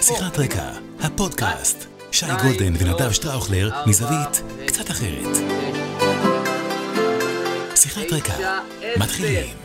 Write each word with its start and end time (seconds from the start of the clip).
שיחת 0.00 0.38
רקע, 0.38 0.70
הפודקאסט. 1.00 1.88
שי 2.12 2.26
גולדן 2.26 2.72
ונדב 2.78 3.12
שטראוכלר 3.12 3.70
מזווית 3.86 4.42
קצת 4.66 4.90
אחרת. 4.90 5.36
שיחת 7.74 8.12
רקע, 8.12 8.60
מתחילים. 8.98 9.56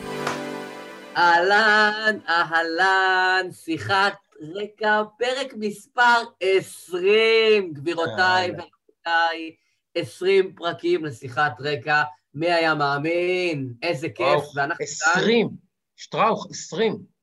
אהלן, 1.17 2.17
אהלן, 2.29 3.51
שיחת 3.51 4.13
רקע, 4.55 5.01
פרק 5.19 5.53
מספר 5.57 6.23
20, 6.41 7.73
גבירותיי 7.73 8.51
ורבותיי, 8.51 9.51
20 9.95 10.53
פרקים 10.55 11.05
לשיחת 11.05 11.53
רקע. 11.59 12.03
מי 12.33 12.51
היה 12.51 12.75
מאמין? 12.75 13.73
איזה 13.83 14.09
כיף. 14.09 14.43
ואנחנו 14.55 14.85
20, 14.85 15.49
שטראוך, 15.95 16.47
20. 16.49 17.13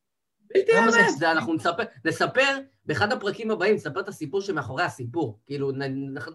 בלתי 0.54 0.78
אמת, 0.78 1.22
אנחנו 1.22 1.54
נספר, 1.54 1.82
נספר 2.04 2.58
באחד 2.90 3.12
הפרקים 3.12 3.50
הבאים, 3.50 3.74
נספר 3.74 4.00
את 4.00 4.08
הסיפור 4.08 4.40
שמאחורי 4.40 4.82
הסיפור. 4.82 5.38
כאילו, 5.46 5.72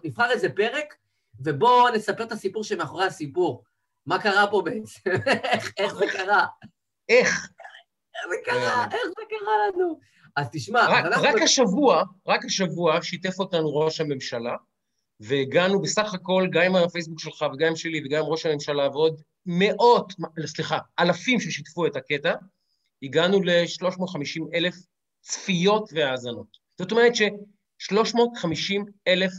נבחר 0.04 0.30
איזה 0.30 0.48
פרק, 0.48 0.94
ובואו 1.40 1.94
נספר 1.94 2.24
את 2.24 2.32
הסיפור 2.32 2.64
שמאחורי 2.64 3.06
הסיפור. 3.06 3.64
מה 4.06 4.22
קרה 4.22 4.46
פה 4.50 4.62
בעצם? 4.64 5.10
איך 5.78 5.94
זה 5.94 6.04
קרה? 6.12 6.46
איך? 7.08 7.48
איך 8.14 8.28
זה 8.28 8.36
קרה? 8.44 8.84
איך 8.84 9.06
זה 9.06 9.22
קרה 9.28 9.52
לנו? 9.68 9.98
אז 10.36 10.48
תשמע, 10.52 10.86
רק, 10.88 11.04
אנחנו... 11.04 11.22
רק 11.22 11.42
השבוע, 11.42 12.02
רק 12.26 12.44
השבוע 12.44 13.02
שיתף 13.02 13.38
אותנו 13.38 13.76
ראש 13.76 14.00
הממשלה, 14.00 14.56
והגענו 15.20 15.80
בסך 15.80 16.14
הכל, 16.14 16.46
גם 16.52 16.62
עם 16.62 16.76
הפייסבוק 16.76 17.20
שלך 17.20 17.44
וגם 17.54 17.68
עם 17.68 17.76
שלי 17.76 18.02
וגם 18.04 18.24
עם 18.24 18.30
ראש 18.30 18.46
הממשלה 18.46 18.88
ועוד 18.88 19.22
מאות, 19.46 20.12
סליחה, 20.46 20.78
אלפים 20.98 21.40
ששיתפו 21.40 21.86
את 21.86 21.96
הקטע, 21.96 22.34
הגענו 23.02 23.42
ל-350 23.42 24.54
אלף 24.54 24.74
צפיות 25.28 25.90
והאזנות. 25.92 26.46
זאת 26.78 26.90
אומרת 26.92 27.14
ש-350 27.14 28.82
אלף 29.08 29.32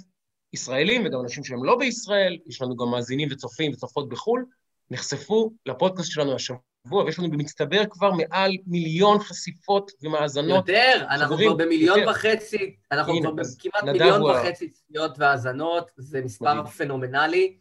ישראלים, 0.54 1.06
וגם 1.06 1.20
אנשים 1.24 1.44
שהם 1.44 1.64
לא 1.64 1.78
בישראל, 1.78 2.38
יש 2.48 2.62
לנו 2.62 2.76
גם 2.76 2.92
מאזינים 2.92 3.28
וצופים 3.32 3.72
וצופות 3.72 4.10
בחו"ל, 4.10 4.46
נחשפו 4.92 5.52
לפודקאסט 5.66 6.12
שלנו 6.12 6.36
השבוע, 6.36 7.04
ויש 7.06 7.20
לנו 7.20 7.32
במצטבר 7.32 7.84
כבר 7.90 8.12
מעל 8.12 8.52
מיליון 8.68 9.20
חשיפות 9.20 9.92
ומאזנות. 10.04 10.70
יותר, 10.70 11.06
אנחנו 11.10 11.38
כבר 11.38 11.54
במיליון 11.54 12.00
יותר. 12.00 12.12
וחצי, 12.12 12.76
אנחנו 12.92 13.14
הנה, 13.14 13.30
כבר 13.32 13.44
כמעט 13.60 13.84
מיליון 13.84 14.22
וחצי 14.22 14.70
צפיות 14.70 15.12
והאזנות, 15.18 15.92
זה 15.98 16.22
מספר 16.22 16.54
מדהים. 16.54 16.74
פנומנלי. 16.74 17.58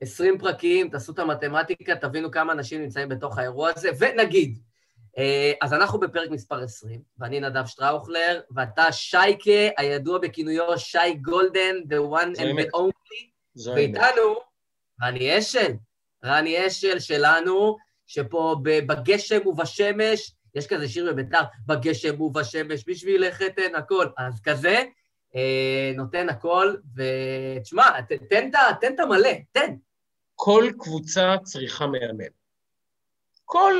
20 0.00 0.38
פרקים, 0.38 0.88
תעשו 0.88 1.12
את 1.12 1.18
המתמטיקה, 1.18 1.96
תבינו 1.96 2.30
כמה 2.30 2.52
אנשים 2.52 2.82
נמצאים 2.82 3.08
בתוך 3.08 3.38
האירוע 3.38 3.70
הזה, 3.76 3.88
ונגיד, 3.98 4.58
אז 5.60 5.74
אנחנו 5.74 6.00
בפרק 6.00 6.30
מספר 6.30 6.62
20, 6.62 7.00
ואני 7.18 7.40
נדב 7.40 7.66
שטראוכלר, 7.66 8.40
ואתה 8.50 8.92
שייקה, 8.92 9.50
הידוע 9.76 10.18
בכינויו 10.18 10.78
שי 10.78 11.14
גולדן, 11.22 11.76
the 11.88 12.12
one 12.20 12.38
and 12.38 12.60
the 12.60 12.76
only, 12.76 13.28
ואיתנו 13.74 14.34
רני 15.02 15.38
אשל, 15.38 15.72
רני 16.24 16.66
אשל 16.66 16.98
שלנו, 16.98 17.76
שפה 18.06 18.56
בגשם 18.62 19.46
ובשמש, 19.46 20.32
יש 20.54 20.66
כזה 20.66 20.88
שיר 20.88 21.12
בביתר, 21.12 21.42
בגשם 21.66 22.20
ובשמש, 22.20 22.84
בשבילך 22.86 23.42
אתן 23.42 23.74
הכל, 23.74 24.06
אז 24.18 24.40
כזה, 24.44 24.82
אה, 25.36 25.92
נותן 25.94 26.28
הכל, 26.28 26.74
ותשמע, 26.96 28.00
תן 28.30 28.50
את 28.94 29.00
המלא, 29.00 29.30
תן. 29.52 29.74
כל 30.34 30.70
קבוצה 30.78 31.36
צריכה 31.44 31.86
מאמן. 31.86 32.24
כל 33.44 33.74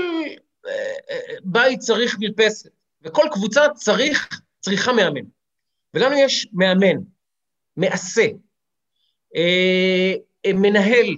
בית 1.42 1.78
צריך 1.78 2.16
מרפסת, 2.20 2.70
וכל 3.02 3.24
קבוצה 3.32 3.62
צריך, 3.74 4.40
צריכה 4.60 4.92
מאמן. 4.92 5.24
ולנו 5.94 6.18
יש 6.18 6.48
מאמן, 6.52 6.96
מעשה, 7.76 8.26
אה, 9.36 10.14
מנהל, 10.54 11.16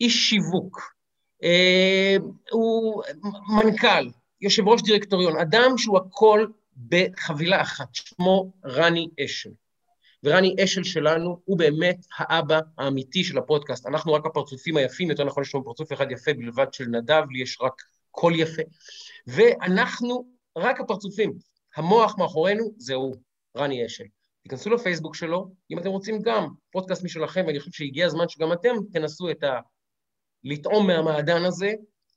איש 0.00 0.30
שיווק, 0.30 0.94
אה, 1.42 2.16
הוא 2.50 3.02
מנכ"ל, 3.48 4.10
יושב 4.40 4.68
ראש 4.68 4.82
דירקטוריון, 4.82 5.36
אדם 5.36 5.78
שהוא 5.78 5.98
הכל 5.98 6.46
בחבילה 6.88 7.62
אחת, 7.62 7.88
שמו 7.94 8.52
רני 8.64 9.08
אשל. 9.24 9.50
ורני 10.24 10.56
אשל 10.64 10.84
שלנו 10.84 11.40
הוא 11.44 11.58
באמת 11.58 12.06
האבא 12.18 12.60
האמיתי 12.78 13.24
של 13.24 13.38
הפודקאסט. 13.38 13.86
אנחנו 13.86 14.12
רק 14.12 14.26
הפרצופים 14.26 14.76
היפים, 14.76 15.10
יותר 15.10 15.24
נכון 15.24 15.42
יש 15.42 15.54
לנו 15.54 15.64
פרצוף 15.64 15.92
אחד 15.92 16.10
יפה 16.10 16.32
בלבד 16.32 16.66
של 16.72 16.84
נדב, 16.84 17.22
לי 17.30 17.42
יש 17.42 17.58
רק 17.60 17.82
קול 18.10 18.40
יפה. 18.40 18.62
ואנחנו 19.26 20.26
רק 20.58 20.80
הפרצופים. 20.80 21.32
המוח 21.76 22.18
מאחורינו 22.18 22.64
זהו 22.76 23.12
רני 23.56 23.86
אשל. 23.86 24.04
תיכנסו 24.42 24.70
לפייסבוק 24.70 25.14
שלו, 25.14 25.50
אם 25.70 25.78
אתם 25.78 25.88
רוצים 25.88 26.22
גם 26.22 26.48
פודקאסט 26.72 27.04
משלכם, 27.04 27.44
ואני 27.46 27.60
חושב 27.60 27.72
שהגיע 27.72 28.06
הזמן 28.06 28.28
שגם 28.28 28.52
אתם 28.52 28.76
תנסו 28.92 29.30
את 29.30 29.42
ה... 29.42 29.60
לטעום 30.44 30.86
מהמעדן 30.86 31.44
הזה, 31.44 31.72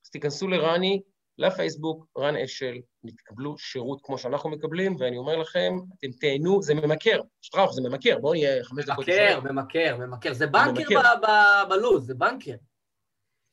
אז 0.06 0.09
תיכנסו 0.09 0.48
לרני, 0.48 1.02
לפייסבוק, 1.38 2.08
רן 2.18 2.36
אשל, 2.36 2.76
תקבלו 3.18 3.58
שירות 3.58 4.00
כמו 4.03 4.18
שאנחנו 4.18 4.50
מקבלים, 4.50 4.96
ואני 5.00 5.18
אומר 5.18 5.38
לכם, 5.38 5.74
אתם 6.00 6.08
תהנו, 6.12 6.62
זה 6.62 6.74
ממכר. 6.74 7.22
שטראוך, 7.42 7.74
זה 7.74 7.82
ממכר, 7.82 8.20
בואו 8.20 8.34
נהיה 8.34 8.64
חמש 8.64 8.86
דקות. 8.86 9.08
ממכר, 9.08 9.40
ממכר, 9.40 9.98
ממכר. 9.98 10.34
זה 10.34 10.48
בנקר 10.48 11.02
בלו"ז, 11.70 12.06
זה 12.06 12.14
בנקר. 12.14 12.56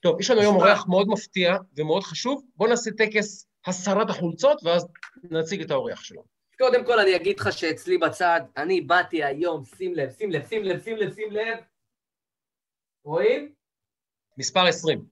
טוב, 0.01 0.21
יש 0.21 0.31
לנו 0.31 0.41
היום 0.41 0.57
אורח 0.57 0.87
מאוד 0.89 1.09
מפתיע 1.09 1.57
ומאוד 1.77 2.03
חשוב. 2.03 2.43
בואו 2.57 2.71
נעשה 2.71 2.91
טקס 2.91 3.47
הסרת 3.67 4.11
החולצות, 4.11 4.61
ואז 4.65 4.87
נציג 5.23 5.63
את 5.63 5.71
האורח 5.71 6.03
שלו. 6.03 6.25
קודם 6.59 6.85
כל 6.85 6.99
אני 6.99 7.17
אגיד 7.17 7.41
לך 7.41 7.53
שאצלי 7.53 7.99
בצד, 7.99 8.41
אני 8.57 8.81
באתי 8.81 9.25
היום, 9.25 9.65
שים 9.65 9.95
לב, 9.95 10.11
שים 10.11 10.31
לב, 10.31 10.49
שים 10.49 10.65
לב, 10.65 10.83
שים 10.85 10.97
לב, 10.97 11.15
שים 11.15 11.31
לב. 11.31 11.59
רואים? 13.05 13.53
מספר 14.39 14.67
20. 14.67 15.05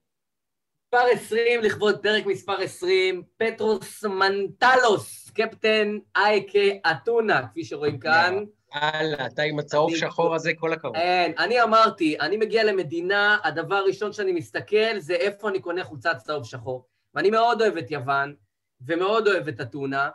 מספר 0.84 1.06
20, 1.12 1.62
לכבוד 1.62 2.02
פרק 2.02 2.26
מספר 2.26 2.56
20, 2.60 3.22
פטרוס 3.36 4.04
מנטלוס, 4.04 5.30
קפטן 5.30 5.98
אייקה 6.16 6.90
אתונה, 6.90 7.48
כפי 7.48 7.64
שרואים 7.64 7.98
כאן. 7.98 8.44
הלאה, 8.72 9.26
אתה 9.26 9.42
עם 9.42 9.58
הצהוב 9.58 9.96
שחור 9.96 10.34
הזה, 10.34 10.50
כל 10.56 10.72
הכבוד. 10.72 10.96
אין, 10.96 11.32
אני 11.38 11.62
אמרתי, 11.62 12.20
אני 12.20 12.36
מגיע 12.36 12.64
למדינה, 12.64 13.38
הדבר 13.44 13.74
הראשון 13.74 14.12
שאני 14.12 14.32
מסתכל 14.32 14.98
זה 14.98 15.14
איפה 15.14 15.48
אני 15.48 15.60
קונה 15.60 15.84
חולצת 15.84 16.16
צהוב 16.24 16.44
שחור. 16.44 16.86
ואני 17.14 17.30
מאוד 17.30 17.62
אוהב 17.62 17.76
את 17.76 17.90
יוון, 17.90 18.34
ומאוד 18.80 19.28
אוהב 19.28 19.48
את 19.48 19.60
אתונה, 19.60 20.08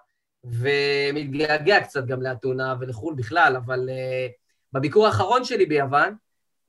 ומתגעגע 0.43 1.81
קצת 1.81 2.05
גם 2.05 2.21
לאתונה 2.21 2.75
ולחו"ל 2.79 3.15
בכלל, 3.15 3.55
אבל 3.65 3.89
uh, 3.89 4.31
בביקור 4.73 5.05
האחרון 5.05 5.43
שלי 5.43 5.65
ביוון, 5.65 6.15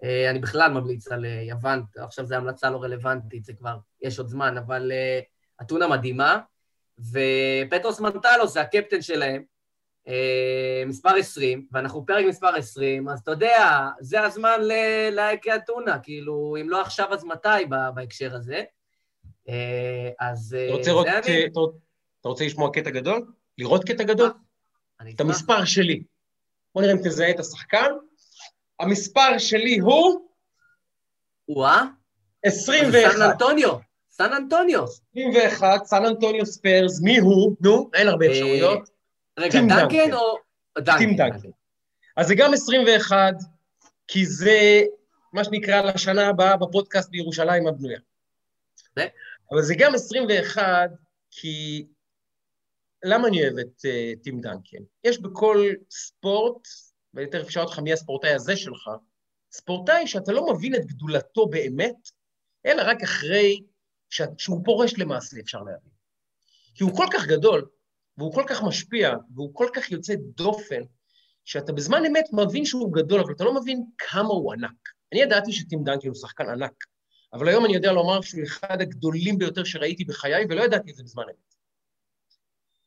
uh, 0.02 0.06
אני 0.30 0.38
בכלל 0.38 0.72
ממליץ 0.72 1.12
על 1.12 1.24
uh, 1.24 1.28
יוון, 1.28 1.82
עכשיו 1.96 2.26
זו 2.26 2.34
המלצה 2.34 2.70
לא 2.70 2.82
רלוונטית, 2.82 3.44
זה 3.44 3.52
כבר, 3.52 3.76
יש 4.02 4.18
עוד 4.18 4.28
זמן, 4.28 4.58
אבל 4.58 4.92
uh, 4.92 5.24
אתונה 5.62 5.88
מדהימה, 5.88 6.38
ופטרוס 6.98 8.00
מנטלוס 8.00 8.52
זה 8.52 8.60
הקפטן 8.60 9.02
שלהם, 9.02 9.42
מספר 10.86 11.14
20, 11.16 11.66
ואנחנו 11.72 12.02
בפרק 12.02 12.24
מספר 12.28 12.54
20, 12.56 13.08
אז 13.08 13.20
אתה 13.20 13.30
יודע, 13.30 13.88
זה 14.00 14.22
הזמן 14.22 14.60
לאייקי 15.12 15.54
אתונה, 15.54 15.98
כאילו, 15.98 16.56
אם 16.60 16.70
לא 16.70 16.80
עכשיו 16.80 17.12
אז 17.12 17.24
מתי 17.24 17.64
בהקשר 17.94 18.34
הזה. 18.34 18.62
אה, 19.48 20.10
אז 20.20 20.56
אתה 20.66 20.74
רוצה, 20.74 20.90
לראות, 20.90 21.06
אני... 21.06 21.46
אתה 22.20 22.28
רוצה 22.28 22.44
לשמוע 22.44 22.70
קטע 22.72 22.90
גדול? 22.90 23.32
לראות 23.58 23.84
קטע 23.84 24.04
גדול? 24.04 24.30
את 25.14 25.20
המספר 25.20 25.64
שלי. 25.64 26.02
בוא 26.74 26.82
נראה 26.82 26.94
אם 26.94 26.98
תזהה 26.98 27.30
את 27.30 27.40
השחקן. 27.40 27.90
המספר 28.80 29.38
שלי 29.38 29.78
הוא... 29.78 30.28
וואה? 31.48 31.82
21. 32.44 33.12
סן 33.12 33.22
אנטוניו. 33.22 33.76
סן 34.10 34.32
אנטוניו. 34.32 34.84
21, 35.12 35.84
סן 35.84 36.04
אנטוניו 36.04 36.46
ספרס, 36.46 37.00
מי 37.02 37.18
הוא? 37.18 37.56
נו, 37.60 37.90
אין 37.94 38.08
הרבה 38.08 38.26
אה, 38.26 38.30
אפשרויות. 38.30 38.93
רגע, 39.38 39.60
דנקן 39.60 40.12
או... 40.12 40.36
טים 40.98 41.16
דנקן. 41.16 41.48
אז 42.16 42.26
זה 42.26 42.34
גם 42.34 42.54
21, 42.54 43.34
כי 44.08 44.26
זה 44.26 44.82
מה 45.32 45.44
שנקרא 45.44 45.82
לשנה 45.82 46.28
הבאה 46.28 46.56
בפודקאסט 46.56 47.10
בירושלים 47.10 47.66
הבנויה. 47.66 47.98
אבל 49.50 49.62
זה 49.62 49.74
גם 49.78 49.94
21, 49.94 50.90
כי... 51.30 51.86
למה 53.04 53.28
אני 53.28 53.42
אוהב 53.42 53.58
את 53.58 53.84
uh, 53.84 54.22
טים 54.22 54.40
דנקן? 54.40 54.78
יש 55.04 55.18
בכל 55.18 55.68
ספורט, 55.90 56.68
ואני 57.14 57.26
תכף 57.30 57.48
אשאל 57.48 57.62
אותך 57.62 57.78
מי 57.78 57.92
הספורטאי 57.92 58.34
הזה 58.34 58.56
שלך, 58.56 58.90
ספורטאי 59.52 60.06
שאתה 60.06 60.32
לא 60.32 60.52
מבין 60.52 60.74
את 60.74 60.86
גדולתו 60.86 61.46
באמת, 61.46 62.10
אלא 62.66 62.82
רק 62.86 63.02
אחרי 63.02 63.62
ש... 64.10 64.22
שהוא 64.38 64.64
פורש 64.64 64.98
למעשה, 64.98 65.36
אפשר 65.40 65.58
להבין. 65.58 65.92
כי 66.74 66.84
הוא 66.84 66.96
כל 66.96 67.06
כך 67.12 67.26
גדול, 67.26 67.68
והוא 68.18 68.32
כל 68.34 68.44
כך 68.46 68.62
משפיע, 68.62 69.14
והוא 69.34 69.54
כל 69.54 69.68
כך 69.74 69.90
יוצא 69.90 70.14
דופן, 70.36 70.80
שאתה 71.44 71.72
בזמן 71.72 72.04
אמת 72.04 72.24
מבין 72.32 72.64
שהוא 72.64 72.92
גדול, 72.92 73.20
אבל 73.20 73.32
אתה 73.32 73.44
לא 73.44 73.54
מבין 73.54 73.84
כמה 73.98 74.28
הוא 74.28 74.52
ענק. 74.52 74.88
אני 75.12 75.20
ידעתי 75.20 75.52
שטים 75.52 75.84
דנקן 75.84 76.08
הוא 76.08 76.16
שחקן 76.16 76.48
ענק, 76.48 76.84
אבל 77.32 77.48
היום 77.48 77.64
אני 77.64 77.74
יודע 77.74 77.92
לומר 77.92 78.20
שהוא 78.20 78.42
אחד 78.44 78.80
הגדולים 78.80 79.38
ביותר 79.38 79.64
שראיתי 79.64 80.04
בחיי, 80.04 80.44
ולא 80.48 80.62
ידעתי 80.62 80.90
את 80.90 80.96
זה 80.96 81.02
בזמן 81.02 81.22
אמת. 81.22 81.54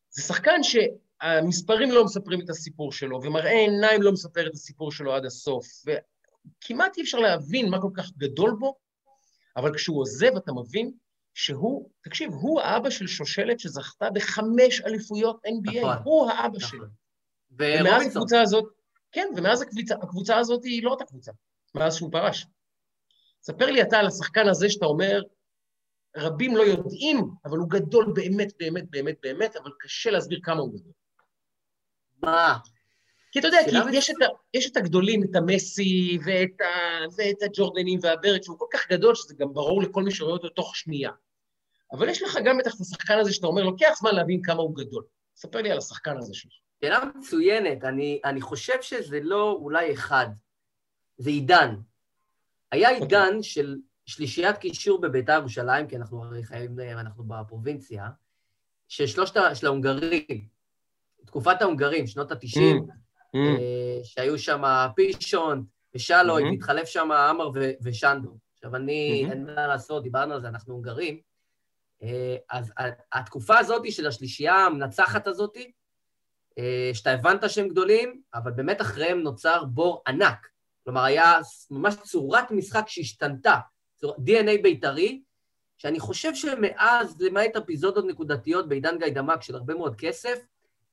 זה 0.10 0.22
שחקן 0.22 0.62
המספרים 1.22 1.92
לא 1.92 2.06
מספרים 2.06 2.42
את 2.42 2.50
הסיפור 2.50 2.92
שלו, 2.92 3.24
ומראה 3.24 3.52
עיניים 3.52 4.02
לא 4.02 4.12
מספר 4.12 4.48
את 4.48 4.54
הסיפור 4.54 4.92
שלו 4.92 5.14
עד 5.14 5.26
הסוף, 5.26 5.68
וכמעט 5.86 6.98
אי 6.98 7.02
אפשר 7.02 7.18
להבין 7.18 7.70
מה 7.70 7.82
כל 7.82 7.92
כך 7.94 8.12
גדול 8.18 8.56
בו, 8.60 8.76
אבל 9.58 9.74
כשהוא 9.76 10.02
עוזב 10.02 10.36
אתה 10.38 10.52
מבין 10.54 10.92
שהוא, 11.40 11.90
תקשיב, 12.02 12.34
הוא 12.34 12.62
האבא 12.62 12.90
של 12.90 13.08
שושלת 13.08 13.60
שזכתה 13.60 14.10
בחמש 14.10 14.82
אליפויות 14.82 15.46
NBA, 15.46 15.78
נכון, 15.78 15.96
הוא 16.04 16.30
האבא 16.30 16.58
נכון. 16.58 16.60
שלו. 16.60 16.86
ומאז 17.52 18.08
הקבוצה 18.08 18.42
הזאת, 18.42 18.66
כן, 19.12 19.28
ומאז 19.38 19.62
הקבוצה, 19.62 19.96
הקבוצה 19.96 20.38
הזאת 20.38 20.64
היא 20.64 20.84
לא 20.84 20.92
אותה 20.92 21.06
קבוצה, 21.06 21.32
מאז 21.76 21.96
שהוא 21.96 22.12
פרש. 22.12 22.48
ספר 23.42 23.66
לי 23.66 23.82
אתה 23.82 23.98
על 23.98 24.08
השחקן 24.08 24.48
הזה 24.48 24.70
שאתה 24.70 24.86
אומר, 24.86 25.22
רבים 26.18 26.58
לא 26.58 26.62
יודעים, 26.62 27.30
אבל 27.46 27.58
הוא 27.58 27.70
גדול 27.70 28.12
באמת, 28.16 28.54
באמת, 28.60 28.90
באמת, 28.90 29.16
באמת, 29.24 29.56
אבל 29.56 29.72
קשה 29.80 30.12
להסביר 30.12 30.40
כמה 30.44 30.62
הוא 30.62 30.74
גדול. 30.74 30.94
מה? 32.24 32.58
כי 33.32 33.40
אתה 33.40 33.48
יודע, 33.48 33.60
כי 33.70 33.98
יש 33.98 34.10
את, 34.10 34.16
ה, 34.22 34.26
יש 34.54 34.72
את 34.72 34.78
הגדולים, 34.78 35.24
את 35.24 35.36
המסי 35.36 36.18
ואת, 36.26 36.62
ה, 36.62 36.66
ואת 37.18 37.42
הג'ורדנים 37.42 38.00
והברק, 38.02 38.44
שהוא 38.44 38.60
כל 38.60 38.66
כך 38.74 38.90
גדול, 38.90 39.16
שזה 39.16 39.36
גם 39.38 39.54
ברור 39.54 39.82
לכל 39.82 40.04
מי 40.04 40.12
שרואה 40.12 40.34
אותו 40.34 40.50
תוך 40.50 40.76
שנייה. 40.76 41.12
אבל 41.92 42.10
יש 42.10 42.22
לך 42.22 42.38
גם 42.46 42.60
את 42.60 42.68
השחקן 42.68 43.20
הזה 43.20 43.34
שאתה 43.34 43.48
אומר, 43.48 43.64
לוקח 43.64 43.94
זמן 44.00 44.16
להבין 44.16 44.42
כמה 44.44 44.62
הוא 44.62 44.76
גדול. 44.76 45.04
ספר 45.36 45.62
לי 45.62 45.72
על 45.72 45.78
השחקן 45.78 46.18
הזה 46.18 46.34
שלך. 46.34 46.52
שאלה 46.82 47.00
מצוינת, 47.16 47.84
אני, 47.84 48.20
אני 48.26 48.42
חושב 48.42 48.82
שזה 48.82 49.20
לא 49.24 49.58
אולי 49.62 49.94
אחד, 49.94 50.28
זה 51.18 51.30
עידן. 51.30 51.76
היה 52.72 52.90
אוקיי. 52.90 53.04
עידן. 53.04 53.44
של 53.44 53.78
שלישיית 54.08 54.58
קישור 54.58 55.02
בביתר 55.02 55.34
ירושלים, 55.34 55.88
כי 55.88 55.96
אנחנו 55.96 56.24
הרי 56.24 56.44
חיים, 56.44 56.80
אנחנו 56.80 57.24
בפרובינציה, 57.24 58.10
של 58.88 59.08
שלושת, 59.08 59.36
של 59.54 59.68
ההונגרים, 59.68 60.48
תקופת 61.26 61.62
ההונגרים, 61.62 62.08
שנות 62.08 62.32
ה-90, 62.32 62.58
mm, 62.58 62.90
mm. 63.36 63.38
אה, 63.38 64.00
שהיו 64.04 64.40
שם 64.40 64.62
פישון 64.96 65.66
ושלוי, 65.96 66.44
mm-hmm. 66.44 66.52
והתחלף 66.52 66.88
שם 66.88 67.12
עמר 67.12 67.50
ושנדו. 67.84 68.38
עכשיו, 68.54 68.76
אני, 68.76 69.24
mm-hmm. 69.26 69.32
אין 69.32 69.46
מה 69.46 69.68
לעשות, 69.68 70.04
דיברנו 70.04 70.34
על 70.34 70.42
זה, 70.42 70.48
אנחנו 70.48 70.74
הונגרים. 70.74 71.20
אה, 72.04 72.36
אז 72.52 72.74
התקופה 73.14 73.58
הזאת 73.58 73.92
של 73.92 74.08
השלישייה 74.08 74.56
המנצחת 74.56 75.28
הזאת, 75.28 75.58
אה, 76.58 76.92
שאתה 76.94 77.12
הבנת 77.12 77.50
שהם 77.50 77.68
גדולים, 77.68 78.22
אבל 78.34 78.52
באמת 78.52 78.82
אחריהם 78.82 79.22
נוצר 79.22 79.64
בור 79.66 80.04
ענק. 80.08 80.48
כלומר, 80.84 81.04
היה 81.04 81.40
ממש 81.72 81.96
צורת 81.96 82.52
משחק 82.52 82.84
שהשתנתה, 82.88 83.56
DNA 84.04 84.62
בית"רי, 84.64 85.22
שאני 85.78 86.00
חושב 86.00 86.36
שמאז, 86.36 87.22
למעט 87.22 87.56
אפיזודות 87.56 88.06
נקודתיות 88.06 88.70
בעידן 88.70 88.98
גיידמק 89.00 89.42
של 89.42 89.56
הרבה 89.56 89.74
מאוד 89.74 89.96
כסף, 89.96 90.40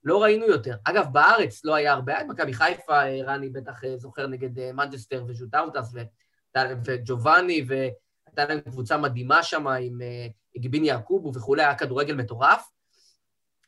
לא 0.04 0.22
ראינו 0.22 0.46
יותר. 0.46 0.76
אגב, 0.84 1.06
בארץ 1.12 1.64
לא 1.64 1.74
היה 1.74 1.92
הרבה, 1.92 2.24
מכבי 2.24 2.52
חיפה, 2.52 3.02
רני 3.04 3.48
בטח 3.48 3.84
אה, 3.84 3.96
זוכר 3.96 4.26
נגד 4.26 4.58
אה, 4.58 4.72
מנצ'סטר 4.72 5.24
וז'וטאוטס 5.28 5.92
וג'ובאני, 6.84 7.64
והייתה 7.66 8.44
להם 8.48 8.60
קבוצה 8.60 8.96
מדהימה 8.96 9.42
שם 9.42 9.66
עם 9.66 10.00
גיבין 10.56 10.84
יעקובו 10.84 11.32
וכולי, 11.34 11.62
היה 11.62 11.74
כדורגל 11.74 12.14
מטורף. 12.14 12.70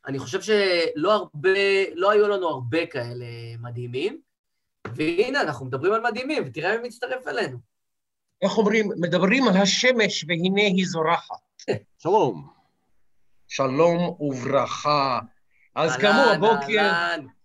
אני 0.07 0.19
חושב 0.19 0.41
שלא 0.41 1.13
הרבה, 1.13 1.49
לא 1.95 2.11
היו 2.11 2.27
לנו 2.27 2.47
הרבה 2.47 2.85
כאלה 2.85 3.25
מדהימים, 3.59 4.21
והנה, 4.95 5.41
אנחנו 5.41 5.65
מדברים 5.65 5.93
על 5.93 6.01
מדהימים, 6.01 6.43
ותראה 6.45 6.77
מי 6.77 6.87
מצטרף 6.87 7.27
אלינו. 7.27 7.57
איך 8.41 8.57
אומרים? 8.57 8.89
מדברים 8.99 9.47
על 9.47 9.57
השמש 9.57 10.25
והנה 10.27 10.61
היא 10.61 10.85
זורחת. 10.85 11.35
שלום. 11.97 12.49
שלום 13.47 14.15
וברכה. 14.19 15.19
אז 15.75 15.97
כאמור, 15.97 16.23
הבוקר... 16.23 16.91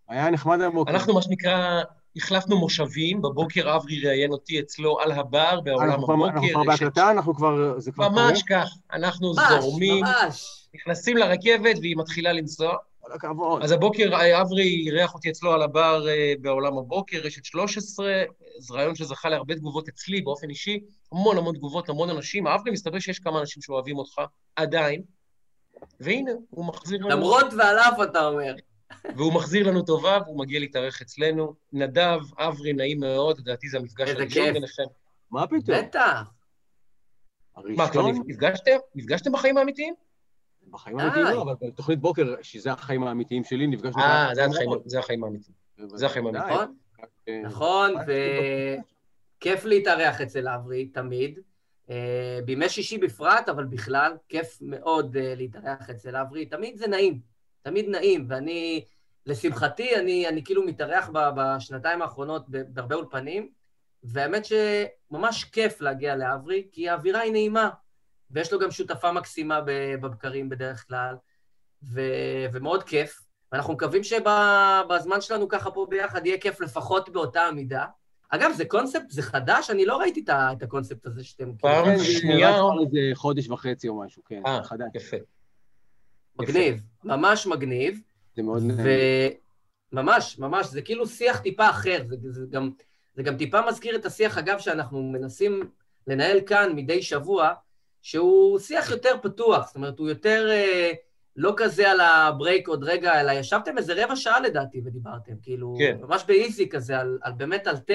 היה 0.08 0.30
נחמד 0.30 0.60
הבוקר. 0.60 0.92
אנחנו, 0.92 1.14
מה 1.14 1.22
שנקרא, 1.22 1.82
החלפנו 2.16 2.58
מושבים, 2.58 3.22
בבוקר 3.22 3.76
אברי 3.76 4.00
ראיין 4.06 4.32
אותי 4.32 4.60
אצלו 4.60 5.00
על 5.00 5.12
הבר 5.12 5.60
בעולם 5.60 5.90
הבוקר. 5.90 6.24
אנחנו 6.24 6.48
כבר 6.48 6.64
בהקלטה, 6.64 7.10
אנחנו 7.10 7.34
כבר... 7.34 7.78
זה 7.78 7.92
כבר 7.92 8.08
קורה? 8.08 8.30
ממש 8.30 8.42
כך, 8.42 8.68
אנחנו 8.92 9.34
זורמים, 9.34 10.04
נכנסים 10.74 11.16
לרכבת 11.16 11.78
והיא 11.80 11.96
מתחילה 11.96 12.32
לנסוע. 12.32 12.76
כל 13.02 13.12
הכבוד. 13.12 13.62
אז 13.62 13.72
הבוקר 13.72 14.10
אברי 14.40 14.84
אירח 14.86 15.14
אותי 15.14 15.30
אצלו 15.30 15.52
על 15.52 15.62
הבר 15.62 16.08
אה, 16.08 16.32
בעולם 16.40 16.78
הבוקר, 16.78 17.18
רשת 17.24 17.44
13, 17.44 18.22
זה 18.58 18.74
רעיון 18.74 18.94
שזכה 18.94 19.28
להרבה 19.28 19.54
תגובות 19.54 19.88
אצלי 19.88 20.20
באופן 20.20 20.50
אישי, 20.50 20.80
המון 21.12 21.38
המון 21.38 21.54
תגובות, 21.54 21.88
המון 21.88 22.10
אנשים. 22.10 22.46
אברי, 22.46 22.70
מסתבר 22.70 22.98
שיש 22.98 23.18
כמה 23.18 23.40
אנשים 23.40 23.62
שאוהבים 23.62 23.98
אותך, 23.98 24.20
עדיין, 24.56 25.02
והנה, 26.00 26.32
הוא 26.50 26.64
מחזיר. 26.64 27.06
למרות 27.06 27.46
ועל 27.58 27.78
אף, 27.78 28.00
אתה 28.02 28.26
אומר. 28.26 28.54
והוא 29.16 29.32
מחזיר 29.32 29.68
לנו 29.68 29.82
טובה, 29.82 30.18
והוא 30.24 30.38
מגיע 30.38 30.60
להתארח 30.60 31.02
אצלנו. 31.02 31.54
נדב, 31.72 32.18
אברי, 32.38 32.72
נעים 32.72 33.00
מאוד, 33.00 33.38
לדעתי 33.38 33.68
זה 33.68 33.78
המפגש 33.78 34.08
הראשון 34.08 34.52
ביניכם. 34.52 34.82
מה 35.30 35.46
פתאום? 35.46 35.78
בטח. 35.78 36.32
מה, 37.56 37.88
כבר 37.88 38.02
נפגשתם? 38.26 38.76
נפגשתם 38.94 39.32
בחיים 39.32 39.58
האמיתיים? 39.58 39.94
בחיים 40.70 40.98
האמיתיים 40.98 41.24
לא, 41.24 41.42
אבל 41.42 41.54
בתוכנית 41.60 41.98
בוקר, 41.98 42.34
שזה 42.42 42.72
החיים 42.72 43.02
האמיתיים 43.02 43.44
שלי, 43.44 43.66
נפגשנו... 43.66 44.02
אה, 44.02 44.30
זה 44.84 44.98
החיים 44.98 45.24
האמיתיים. 45.24 45.54
זה 45.94 46.06
החיים 46.06 46.26
האמיתיים. 46.26 46.58
נכון, 46.58 46.74
נכון, 47.44 47.94
וכיף 49.38 49.64
להתארח 49.64 50.20
אצל 50.20 50.48
אברי, 50.48 50.86
תמיד. 50.86 51.38
אה, 51.90 52.38
בימי 52.44 52.68
שישי 52.68 52.98
בפרט, 52.98 53.48
אבל 53.48 53.64
בכלל, 53.64 54.12
כיף 54.28 54.58
מאוד 54.60 55.16
אה, 55.16 55.34
להתארח 55.36 55.90
אצל 55.90 56.16
אברי. 56.16 56.46
תמיד 56.46 56.76
זה 56.76 56.86
נעים, 56.86 57.20
תמיד 57.62 57.88
נעים, 57.88 58.26
ואני, 58.28 58.84
לשמחתי, 59.26 59.96
אני, 59.96 60.28
אני 60.28 60.44
כאילו 60.44 60.62
מתארח 60.62 61.10
בשנתיים 61.12 62.02
האחרונות 62.02 62.44
בהרבה 62.48 62.96
אולפנים, 62.96 63.48
והאמת 64.02 64.42
שממש 64.44 65.44
כיף 65.44 65.80
להגיע 65.80 66.16
לאברי, 66.16 66.68
כי 66.72 66.88
האווירה 66.88 67.20
היא 67.20 67.32
נעימה. 67.32 67.70
ויש 68.30 68.52
לו 68.52 68.58
גם 68.58 68.70
שותפה 68.70 69.12
מקסימה 69.12 69.60
בבקרים 69.66 70.48
בדרך 70.48 70.86
כלל, 70.88 71.14
ו, 71.82 72.00
ומאוד 72.52 72.82
כיף. 72.82 73.20
ואנחנו 73.52 73.72
מקווים 73.72 74.02
שבזמן 74.04 75.20
שלנו 75.20 75.48
ככה 75.48 75.70
פה 75.70 75.86
ביחד 75.90 76.26
יהיה 76.26 76.38
כיף 76.38 76.60
לפחות 76.60 77.08
באותה 77.08 77.42
המידה. 77.42 77.86
אגב, 78.28 78.52
זה 78.56 78.64
קונספט, 78.64 79.10
זה 79.10 79.22
חדש, 79.22 79.70
אני 79.70 79.86
לא 79.86 79.96
ראיתי 79.96 80.24
את 80.28 80.62
הקונספט 80.62 81.06
הזה 81.06 81.24
שאתם... 81.24 81.56
פעם 81.56 81.98
שנייה... 81.98 82.48
איזה 82.48 82.98
חודש 83.14 83.48
וחצי 83.48 83.88
או 83.88 84.00
משהו, 84.00 84.22
כן, 84.24 84.42
אה, 84.46 84.62
חדש. 84.62 84.86
יפה. 84.94 85.16
מגניב. 86.38 86.80
ממש 87.04 87.46
מגניב. 87.46 88.00
זה 88.36 88.42
מאוד... 88.42 88.62
ו... 88.62 88.88
ממש, 89.92 90.38
ממש, 90.38 90.66
זה 90.66 90.82
כאילו 90.82 91.06
שיח 91.06 91.38
טיפה 91.38 91.70
אחר, 91.70 92.02
זה, 92.08 92.32
זה, 92.32 92.46
גם, 92.50 92.70
זה 93.14 93.22
גם 93.22 93.36
טיפה 93.36 93.60
מזכיר 93.68 93.96
את 93.96 94.06
השיח, 94.06 94.38
אגב, 94.38 94.58
שאנחנו 94.58 95.02
מנסים 95.02 95.70
לנהל 96.06 96.40
כאן 96.46 96.72
מדי 96.74 97.02
שבוע, 97.02 97.52
שהוא 98.02 98.58
שיח 98.58 98.90
יותר 98.90 99.14
פתוח, 99.22 99.66
זאת 99.66 99.76
אומרת, 99.76 99.98
הוא 99.98 100.08
יותר 100.08 100.48
אה, 100.50 100.92
לא 101.36 101.54
כזה 101.56 101.90
על 101.90 102.00
הברייק 102.00 102.68
עוד 102.68 102.84
רגע, 102.84 103.20
אלא 103.20 103.32
ישבתם 103.32 103.78
איזה 103.78 104.04
רבע 104.04 104.16
שעה 104.16 104.40
לדעתי 104.40 104.80
ודיברתם, 104.84 105.32
כאילו, 105.42 105.76
כן. 105.78 105.96
ממש 106.00 106.24
באיזי 106.26 106.68
כזה, 106.68 106.98
על, 106.98 107.18
על 107.22 107.32
באמת 107.32 107.66
על 107.66 107.76
תה 107.76 107.92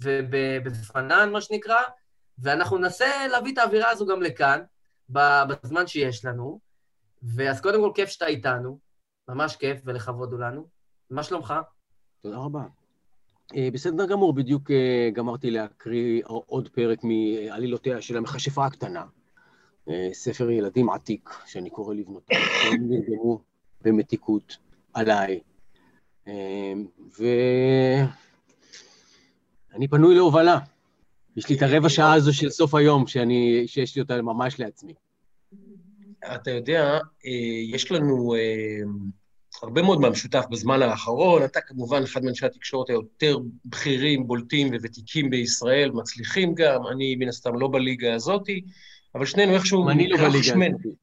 ובפנן, 0.00 1.30
מה 1.32 1.40
שנקרא, 1.40 1.80
ואנחנו 2.38 2.78
ננסה 2.78 3.26
להביא 3.30 3.52
את 3.52 3.58
האווירה 3.58 3.90
הזו 3.90 4.06
גם 4.06 4.22
לכאן, 4.22 4.60
בזמן 5.08 5.86
שיש 5.86 6.24
לנו. 6.24 6.69
ואז 7.22 7.60
קודם 7.60 7.80
כל, 7.80 7.90
כיף 7.94 8.08
שאתה 8.08 8.26
איתנו, 8.26 8.78
ממש 9.28 9.56
כיף, 9.56 9.80
ולכבוד 9.84 10.32
הוא 10.32 10.40
לנו. 10.40 10.68
מה 11.10 11.22
שלומך? 11.22 11.54
תודה 12.22 12.36
רבה. 12.36 12.62
אה, 13.56 13.68
בסדר 13.72 14.06
גמור, 14.06 14.32
בדיוק 14.32 14.70
אה, 14.70 15.10
גמרתי 15.12 15.50
להקריא 15.50 16.22
עוד 16.24 16.68
פרק 16.68 16.98
מעלילותיה 17.04 18.02
של 18.02 18.16
המכשפה 18.16 18.66
הקטנה. 18.66 19.04
אה, 19.88 20.08
ספר 20.12 20.50
ילדים 20.50 20.90
עתיק, 20.90 21.30
שאני 21.46 21.70
קורא 21.70 21.94
לבנותיי, 21.94 22.42
שהם 22.62 22.90
נרדמו 22.90 23.40
במתיקות 23.82 24.56
עליי. 24.94 25.40
ואני 27.18 28.08
פנוי 29.90 30.14
להובלה. 30.14 30.58
יש 31.36 31.48
לי 31.48 31.56
את 31.56 31.62
הרבע 31.62 31.88
שעה 31.88 32.14
הזו 32.14 32.34
של 32.34 32.50
סוף 32.50 32.74
היום, 32.74 33.06
שאני, 33.06 33.64
שיש 33.66 33.96
לי 33.96 34.02
אותה 34.02 34.22
ממש 34.22 34.60
לעצמי. 34.60 34.94
אתה 36.34 36.50
יודע, 36.50 36.98
אה, 37.26 37.30
יש 37.72 37.92
לנו 37.92 38.34
הרבה 39.62 39.82
מאוד 39.82 40.00
מהמשותף 40.00 40.44
בזמן 40.50 40.82
האחרון. 40.82 41.44
אתה 41.44 41.60
כמובן 41.60 42.02
אחד 42.02 42.24
מאנשי 42.24 42.46
התקשורת 42.46 42.90
היותר 42.90 43.38
בכירים, 43.64 44.26
בולטים 44.26 44.68
וותיקים 44.68 45.30
בישראל, 45.30 45.90
מצליחים 45.90 46.54
גם. 46.54 46.86
אני 46.86 47.16
מן 47.16 47.28
הסתם 47.28 47.58
לא 47.58 47.68
בליגה 47.68 48.14
הזאתי. 48.14 48.60
אבל 49.14 49.26
שנינו 49.26 49.54
איכשהו 49.54 49.90
אני 49.90 50.08
לא 50.08 50.16
בליגה 50.16 50.36
הזאת. 50.36 50.96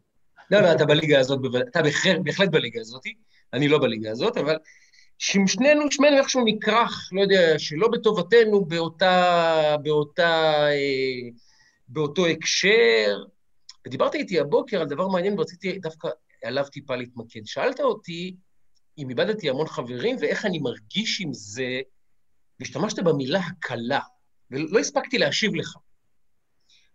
לא, 0.52 0.60
לא, 0.60 0.72
אתה 0.72 0.86
בליגה 0.86 1.20
הזאת, 1.20 1.40
אתה 1.70 1.80
בהחלט 2.24 2.50
בליגה 2.50 2.82
הזאת, 2.82 3.04
אני 3.54 3.68
לא 3.68 3.80
בליגה 3.80 4.12
הזאת, 4.12 4.38
אבל 4.38 4.56
שנינו, 5.18 5.92
שנינו 5.92 6.18
איכשהו 6.18 6.44
נכרך, 6.46 7.10
לא 7.12 7.22
יודע, 7.22 7.60
שלא 7.60 7.88
בטובתנו 7.88 8.66
באותה, 8.66 9.76
באותה, 9.84 10.68
אה, 10.68 11.30
באותו 11.88 12.26
הקשר. 12.26 13.18
ודיברת 13.88 14.16
איתי 14.16 14.40
הבוקר 14.40 14.82
על 14.82 14.88
דבר 14.88 15.08
מעניין 15.08 15.40
ורציתי 15.40 15.80
דווקא 15.80 16.08
עליו 16.44 16.64
טיפה 16.64 16.96
להתמקד. 16.96 17.46
שאלת 17.46 17.80
אותי, 17.80 18.36
אם 18.98 19.10
איבדתי 19.10 19.50
המון 19.50 19.68
חברים 19.68 20.16
ואיך 20.20 20.46
אני 20.46 20.60
מרגיש 20.60 21.22
עם 21.22 21.34
זה, 21.34 21.82
והשתמשת 22.60 23.00
במילה 23.00 23.40
הקלה, 23.40 24.00
ולא 24.52 24.80
הספקתי 24.80 25.18
להשיב 25.18 25.56
לך. 25.56 25.78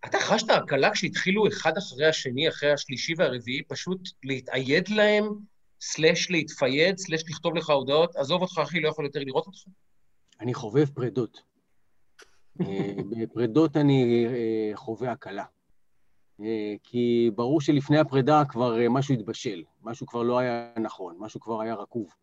אתה 0.04 0.18
חשת 0.20 0.50
הקלה 0.50 0.90
כשהתחילו 0.90 1.48
אחד 1.48 1.76
אחרי 1.76 2.06
השני, 2.06 2.48
אחרי 2.48 2.72
השלישי 2.72 3.14
והרביעי, 3.16 3.62
פשוט 3.62 4.08
להתאייד 4.24 4.88
להם, 4.88 5.24
סלש 5.80 6.30
להתפייד, 6.30 6.98
סלש 6.98 7.24
לכתוב 7.28 7.56
לך 7.56 7.70
הודעות, 7.70 8.16
עזוב 8.16 8.42
אותך, 8.42 8.58
אחי, 8.62 8.80
לא 8.80 8.88
יכול 8.88 9.04
יותר 9.04 9.20
לראות 9.20 9.46
אותך? 9.46 9.58
אני 10.40 10.54
חובב 10.54 10.84
פרדות. 10.84 11.42
אה, 12.60 12.92
בפרדות 13.10 13.76
אני 13.76 14.26
אה, 14.26 14.76
חווה 14.76 15.12
הקלה. 15.12 15.44
אה, 16.44 16.74
כי 16.82 17.30
ברור 17.34 17.60
שלפני 17.60 17.98
הפרידה 17.98 18.42
כבר 18.48 18.76
משהו 18.90 19.14
התבשל, 19.14 19.62
משהו 19.82 20.06
כבר 20.06 20.22
לא 20.22 20.38
היה 20.38 20.72
נכון, 20.80 21.16
משהו 21.18 21.40
כבר 21.40 21.60
היה 21.60 21.74
רקוב. 21.74 22.14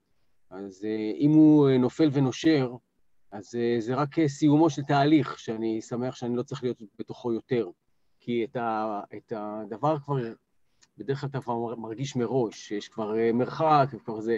אז 0.49 0.87
אם 1.19 1.31
הוא 1.31 1.69
נופל 1.69 2.09
ונושר, 2.13 2.75
אז 3.31 3.57
זה 3.79 3.95
רק 3.95 4.27
סיומו 4.27 4.69
של 4.69 4.81
תהליך, 4.81 5.39
שאני 5.39 5.81
שמח 5.81 6.15
שאני 6.15 6.35
לא 6.35 6.43
צריך 6.43 6.63
להיות 6.63 6.81
בתוכו 6.99 7.33
יותר. 7.33 7.67
כי 8.19 8.43
את, 8.43 8.55
ה, 8.55 9.01
את 9.17 9.33
הדבר 9.35 9.99
כבר, 9.99 10.15
בדרך 10.97 11.21
כלל 11.21 11.29
אתה 11.29 11.41
כבר 11.41 11.75
מרגיש 11.75 12.15
מראש, 12.15 12.67
שיש 12.67 12.87
כבר 12.87 13.13
מרחק, 13.33 13.87
כבר 14.05 14.21
זה... 14.21 14.37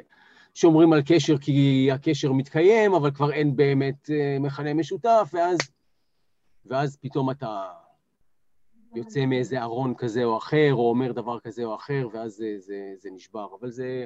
שומרים 0.53 0.93
על 0.93 1.01
קשר 1.05 1.37
כי 1.37 1.89
הקשר 1.91 2.31
מתקיים, 2.31 2.93
אבל 2.93 3.11
כבר 3.11 3.31
אין 3.31 3.55
באמת 3.55 4.09
מכנה 4.39 4.73
משותף, 4.73 5.29
ואז 5.33 5.71
ואז 6.65 6.97
פתאום 7.01 7.31
אתה 7.31 7.71
יוצא 8.95 9.25
מאיזה 9.25 9.61
ארון 9.61 9.93
כזה 9.97 10.23
או 10.23 10.37
אחר, 10.37 10.69
או 10.73 10.89
אומר 10.89 11.11
דבר 11.11 11.39
כזה 11.39 11.63
או 11.63 11.75
אחר, 11.75 12.07
ואז 12.13 12.31
זה, 12.31 12.55
זה, 12.57 12.93
זה 12.97 13.09
נשבר. 13.11 13.47
אבל 13.59 13.71
זה, 13.71 14.05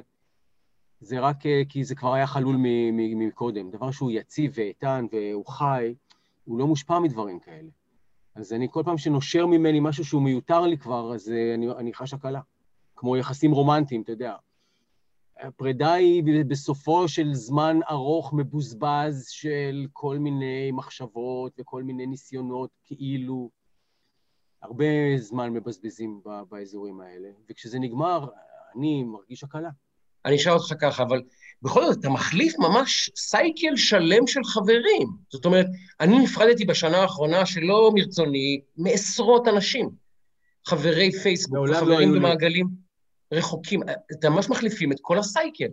זה 1.00 1.20
רק 1.20 1.46
אה, 1.46 1.62
כי 1.68 1.84
זה 1.84 1.94
כבר 1.94 2.14
היה 2.14 2.26
חלול 2.26 2.56
מקודם. 3.16 3.70
דבר 3.70 3.90
שהוא 3.90 4.10
יציב 4.10 4.52
ואיתן 4.54 5.06
והוא 5.12 5.46
חי, 5.46 5.94
הוא 6.44 6.58
לא 6.58 6.66
מושפע 6.66 6.98
מדברים 6.98 7.38
כאלה. 7.38 7.68
אז 8.34 8.52
אני 8.52 8.68
כל 8.70 8.82
פעם 8.84 8.98
שנושר 8.98 9.46
ממני 9.46 9.80
משהו 9.80 10.04
שהוא 10.04 10.22
מיותר 10.22 10.60
לי 10.60 10.78
כבר, 10.78 11.14
אז 11.14 11.30
אה, 11.30 11.54
אני, 11.54 11.70
אני 11.70 11.94
חש 11.94 12.14
הקלה. 12.14 12.40
כמו 12.96 13.16
יחסים 13.16 13.52
רומנטיים, 13.52 14.02
אתה 14.02 14.12
יודע. 14.12 14.34
הפרידה 15.40 15.92
היא 15.92 16.22
בסופו 16.48 17.08
של 17.08 17.34
זמן 17.34 17.78
ארוך 17.90 18.32
מבוזבז 18.32 19.26
של 19.28 19.86
כל 19.92 20.18
מיני 20.18 20.70
מחשבות 20.72 21.52
וכל 21.58 21.82
מיני 21.82 22.06
ניסיונות 22.06 22.70
כאילו. 22.84 23.50
הרבה 24.66 24.84
זמן 25.18 25.52
מבזבזים 25.52 26.20
באזורים 26.50 27.00
האלה, 27.00 27.28
וכשזה 27.50 27.78
נגמר, 27.78 28.26
אני 28.76 29.04
מרגיש 29.04 29.44
הקלה. 29.44 29.68
אני 30.24 30.36
אשאל 30.36 30.52
אותך 30.52 30.72
ככה, 30.80 31.02
אבל 31.02 31.22
בכל 31.62 31.86
זאת, 31.86 31.98
אתה 32.00 32.08
מחליף 32.08 32.58
ממש 32.58 33.10
סייקל 33.16 33.76
שלם 33.76 34.26
של 34.26 34.44
חברים. 34.44 35.08
זאת 35.28 35.44
אומרת, 35.44 35.66
אני 36.00 36.18
נפרדתי 36.18 36.64
בשנה 36.64 36.96
האחרונה 36.96 37.46
שלא 37.46 37.90
מרצוני 37.94 38.60
מעשרות 38.76 39.48
אנשים. 39.48 39.90
חברי 40.66 41.12
פייסבוק, 41.12 41.68
לא 41.68 41.76
חברים 41.76 42.12
במעגלים. 42.12 42.66
רחוקים, 43.32 43.80
אתם 44.12 44.32
ממש 44.32 44.50
מחליפים 44.50 44.92
את 44.92 44.98
כל 45.02 45.18
הסייקל. 45.18 45.68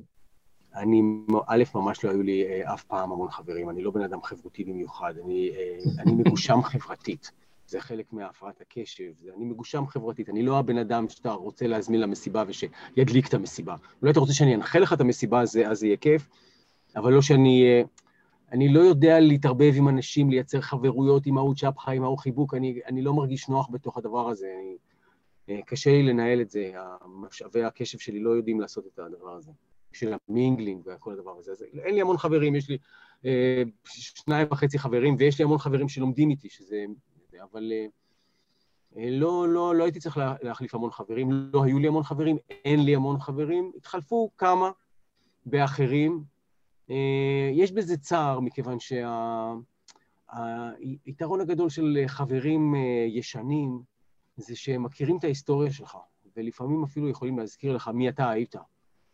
אני, 0.75 1.01
א', 1.47 1.63
ממש 1.75 2.03
לא 2.03 2.09
היו 2.09 2.21
לי 2.21 2.43
אה, 2.43 2.73
אף 2.73 2.83
פעם 2.83 3.11
המון 3.11 3.31
חברים, 3.31 3.69
אני 3.69 3.81
לא 3.81 3.91
בן 3.91 4.01
אדם 4.01 4.23
חברותי 4.23 4.63
במיוחד, 4.63 5.13
אני, 5.25 5.49
אה, 5.49 5.77
אני 5.99 6.11
מגושם 6.11 6.61
חברתית. 6.71 7.31
זה 7.67 7.81
חלק 7.81 8.13
מהפרעת 8.13 8.61
הקשב, 8.61 9.11
זה, 9.17 9.31
אני 9.37 9.45
מגושם 9.45 9.87
חברתית, 9.87 10.29
אני 10.29 10.43
לא 10.43 10.59
הבן 10.59 10.77
אדם 10.77 11.09
שאתה 11.09 11.31
רוצה 11.31 11.67
להזמין 11.67 11.99
למסיבה 11.99 12.43
ושידליק 12.47 13.27
את 13.27 13.33
המסיבה. 13.33 13.75
אולי 14.01 14.11
אתה 14.11 14.19
רוצה 14.19 14.33
שאני 14.33 14.55
אנחה 14.55 14.79
לך 14.79 14.93
את 14.93 15.01
המסיבה, 15.01 15.41
אז 15.41 15.59
זה 15.71 15.87
יהיה 15.87 15.97
כיף, 15.97 16.29
אבל 16.95 17.13
לא 17.13 17.21
שאני... 17.21 17.63
אה, 17.65 17.81
אני 18.51 18.73
לא 18.73 18.79
יודע 18.79 19.19
להתערבב 19.19 19.73
עם 19.75 19.89
אנשים, 19.89 20.29
לייצר 20.29 20.61
חברויות 20.61 21.25
עם 21.25 21.37
ההוא 21.37 21.55
צ'פחה, 21.55 21.91
עם 21.91 22.03
ההוא 22.03 22.17
חיבוק, 22.17 22.53
אני, 22.53 22.79
אני 22.87 23.01
לא 23.01 23.13
מרגיש 23.13 23.49
נוח 23.49 23.67
בתוך 23.71 23.97
הדבר 23.97 24.29
הזה. 24.29 24.47
אני, 24.59 24.77
אה, 25.49 25.61
קשה 25.65 25.89
לי 25.91 26.03
לנהל 26.03 26.41
את 26.41 26.49
זה, 26.49 26.71
המשאבי 27.01 27.63
הקשב 27.63 27.97
שלי 27.97 28.19
לא 28.19 28.29
יודעים 28.29 28.61
לעשות 28.61 28.87
את 28.93 28.99
הדבר 28.99 29.35
הזה, 29.35 29.51
של 29.93 30.13
המינגלינג 30.29 30.81
וכל 30.85 31.13
הדבר 31.13 31.37
הזה. 31.39 31.51
אז 31.51 31.65
אין 31.83 31.95
לי 31.95 32.01
המון 32.01 32.17
חברים, 32.17 32.55
יש 32.55 32.69
לי 32.69 32.77
אה, 33.25 33.63
שניים 33.83 34.47
וחצי 34.51 34.79
חברים, 34.79 35.15
ויש 35.19 35.39
לי 35.39 35.43
המון 35.43 35.57
חברים 35.57 35.89
שלומדים 35.89 36.29
איתי, 36.29 36.49
שזה... 36.49 36.85
אבל 37.43 37.71
אה, 38.97 39.09
לא, 39.09 39.47
לא, 39.49 39.75
לא 39.75 39.83
הייתי 39.83 39.99
צריך 39.99 40.19
להחליף 40.41 40.75
המון 40.75 40.91
חברים, 40.91 41.29
לא 41.31 41.63
היו 41.63 41.79
לי 41.79 41.87
המון 41.87 42.03
חברים, 42.03 42.37
אין 42.49 42.85
לי 42.85 42.95
המון 42.95 43.19
חברים, 43.19 43.71
התחלפו 43.77 44.31
כמה 44.37 44.71
באחרים. 45.45 46.23
יש 47.53 47.71
בזה 47.71 47.97
צער, 47.97 48.39
מכיוון 48.39 48.77
שהיתרון 50.29 51.41
הגדול 51.41 51.69
של 51.69 52.03
חברים 52.07 52.75
ישנים, 53.07 53.81
זה 54.37 54.55
שהם 54.55 54.83
מכירים 54.83 55.17
את 55.17 55.23
ההיסטוריה 55.23 55.71
שלך, 55.71 55.97
ולפעמים 56.35 56.83
אפילו 56.83 57.09
יכולים 57.09 57.39
להזכיר 57.39 57.73
לך 57.73 57.87
מי 57.87 58.09
אתה 58.09 58.29
היית, 58.29 58.55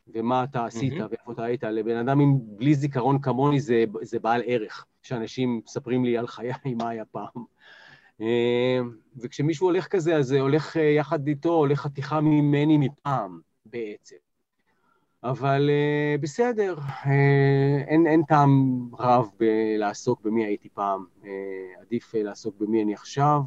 ומה 0.08 0.44
אתה 0.44 0.66
עשית, 0.66 0.94
mm-hmm. 0.94 1.08
ואיפה 1.10 1.32
אתה 1.32 1.44
היית. 1.44 1.64
לבן 1.64 1.98
אדם 1.98 2.20
עם 2.20 2.40
בלי 2.42 2.76
זיכרון 2.76 3.22
כמוני 3.22 3.60
זה, 3.60 3.86
זה 4.02 4.20
בעל 4.20 4.42
ערך, 4.46 4.86
שאנשים 5.02 5.62
מספרים 5.66 6.06
לי 6.06 6.18
על 6.18 6.28
חיי, 6.28 6.52
מה 6.82 6.90
היה 6.90 7.06
פעם. 7.06 7.44
אה, 8.22 8.80
וכשמישהו 9.22 9.68
הולך 9.68 9.88
כזה, 9.88 10.16
אז 10.16 10.28
זה 10.28 10.40
הולך 10.40 10.78
אה, 10.78 10.82
יחד 10.82 11.28
איתו, 11.28 11.50
הולך 11.50 11.80
חתיכה 11.80 12.22
ממני 12.22 12.78
מפעם, 12.78 13.40
בעצם. 13.66 14.16
אבל 15.24 15.70
uh, 15.70 16.22
בסדר, 16.22 16.76
uh, 16.78 17.08
אין, 17.88 18.08
אין 18.08 18.24
טעם 18.28 18.82
רב 19.00 19.30
בלעסוק 19.40 20.22
במי 20.22 20.46
הייתי 20.46 20.70
פעם. 20.70 21.06
Uh, 21.22 21.26
עדיף 21.82 22.16
uh, 22.16 22.18
לעסוק 22.18 22.56
במי 22.60 22.84
אני 22.84 22.94
עכשיו, 22.94 23.42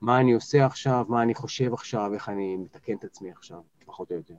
מה 0.00 0.20
אני 0.20 0.32
עושה 0.32 0.66
עכשיו, 0.66 1.04
מה 1.08 1.22
אני 1.22 1.34
חושב 1.34 1.72
עכשיו, 1.72 2.14
איך 2.14 2.28
אני 2.28 2.56
מתקן 2.56 2.96
את 2.96 3.04
עצמי 3.04 3.30
עכשיו, 3.30 3.58
פחות 3.86 4.10
או 4.10 4.16
יותר. 4.16 4.34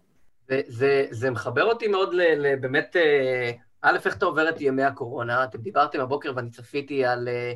זה, 0.67 1.08
זה 1.10 1.32
מחבר 1.32 1.63
אותי 1.63 1.88
מאוד 1.88 2.13
לבאמת, 2.13 2.96
אה, 2.96 3.51
א', 3.82 3.98
איך 4.05 4.17
אתה 4.17 4.25
עובר 4.25 4.50
את 4.50 4.62
ימי 4.62 4.84
הקורונה? 4.84 5.44
אתם 5.44 5.62
דיברתם 5.62 6.00
הבוקר 6.00 6.34
ואני 6.36 6.50
צפיתי 6.50 7.05
על... 7.05 7.27
אה, 7.27 7.34
אה, 7.34 7.53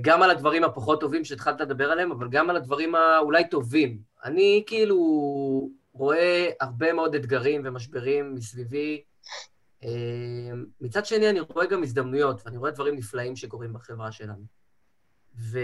גם 0.00 0.22
על 0.22 0.30
הדברים 0.30 0.64
הפחות 0.64 1.00
טובים 1.00 1.24
שהתחלת 1.24 1.60
לדבר 1.60 1.90
עליהם, 1.90 2.12
אבל 2.12 2.28
גם 2.28 2.50
על 2.50 2.56
הדברים 2.56 2.94
האולי 2.94 3.48
טובים. 3.48 3.98
אני 4.24 4.64
כאילו 4.66 4.96
רואה 5.92 6.50
הרבה 6.60 6.92
מאוד 6.92 7.14
אתגרים 7.14 7.62
ומשברים 7.64 8.34
מסביבי. 8.34 9.02
מצד 10.80 11.06
שני, 11.06 11.30
אני 11.30 11.40
רואה 11.40 11.66
גם 11.66 11.82
הזדמנויות, 11.82 12.42
ואני 12.44 12.56
רואה 12.56 12.70
דברים 12.70 12.96
נפלאים 12.96 13.36
שקורים 13.36 13.72
בחברה 13.72 14.12
שלנו. 14.12 14.44
ו... 15.38 15.58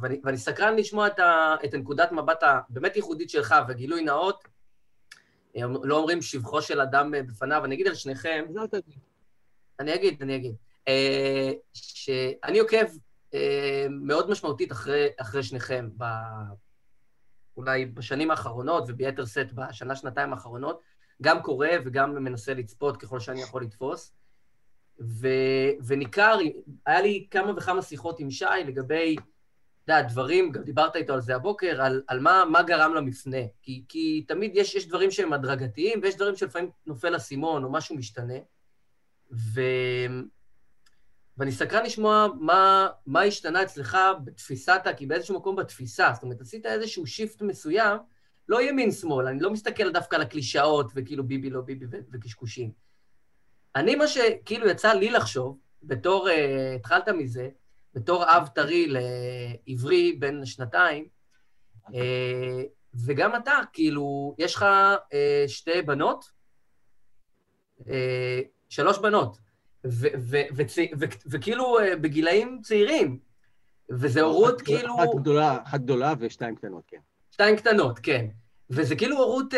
ואני, 0.00 0.20
ואני 0.24 0.38
סקרן 0.38 0.76
לשמוע 0.76 1.06
את, 1.06 1.18
ה... 1.18 1.54
את 1.64 1.74
הנקודת 1.74 2.12
מבט 2.12 2.42
הבאמת 2.42 2.96
ייחודית 2.96 3.30
שלך, 3.30 3.54
וגילוי 3.68 4.04
נאות, 4.04 4.44
לא 5.82 5.96
אומרים 5.96 6.22
שבחו 6.22 6.62
של 6.62 6.80
אדם 6.80 7.10
בפניו, 7.28 7.64
אני 7.64 7.74
אגיד 7.74 7.86
על 7.86 7.94
שניכם... 7.94 8.44
תגיד. 8.70 8.98
אני 9.80 9.94
אגיד, 9.94 10.22
אני 10.22 10.36
אגיד. 10.36 10.54
אה, 10.88 11.52
שאני 11.72 12.58
עוקב 12.58 12.86
אה, 13.34 13.86
מאוד 13.90 14.30
משמעותית 14.30 14.72
אחרי, 14.72 15.08
אחרי 15.20 15.42
שניכם, 15.42 15.88
ב... 15.96 16.04
אולי 17.56 17.86
בשנים 17.86 18.30
האחרונות, 18.30 18.84
וביתר 18.88 19.24
שאת 19.24 19.52
בשנה-שנתיים 19.52 20.32
האחרונות, 20.32 20.80
גם 21.22 21.42
קורא 21.42 21.68
וגם 21.84 22.24
מנסה 22.24 22.54
לצפות 22.54 22.96
ככל 22.96 23.20
שאני 23.20 23.42
יכול 23.42 23.62
לתפוס. 23.62 24.12
ו, 25.00 25.28
וניכר, 25.86 26.38
היה 26.86 27.00
לי 27.00 27.26
כמה 27.30 27.52
וכמה 27.56 27.82
שיחות 27.82 28.20
עם 28.20 28.30
שי 28.30 28.44
לגבי, 28.66 29.16
אתה 29.84 29.92
יודע, 29.92 30.02
דברים, 30.08 30.52
גם 30.52 30.62
דיברת 30.62 30.96
איתו 30.96 31.14
על 31.14 31.20
זה 31.20 31.36
הבוקר, 31.36 31.82
על, 31.82 32.02
על 32.06 32.20
מה, 32.20 32.44
מה 32.50 32.62
גרם 32.62 32.94
למפנה. 32.94 33.42
כי, 33.62 33.84
כי 33.88 34.24
תמיד 34.28 34.52
יש, 34.54 34.74
יש 34.74 34.88
דברים 34.88 35.10
שהם 35.10 35.32
הדרגתיים, 35.32 36.00
ויש 36.02 36.16
דברים 36.16 36.36
שלפעמים 36.36 36.70
נופל 36.86 37.16
אסימון 37.16 37.64
או 37.64 37.72
משהו 37.72 37.96
משתנה. 37.96 38.38
ו... 39.32 39.60
ואני 41.38 41.52
סקרן 41.52 41.84
לשמוע 41.84 42.26
מה, 42.40 42.88
מה 43.06 43.22
השתנה 43.22 43.62
אצלך 43.62 43.98
בתפיסת, 44.24 44.82
כי 44.96 45.06
באיזשהו 45.06 45.36
מקום 45.36 45.56
בתפיסה, 45.56 46.10
זאת 46.14 46.22
אומרת, 46.22 46.40
עשית 46.40 46.66
איזשהו 46.66 47.06
shift 47.06 47.42
מסוים, 47.42 47.98
לא 48.48 48.62
ימין-שמאל, 48.62 49.26
אני 49.26 49.40
לא 49.40 49.50
מסתכל 49.50 49.92
דווקא 49.92 50.16
על 50.16 50.22
הקלישאות 50.22 50.92
וכאילו 50.94 51.24
ביבי 51.24 51.50
לא 51.50 51.60
ביבי 51.60 51.86
וקשקושים. 52.12 52.70
אני, 53.76 53.94
מה 53.94 54.08
שכאילו 54.08 54.68
יצא 54.68 54.92
לי 54.92 55.10
לחשוב, 55.10 55.58
בתור, 55.82 56.28
אה, 56.28 56.32
התחלת 56.76 57.08
מזה, 57.08 57.48
בתור 57.94 58.24
אב 58.24 58.48
טרי 58.54 58.86
לעברי 58.88 60.12
בן 60.12 60.46
שנתיים, 60.46 61.08
אה, 61.86 61.92
וגם 63.06 63.36
אתה, 63.36 63.58
כאילו, 63.72 64.34
יש 64.38 64.54
לך 64.54 64.64
אה, 64.64 65.14
שתי 65.48 65.82
בנות, 65.82 66.24
uh, 67.80 67.84
שלוש 68.68 68.98
בנות, 68.98 69.38
וכאילו 71.26 71.78
uh, 71.78 71.96
בגילאים 71.96 72.60
צעירים, 72.62 73.18
וזה 73.90 74.20
הורות 74.20 74.62
כאילו... 74.62 74.96
אחת 74.96 75.08
גדולה, 75.14 75.58
אחת 75.62 75.80
גדולה 75.80 76.14
ושתיים 76.18 76.56
קטנות, 76.56 76.82
כן. 76.86 76.98
שתיים 77.30 77.56
קטנות, 77.56 77.98
כן. 77.98 78.26
וזה 78.70 78.96
כאילו 78.96 79.18
הורות... 79.18 79.54
Uh, 79.54 79.56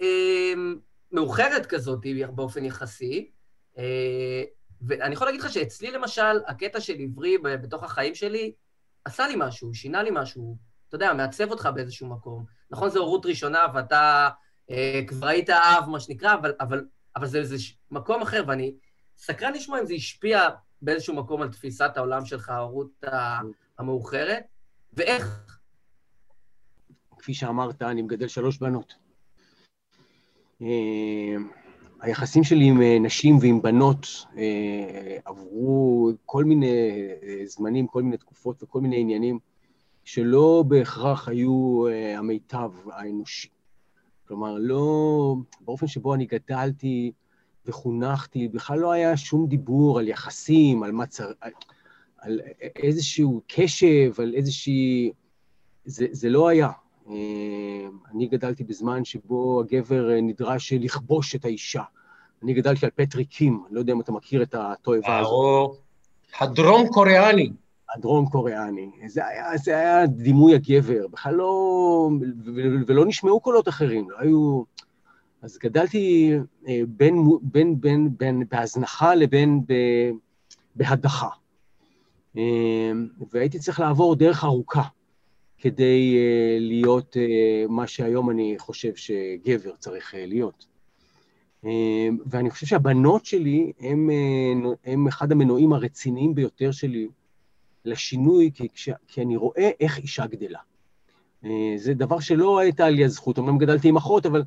uh, 0.00 0.80
מאוחרת 1.12 1.66
כזאת 1.66 2.06
באופן 2.34 2.64
יחסי, 2.64 3.30
ואני 4.82 5.14
יכול 5.14 5.26
להגיד 5.26 5.40
לך 5.40 5.52
שאצלי 5.52 5.90
למשל, 5.90 6.40
הקטע 6.46 6.80
של 6.80 6.94
עברי 6.98 7.38
בתוך 7.38 7.84
החיים 7.84 8.14
שלי, 8.14 8.52
עשה 9.04 9.28
לי 9.28 9.34
משהו, 9.36 9.74
שינה 9.74 10.02
לי 10.02 10.10
משהו, 10.12 10.56
אתה 10.88 10.96
יודע, 10.96 11.12
מעצב 11.12 11.50
אותך 11.50 11.68
באיזשהו 11.74 12.08
מקום. 12.08 12.44
נכון, 12.70 12.88
זו 12.90 13.00
הורות 13.00 13.26
ראשונה 13.26 13.66
ואתה 13.74 14.28
אה, 14.70 15.00
כבר 15.06 15.26
היית 15.26 15.50
אב, 15.50 15.88
מה 15.88 16.00
שנקרא, 16.00 16.34
אבל, 16.34 16.52
אבל, 16.60 16.84
אבל 17.16 17.26
זה, 17.26 17.44
זה 17.44 17.56
מקום 17.90 18.22
אחר, 18.22 18.44
ואני 18.46 18.74
סקרן 19.20 19.52
לשמוע 19.52 19.80
אם 19.80 19.86
זה 19.86 19.94
השפיע 19.94 20.48
באיזשהו 20.82 21.14
מקום 21.14 21.42
על 21.42 21.48
תפיסת 21.48 21.90
העולם 21.96 22.24
שלך, 22.24 22.48
ההורות 22.48 23.04
המאוחרת, 23.78 24.44
ואיך. 24.92 25.58
כפי 27.18 27.34
שאמרת, 27.34 27.82
אני 27.82 28.02
מגדל 28.02 28.28
שלוש 28.28 28.58
בנות. 28.58 28.94
אה, 30.62 31.36
היחסים 32.00 32.44
שלי 32.44 32.64
עם 32.64 32.82
אה, 32.82 32.98
נשים 33.00 33.38
ועם 33.40 33.62
בנות 33.62 34.06
אה, 34.36 35.16
עברו 35.24 36.10
כל 36.26 36.44
מיני 36.44 37.08
זמנים, 37.44 37.86
כל 37.86 38.02
מיני 38.02 38.16
תקופות 38.16 38.62
וכל 38.62 38.80
מיני 38.80 39.00
עניינים 39.00 39.38
שלא 40.04 40.64
בהכרח 40.68 41.28
היו 41.28 41.84
המיטב 42.16 42.70
האנושי. 42.92 43.48
כלומר, 44.28 44.56
לא... 44.58 45.34
באופן 45.60 45.86
שבו 45.86 46.14
אני 46.14 46.26
גדלתי 46.26 47.12
וחונכתי, 47.66 48.48
בכלל 48.48 48.78
לא 48.78 48.92
היה 48.92 49.16
שום 49.16 49.46
דיבור 49.46 49.98
על 49.98 50.08
יחסים, 50.08 50.82
על 50.82 50.92
מה 50.92 51.06
צר... 51.06 51.32
על, 51.40 51.52
על 52.18 52.40
איזשהו 52.76 53.40
קשב, 53.46 54.12
על 54.18 54.34
איזושהי... 54.34 55.12
זה, 55.84 56.06
זה 56.10 56.28
לא 56.28 56.48
היה. 56.48 56.70
אה, 57.08 57.14
אני 58.14 58.26
גדלתי 58.26 58.64
בזמן 58.64 59.04
שבו 59.04 59.60
הגבר 59.60 60.10
אה, 60.10 60.20
נדרש 60.20 60.72
לכבוש 60.72 61.34
את 61.34 61.44
האישה. 61.44 61.82
אני 62.42 62.54
גדלתי 62.54 62.86
על 62.86 62.90
פטרי 62.94 63.24
קים, 63.24 63.62
אני 63.66 63.74
לא 63.74 63.80
יודע 63.80 63.92
אם 63.92 64.00
אתה 64.00 64.12
מכיר 64.12 64.42
את 64.42 64.54
התועבה 64.54 65.18
הזאת. 65.18 65.76
הדרום 66.40 66.88
קוריאני. 66.88 67.50
הדרום 67.94 68.26
קוריאני. 68.26 68.90
זה 69.06 69.26
היה, 69.26 69.56
זה 69.56 69.76
היה 69.76 70.06
דימוי 70.06 70.54
הגבר, 70.54 71.06
בכלל 71.10 71.34
לא... 71.34 72.10
ולא 72.86 73.06
נשמעו 73.06 73.40
קולות 73.40 73.68
אחרים, 73.68 74.10
לא 74.10 74.16
היו... 74.18 74.62
אז 75.42 75.58
גדלתי 75.58 76.32
אה, 76.68 76.80
בין, 76.88 77.24
בין, 77.42 77.80
בין, 77.80 78.16
בין 78.16 78.44
בהזנחה 78.50 79.14
לבין 79.14 79.60
ב, 79.66 79.74
בהדחה. 80.76 81.28
והייתי 83.32 83.58
צריך 83.58 83.80
לעבור 83.80 84.16
דרך 84.16 84.44
ארוכה. 84.44 84.82
כדי 85.60 86.16
uh, 86.16 86.60
להיות 86.60 87.16
מה 87.68 87.86
שהיום 87.86 88.30
אני 88.30 88.54
חושב 88.58 88.94
שגבר 88.94 89.72
צריך 89.78 90.14
להיות. 90.18 90.66
ואני 92.26 92.50
חושב 92.50 92.66
שהבנות 92.66 93.26
שלי 93.26 93.72
הם, 93.80 94.10
הם 94.84 95.08
אחד 95.08 95.32
המנועים 95.32 95.72
הרציניים 95.72 96.34
ביותר 96.34 96.70
שלי 96.70 97.08
לשינוי, 97.84 98.50
כי, 98.54 98.68
כש, 98.68 98.88
כי 99.08 99.22
אני 99.22 99.36
רואה 99.36 99.70
איך 99.80 99.98
אישה 99.98 100.26
גדלה. 100.26 100.58
זה 101.76 101.94
דבר 101.94 102.20
שלא 102.20 102.58
הייתה 102.58 102.90
לי 102.90 103.04
הזכות, 103.04 103.38
אמנם 103.38 103.58
גדלתי 103.58 103.88
עם 103.88 103.96
אחות, 103.96 104.26
אבל 104.26 104.42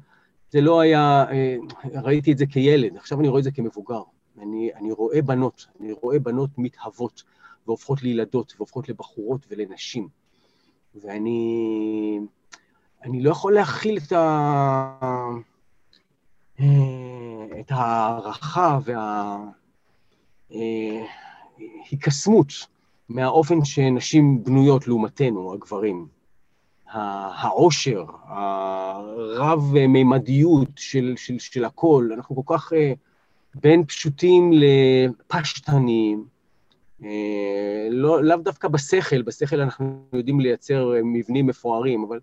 זה 0.53 0.61
לא 0.61 0.79
היה, 0.79 1.25
uh, 1.29 1.99
ראיתי 2.03 2.31
את 2.31 2.37
זה 2.37 2.45
כילד, 2.45 2.97
עכשיו 2.97 3.19
אני 3.19 3.27
רואה 3.27 3.39
את 3.39 3.43
זה 3.43 3.51
כמבוגר. 3.51 4.01
אני, 4.41 4.69
אני 4.75 4.91
רואה 4.91 5.21
בנות, 5.21 5.67
אני 5.79 5.91
רואה 5.91 6.19
בנות 6.19 6.49
מתהוות 6.57 7.23
והופכות 7.67 8.03
לילדות 8.03 8.53
והופכות 8.57 8.89
לבחורות 8.89 9.45
ולנשים. 9.49 10.07
ואני 10.95 12.19
אני 13.03 13.21
לא 13.21 13.31
יכול 13.31 13.53
להכיל 13.53 13.97
את, 13.97 14.11
ה... 14.11 14.99
את 17.59 17.69
הערכה 17.69 18.79
וההיקסמות 20.49 22.47
מהאופן 23.09 23.65
שנשים 23.65 24.43
בנויות 24.43 24.87
לעומתנו, 24.87 25.53
הגברים. 25.53 26.07
העושר, 26.93 28.05
הרב-מימדיות 29.37 30.69
של, 30.75 31.13
של, 31.17 31.39
של 31.39 31.65
הכל, 31.65 32.09
אנחנו 32.15 32.43
כל 32.43 32.53
כך 32.55 32.73
אה, 32.73 32.93
בין 33.55 33.85
פשוטים 33.85 34.51
לפשטניים, 34.53 36.25
אה, 37.03 37.87
לא, 37.91 38.23
לאו 38.23 38.37
דווקא 38.37 38.67
בשכל, 38.67 39.21
בשכל 39.21 39.61
אנחנו 39.61 40.03
יודעים 40.13 40.39
לייצר 40.39 40.95
אה, 40.95 40.99
מבנים 41.03 41.47
מפוארים, 41.47 42.03
אבל 42.03 42.19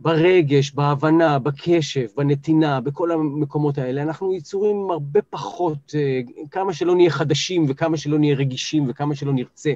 ברגש, 0.00 0.70
בהבנה, 0.70 1.38
בקשב, 1.38 2.06
בנתינה, 2.16 2.80
בכל 2.80 3.10
המקומות 3.10 3.78
האלה, 3.78 4.02
אנחנו 4.02 4.34
יצורים 4.34 4.90
הרבה 4.90 5.22
פחות, 5.22 5.94
אה, 5.94 6.20
כמה 6.50 6.72
שלא 6.72 6.94
נהיה 6.94 7.10
חדשים 7.10 7.66
וכמה 7.68 7.96
שלא 7.96 8.18
נהיה 8.18 8.34
רגישים 8.34 8.86
וכמה 8.88 9.14
שלא 9.14 9.32
נרצה, 9.32 9.72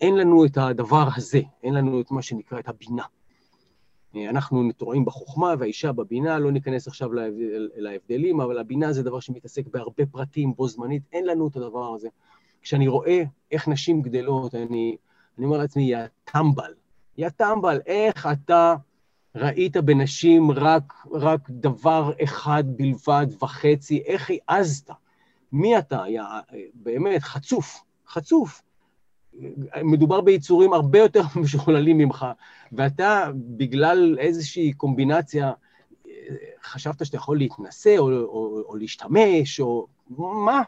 אין 0.00 0.16
לנו 0.16 0.44
את 0.44 0.56
הדבר 0.56 1.08
הזה, 1.16 1.40
אין 1.62 1.74
לנו 1.74 2.00
את 2.00 2.10
מה 2.10 2.22
שנקרא 2.22 2.58
את 2.58 2.68
הבינה. 2.68 3.02
אנחנו 4.16 4.62
נטועים 4.62 5.04
בחוכמה 5.04 5.54
והאישה 5.58 5.92
בבינה, 5.92 6.38
לא 6.38 6.52
ניכנס 6.52 6.88
עכשיו 6.88 7.10
להבדלים, 7.76 8.40
אבל 8.40 8.58
הבינה 8.58 8.92
זה 8.92 9.02
דבר 9.02 9.20
שמתעסק 9.20 9.66
בהרבה 9.66 10.06
פרטים 10.06 10.54
בו 10.54 10.68
זמנית, 10.68 11.02
אין 11.12 11.26
לנו 11.26 11.48
את 11.48 11.56
הדבר 11.56 11.94
הזה. 11.94 12.08
כשאני 12.62 12.88
רואה 12.88 13.22
איך 13.52 13.68
נשים 13.68 14.02
גדלות, 14.02 14.54
אני, 14.54 14.96
אני 15.38 15.46
אומר 15.46 15.58
לעצמי, 15.58 15.82
יא 15.82 15.98
טמבל, 16.24 16.74
יא 17.18 17.28
טמבל, 17.28 17.80
איך 17.86 18.28
אתה 18.32 18.74
ראית 19.34 19.76
בנשים 19.76 20.50
רק, 20.50 20.92
רק 21.12 21.40
דבר 21.50 22.12
אחד 22.24 22.64
בלבד 22.66 23.26
וחצי, 23.42 24.02
איך 24.06 24.30
העזת? 24.48 24.90
מי 25.52 25.78
אתה? 25.78 26.02
יא, 26.08 26.22
באמת, 26.74 27.22
חצוף, 27.22 27.82
חצוף. 28.08 28.62
מדובר 29.84 30.20
ביצורים 30.20 30.72
הרבה 30.72 30.98
יותר 30.98 31.22
משוכללים 31.42 31.98
ממך, 31.98 32.26
ואתה, 32.72 33.30
בגלל 33.34 34.16
איזושהי 34.18 34.72
קומבינציה, 34.72 35.52
חשבת 36.62 37.06
שאתה 37.06 37.16
יכול 37.16 37.38
להתנשא 37.38 37.94
או, 37.98 38.10
או, 38.10 38.62
או 38.68 38.76
להשתמש, 38.76 39.60
או 39.60 39.86
מה? 40.18 40.62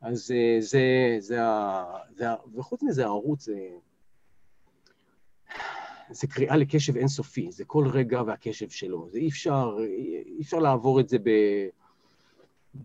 אז 0.00 0.30
אה, 0.30 0.56
זה, 0.60 1.16
זה, 1.18 1.42
זה, 2.16 2.30
ה, 2.30 2.36
וחוץ 2.54 2.82
מזה, 2.82 3.04
הערוץ 3.04 3.44
זה, 3.44 3.58
זה 6.10 6.26
קריאה 6.26 6.56
לקשב 6.56 6.96
אינסופי, 6.96 7.52
זה 7.52 7.64
כל 7.64 7.88
רגע 7.88 8.22
והקשב 8.26 8.68
שלו. 8.68 9.08
זה 9.10 9.18
אי 9.18 9.28
אפשר, 9.28 9.76
אי 10.26 10.42
אפשר 10.42 10.58
לעבור 10.58 11.00
את 11.00 11.08
זה 11.08 11.18
ב, 11.18 11.30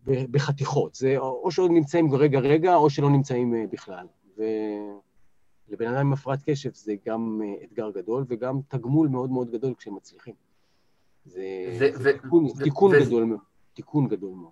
ב, 0.05 0.31
בחתיכות. 0.31 0.95
זה 0.95 1.17
או 1.17 1.51
שעוד 1.51 1.71
נמצאים 1.71 2.15
רגע-רגע, 2.15 2.75
או 2.75 2.89
שלא 2.89 3.09
נמצאים 3.09 3.55
אה, 3.55 3.63
בכלל. 3.71 4.07
ולבן 4.39 5.87
אדם 5.87 5.99
עם 5.99 6.13
הפרעת 6.13 6.39
קשב 6.45 6.73
זה 6.73 6.93
גם 7.05 7.41
אה, 7.43 7.63
אתגר 7.63 7.89
גדול, 7.91 8.25
וגם 8.29 8.59
תגמול 8.67 9.07
מאוד 9.07 9.29
מאוד 9.29 9.51
גדול 9.51 9.73
כשהם 9.77 9.95
מצליחים. 9.95 10.33
זה, 11.25 11.41
זה, 11.77 11.89
זה 11.93 12.09
ו- 12.09 12.21
תיקון, 12.21 12.45
ו- 12.45 12.63
תיקון 12.63 12.95
ו- 12.95 12.99
גדול 13.05 13.23
מאוד. 13.23 13.39
תיקון 13.73 14.07
גדול 14.07 14.31
מאוד. 14.35 14.51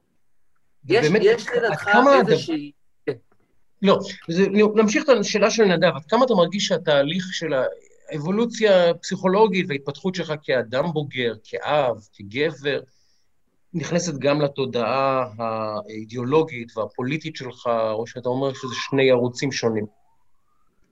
יש, 0.85 1.07
באמת, 1.07 1.21
יש 1.23 1.47
לדעתך 1.57 1.89
איזושהי... 2.19 2.71
כן. 3.05 3.13
לא, 3.81 3.99
זה, 4.29 4.47
נמשיך 4.75 5.03
את 5.03 5.09
השאלה 5.09 5.51
של 5.51 5.65
נדב, 5.65 5.91
עד 5.95 6.05
כמה 6.05 6.25
אתה 6.25 6.33
מרגיש 6.33 6.67
שהתהליך 6.67 7.25
של 7.31 7.53
האבולוציה 8.11 8.89
הפסיכולוגית 8.89 9.65
וההתפתחות 9.69 10.15
שלך 10.15 10.33
כאדם 10.43 10.91
בוגר, 10.93 11.33
כאב, 11.43 11.95
כגבר, 12.13 12.81
נכנסת 13.73 14.17
גם 14.17 14.41
לתודעה 14.41 15.25
האידיאולוגית 15.37 16.77
והפוליטית 16.77 17.35
שלך, 17.35 17.69
או 17.91 18.07
שאתה 18.07 18.29
אומר 18.29 18.53
שזה 18.53 18.75
שני 18.89 19.11
ערוצים 19.11 19.51
שונים? 19.51 19.85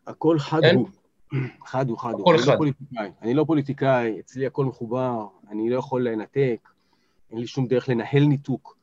הכל 0.07 0.39
חד 0.39 0.61
כן? 0.61 0.75
הוא. 0.75 0.87
חד 1.65 1.89
הוא, 1.89 1.97
חד 1.97 2.11
הוא. 2.11 2.21
הכל 2.21 2.37
חד. 2.37 2.57
לא 2.91 3.03
אני 3.21 3.33
לא 3.33 3.43
פוליטיקאי, 3.47 4.19
אצלי 4.19 4.45
הכל 4.45 4.65
מחובר, 4.65 5.27
אני 5.49 5.69
לא 5.69 5.79
יכול 5.79 6.07
לנתק, 6.07 6.69
אין 7.31 7.39
לי 7.39 7.47
שום 7.47 7.67
דרך 7.67 7.89
לנהל 7.89 8.23
ניתוק. 8.23 8.77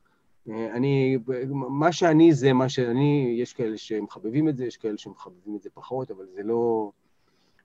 אני, 0.49 1.17
מה 1.53 1.91
שאני 1.91 2.33
זה 2.33 2.53
מה 2.53 2.69
שאני, 2.69 3.37
יש 3.39 3.53
כאלה 3.53 3.77
שמחבבים 3.77 4.49
את 4.49 4.57
זה, 4.57 4.65
יש 4.65 4.77
כאלה 4.77 4.97
שמחבבים 4.97 5.55
את 5.55 5.61
זה 5.61 5.69
פחות, 5.73 6.11
אבל 6.11 6.25
זה 6.35 6.43
לא... 6.43 6.91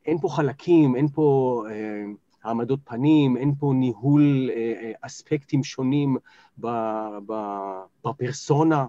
אין 0.06 0.18
פה 0.18 0.28
חלקים, 0.28 0.96
אין 0.96 1.08
פה 1.08 1.62
אה, 1.70 2.04
העמדות 2.42 2.80
פנים, 2.84 3.36
אין 3.36 3.54
פה 3.58 3.72
ניהול 3.74 4.50
אה, 4.50 4.72
אה 4.82 4.92
אספקטים 5.00 5.64
שונים 5.64 6.16
בפרסונה. 8.04 8.86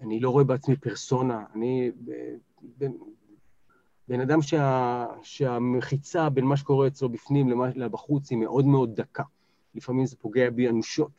אני 0.00 0.20
לא 0.20 0.30
רואה 0.30 0.44
בעצמי 0.44 0.76
פרסונה. 0.76 1.44
אני 1.54 1.90
בן, 2.78 2.92
בן 4.08 4.20
אדם 4.20 4.42
שה, 4.42 5.06
שהמחיצה 5.22 6.28
בין 6.28 6.44
מה 6.44 6.56
שקורה 6.56 6.86
אצלו 6.86 7.08
בפנים 7.08 7.62
לבחוץ 7.74 8.30
היא 8.30 8.38
מאוד 8.38 8.66
מאוד 8.66 8.94
דקה. 8.94 9.22
לפעמים 9.74 10.06
זה 10.06 10.16
פוגע 10.16 10.50
בי 10.50 10.68
אנושות. 10.68 11.10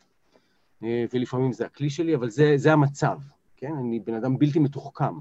אה, 0.82 1.04
ולפעמים 1.12 1.52
זה 1.52 1.66
הכלי 1.66 1.90
שלי, 1.90 2.14
אבל 2.14 2.30
זה, 2.30 2.52
זה 2.56 2.72
המצב, 2.72 3.18
כן? 3.56 3.72
אני 3.80 4.00
בן 4.00 4.14
אדם 4.14 4.38
בלתי 4.38 4.58
מתוחכם. 4.58 5.14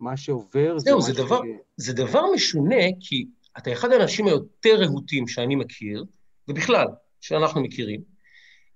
מה 0.00 0.16
שעובר 0.16 0.78
זה... 0.78 0.84
זהו, 0.84 1.02
זה, 1.02 1.12
דבר, 1.12 1.40
ש... 1.44 1.48
זה 1.76 1.92
דבר 1.92 2.22
משונה, 2.34 2.84
כי 3.00 3.26
אתה 3.58 3.72
אחד 3.72 3.92
האנשים 3.92 4.26
היותר 4.26 4.80
רהוטים 4.80 5.28
שאני 5.28 5.54
מכיר, 5.54 6.04
ובכלל, 6.48 6.86
שאנחנו 7.20 7.60
מכירים, 7.60 8.00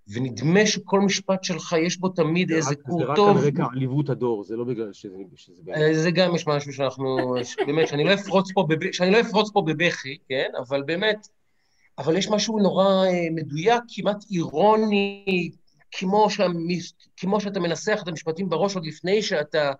ונדמה 0.09 0.67
שכל 0.67 1.01
משפט 1.01 1.45
שלך 1.45 1.77
יש 1.87 1.97
בו 1.97 2.09
תמיד 2.09 2.53
איזה 2.53 2.75
קור 2.75 3.15
טוב. 3.15 3.39
זה 3.39 3.43
רק 3.43 3.59
על 3.59 3.65
רקע 3.65 3.65
עליבות 3.73 4.09
הדור, 4.09 4.45
זה 4.45 4.57
לא 4.57 4.65
בגלל 4.65 4.93
שזה... 4.93 5.17
שזה 5.37 5.63
באמת... 5.65 5.97
זה 5.97 6.11
גם 6.11 6.35
יש 6.35 6.47
משהו 6.47 6.73
שאנחנו... 6.73 7.35
באמת, 7.67 7.89
שאני 7.89 8.05
לא 8.05 8.15
אפרוץ 8.15 8.53
פה, 8.53 8.67
בב... 8.69 8.93
שאני 8.93 9.11
לא 9.11 9.21
אפרוץ 9.21 9.51
פה 9.53 9.63
בבכי, 9.67 10.19
כן? 10.29 10.49
אבל 10.59 10.83
באמת, 10.83 11.29
אבל 11.99 12.17
יש 12.17 12.29
משהו 12.29 12.59
נורא 12.59 13.07
אה, 13.07 13.27
מדויק, 13.35 13.83
כמעט 13.89 14.25
אירוני, 14.31 15.51
כמו, 15.91 16.31
שהמס... 16.31 16.93
כמו 17.17 17.41
שאתה 17.41 17.61
מנסח 17.61 18.01
את 18.03 18.09
המשפטים 18.09 18.49
בראש 18.49 18.75
עוד 18.75 18.87
לפני 18.87 19.23
שאתה 19.23 19.69
אה, 19.69 19.73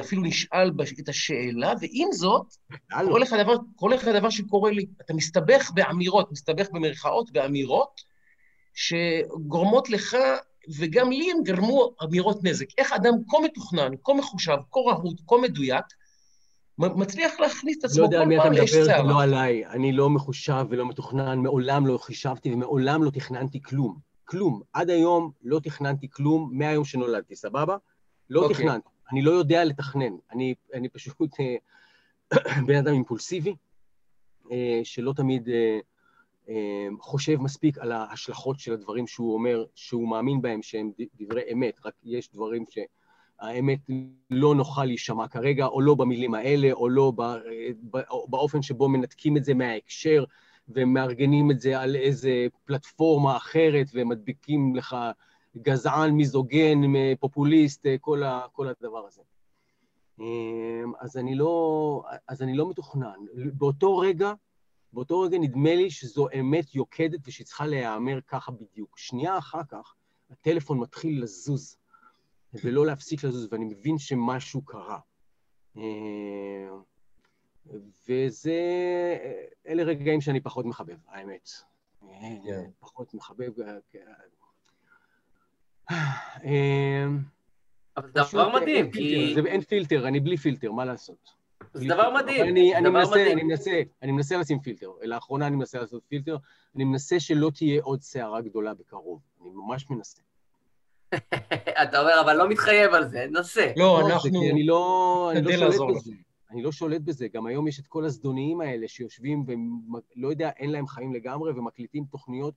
אפילו 0.00 0.22
נשאל 0.22 0.70
את 1.00 1.08
השאלה, 1.08 1.72
ועם 1.80 2.08
זאת, 2.12 2.46
קורה 2.90 3.20
לך, 3.20 3.32
דבר, 3.32 3.54
קורה 3.76 3.94
לך 3.94 4.08
דבר 4.08 4.30
שקורה 4.30 4.70
לי. 4.70 4.86
אתה 5.04 5.14
מסתבך 5.14 5.70
באמירות, 5.74 6.32
מסתבך 6.32 6.66
במרכאות, 6.72 7.32
באמירות, 7.32 8.00
שגורמות 8.74 9.90
לך, 9.90 10.16
וגם 10.78 11.10
לי 11.10 11.30
הם 11.30 11.42
גרמו 11.42 11.90
אמירות 12.04 12.44
נזק. 12.44 12.66
איך 12.78 12.92
אדם 12.92 13.12
כה 13.28 13.36
מתוכנן, 13.44 13.92
כה 14.04 14.14
מחושב, 14.14 14.56
כה 14.72 14.80
רהוט, 14.80 15.20
כה 15.26 15.36
מדויק, 15.42 15.84
מצליח 16.78 17.40
להכניס 17.40 17.78
את 17.78 17.84
עצמו 17.84 18.06
כל 18.06 18.16
פעם 18.16 18.52
לאש 18.52 18.70
סערה. 18.70 18.84
לא 18.84 18.92
יודע 18.92 18.92
על 18.92 18.98
מי 18.98 18.98
אתה 18.98 19.04
מדבר, 19.04 19.12
לא 19.12 19.22
עליי. 19.22 19.66
אני 19.66 19.92
לא 19.92 20.10
מחושב 20.10 20.66
ולא 20.70 20.88
מתוכנן, 20.88 21.38
מעולם 21.38 21.86
לא 21.86 21.98
חישבתי 21.98 22.52
ומעולם 22.52 23.02
לא 23.02 23.10
תכננתי 23.10 23.62
כלום. 23.62 23.98
כלום. 24.24 24.60
עד 24.72 24.90
היום 24.90 25.30
לא 25.42 25.60
תכננתי 25.62 26.06
כלום 26.10 26.50
מהיום 26.52 26.84
שנולדתי, 26.84 27.36
סבבה? 27.36 27.76
לא 28.30 28.40
okay. 28.40 28.42
אוקיי. 28.42 28.56
תכננתי. 28.56 28.88
אני 29.12 29.22
לא 29.22 29.30
יודע 29.30 29.64
לתכנן. 29.64 30.12
אני, 30.32 30.54
אני 30.74 30.88
פשוט 30.88 31.32
אה, 31.40 31.56
בן 32.66 32.76
אדם 32.76 32.92
אימפולסיבי, 32.92 33.54
אה, 34.50 34.80
שלא 34.84 35.12
תמיד 35.16 35.48
אה, 35.48 35.78
חושב 37.00 37.36
מספיק 37.40 37.78
על 37.78 37.92
ההשלכות 37.92 38.60
של 38.60 38.72
הדברים 38.72 39.06
שהוא 39.06 39.34
אומר, 39.34 39.64
שהוא 39.74 40.08
מאמין 40.08 40.42
בהם 40.42 40.62
שהם 40.62 40.90
דברי 41.20 41.42
אמת, 41.52 41.80
רק 41.84 41.94
יש 42.04 42.32
דברים 42.32 42.64
שהאמת 42.70 43.78
לא 44.30 44.54
נוחה 44.54 44.84
להישמע 44.84 45.28
כרגע, 45.28 45.66
או 45.66 45.80
לא 45.80 45.94
במילים 45.94 46.34
האלה, 46.34 46.72
או 46.72 46.88
לא 46.88 47.12
באופן 48.28 48.62
שבו 48.62 48.88
מנתקים 48.88 49.36
את 49.36 49.44
זה 49.44 49.54
מההקשר 49.54 50.24
ומארגנים 50.68 51.50
את 51.50 51.60
זה 51.60 51.80
על 51.80 51.96
איזה 51.96 52.46
פלטפורמה 52.64 53.36
אחרת 53.36 53.86
ומדביקים 53.94 54.76
לך 54.76 54.96
גזען, 55.56 56.10
מיזוגן, 56.10 56.80
פופוליסט, 57.20 57.86
כל, 58.00 58.22
ה, 58.22 58.46
כל 58.52 58.68
הדבר 58.68 59.06
הזה. 59.06 59.22
אז 61.00 61.16
אני 61.16 61.34
לא, 61.34 62.02
אז 62.28 62.42
אני 62.42 62.56
לא 62.56 62.70
מתוכנן. 62.70 63.18
באותו 63.52 63.98
רגע, 63.98 64.32
באותו 64.92 65.20
רגע 65.20 65.38
נדמה 65.38 65.74
לי 65.74 65.90
שזו 65.90 66.28
אמת 66.40 66.74
יוקדת 66.74 67.20
ושהיא 67.26 67.46
צריכה 67.46 67.66
להיאמר 67.66 68.18
ככה 68.26 68.52
בדיוק. 68.52 68.98
שנייה 68.98 69.38
אחר 69.38 69.64
כך, 69.68 69.94
הטלפון 70.30 70.78
מתחיל 70.78 71.22
לזוז, 71.22 71.76
ולא 72.64 72.86
להפסיק 72.86 73.24
לזוז, 73.24 73.48
ואני 73.50 73.64
מבין 73.64 73.98
שמשהו 73.98 74.62
קרה. 74.64 74.98
וזה, 78.08 78.60
אלה 79.66 79.82
רגעים 79.82 80.20
שאני 80.20 80.40
פחות 80.40 80.66
מחבב, 80.66 80.96
האמת. 81.08 81.48
Yeah. 82.02 82.06
פחות 82.80 83.14
מחבב. 83.14 83.52
אבל 87.96 88.06
זה 88.06 88.20
דבר 88.32 88.60
מדהים, 88.60 88.90
כי... 88.90 89.32
זה 89.34 89.40
אין 89.46 89.60
פילטר, 89.60 90.08
אני 90.08 90.20
בלי 90.20 90.36
פילטר, 90.36 90.72
מה 90.72 90.84
לעשות? 90.84 91.38
זה 91.74 91.84
דבר 91.88 92.10
מדהים. 92.14 92.48
אני, 92.48 92.76
אני, 92.76 92.88
מנסה, 92.88 93.10
מדהים. 93.10 93.38
אני, 93.38 93.42
מנסה, 93.42 93.82
אני 94.02 94.12
מנסה 94.12 94.36
לשים 94.36 94.60
פילטר. 94.60 94.90
לאחרונה 95.02 95.46
אני 95.46 95.56
מנסה 95.56 95.78
לעשות 95.78 96.02
פילטר. 96.08 96.36
אני 96.76 96.84
מנסה 96.84 97.20
שלא 97.20 97.50
תהיה 97.54 97.82
עוד 97.82 98.02
סערה 98.02 98.40
גדולה 98.40 98.74
בקרוב. 98.74 99.20
אני 99.40 99.50
ממש 99.54 99.90
מנסה. 99.90 100.20
אתה 101.82 102.00
אומר, 102.00 102.20
אבל 102.24 102.36
לא 102.36 102.48
מתחייב 102.48 102.94
על 102.94 103.08
זה, 103.08 103.26
נסה. 103.30 103.72
לא, 103.76 104.00
לא 104.00 104.14
אנחנו... 104.14 104.42
אני 104.50 104.66
לא, 104.66 105.32
אני 105.32 105.56
לא 105.56 105.72
שולט 105.72 105.96
בזה. 105.96 106.12
אני 106.50 106.62
לא 106.62 106.72
שולט 106.72 107.00
בזה. 107.00 107.28
גם 107.28 107.46
היום 107.46 107.68
יש 107.68 107.80
את 107.80 107.86
כל 107.86 108.04
הזדוניים 108.04 108.60
האלה 108.60 108.88
שיושבים 108.88 109.44
ולא 109.46 110.28
יודע, 110.28 110.50
אין 110.56 110.70
להם 110.70 110.86
חיים 110.86 111.14
לגמרי, 111.14 111.52
ומקליטים 111.52 112.04
תוכניות 112.04 112.54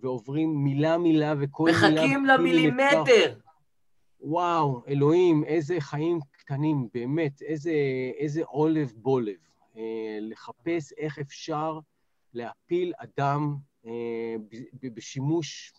ועוברים 0.00 0.64
מילה-מילה 0.64 1.34
וכל 1.40 1.64
מילה... 1.64 2.02
מחכים 2.02 2.26
למילימטר. 2.26 3.34
וואו, 4.20 4.82
אלוהים, 4.88 5.44
איזה 5.44 5.76
חיים 5.80 6.18
קטנים, 6.32 6.88
באמת, 6.94 7.42
איזה, 7.42 7.72
איזה 8.18 8.42
עולב 8.44 8.92
בולב. 8.96 9.36
אה, 9.76 10.18
לחפש 10.20 10.92
איך 10.92 11.18
אפשר 11.18 11.78
להפיל 12.34 12.92
אדם 12.96 13.56
אה, 13.86 14.36
בשימוש 14.82 15.72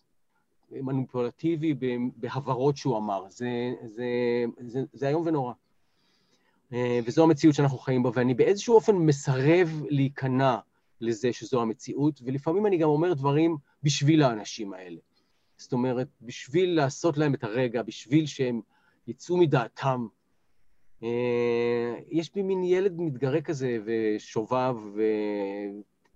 מניפולטיבי 0.71 1.73
בהברות 2.15 2.77
שהוא 2.77 2.97
אמר. 2.97 3.25
זה, 3.29 3.73
זה, 3.95 4.05
זה, 4.67 4.79
זה 4.93 5.07
איום 5.07 5.23
ונורא. 5.25 5.53
אה, 6.73 6.99
וזו 7.05 7.23
המציאות 7.23 7.55
שאנחנו 7.55 7.77
חיים 7.77 8.03
בה, 8.03 8.09
ואני 8.13 8.33
באיזשהו 8.33 8.75
אופן 8.75 8.95
מסרב 8.95 9.83
להיכנע 9.89 10.57
לזה 11.01 11.33
שזו 11.33 11.61
המציאות, 11.61 12.21
ולפעמים 12.25 12.65
אני 12.65 12.77
גם 12.77 12.89
אומר 12.89 13.13
דברים 13.13 13.57
בשביל 13.83 14.23
האנשים 14.23 14.73
האלה. 14.73 14.99
זאת 15.57 15.73
אומרת, 15.73 16.07
בשביל 16.21 16.75
לעשות 16.75 17.17
להם 17.17 17.33
את 17.33 17.43
הרגע, 17.43 17.81
בשביל 17.81 18.25
שהם 18.25 18.61
יצאו 19.07 19.37
מדעתם. 19.37 20.07
אה, 21.03 21.93
יש 22.09 22.33
בי 22.33 22.41
מין 22.41 22.63
ילד 22.63 22.93
מתגרה 22.97 23.41
כזה, 23.41 23.77
ושובב 23.85 24.75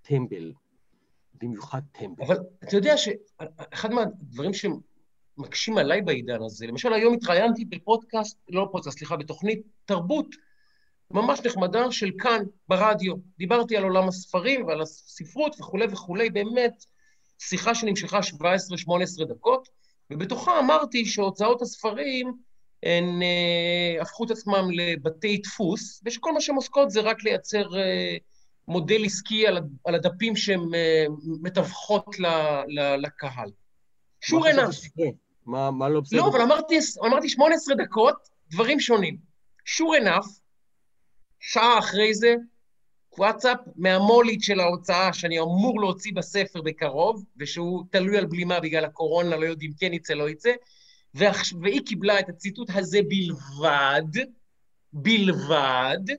וטמבל, 0.01 0.53
במיוחד 1.41 1.81
טמבל. 1.91 2.23
אבל 2.23 2.37
אתה 2.63 2.75
יודע 2.75 2.97
שאחד 2.97 3.91
מהדברים 3.91 4.51
שמקשים 4.53 5.77
עליי 5.77 6.01
בעידן 6.01 6.43
הזה, 6.43 6.67
למשל 6.67 6.93
היום 6.93 7.13
התראיינתי 7.13 7.65
בפודקאסט, 7.65 8.37
לא 8.49 8.69
פודקאסט, 8.71 8.97
סליחה, 8.97 9.17
בתוכנית 9.17 9.61
תרבות 9.85 10.35
ממש 11.11 11.39
נחמדה 11.45 11.91
של 11.91 12.11
כאן, 12.19 12.43
ברדיו. 12.67 13.13
דיברתי 13.37 13.77
על 13.77 13.83
עולם 13.83 14.07
הספרים 14.07 14.65
ועל 14.65 14.81
הספרות 14.81 15.55
וכולי 15.59 15.85
וכולי, 15.91 16.29
באמת, 16.29 16.85
שיחה 17.39 17.75
שנמשכה 17.75 18.19
17-18 18.19 19.25
דקות, 19.29 19.69
ובתוכה 20.11 20.59
אמרתי 20.59 21.05
שהוצאות 21.05 21.61
הספרים 21.61 22.33
הן 22.83 23.21
אה, 23.21 24.01
הפכו 24.01 24.25
את 24.25 24.31
עצמם 24.31 24.67
לבתי 24.71 25.37
דפוס, 25.37 26.01
ושכל 26.05 26.33
מה 26.33 26.41
שהן 26.41 26.55
עוסקות 26.55 26.91
זה 26.91 27.01
רק 27.01 27.23
לייצר 27.23 27.77
אה, 27.77 28.17
מודל 28.67 29.05
עסקי 29.05 29.47
על, 29.47 29.59
על 29.85 29.95
הדפים 29.95 30.35
שהן 30.35 30.59
אה, 30.75 31.05
מתווכות 31.41 32.19
ל, 32.19 32.25
ל, 32.67 32.95
לקהל. 32.95 33.51
שור 34.21 34.45
עיניו. 34.45 34.69
מה, 35.45 35.71
מה 35.71 35.89
לא 35.89 36.01
בסדר? 36.01 36.19
לא, 36.19 36.27
אבל 36.27 36.41
אמרתי, 36.41 36.79
אמרתי 37.05 37.29
18 37.29 37.75
דקות, 37.75 38.15
דברים 38.51 38.79
שונים. 38.79 39.17
שור 39.65 39.95
enough, 39.95 40.27
שעה 41.47 41.79
אחרי 41.79 42.13
זה, 42.13 42.35
וואטסאפ 43.17 43.57
מהמולית 43.75 44.43
של 44.43 44.59
ההוצאה 44.59 45.13
שאני 45.13 45.39
אמור 45.39 45.79
להוציא 45.79 46.11
בספר 46.15 46.61
בקרוב, 46.61 47.25
ושהוא 47.37 47.83
תלוי 47.91 48.17
על 48.17 48.25
בלימה 48.25 48.59
בגלל 48.59 48.85
הקורונה, 48.85 49.35
לא 49.35 49.45
יודעים 49.45 49.71
כן 49.79 49.93
יצא, 49.93 50.13
לא 50.13 50.29
יצא, 50.29 50.51
והיא 51.13 51.81
קיבלה 51.85 52.19
את 52.19 52.29
הציטוט 52.29 52.69
הזה 52.73 52.99
בלבד, 53.07 54.21
בלבד, 54.93 56.15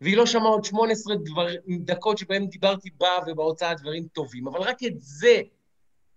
והיא 0.00 0.16
לא 0.16 0.26
שמעה 0.26 0.48
עוד 0.48 0.64
18 0.64 1.16
דבר, 1.16 1.46
דקות 1.78 2.18
שבהן 2.18 2.46
דיברתי 2.46 2.90
בה 2.98 3.18
ובהוצאה 3.26 3.74
דברים 3.74 4.06
טובים, 4.12 4.48
אבל 4.48 4.60
רק 4.60 4.82
את 4.86 4.94
זה, 4.96 5.40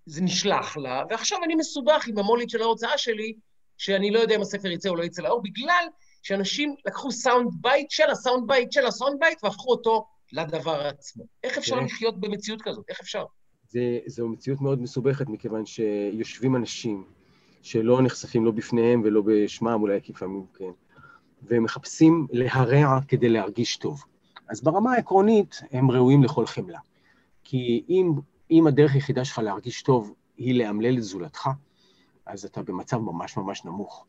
זה 0.06 0.22
נשלח 0.22 0.78
לה, 0.78 1.04
ועכשיו 1.10 1.44
אני 1.44 1.56
מסובך 1.56 2.08
עם 2.08 2.18
המו"לית 2.18 2.50
של 2.50 2.62
ההוצאה 2.62 2.98
שלי, 2.98 3.34
שאני 3.78 4.12
לא 4.12 4.20
יודע 4.20 4.36
אם 4.36 4.42
הספר 4.42 4.72
יצא 4.72 4.90
או 4.90 4.96
לא 4.96 5.04
יצא 5.04 5.22
לאור, 5.22 5.42
בגלל 5.44 5.86
שאנשים 6.24 6.76
לקחו 6.86 7.12
sound 7.12 7.50
bite 7.62 7.92
של 7.92 8.10
ה 8.10 8.16
sound 8.16 8.48
bite 8.48 8.72
של 8.72 8.86
ה 8.86 8.91
sound 8.91 9.20
bite 9.20 9.44
והפכו 9.44 9.72
אותו 9.72 10.06
לדבר 10.34 10.82
עצמו. 10.88 11.24
איך 11.44 11.58
אפשר 11.58 11.76
כן. 11.80 11.86
לחיות 11.86 12.20
במציאות 12.20 12.62
כזאת? 12.62 12.86
איך 12.90 13.00
אפשר? 13.00 13.26
זה, 13.70 14.00
זו 14.06 14.28
מציאות 14.28 14.62
מאוד 14.62 14.82
מסובכת, 14.82 15.30
מכיוון 15.30 15.66
שיושבים 15.66 16.56
אנשים 16.56 17.04
שלא 17.62 18.02
נחשפים 18.02 18.46
לא 18.46 18.52
בפניהם 18.52 19.02
ולא 19.06 19.22
בשמם, 19.26 19.82
אולי 19.82 20.00
לפעמים 20.10 20.46
כן, 20.58 20.72
והם 21.42 21.64
מחפשים 21.64 22.28
להרע 22.32 23.00
כדי 23.08 23.30
להרגיש 23.30 23.78
טוב. 23.78 24.04
אז 24.50 24.62
ברמה 24.62 24.94
העקרונית 24.94 25.62
הם 25.72 25.92
ראויים 25.92 26.24
לכל 26.24 26.46
חמלה. 26.46 26.80
כי 27.44 27.84
אם, 27.90 28.12
אם 28.52 28.68
הדרך 28.68 28.94
היחידה 28.94 29.26
שלך 29.26 29.40
להרגיש 29.40 29.82
טוב 29.82 30.14
היא 30.38 30.56
לאמלל 30.56 30.98
את 30.98 31.04
זולתך, 31.04 31.50
אז 32.26 32.46
אתה 32.46 32.64
במצב 32.64 32.98
ממש 32.98 33.38
ממש 33.38 33.66
נמוך. 33.66 34.06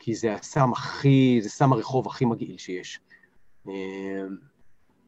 כי 0.00 0.14
זה 0.14 0.34
הסם 0.34 0.72
הכי, 0.72 1.38
זה 1.42 1.50
סם 1.50 1.72
הרחוב 1.72 2.06
הכי 2.06 2.24
מגעיל 2.24 2.58
שיש. 2.58 3.00
אה, 3.68 3.72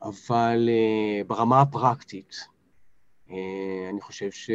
אבל 0.02 0.68
אה, 0.68 1.24
ברמה 1.26 1.60
הפרקטית, 1.60 2.36
אה, 3.30 3.36
אני 3.90 4.00
חושב 4.00 4.30
ש... 4.30 4.50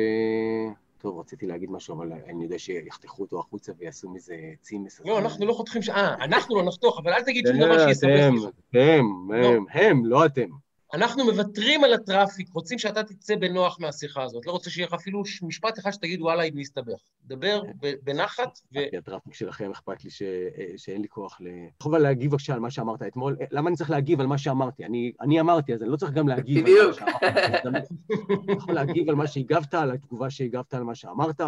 טוב, 0.97 1.19
רציתי 1.19 1.45
להגיד 1.45 1.71
משהו, 1.71 1.95
אבל 1.95 2.11
אני 2.13 2.43
יודע 2.43 2.59
שיחתכו 2.59 3.21
אותו 3.21 3.39
החוצה 3.39 3.71
ויעשו 3.77 4.09
מזה 4.09 4.35
צימס. 4.61 5.01
לא, 5.05 5.19
אנחנו 5.19 5.45
לא 5.45 5.53
חותכים 5.53 5.81
ש... 5.81 5.89
אה, 5.89 6.13
אנחנו 6.13 6.55
לא 6.55 6.63
נחתוך, 6.63 6.99
אבל 6.99 7.13
אל 7.13 7.23
תגיד 7.23 7.45
שום 7.47 7.59
דבר 7.59 7.87
שיסבך. 7.87 8.09
הם, 8.09 8.35
הם, 8.73 9.31
לא. 9.31 9.47
הם, 9.71 10.05
לא 10.05 10.25
אתם. 10.25 10.49
אנחנו 10.93 11.25
מוותרים 11.25 11.83
על 11.83 11.93
הטראפיק, 11.93 12.49
רוצים 12.53 12.79
שאתה 12.79 13.03
תצא 13.03 13.35
בנוח 13.35 13.79
מהשיחה 13.79 14.23
הזאת. 14.23 14.45
לא 14.45 14.51
רוצה 14.51 14.69
שיהיה 14.69 14.87
לך 14.87 14.93
אפילו 14.93 15.23
משפט 15.41 15.79
אחד 15.79 15.91
שתגיד, 15.91 16.21
וואלה, 16.21 16.43
אם 16.43 16.53
נסתבך. 16.55 16.99
דבר 17.25 17.61
בנחת 18.03 18.59
ו... 18.75 18.97
הטראפיק 18.97 19.33
שלכם, 19.33 19.71
אכפת 19.71 20.03
לי 20.03 20.09
שאין 20.77 21.01
לי 21.01 21.07
כוח 21.07 21.41
ל... 21.41 21.47
יכול 21.81 21.99
להגיב 21.99 22.31
בבקשה 22.31 22.53
על 22.53 22.59
מה 22.59 22.71
שאמרת 22.71 23.01
אתמול. 23.01 23.37
למה 23.51 23.69
אני 23.69 23.77
צריך 23.77 23.89
להגיב 23.89 24.19
על 24.19 24.27
מה 24.27 24.37
שאמרתי? 24.37 24.83
אני 25.21 25.39
אמרתי, 25.39 25.73
אז 25.73 25.81
אני 25.81 25.91
לא 25.91 25.97
צריך 25.97 26.11
גם 26.11 26.27
להגיב 26.27 26.65
על 26.67 26.87
מה 26.87 26.93
שאמרתי. 26.93 27.93
אני 28.43 28.53
יכול 28.57 28.75
להגיב 28.75 29.09
על 29.09 29.15
מה 29.15 29.27
שהגבת, 29.27 29.73
על 29.73 29.91
התגובה 29.91 30.29
שהגבת 30.29 30.73
על 30.73 30.83
מה 30.83 30.95
שאמרת? 30.95 31.41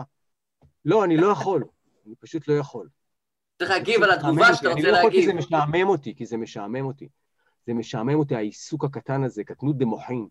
לא, 0.85 1.03
אני 1.03 1.17
לא 1.17 1.27
יכול. 1.27 1.63
אני 2.05 2.15
פשוט 2.15 2.47
לא 2.47 2.53
יכול. 2.53 2.87
צריך 3.59 3.71
להגיב 3.71 4.03
על 4.03 4.11
התגובה 4.11 4.53
שאתה 4.53 4.69
רוצה 4.69 4.81
להגיב. 4.81 4.85
אני 4.85 4.91
לא 4.91 4.97
יכול 4.97 5.11
כי 5.11 5.25
זה 5.25 5.33
משעמם 5.33 5.87
אותי, 5.87 6.15
כי 6.15 6.25
זה 6.25 6.37
משעמם 6.37 6.85
אותי. 6.85 7.07
זה 7.69 7.73
משעמם 7.73 8.15
אותי, 8.15 8.35
העיסוק 8.35 8.85
הקטן 8.85 9.23
הזה, 9.23 9.43
קטנות 9.43 9.77
דמוחין. 9.77 10.27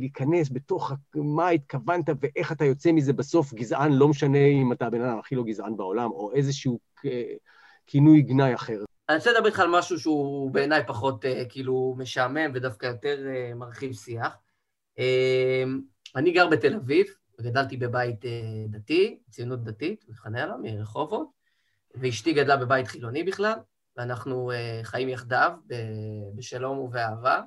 להיכנס 0.00 0.50
בתוך 0.52 0.92
מה 1.14 1.48
התכוונת 1.48 2.04
ואיך 2.20 2.52
אתה 2.52 2.64
יוצא 2.64 2.92
מזה 2.92 3.12
בסוף 3.12 3.54
גזען, 3.54 3.92
לא 3.92 4.08
משנה 4.08 4.46
אם 4.46 4.72
אתה 4.72 4.86
הבן 4.86 5.00
אדם 5.00 5.18
הכי 5.18 5.34
לא 5.34 5.44
גזען 5.44 5.76
בעולם, 5.76 6.10
או 6.10 6.32
איזשהו 6.34 6.78
כינוי 7.86 8.22
גנאי 8.22 8.54
אחר. 8.54 8.84
אני 9.08 9.16
רוצה 9.16 9.32
לדבר 9.32 9.46
איתך 9.46 9.60
על 9.60 9.70
משהו 9.70 9.98
שהוא 9.98 10.50
בעיניי 10.50 10.86
פחות 10.86 11.24
uh, 11.24 11.28
כאילו 11.48 11.94
משעמם 11.98 12.50
ודווקא 12.54 12.86
יותר 12.86 13.18
uh, 13.26 13.54
מרחיב 13.54 13.92
שיח. 13.92 14.38
Uh, 14.96 15.02
אני 16.16 16.32
גר 16.32 16.48
בתל 16.48 16.74
אביב, 16.74 17.06
גדלתי 17.40 17.76
בבית 17.76 18.24
דתי, 18.68 19.18
ציונות 19.30 19.64
דתית, 19.64 20.04
בחניה 20.08 20.46
מרחובות, 20.62 21.28
ואשתי 21.94 22.32
גדלה 22.32 22.56
בבית 22.56 22.88
חילוני 22.88 23.24
בכלל, 23.24 23.58
ואנחנו 23.96 24.50
uh, 24.52 24.84
חיים 24.84 25.08
יחדיו 25.08 25.52
בשלום 26.34 26.78
ובאהבה. 26.78 27.42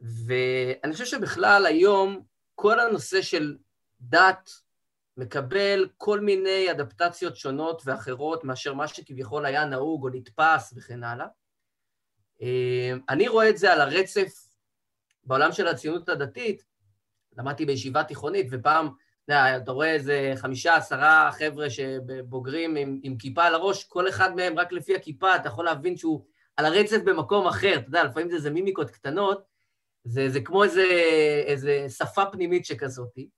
ואני 0.00 0.92
חושב 0.92 1.04
שבכלל 1.04 1.66
היום 1.66 2.22
כל 2.54 2.80
הנושא 2.80 3.22
של 3.22 3.56
דת 4.00 4.50
מקבל 5.16 5.88
כל 5.96 6.20
מיני 6.20 6.70
אדפטציות 6.70 7.36
שונות 7.36 7.82
ואחרות 7.84 8.44
מאשר 8.44 8.74
מה 8.74 8.88
שכביכול 8.88 9.46
היה 9.46 9.64
נהוג 9.64 10.04
או 10.04 10.08
נתפס 10.08 10.72
וכן 10.76 11.04
הלאה. 11.04 11.26
אה, 12.42 12.92
אני 13.08 13.28
רואה 13.28 13.50
את 13.50 13.58
זה 13.58 13.72
על 13.72 13.80
הרצף 13.80 14.46
בעולם 15.24 15.52
של 15.52 15.68
הציונות 15.68 16.08
הדתית, 16.08 16.64
למדתי 17.36 17.66
בישיבה 17.66 18.04
תיכונית, 18.04 18.46
ופעם, 18.50 18.88
אתה 19.32 19.72
רואה 19.72 19.92
איזה 19.92 20.32
חמישה, 20.36 20.76
עשרה 20.76 21.30
חבר'ה 21.32 21.70
שבוגרים 21.70 22.76
עם, 22.76 23.00
עם 23.02 23.16
כיפה 23.16 23.44
על 23.44 23.54
הראש, 23.54 23.84
כל 23.84 24.08
אחד 24.08 24.36
מהם 24.36 24.58
רק 24.58 24.72
לפי 24.72 24.96
הכיפה, 24.96 25.36
אתה 25.36 25.48
יכול 25.48 25.64
להבין 25.64 25.96
שהוא 25.96 26.24
על 26.56 26.64
הרצף 26.64 26.98
במקום 27.04 27.46
אחר, 27.46 27.74
אתה 27.76 27.88
יודע, 27.88 28.04
לפעמים 28.04 28.30
זה 28.30 28.36
איזה 28.36 28.50
מימיקות 28.50 28.90
קטנות, 28.90 29.44
זה, 30.04 30.28
זה 30.28 30.40
כמו 30.40 30.64
איזה, 30.64 30.84
איזה 31.46 31.86
שפה 31.88 32.26
פנימית 32.26 32.64
שכזאתי. 32.64 33.28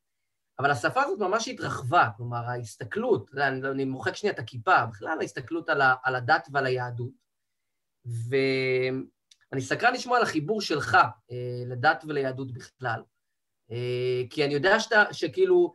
אבל 0.58 0.70
השפה 0.70 1.02
הזאת 1.02 1.18
ממש 1.18 1.48
התרחבה, 1.48 2.08
כלומר, 2.16 2.44
ההסתכלות, 2.48 3.30
אני, 3.36 3.68
אני 3.68 3.84
מוחק 3.84 4.16
שנייה 4.16 4.34
את 4.34 4.38
הכיפה, 4.38 4.86
בכלל 4.86 5.20
ההסתכלות 5.20 5.68
על, 5.68 5.80
ה, 5.80 5.94
על 6.04 6.16
הדת 6.16 6.48
ועל 6.52 6.66
היהדות. 6.66 7.24
ואני 8.28 9.60
סקרן 9.60 9.94
לשמוע 9.94 10.16
על 10.16 10.22
החיבור 10.22 10.60
שלך 10.60 10.94
אה, 11.30 11.62
לדת 11.66 12.04
וליהדות 12.08 12.52
בכלל, 12.52 13.02
אה, 13.70 14.22
כי 14.30 14.44
אני 14.44 14.54
יודע 14.54 14.80
שאתה, 14.80 15.04
שכאילו, 15.12 15.74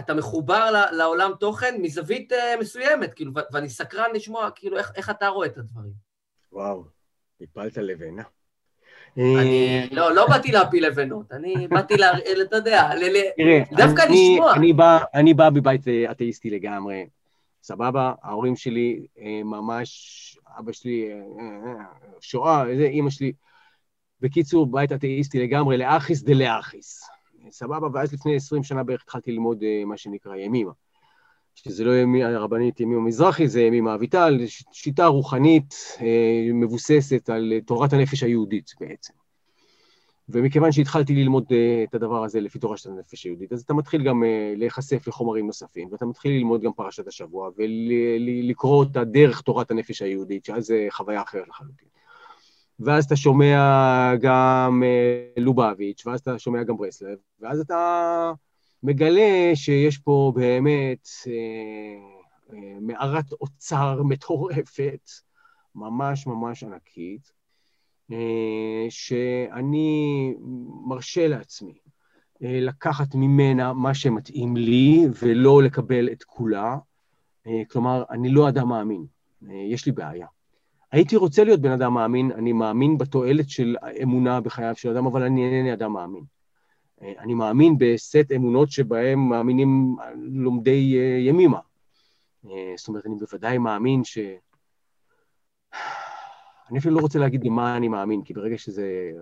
אתה 0.00 0.14
מחובר 0.14 0.70
לעולם 0.92 1.30
תוכן 1.40 1.74
מזווית 1.82 2.32
אה, 2.32 2.54
מסוימת, 2.60 3.14
כאילו, 3.14 3.32
ואני 3.52 3.68
סקרן 3.68 4.10
לשמוע, 4.14 4.50
כאילו, 4.54 4.78
איך, 4.78 4.92
איך 4.96 5.10
אתה 5.10 5.28
רואה 5.28 5.46
את 5.46 5.58
הדברים. 5.58 5.92
וואו, 6.52 6.84
הפלת 7.40 7.76
לבנה. 7.76 8.22
אני 9.16 9.78
אה, 9.82 9.84
לא, 9.90 10.14
לא 10.14 10.26
באתי 10.28 10.52
להפיל 10.52 10.86
לבנות, 10.86 11.32
אני 11.32 11.68
באתי, 11.68 11.96
לה, 11.96 12.12
אתה 12.42 12.56
יודע, 12.56 12.90
דווקא 13.72 14.02
לשמוע. 14.02 14.54
אני 15.14 15.34
בא 15.34 15.50
בבית 15.50 15.88
אה, 15.88 16.10
אתאיסטי 16.10 16.50
לגמרי, 16.50 17.06
סבבה, 17.62 18.12
ההורים 18.22 18.56
שלי 18.56 19.06
ממש, 19.44 20.38
אבא 20.58 20.72
שלי, 20.72 21.10
שואה, 22.20 22.64
זה 22.76 22.82
אימא 22.82 23.10
שלי. 23.10 23.32
בקיצור, 24.20 24.66
בית 24.66 24.92
אתאיסטי 24.92 25.42
לגמרי, 25.42 25.76
לאחיס 25.76 26.22
דלאחיס. 26.22 27.15
סבבה, 27.50 27.88
ואז 27.92 28.12
לפני 28.12 28.36
20 28.36 28.62
שנה 28.62 28.82
בערך 28.82 29.02
התחלתי 29.02 29.32
ללמוד 29.32 29.64
מה 29.86 29.96
שנקרא 29.96 30.36
ימימה. 30.36 30.72
שזה 31.56 31.84
לא 31.84 31.96
ימי 31.96 32.24
הרבנית 32.24 32.80
ימימה 32.80 33.00
מזרחי, 33.00 33.48
זה 33.48 33.60
ימימה 33.60 33.94
אביטל, 33.94 34.38
שיטה 34.72 35.06
רוחנית 35.06 35.74
אה, 36.00 36.48
מבוססת 36.54 37.30
על 37.30 37.52
תורת 37.66 37.92
הנפש 37.92 38.22
היהודית 38.22 38.70
בעצם. 38.80 39.12
ומכיוון 40.28 40.72
שהתחלתי 40.72 41.14
ללמוד 41.14 41.44
אה, 41.52 41.84
את 41.88 41.94
הדבר 41.94 42.24
הזה 42.24 42.40
לפי 42.40 42.58
תורה 42.58 42.76
של 42.76 42.90
הנפש 42.90 43.24
היהודית, 43.24 43.52
אז 43.52 43.62
אתה 43.62 43.74
מתחיל 43.74 44.02
גם 44.02 44.24
אה, 44.24 44.54
להיחשף 44.56 45.08
לחומרים 45.08 45.46
נוספים, 45.46 45.88
ואתה 45.92 46.06
מתחיל 46.06 46.32
ללמוד 46.32 46.62
גם 46.62 46.72
פרשת 46.72 47.06
השבוע, 47.06 47.50
ולקרוא 47.56 48.76
אותה 48.76 49.04
דרך 49.04 49.40
תורת 49.40 49.70
הנפש 49.70 50.02
היהודית, 50.02 50.44
שאז 50.44 50.66
זה 50.66 50.86
חוויה 50.90 51.22
אחרת 51.22 51.48
לחלוטין. 51.48 51.88
ואז 52.80 53.04
אתה 53.04 53.16
שומע 53.16 54.12
גם 54.20 54.82
לובביץ', 55.36 56.06
ואז 56.06 56.20
אתה 56.20 56.38
שומע 56.38 56.62
גם 56.62 56.76
ברסלב, 56.76 57.18
ואז 57.40 57.60
אתה 57.60 58.32
מגלה 58.82 59.50
שיש 59.54 59.98
פה 59.98 60.32
באמת 60.34 61.08
אה, 61.26 61.32
אה, 62.52 62.80
מערת 62.80 63.32
אוצר 63.32 64.02
מטורפת, 64.02 65.10
ממש 65.74 66.26
ממש 66.26 66.62
ענקית, 66.64 67.32
אה, 68.12 68.86
שאני 68.88 70.34
מרשה 70.86 71.28
לעצמי 71.28 71.78
אה, 72.42 72.60
לקחת 72.60 73.14
ממנה 73.14 73.72
מה 73.72 73.94
שמתאים 73.94 74.56
לי 74.56 75.04
ולא 75.22 75.62
לקבל 75.62 76.08
את 76.12 76.24
כולה. 76.24 76.76
אה, 77.46 77.62
כלומר, 77.70 78.04
אני 78.10 78.28
לא 78.28 78.48
אדם 78.48 78.68
מאמין, 78.68 79.06
אה, 79.48 79.54
יש 79.54 79.86
לי 79.86 79.92
בעיה. 79.92 80.26
הייתי 80.92 81.16
רוצה 81.16 81.44
להיות 81.44 81.60
בן 81.60 81.70
אדם 81.70 81.94
מאמין, 81.94 82.32
אני 82.32 82.52
מאמין 82.52 82.98
בתועלת 82.98 83.50
של 83.50 83.76
אמונה 84.02 84.40
בחייו 84.40 84.76
של 84.76 84.90
אדם, 84.90 85.06
אבל 85.06 85.22
אני 85.22 85.44
אינני 85.44 85.72
אדם 85.72 85.92
מאמין. 85.92 86.24
אה, 87.02 87.12
אני 87.18 87.34
מאמין 87.34 87.78
בסט 87.78 88.32
אמונות 88.36 88.70
שבהם 88.70 89.28
מאמינים 89.28 89.96
לומדי 90.16 90.98
אה, 90.98 91.18
ימימה. 91.18 91.58
אה, 92.46 92.74
זאת 92.76 92.88
אומרת, 92.88 93.06
אני 93.06 93.14
בוודאי 93.14 93.58
מאמין 93.58 94.04
ש... 94.04 94.18
אני 96.70 96.78
אפילו 96.78 96.94
לא 96.94 97.00
רוצה 97.00 97.18
להגיד 97.18 97.40
במה 97.40 97.76
אני 97.76 97.88
מאמין, 97.88 98.22
כי 98.22 98.34
ברגע 98.34 98.58
שזה... 98.58 99.12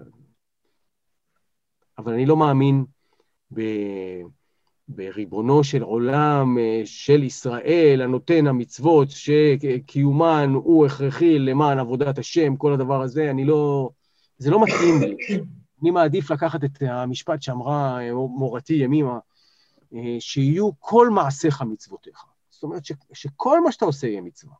אבל 1.98 2.12
אני 2.12 2.26
לא 2.26 2.36
מאמין 2.36 2.84
ב... 3.54 3.60
בריבונו 4.88 5.64
של 5.64 5.82
עולם 5.82 6.56
של 6.84 7.22
ישראל, 7.22 8.00
הנותן 8.02 8.46
המצוות, 8.46 9.08
שקיומן 9.10 10.52
הוא 10.54 10.86
הכרחי 10.86 11.38
למען 11.38 11.78
עבודת 11.78 12.18
השם, 12.18 12.56
כל 12.56 12.72
הדבר 12.72 13.02
הזה, 13.02 13.30
אני 13.30 13.44
לא... 13.44 13.90
זה 14.38 14.50
לא 14.50 14.62
מתאים 14.62 15.00
לי. 15.00 15.16
אני 15.82 15.90
מעדיף 15.90 16.30
לקחת 16.30 16.64
את 16.64 16.82
המשפט 16.82 17.42
שאמרה 17.42 18.00
אה, 18.00 18.14
מורתי 18.14 18.74
ימימה, 18.74 19.18
אה, 19.94 20.16
שיהיו 20.20 20.70
כל 20.78 21.10
מעשיך 21.10 21.62
מצוותיך. 21.62 22.24
זאת 22.50 22.62
אומרת 22.62 22.84
ש, 22.84 22.92
שכל 23.12 23.64
מה 23.64 23.72
שאתה 23.72 23.84
עושה 23.84 24.06
יהיה 24.06 24.20
מצווה. 24.20 24.54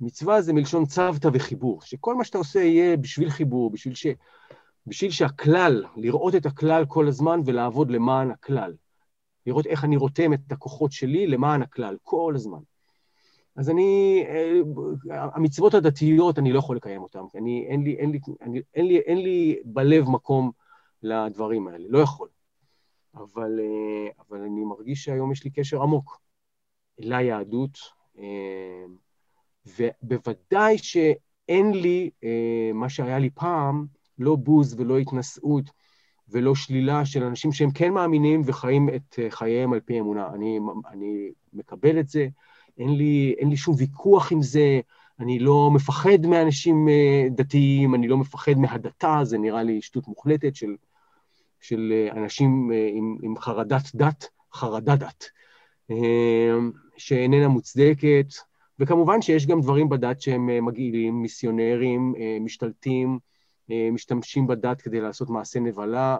מצווה 0.00 0.42
זה 0.42 0.52
מלשון 0.52 0.86
צוותא 0.86 1.28
וחיבור, 1.32 1.82
שכל 1.82 2.14
מה 2.14 2.24
שאתה 2.24 2.38
עושה 2.38 2.58
יהיה 2.58 2.96
בשביל 2.96 3.30
חיבור, 3.30 3.70
בשביל, 3.70 3.94
ש, 3.94 4.06
בשביל 4.86 5.10
שהכלל, 5.10 5.84
לראות 5.96 6.34
את 6.34 6.46
הכלל 6.46 6.84
כל 6.88 7.08
הזמן 7.08 7.40
ולעבוד 7.44 7.90
למען 7.90 8.30
הכלל. 8.30 8.72
לראות 9.46 9.66
איך 9.66 9.84
אני 9.84 9.96
רותם 9.96 10.32
את 10.32 10.52
הכוחות 10.52 10.92
שלי 10.92 11.26
למען 11.26 11.62
הכלל, 11.62 11.96
כל 12.02 12.32
הזמן. 12.36 12.60
אז 13.56 13.70
אני, 13.70 14.22
אה, 14.28 14.60
המצוות 15.34 15.74
הדתיות, 15.74 16.38
אני 16.38 16.52
לא 16.52 16.58
יכול 16.58 16.76
לקיים 16.76 17.02
אותן, 17.02 17.20
אני, 17.34 17.66
אין 17.68 17.84
לי, 17.84 17.94
אין 17.94 18.10
לי, 18.10 18.18
אני, 18.42 18.60
אין 18.74 18.86
לי, 18.86 18.98
אין 18.98 19.18
לי 19.18 19.56
בלב 19.64 20.08
מקום 20.08 20.50
לדברים 21.02 21.68
האלה, 21.68 21.86
לא 21.88 21.98
יכול. 21.98 22.28
אבל, 23.14 23.60
אה, 23.60 24.10
אבל 24.28 24.40
אני 24.40 24.64
מרגיש 24.64 25.04
שהיום 25.04 25.32
יש 25.32 25.44
לי 25.44 25.50
קשר 25.50 25.82
עמוק 25.82 26.20
ליהדות, 26.98 27.78
אה, 28.18 28.84
ובוודאי 29.66 30.78
שאין 30.78 31.70
לי 31.70 32.10
מה 32.74 32.88
שהיה 32.88 33.18
לי 33.18 33.30
פעם, 33.30 33.86
לא 34.18 34.36
בוז 34.36 34.74
ולא 34.80 34.98
התנשאות 34.98 35.70
ולא 36.28 36.54
שלילה 36.54 37.06
של 37.06 37.22
אנשים 37.22 37.52
שהם 37.52 37.70
כן 37.70 37.92
מאמינים 37.92 38.42
וחיים 38.44 38.88
את 38.88 39.18
חייהם 39.30 39.72
על 39.72 39.80
פי 39.80 40.00
אמונה. 40.00 40.28
אני, 40.34 40.58
אני 40.90 41.30
מקבל 41.52 42.00
את 42.00 42.08
זה, 42.08 42.28
אין 42.78 42.96
לי, 42.96 43.34
אין 43.38 43.50
לי 43.50 43.56
שום 43.56 43.74
ויכוח 43.78 44.32
עם 44.32 44.42
זה, 44.42 44.80
אני 45.20 45.38
לא 45.38 45.70
מפחד 45.70 46.26
מאנשים 46.26 46.88
אה, 46.88 47.26
דתיים, 47.30 47.94
אני 47.94 48.08
לא 48.08 48.16
מפחד 48.16 48.52
מהדתה, 48.52 49.20
זה 49.22 49.38
נראה 49.38 49.62
לי 49.62 49.82
שטות 49.82 50.08
מוחלטת 50.08 50.56
של, 50.56 50.76
של 51.60 51.92
אה, 51.92 52.22
אנשים 52.22 52.72
אה, 52.72 52.88
עם, 52.92 53.16
עם 53.22 53.38
חרדת 53.38 53.94
דת, 53.94 54.28
חרדת 54.52 54.98
דת, 54.98 55.24
שאיננה 56.96 57.48
מוצדקת, 57.48 58.26
וכמובן 58.78 59.22
שיש 59.22 59.46
גם 59.46 59.60
דברים 59.60 59.88
בדת 59.88 60.20
שהם 60.20 60.66
מגעילים, 60.66 61.22
מיסיונרים, 61.22 62.14
משתלטים, 62.40 63.18
משתמשים 63.68 64.46
בדת 64.46 64.80
כדי 64.80 65.00
לעשות 65.00 65.30
מעשה 65.30 65.60
נבלה 65.60 66.16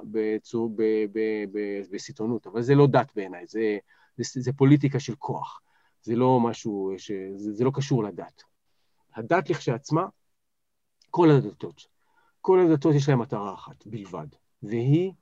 בסיטונות, 1.91 2.47
אבל 2.47 2.63
זה 2.63 2.75
לא 2.75 2.87
דת 2.87 3.13
בעיניי, 3.17 3.47
זה, 3.47 3.79
זה, 4.17 4.41
זה 4.41 4.53
פוליטיקה 4.53 5.01
של 5.01 5.15
כוח, 5.15 5.61
זה 6.03 6.17
לא 6.17 6.41
משהו, 6.41 6.95
ש, 6.99 7.11
זה, 7.37 7.53
זה 7.53 7.65
לא 7.65 7.71
קשור 7.75 8.05
לדת. 8.05 8.43
הדת 9.15 9.51
לכשעצמה, 9.51 10.07
כל 11.11 11.31
הדתות, 11.31 11.87
כל 12.41 12.61
הדתות 12.61 12.95
יש 12.95 13.09
להן 13.09 13.19
מטרה 13.19 13.55
אחת 13.55 13.87
בלבד, 13.87 14.27
והיא 14.63 15.13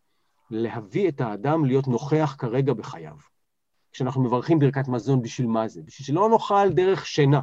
להביא 0.50 1.08
את 1.08 1.20
האדם 1.20 1.64
להיות 1.64 1.88
נוכח 1.88 2.36
כרגע 2.38 2.72
בחייו. 2.72 3.16
כשאנחנו 3.92 4.22
מברכים 4.22 4.58
ברכת 4.58 4.88
מזון, 4.88 5.22
בשביל 5.22 5.46
מה 5.46 5.68
זה? 5.68 5.82
בשביל 5.82 6.06
שלא 6.06 6.28
נאכל 6.28 6.72
דרך 6.72 7.06
שינה, 7.06 7.40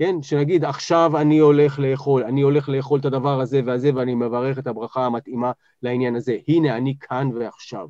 כן? 0.00 0.22
שנגיד, 0.22 0.64
עכשיו 0.64 1.16
אני 1.20 1.38
הולך 1.38 1.78
לאכול, 1.78 2.24
אני 2.24 2.40
הולך 2.40 2.68
לאכול 2.68 3.00
את 3.00 3.04
הדבר 3.04 3.40
הזה 3.40 3.60
והזה, 3.66 3.90
ואני 3.94 4.14
מברך 4.14 4.58
את 4.58 4.66
הברכה 4.66 5.06
המתאימה 5.06 5.52
לעניין 5.82 6.16
הזה. 6.16 6.36
הנה, 6.48 6.76
אני 6.76 6.94
כאן 7.00 7.30
ועכשיו. 7.34 7.88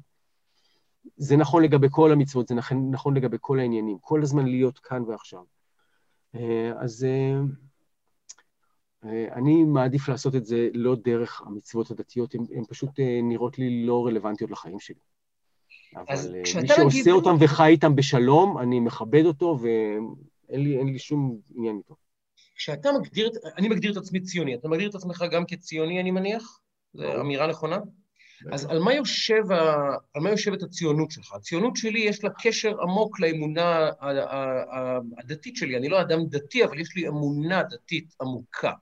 זה 1.16 1.36
נכון 1.36 1.62
לגבי 1.62 1.86
כל 1.90 2.12
המצוות, 2.12 2.48
זה 2.48 2.54
נכון, 2.54 2.90
נכון 2.90 3.16
לגבי 3.16 3.36
כל 3.40 3.58
העניינים, 3.58 3.98
כל 4.00 4.22
הזמן 4.22 4.46
להיות 4.46 4.78
כאן 4.78 5.02
ועכשיו. 5.02 5.42
אה, 6.34 6.72
אז 6.78 7.04
אה, 7.04 7.40
אה, 9.04 9.34
אני 9.34 9.64
מעדיף 9.64 10.08
לעשות 10.08 10.34
את 10.34 10.44
זה 10.44 10.68
לא 10.74 10.96
דרך 11.04 11.42
המצוות 11.46 11.90
הדתיות, 11.90 12.34
הן 12.34 12.64
פשוט 12.68 12.90
נראות 13.22 13.58
לי 13.58 13.86
לא 13.86 14.06
רלוונטיות 14.06 14.50
לחיים 14.50 14.80
שלי. 14.80 15.00
אבל 15.96 16.32
מי 16.32 16.46
שעושה 16.46 16.84
נגיד... 16.84 17.08
אותם 17.08 17.36
וחי 17.40 17.70
איתם 17.70 17.96
בשלום, 17.96 18.58
אני 18.58 18.80
מכבד 18.80 19.24
אותו 19.24 19.58
ואין 20.50 20.62
לי, 20.62 20.92
לי 20.92 20.98
שום 20.98 21.38
עניין 21.54 21.76
איתו. 21.76 21.94
כשאתה 22.54 22.92
מגדיר, 22.92 23.30
אני 23.56 23.68
מגדיר 23.68 23.92
את 23.92 23.96
עצמי 23.96 24.20
ציוני, 24.20 24.54
אתה 24.54 24.68
מגדיר 24.68 24.90
את 24.90 24.94
עצמך 24.94 25.24
גם 25.30 25.44
כציוני, 25.46 26.00
אני 26.00 26.10
מניח? 26.10 26.60
זו 26.94 27.20
אמירה 27.20 27.46
נכונה? 27.46 27.78
אז 28.52 28.64
על 28.64 28.78
מה, 28.78 28.94
יושב 28.94 29.52
ה... 29.52 29.88
על 30.14 30.22
מה 30.22 30.30
יושבת 30.30 30.62
הציונות 30.62 31.10
שלך? 31.10 31.34
הציונות 31.34 31.76
שלי 31.76 32.00
יש 32.00 32.24
לה 32.24 32.30
קשר 32.42 32.82
עמוק 32.82 33.20
לאמונה 33.20 33.90
הדתית 35.18 35.56
שלי. 35.56 35.76
אני 35.76 35.88
לא 35.88 36.00
אדם 36.00 36.26
דתי, 36.26 36.64
אבל 36.64 36.80
יש 36.80 36.96
לי 36.96 37.08
אמונה 37.08 37.62
דתית 37.62 38.14
עמוקה. 38.20 38.72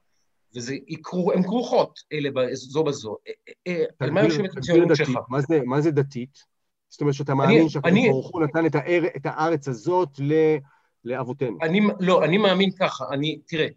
והן 0.55 1.43
כרוכות 1.43 1.99
אלה 2.13 2.31
זו 2.53 2.85
בזו. 2.85 3.17
אה, 3.29 3.33
אה, 3.67 3.73
אה, 3.73 3.85
על 3.99 4.11
מה 4.11 4.23
יושבת 4.23 4.57
הציונות 4.57 4.97
שלך? 4.97 5.19
מה 5.67 5.81
זה 5.81 5.91
דתית? 5.91 6.39
זאת 6.89 7.01
אומרת 7.01 7.15
שאתה 7.15 7.35
מאמין 7.35 7.69
שהקדוש 7.69 8.09
ברוך 8.09 8.31
הוא 8.33 8.43
נתן 8.43 8.67
את 9.17 9.27
הארץ 9.27 9.69
הזאת 9.69 10.21
לאבותינו. 11.09 11.59
לא, 12.01 12.25
אני 12.25 12.39
מאמין 12.39 12.71
ככה. 12.71 13.05
אני, 13.13 13.39
תראה, 13.47 13.69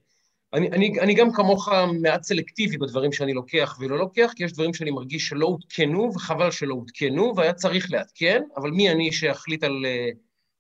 אני, 0.54 0.67
אני, 0.67 1.00
אני 1.00 1.13
גם 1.13 1.34
כמוך 1.34 1.70
מעט 2.02 2.24
סלקטיבי 2.24 2.78
בדברים 2.78 3.12
שאני 3.12 3.34
לוקח 3.34 3.78
ולא 3.80 3.98
לוקח, 3.98 4.32
כי 4.36 4.44
יש 4.44 4.54
דברים 4.54 4.74
שאני 4.74 4.91
מרגיש 4.91 5.28
שלא 5.28 5.46
עודכנו, 5.46 6.12
וחבל 6.15 6.52
שלא 6.52 6.74
עודכנו, 6.74 7.34
והיה 7.36 7.54
צריך 7.54 7.91
לעדכן, 7.91 8.41
אבל 8.58 8.72
מי 8.72 8.91
אני 8.91 9.12
שאחליט 9.12 9.63
על, 9.63 9.86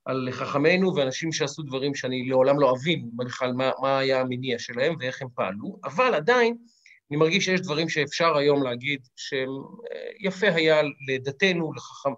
על 0.05 0.29
חכמינו 0.31 0.95
ואנשים 0.95 1.31
שעשו 1.31 1.63
דברים 1.63 1.95
שאני 1.95 2.29
לעולם 2.29 2.59
לא 2.59 2.73
אבין 2.75 3.09
בכלל 3.15 3.53
מה, 3.53 3.71
מה 3.81 3.99
היה 3.99 4.21
המניע 4.21 4.59
שלהם 4.59 4.95
ואיך 4.99 5.21
הם 5.21 5.27
פעלו, 5.35 5.79
אבל 5.83 6.13
עדיין 6.13 6.55
אני 7.11 7.17
מרגיש 7.17 7.45
שיש 7.45 7.61
דברים 7.61 7.89
שאפשר 7.89 8.37
היום 8.37 8.63
להגיד 8.63 8.99
שיפה 9.15 10.47
היה 10.47 10.81
לדתנו, 11.07 11.73
לחכם, 11.73 12.09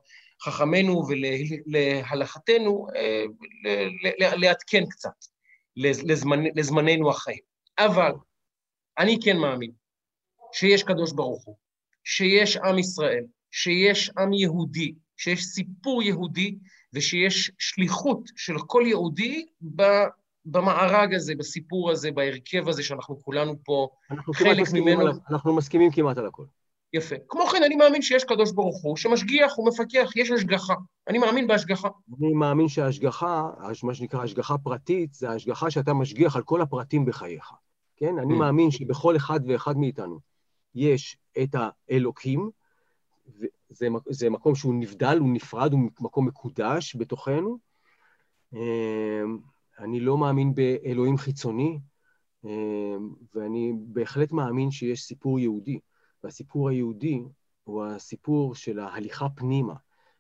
חכמינו 0.44 1.04
ולהלכתנו 1.08 2.88
לעדכן 4.18 4.86
קצת 4.90 5.26
לזמנ, 5.76 6.44
לזמננו 6.56 7.10
החיים. 7.10 7.42
אבל 7.80 8.12
אני 9.00 9.18
כן 9.24 9.38
מאמין 9.38 9.72
שיש 10.52 10.84
קדוש 10.84 11.12
ברוך 11.12 11.46
הוא, 11.46 11.56
שיש 12.04 12.58
עם 12.58 12.80
ישראל, 12.80 13.26
שיש 13.52 14.12
עם 14.18 14.34
יהודי, 14.34 14.94
שיש 15.18 15.44
סיפור 15.44 16.04
יהודי 16.04 16.56
ושיש 16.94 17.52
שליחות 17.58 18.20
של 18.36 18.54
כל 18.68 18.84
יהודי 18.88 19.46
במארג 20.46 21.14
הזה, 21.14 21.36
בסיפור 21.36 21.92
הזה, 21.92 22.12
בהרכב 22.12 22.68
הזה 22.68 22.84
שאנחנו 22.84 23.22
כולנו 23.22 23.56
פה 23.64 23.90
חלק 24.34 24.68
ממנו. 24.74 25.02
על, 25.02 25.12
אנחנו 25.30 25.56
מסכימים 25.56 25.92
כמעט 25.92 26.18
על 26.18 26.26
הכל. 26.26 26.44
יפה. 26.94 27.16
כמו 27.30 27.46
כן, 27.46 27.64
אני 27.64 27.76
מאמין 27.76 28.02
שיש 28.02 28.24
קדוש 28.24 28.52
ברוך 28.52 28.84
הוא, 28.84 28.98
שמשגיח 28.98 29.60
ומפקח, 29.60 30.12
יש 30.16 30.32
השגחה. 30.32 30.74
אני 31.08 31.18
מאמין 31.18 31.48
בהשגחה. 31.48 31.90
אני 32.20 32.34
מאמין 32.34 32.68
שההשגחה, 32.68 33.50
מה 33.84 33.94
שנקרא 33.94 34.24
השגחה 34.24 34.58
פרטית, 34.58 35.14
זה 35.14 35.30
ההשגחה 35.30 35.72
שאתה 35.72 35.94
משגיח 35.94 36.36
על 36.36 36.44
כל 36.44 36.62
הפרטים 36.62 37.06
בחייך. 37.06 37.52
כן? 37.98 38.20
אני 38.20 38.34
mm. 38.34 38.38
מאמין 38.38 38.72
שבכל 38.72 39.16
אחד 39.16 39.40
ואחד 39.48 39.78
מאיתנו 39.78 40.20
יש 40.76 41.18
את 41.44 41.56
האלוקים, 41.90 42.50
זה, 43.70 43.88
זה 44.10 44.30
מקום 44.30 44.56
שהוא 44.56 44.74
נבדל, 44.76 45.18
הוא 45.20 45.30
נפרד, 45.34 45.74
הוא 45.74 45.80
מקום 46.00 46.28
מקודש 46.28 46.96
בתוכנו. 46.96 47.58
אמ, 48.54 49.38
אני 49.80 50.00
לא 50.00 50.18
מאמין 50.18 50.56
באלוהים 50.56 51.18
חיצוני, 51.18 51.80
אמ, 52.46 52.50
ואני 53.36 53.74
בהחלט 53.78 54.32
מאמין 54.32 54.72
שיש 54.72 55.02
סיפור 55.02 55.40
יהודי. 55.40 55.80
והסיפור 56.24 56.70
היהודי 56.70 57.22
הוא 57.64 57.86
הסיפור 57.86 58.56
של 58.56 58.80
ההליכה 58.80 59.30
פנימה, 59.30 59.74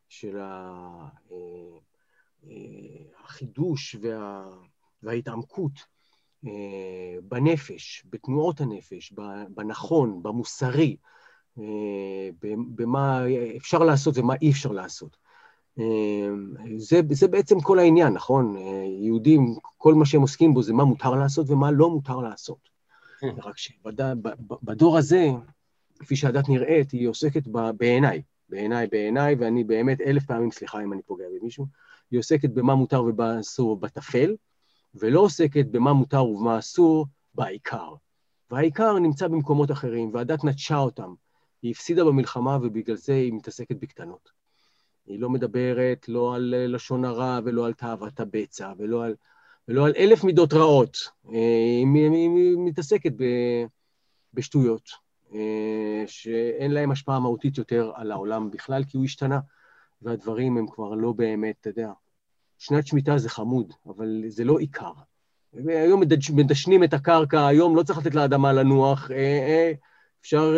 של 0.09 0.37
אה, 0.37 1.07
אה, 1.31 2.49
החידוש 3.23 3.95
וה, 4.01 4.49
וההתעמקות 5.03 5.71
אה, 6.45 7.15
בנפש, 7.23 8.03
בתנועות 8.09 8.61
הנפש, 8.61 9.13
בנכון, 9.49 10.23
במוסרי, 10.23 10.97
במה 12.75 13.21
אפשר 13.57 13.79
לעשות 13.79 14.17
ומה 14.17 14.33
אי 14.41 14.51
אפשר 14.51 14.71
לעשות. 14.71 15.17
זה, 16.77 17.01
זה 17.11 17.27
בעצם 17.27 17.61
כל 17.61 17.79
העניין, 17.79 18.13
נכון? 18.13 18.55
יהודים, 19.03 19.55
כל 19.77 19.93
מה 19.93 20.05
שהם 20.05 20.21
עוסקים 20.21 20.53
בו 20.53 20.63
זה 20.63 20.73
מה 20.73 20.83
מותר 20.83 21.11
לעשות 21.11 21.49
ומה 21.49 21.71
לא 21.71 21.89
מותר 21.89 22.17
לעשות. 22.17 22.69
כן. 23.19 23.35
רק 23.43 23.57
שבדור 23.57 24.97
הזה, 24.97 25.31
כפי 26.03 26.15
שהדת 26.15 26.49
נראית, 26.49 26.91
היא 26.91 27.07
עוסקת 27.07 27.47
בעיניי, 27.77 28.21
בעיניי, 28.49 28.87
בעיניי, 28.87 29.35
ואני 29.39 29.63
באמת 29.63 30.01
אלף 30.01 30.25
פעמים, 30.25 30.51
סליחה 30.51 30.83
אם 30.83 30.93
אני 30.93 31.01
פוגע 31.01 31.25
במישהו, 31.39 31.65
היא 32.11 32.19
עוסקת 32.19 32.49
במה 32.49 32.75
מותר 32.75 33.03
ומה 33.03 33.39
אסור 33.39 33.79
בטפל, 33.79 34.35
ולא 34.95 35.19
עוסקת 35.19 35.65
במה 35.65 35.93
מותר 35.93 36.25
ובמה 36.25 36.59
אסור 36.59 37.07
בעיקר. 37.33 37.93
והעיקר 38.51 38.99
נמצא 38.99 39.27
במקומות 39.27 39.71
אחרים, 39.71 40.13
והדת 40.13 40.43
נטשה 40.43 40.77
אותם. 40.77 41.13
היא 41.61 41.71
הפסידה 41.71 42.03
במלחמה 42.03 42.57
ובגלל 42.61 42.95
זה 42.95 43.13
היא 43.13 43.33
מתעסקת 43.33 43.75
בקטנות. 43.75 44.31
היא 45.05 45.19
לא 45.19 45.29
מדברת 45.29 46.09
לא 46.09 46.35
על 46.35 46.53
לשון 46.67 47.05
הרע 47.05 47.39
ולא 47.43 47.65
על 47.65 47.73
תאוות 47.73 48.19
הבצע 48.19 48.73
ולא 48.77 49.05
על, 49.05 49.15
ולא 49.67 49.85
על 49.85 49.93
אלף 49.97 50.23
מידות 50.23 50.53
רעות. 50.53 50.97
היא, 51.29 51.87
היא, 51.93 52.11
היא 52.11 52.57
מתעסקת 52.57 53.11
ב, 53.17 53.23
בשטויות. 54.33 55.02
אה, 55.33 56.03
שאין 56.07 56.71
להם 56.71 56.91
השפעה 56.91 57.19
מהותית 57.19 57.57
יותר 57.57 57.91
על 57.95 58.11
העולם 58.11 58.51
בכלל, 58.51 58.83
כי 58.83 58.97
הוא 58.97 59.05
השתנה, 59.05 59.39
והדברים 60.01 60.57
הם 60.57 60.67
כבר 60.67 60.95
לא 60.95 61.11
באמת, 61.11 61.55
אתה 61.61 61.69
יודע, 61.69 61.91
שנת 62.57 62.87
שמיטה 62.87 63.17
זה 63.17 63.29
חמוד, 63.29 63.73
אבל 63.85 64.23
זה 64.27 64.43
לא 64.43 64.57
עיקר. 64.57 64.91
היום 65.67 66.01
מדשנים 66.35 66.83
את 66.83 66.93
הקרקע, 66.93 67.47
היום 67.47 67.75
לא 67.75 67.83
צריך 67.83 67.99
לתת 67.99 68.15
לאדמה 68.15 68.53
לנוח, 68.53 69.11
אה, 69.11 69.17
אה, 69.17 69.71
אפשר, 70.21 70.55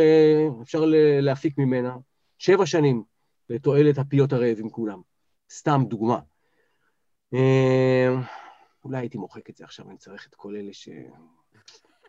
אפשר 0.61 0.83
להפיק 1.21 1.57
ממנה 1.57 1.97
שבע 2.37 2.65
שנים 2.65 3.03
לתועלת 3.49 3.97
הפיות 3.97 4.33
הרעבים 4.33 4.69
כולם. 4.69 5.01
סתם 5.51 5.81
דוגמה. 5.87 6.19
אולי 8.83 8.97
הייתי 8.97 9.17
מוחק 9.17 9.49
את 9.49 9.55
זה 9.55 9.63
עכשיו, 9.63 9.89
אני 9.89 9.97
צריך 9.97 10.27
את 10.27 10.35
כל 10.35 10.55
אלה 10.55 10.73
ש... 10.73 10.89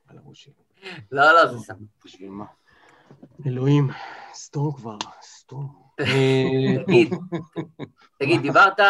על 0.08 0.18
הראש 0.18 0.44
שלי. 0.44 0.65
לא, 1.12 1.32
לא, 1.32 1.46
זה 1.46 1.58
סתם. 1.58 1.74
בשביל 2.04 2.30
מה? 2.30 2.44
אלוהים, 3.46 3.88
סתום 4.34 4.72
כבר, 4.72 4.98
סתום. 5.22 5.86
תגיד, 6.86 7.10
תגיד, 8.18 8.42
דיברת, 8.42 8.80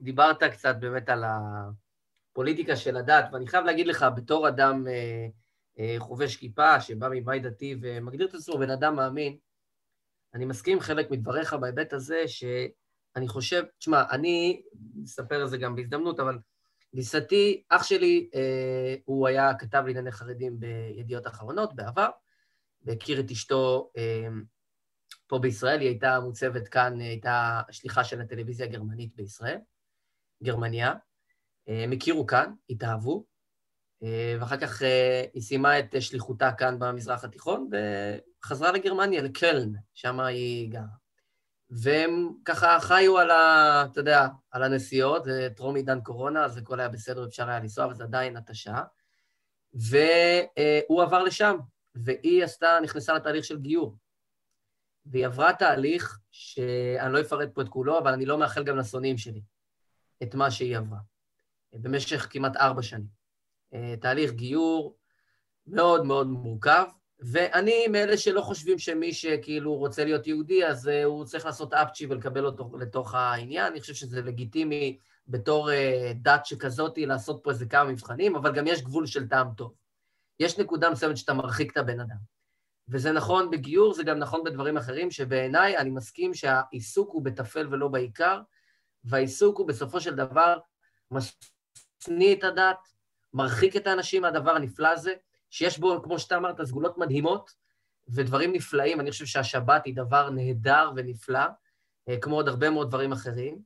דיברת 0.00 0.42
קצת 0.42 0.76
באמת 0.80 1.08
על 1.08 1.24
הפוליטיקה 1.24 2.76
של 2.76 2.96
הדת, 2.96 3.24
ואני 3.32 3.46
חייב 3.46 3.64
להגיד 3.64 3.86
לך, 3.86 4.06
בתור 4.16 4.48
אדם 4.48 4.86
אה, 4.88 5.26
אה, 5.78 5.96
חובש 5.98 6.36
כיפה, 6.36 6.80
שבא 6.80 7.08
מבית 7.10 7.42
דתי 7.42 7.76
ומגדיר 7.80 8.26
את 8.26 8.34
עצמו 8.34 8.58
בן 8.58 8.70
אדם 8.70 8.96
מאמין, 8.96 9.36
אני 10.34 10.44
מסכים 10.44 10.74
עם 10.74 10.80
חלק 10.80 11.10
מדבריך 11.10 11.54
בהיבט 11.54 11.92
הזה, 11.92 12.22
שאני 12.28 13.28
חושב, 13.28 13.64
תשמע, 13.78 14.02
אני 14.10 14.62
אספר 15.04 15.40
על 15.40 15.48
זה 15.48 15.58
גם 15.58 15.74
בהזדמנות, 15.74 16.20
אבל 16.20 16.38
גיסתי, 16.94 17.62
אח 17.68 17.82
שלי, 17.82 18.30
אה, 18.34 18.94
הוא 19.04 19.28
היה 19.28 19.54
כתב 19.54 19.82
לענייני 19.86 20.12
חרדים 20.12 20.60
בידיעות 20.60 21.26
אחרונות 21.26 21.74
בעבר, 21.74 22.08
והכיר 22.82 23.20
את 23.20 23.30
אשתו 23.30 23.90
אה, 23.96 24.28
פה 25.26 25.38
בישראל, 25.38 25.80
היא 25.80 25.88
הייתה 25.88 26.20
מוצבת 26.20 26.68
כאן, 26.68 27.00
הייתה 27.00 27.60
שליחה 27.70 28.04
של 28.04 28.20
הטלוויזיה 28.20 28.66
הגרמנית 28.66 29.16
בישראל, 29.16 29.58
גרמניה. 30.42 30.94
אה, 31.68 31.84
הם 31.84 31.92
הכירו 31.92 32.26
כאן, 32.26 32.52
התאהבו, 32.70 33.30
ואחר 34.40 34.56
כך 34.56 34.82
היא 35.34 35.42
סיימה 35.42 35.78
את 35.78 35.94
שליחותה 36.00 36.52
כאן 36.52 36.78
במזרח 36.78 37.24
התיכון, 37.24 37.70
וחזרה 38.42 38.72
לגרמניה, 38.72 39.22
לקלן, 39.22 39.72
שם 39.94 40.20
היא 40.20 40.72
גרה. 40.72 40.99
והם 41.70 42.32
ככה 42.44 42.80
חיו 42.80 43.18
על 43.18 43.30
ה... 43.30 43.84
אתה 43.92 44.00
יודע, 44.00 44.26
על 44.50 44.62
הנסיעות, 44.62 45.24
זה 45.24 45.48
טרום 45.56 45.76
עידן 45.76 46.00
קורונה, 46.00 46.44
אז 46.44 46.56
הכל 46.56 46.80
היה 46.80 46.88
בסדר, 46.88 47.26
אפשר 47.26 47.48
היה 47.48 47.58
לנסוע, 47.58 47.84
אבל 47.84 47.94
זה 47.94 48.04
עדיין 48.04 48.36
התשה. 48.36 48.82
והוא 49.74 51.02
עבר 51.02 51.22
לשם, 51.22 51.56
והיא 51.94 52.44
עשתה, 52.44 52.78
נכנסה 52.82 53.14
לתהליך 53.14 53.44
של 53.44 53.58
גיור. 53.58 53.96
והיא 55.06 55.26
עברה 55.26 55.52
תהליך 55.52 56.18
שאני 56.30 57.12
לא 57.12 57.20
אפרט 57.20 57.48
פה 57.54 57.62
את 57.62 57.68
כולו, 57.68 57.98
אבל 57.98 58.12
אני 58.12 58.26
לא 58.26 58.38
מאחל 58.38 58.64
גם 58.64 58.76
לשונאים 58.76 59.18
שלי 59.18 59.42
את 60.22 60.34
מה 60.34 60.50
שהיא 60.50 60.76
עברה, 60.76 60.98
במשך 61.72 62.26
כמעט 62.30 62.56
ארבע 62.56 62.82
שנים. 62.82 63.20
תהליך 64.00 64.30
גיור 64.32 64.96
מאוד 65.66 66.04
מאוד 66.04 66.26
מורכב, 66.26 66.84
ואני 67.22 67.88
מאלה 67.88 68.16
שלא 68.16 68.40
חושבים 68.40 68.78
שמי 68.78 69.12
שכאילו 69.12 69.74
רוצה 69.74 70.04
להיות 70.04 70.26
יהודי, 70.26 70.66
אז 70.66 70.86
uh, 70.88 71.04
הוא 71.04 71.24
צריך 71.24 71.46
לעשות 71.46 71.74
אפצ'י 71.74 72.06
ולקבל 72.06 72.46
אותו 72.46 72.70
לתוך 72.78 73.14
העניין. 73.14 73.66
אני 73.66 73.80
חושב 73.80 73.94
שזה 73.94 74.22
לגיטימי 74.22 74.98
בתור 75.28 75.70
uh, 75.70 75.74
דת 76.14 76.46
שכזאתי 76.46 77.06
לעשות 77.06 77.40
פה 77.42 77.50
איזה 77.50 77.66
כמה 77.66 77.84
מבחנים, 77.84 78.36
אבל 78.36 78.52
גם 78.52 78.66
יש 78.66 78.82
גבול 78.82 79.06
של 79.06 79.28
טעם 79.28 79.48
טוב. 79.56 79.74
יש 80.40 80.58
נקודה 80.58 80.90
מסוימת 80.90 81.16
שאתה 81.16 81.34
מרחיק 81.34 81.72
את 81.72 81.76
הבן 81.76 82.00
אדם. 82.00 82.16
וזה 82.88 83.12
נכון 83.12 83.50
בגיור, 83.50 83.94
זה 83.94 84.02
גם 84.02 84.18
נכון 84.18 84.44
בדברים 84.44 84.76
אחרים, 84.76 85.10
שבעיניי 85.10 85.76
אני 85.76 85.90
מסכים 85.90 86.34
שהעיסוק 86.34 87.10
הוא 87.12 87.24
בטפל 87.24 87.68
ולא 87.70 87.88
בעיקר, 87.88 88.40
והעיסוק 89.04 89.58
הוא 89.58 89.68
בסופו 89.68 90.00
של 90.00 90.14
דבר 90.14 90.58
משניא 91.10 92.34
את 92.34 92.44
הדת, 92.44 92.88
מרחיק 93.34 93.76
את 93.76 93.86
האנשים 93.86 94.22
מהדבר 94.22 94.50
הנפלא 94.50 94.88
הזה, 94.88 95.14
שיש 95.50 95.78
בו, 95.78 96.02
כמו 96.02 96.18
שאתה 96.18 96.36
אמרת, 96.36 96.62
סגולות 96.62 96.98
מדהימות 96.98 97.50
ודברים 98.08 98.52
נפלאים. 98.52 99.00
אני 99.00 99.10
חושב 99.10 99.26
שהשבת 99.26 99.82
היא 99.84 99.96
דבר 99.96 100.30
נהדר 100.30 100.90
ונפלא, 100.96 101.44
אה, 102.08 102.16
כמו 102.20 102.34
עוד 102.34 102.48
הרבה 102.48 102.70
מאוד 102.70 102.88
דברים 102.88 103.12
אחרים. 103.12 103.58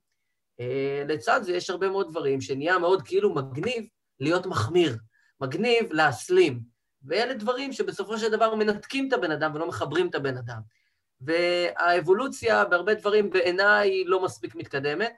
אה, 0.59 1.03
לצד 1.07 1.39
זה 1.43 1.53
יש 1.53 1.69
הרבה 1.69 1.89
מאוד 1.89 2.09
דברים 2.09 2.41
שנהיה 2.41 2.77
מאוד 2.79 3.01
כאילו 3.01 3.35
מגניב 3.35 3.87
להיות 4.19 4.45
מחמיר, 4.45 4.97
מגניב 5.41 5.93
להסלים. 5.93 6.75
ואלה 7.03 7.33
דברים 7.33 7.73
שבסופו 7.73 8.17
של 8.17 8.31
דבר 8.31 8.55
מנתקים 8.55 9.07
את 9.07 9.13
הבן 9.13 9.31
אדם 9.31 9.51
ולא 9.55 9.67
מחברים 9.67 10.07
את 10.07 10.15
הבן 10.15 10.37
אדם. 10.37 10.59
והאבולוציה 11.21 12.65
בהרבה 12.65 12.93
דברים 12.93 13.29
בעיניי 13.29 13.89
היא 13.89 14.05
לא 14.07 14.23
מספיק 14.23 14.55
מתקדמת, 14.55 15.13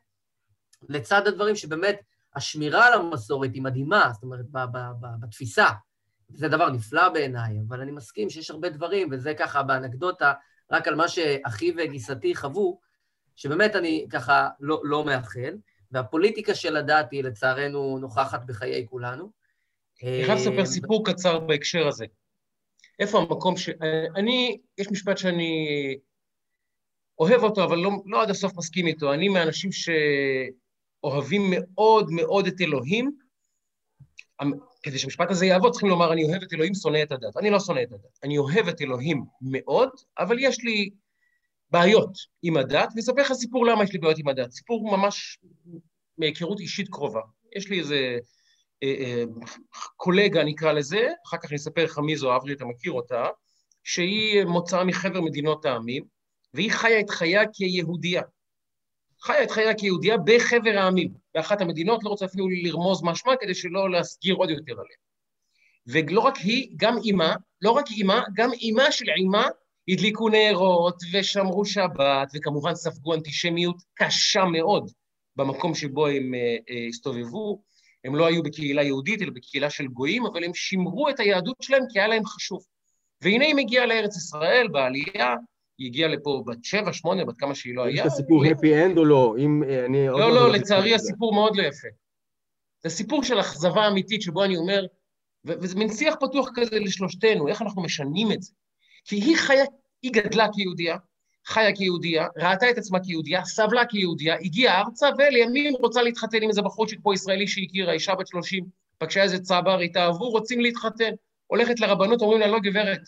לצד 0.90 1.28
הדברים 1.28 1.56
שבאמת 1.56 2.02
השמירה 2.36 2.88
על 2.88 2.94
המסורת 2.94 3.54
היא 3.54 3.62
מדהימה, 3.62 4.10
זאת 4.14 4.24
אומרת, 4.24 4.46
בתפיסה, 5.20 5.68
זה 6.30 6.48
דבר 6.48 6.70
נפלא 6.70 7.10
בעיניי, 7.10 7.58
אבל 7.68 7.82
אני 7.82 7.92
מסכים 7.92 8.30
שיש 8.30 8.52
הרבה 8.52 8.70
דברים, 8.70 9.10
וזה 9.12 9.34
ככה 9.34 9.64
באנקדוטה, 9.64 10.34
רק 10.72 10.88
על 10.88 10.96
מה 10.96 11.08
שאחי 11.08 11.74
וגיסתי 11.78 12.36
חוו, 12.36 12.80
שבאמת 13.36 13.76
אני 13.76 14.06
ככה 14.10 14.50
לא, 14.60 14.82
לא 14.84 15.06
מאחל, 15.06 15.58
והפוליטיקה 15.92 16.56
של 16.56 16.78
הדת 16.78 17.12
היא 17.12 17.24
לצערנו 17.24 17.98
נוכחת 17.98 18.46
בחיי 18.46 18.86
כולנו. 18.90 19.32
אני 20.04 20.24
חייב 20.26 20.38
לספר 20.38 20.60
אה, 20.60 20.66
סיפור 20.66 21.06
קצר 21.06 21.40
בהקשר 21.40 21.88
הזה. 21.88 22.06
איפה 23.00 23.18
המקום 23.20 23.58
ש... 23.58 23.70
אני, 24.16 24.58
יש 24.78 24.92
משפט 24.92 25.18
שאני 25.18 25.68
אוהב 27.20 27.44
אותו, 27.44 27.64
אבל 27.64 27.78
לא, 27.78 27.92
לא 28.06 28.22
עד 28.22 28.30
הסוף 28.30 28.58
מסכים 28.58 28.88
איתו. 28.88 29.14
אני 29.14 29.30
מהאנשים 29.30 29.70
שאוהבים 29.72 31.42
מאוד 31.50 32.12
מאוד 32.12 32.48
את 32.48 32.62
אלוהים, 32.62 33.18
כדי 34.88 35.00
שהמשפט 35.00 35.32
הזה 35.32 35.46
יעבוד, 35.46 35.72
צריכים 35.72 35.90
לומר, 35.90 36.14
אני 36.14 36.24
אוהב 36.24 36.44
את 36.44 36.54
אלוהים, 36.54 36.74
שונא 36.76 37.04
את 37.04 37.12
הדת. 37.12 37.38
אני 37.38 37.50
לא 37.50 37.60
שונא 37.60 37.80
את 37.80 37.92
הדת. 37.92 38.20
אני 38.24 38.38
אוהב 38.38 38.68
את 38.68 38.82
אלוהים 38.82 39.24
מאוד, 39.42 39.90
אבל 40.20 40.38
יש 40.40 40.64
לי 40.64 40.90
בעיות 41.72 42.12
עם 42.44 42.58
הדת, 42.58 42.90
ואספר 42.96 43.22
לך 43.22 43.34
סיפור 43.34 43.66
למה 43.66 43.84
יש 43.84 43.94
לי 43.94 44.00
בעיות 44.00 44.18
עם 44.20 44.28
הדת. 44.28 44.52
סיפור 44.52 44.98
ממש 44.98 45.40
מהיכרות 46.18 46.60
אישית 46.60 46.88
קרובה. 46.90 47.22
יש 47.56 47.70
לי 47.70 47.80
איזה 47.80 48.18
אה, 48.84 48.96
אה, 49.00 49.24
קולגה, 49.96 50.44
נקרא 50.44 50.72
לזה, 50.72 51.08
אחר 51.28 51.38
כך 51.38 51.50
אני 51.50 51.56
אספר 51.58 51.84
לך 51.84 51.98
מי 51.98 52.18
זו, 52.18 52.36
אברי, 52.36 52.54
אתה 52.54 52.66
מכיר 52.66 52.92
אותה, 52.92 53.26
שהיא 53.84 54.44
מוצאה 54.46 54.84
מחבר 54.84 55.22
מדינות 55.22 55.66
העמים, 55.66 56.04
והיא 56.54 56.72
חיה 56.72 57.00
את 57.00 57.10
חייה 57.10 57.44
כיהודייה. 57.54 58.22
חיה 59.22 59.44
את 59.44 59.52
חייה 59.52 59.74
כיהודייה 59.74 60.18
בחבר 60.18 60.78
העמים, 60.78 61.14
באחת 61.36 61.62
המדינות, 61.62 62.04
לא 62.04 62.10
רוצה 62.10 62.26
אפילו 62.26 62.48
לרמוז 62.50 63.04
משמע 63.04 63.34
כדי 63.40 63.56
שלא 63.56 63.92
להסגיר 63.92 64.36
עוד 64.36 64.50
יותר 64.50 64.74
עליה. 64.74 64.98
ולא 65.88 66.20
רק 66.20 66.38
היא, 66.38 66.74
גם 66.76 66.98
אימה, 67.06 67.36
לא 67.62 67.72
רק 67.72 67.86
אימה, 67.92 68.24
גם 68.34 68.54
אימה 68.54 68.92
של 68.92 69.06
אימה 69.18 69.48
הדליקו 69.90 70.30
נרות 70.30 70.96
ושמרו 71.14 71.66
שבת, 71.66 72.32
וכמובן 72.36 72.76
ספגו 72.76 73.14
אנטישמיות 73.14 73.76
קשה 73.94 74.46
מאוד 74.46 74.92
במקום 75.36 75.76
שבו 75.76 76.08
הם 76.08 76.34
uh, 76.34 76.70
uh, 76.70 76.90
הסתובבו. 76.90 77.62
הם 78.06 78.16
לא 78.16 78.26
היו 78.26 78.44
בקהילה 78.44 78.84
יהודית, 78.84 79.22
אלא 79.22 79.32
בקהילה 79.36 79.70
של 79.70 79.88
גויים, 79.88 80.26
אבל 80.26 80.44
הם 80.44 80.54
שימרו 80.54 81.10
את 81.10 81.20
היהדות 81.20 81.56
שלהם 81.62 81.84
כי 81.90 82.00
היה 82.00 82.08
להם 82.08 82.26
חשוב. 82.26 82.64
והנה 83.22 83.46
היא 83.46 83.56
מגיעה 83.56 83.86
לארץ 83.86 84.18
ישראל 84.18 84.68
בעלייה, 84.68 85.36
היא 85.78 85.88
הגיעה 85.88 86.10
לפה 86.10 86.44
בת 86.48 86.64
שבע, 86.64 86.94
שמונה, 86.94 87.26
בת 87.26 87.38
כמה 87.38 87.56
שהיא 87.56 87.76
לא 87.76 87.84
היה. 87.84 87.94
יש 87.94 88.00
את 88.00 88.06
הסיפור 88.06 88.46
הפי 88.46 88.84
אנד 88.84 88.98
או 88.98 89.06
לא? 89.06 89.36
אם 89.40 89.64
אה, 89.64 89.86
אני... 89.86 90.08
לא, 90.08 90.36
לא, 90.36 90.52
לצערי 90.52 90.96
הסיפור 90.96 91.34
מאוד 91.34 91.56
לא 91.56 91.64
יפה. 91.64 91.88
זה 92.84 92.90
סיפור 92.90 93.24
של 93.24 93.40
אכזבה 93.40 93.88
אמיתית, 93.88 94.22
שבו 94.22 94.44
אני 94.44 94.58
אומר, 94.58 94.86
וזה 95.46 95.76
מין 95.76 95.94
שיח 95.94 96.16
פתוח 96.20 96.50
כזה 96.56 96.80
לשלושתנו, 96.80 97.48
איך 97.48 97.62
אנחנו 97.62 97.82
משנים 97.82 98.32
את 98.32 98.42
זה. 98.42 98.52
כי 99.06 99.16
היא 99.16 99.38
חיה, 99.38 99.66
היא 100.02 100.12
גדלה 100.12 100.48
כיהודייה, 100.54 100.98
חיה 101.46 101.76
כיהודייה, 101.76 102.28
ראתה 102.38 102.70
את 102.70 102.78
עצמה 102.78 103.00
כיהודייה, 103.04 103.46
סבלה 103.46 103.86
כיהודייה, 103.86 104.36
הגיעה 104.36 104.82
ארצה, 104.82 105.10
ולימים 105.18 105.74
רוצה 105.80 106.02
להתחתן 106.02 106.38
עם 106.42 106.50
איזה 106.50 106.62
בחורצ'יק 106.62 107.00
פה 107.04 107.14
ישראלי 107.14 107.48
שהיא 107.48 107.68
הכירה, 107.70 107.94
אישה 107.94 108.16
בת 108.16 108.28
30, 108.28 108.64
פגשה 108.98 109.24
איזה 109.24 109.40
צבר, 109.40 109.80
התאהבו, 109.80 110.30
רוצים 110.30 110.60
להתחתן. 110.60 111.12
הולכת 111.48 111.80
לרבנות, 111.80 112.22
אומרים 112.22 112.40
לה, 112.40 112.48
לא 112.48 112.60
גברת, 112.60 113.02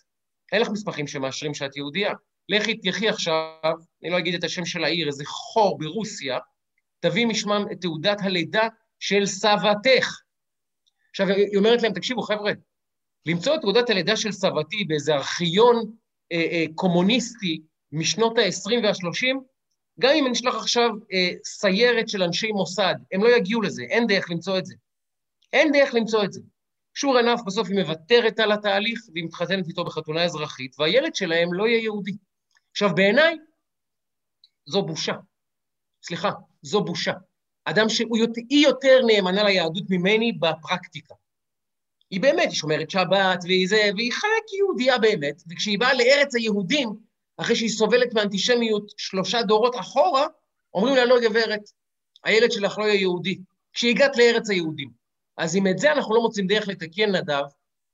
אין 0.51 0.61
לך 0.61 0.69
מסמכים 0.69 1.07
שמאשרים 1.07 1.53
שאת 1.53 1.77
יהודייה. 1.77 2.13
לכי 2.49 2.77
תלכי 2.77 3.09
עכשיו, 3.09 3.73
אני 4.03 4.09
לא 4.09 4.17
אגיד 4.17 4.35
את 4.35 4.43
השם 4.43 4.65
של 4.65 4.83
העיר, 4.83 5.07
איזה 5.07 5.25
חור 5.25 5.77
ברוסיה, 5.79 6.37
תביא 6.99 7.25
משמם 7.25 7.65
את 7.71 7.81
תעודת 7.81 8.17
הלידה 8.21 8.67
של 8.99 9.25
סבתך. 9.25 10.19
עכשיו, 11.09 11.27
היא 11.27 11.57
אומרת 11.57 11.81
להם, 11.81 11.93
תקשיבו, 11.93 12.21
חבר'ה, 12.21 12.51
למצוא 13.25 13.55
את 13.55 13.61
תעודת 13.61 13.89
הלידה 13.89 14.17
של 14.17 14.31
סבתי 14.31 14.83
באיזה 14.83 15.13
ארכיון 15.13 15.75
אה, 16.31 16.37
אה, 16.37 16.65
קומוניסטי 16.75 17.61
משנות 17.91 18.37
ה-20 18.37 18.83
וה-30, 18.83 19.35
גם 19.99 20.09
אם 20.15 20.25
אני 20.25 20.33
אשלח 20.33 20.55
עכשיו 20.55 20.89
אה, 21.13 21.29
סיירת 21.43 22.09
של 22.09 22.23
אנשי 22.23 22.51
מוסד, 22.51 22.95
הם 23.11 23.23
לא 23.23 23.37
יגיעו 23.37 23.61
לזה, 23.61 23.83
אין 23.83 24.07
דרך 24.07 24.29
למצוא 24.29 24.57
את 24.57 24.65
זה. 24.65 24.75
אין 25.53 25.71
דרך 25.71 25.93
למצוא 25.93 26.23
את 26.23 26.33
זה. 26.33 26.41
שור 26.93 27.17
ענף 27.17 27.39
בסוף 27.45 27.67
היא 27.67 27.79
מוותרת 27.79 28.39
על 28.39 28.51
התהליך 28.51 28.99
והיא 29.13 29.23
מתחתנת 29.23 29.67
איתו 29.67 29.83
בחתונה 29.83 30.23
אזרחית, 30.23 30.75
והילד 30.79 31.15
שלהם 31.15 31.53
לא 31.53 31.67
יהיה 31.67 31.83
יהודי. 31.83 32.11
עכשיו, 32.81 32.95
בעיניי, 32.95 33.37
זו 34.65 34.81
בושה. 34.81 35.13
סליחה, 36.03 36.31
זו 36.61 36.83
בושה. 36.83 37.13
אדם 37.65 37.89
שהיא 37.89 38.63
יותר 38.63 38.99
נאמנה 39.07 39.43
ליהדות 39.43 39.83
ממני 39.89 40.31
בפרקטיקה. 40.31 41.15
היא 42.09 42.21
באמת, 42.21 42.49
היא 42.49 42.55
שומרת 42.55 42.89
שבת, 42.89 43.39
והיא 43.43 43.67
זה, 43.67 43.89
והיא 43.95 44.11
חיה 44.13 44.29
כיהודייה 44.47 44.97
באמת, 44.97 45.43
וכשהיא 45.49 45.79
באה 45.79 45.93
לארץ 45.93 46.35
היהודים, 46.35 46.89
אחרי 47.37 47.55
שהיא 47.55 47.69
סובלת 47.69 48.13
מאנטישמיות 48.13 48.93
שלושה 48.97 49.41
דורות 49.43 49.75
אחורה, 49.79 50.27
אומרים 50.73 50.95
לה, 50.95 51.05
לא 51.05 51.19
גברת, 51.21 51.61
הילד 52.23 52.51
שלך 52.51 52.77
לא 52.77 52.83
יהיה 52.83 52.99
יהודי. 52.99 53.39
כשהגעת 53.73 54.17
לארץ 54.17 54.49
היהודים. 54.49 54.89
אז 55.37 55.55
אם 55.55 55.67
את 55.67 55.77
זה 55.77 55.91
אנחנו 55.91 56.15
לא 56.15 56.21
מוצאים 56.21 56.47
דרך 56.47 56.67
לתקן, 56.67 57.15
נדב 57.15 57.43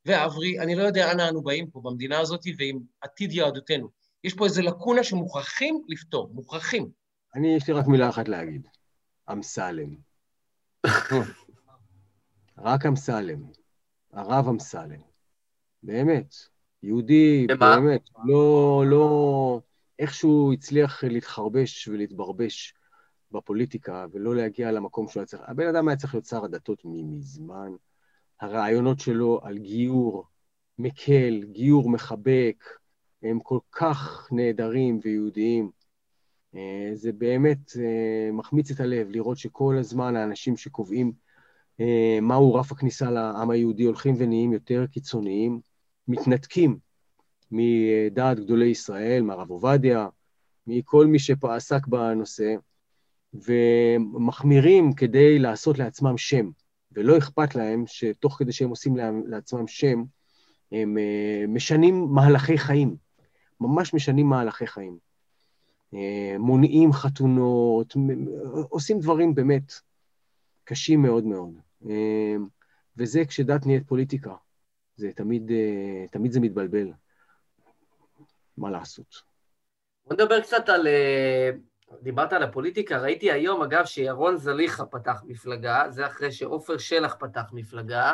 ואברי, 0.05 0.59
אני 0.59 0.75
לא 0.75 0.83
יודע 0.83 1.11
אנה 1.11 1.29
אנו 1.29 1.41
באים 1.41 1.69
פה 1.69 1.81
במדינה 1.83 2.19
הזאת 2.19 2.41
ועם 2.57 2.79
עתיד 3.01 3.31
יהדותנו. 3.31 4.05
יש 4.26 4.34
פה 4.34 4.45
איזו 4.45 4.61
לקונה 4.61 5.03
שמוכרחים 5.03 5.82
לפתור, 5.88 6.30
מוכרחים. 6.34 6.89
אני, 7.36 7.55
יש 7.55 7.67
לי 7.67 7.73
רק 7.73 7.88
מילה 7.88 8.09
אחת 8.09 8.28
להגיד. 8.28 8.67
אמסלם. 9.32 9.95
רק 12.57 12.86
אמסלם. 12.86 13.43
הרב 14.13 14.47
אמסלם. 14.47 14.99
באמת. 15.84 16.36
יהודי, 16.84 17.47
במה? 17.49 17.76
באמת, 17.76 18.09
לא, 18.26 18.84
לא... 18.88 19.61
איכשהו 19.99 20.53
הצליח 20.53 21.03
להתחרבש 21.03 21.88
ולהתברבש 21.88 22.73
בפוליטיקה 23.32 24.05
ולא 24.11 24.36
להגיע 24.36 24.71
למקום 24.71 25.07
שהוא 25.07 25.21
היה 25.21 25.28
צריך. 25.28 25.43
הבן 25.45 25.67
אדם 25.67 25.88
היה 25.88 25.97
צריך 25.97 26.13
להיות 26.13 26.26
שר 26.26 26.45
הדתות 26.45 26.82
מזמן. 26.86 27.71
הרעיונות 28.41 28.99
שלו 28.99 29.39
על 29.43 29.57
גיור 29.57 30.28
מקל, 30.80 31.43
גיור 31.51 31.89
מחבק, 31.89 32.63
הם 33.26 33.39
כל 33.39 33.59
כך 33.71 34.30
נהדרים 34.32 34.99
ויהודיים. 35.03 35.71
אה, 36.55 36.89
זה 36.93 37.11
באמת 37.11 37.71
אה, 37.78 38.32
מחמיץ 38.32 38.71
את 38.71 38.80
הלב 38.80 39.09
לראות 39.09 39.38
שכל 39.38 39.78
הזמן 39.80 40.15
האנשים 40.15 40.57
שקובעים 40.57 41.11
אה, 41.80 42.19
מהו 42.21 42.53
רף 42.53 42.71
הכניסה 42.71 43.11
לעם 43.11 43.49
היהודי, 43.49 43.84
הולכים 43.84 44.15
ונהיים 44.17 44.53
יותר 44.53 44.86
קיצוניים, 44.91 45.59
מתנתקים 46.07 46.78
מדעת 47.51 48.39
גדולי 48.39 48.65
ישראל, 48.65 49.23
מהרב 49.23 49.49
עובדיה, 49.49 50.07
מכל 50.67 51.07
מי 51.07 51.19
שעסק 51.19 51.88
בנושא, 51.88 52.55
ומחמירים 53.34 54.93
כדי 54.93 55.39
לעשות 55.39 55.80
לעצמם 55.80 56.17
שם, 56.17 56.49
ולא 56.91 57.17
אכפת 57.17 57.55
להם 57.55 57.84
שתוך 57.88 58.36
כדי 58.39 58.51
שהם 58.51 58.69
עושים 58.69 58.95
לעצמם 59.28 59.67
שם, 59.67 60.03
הם 60.71 60.97
משנים 61.47 62.07
מהלכי 62.11 62.57
חיים, 62.57 63.05
ממש 63.60 63.93
משנים 63.93 64.26
מהלכי 64.26 64.68
חיים. 64.68 64.97
אה, 65.93 66.36
מונעים 66.39 66.93
חתונות, 66.93 67.93
עושים 68.70 68.99
דברים 68.99 69.36
באמת 69.36 69.74
קשים 70.64 71.01
מאוד 71.01 71.24
מאוד. 71.24 71.53
אה, 71.89 72.36
וזה 72.97 73.26
כשדת 73.28 73.66
נהיית 73.66 73.88
פוליטיקה. 73.88 74.36
זה 74.95 75.12
תמיד, 75.16 75.51
תמיד 76.12 76.32
זה 76.32 76.39
מתבלבל. 76.39 76.91
מה 78.58 78.70
לעשות? 78.70 79.22
בוא 80.06 80.14
נדבר 80.14 80.41
קצת 80.41 80.70
על... 80.70 80.88
דיברת 82.01 82.34
על 82.34 82.43
הפוליטיקה, 82.43 82.97
ראיתי 82.97 83.32
היום, 83.32 83.62
אגב, 83.62 83.86
שירון 83.86 84.38
זליכה 84.38 84.86
פתח 84.86 85.24
מפלגה, 85.26 85.86
זה 85.89 86.08
אחרי 86.08 86.32
שעופר 86.32 86.78
שלח 86.78 87.16
פתח 87.20 87.49
מפלגה, 87.53 88.14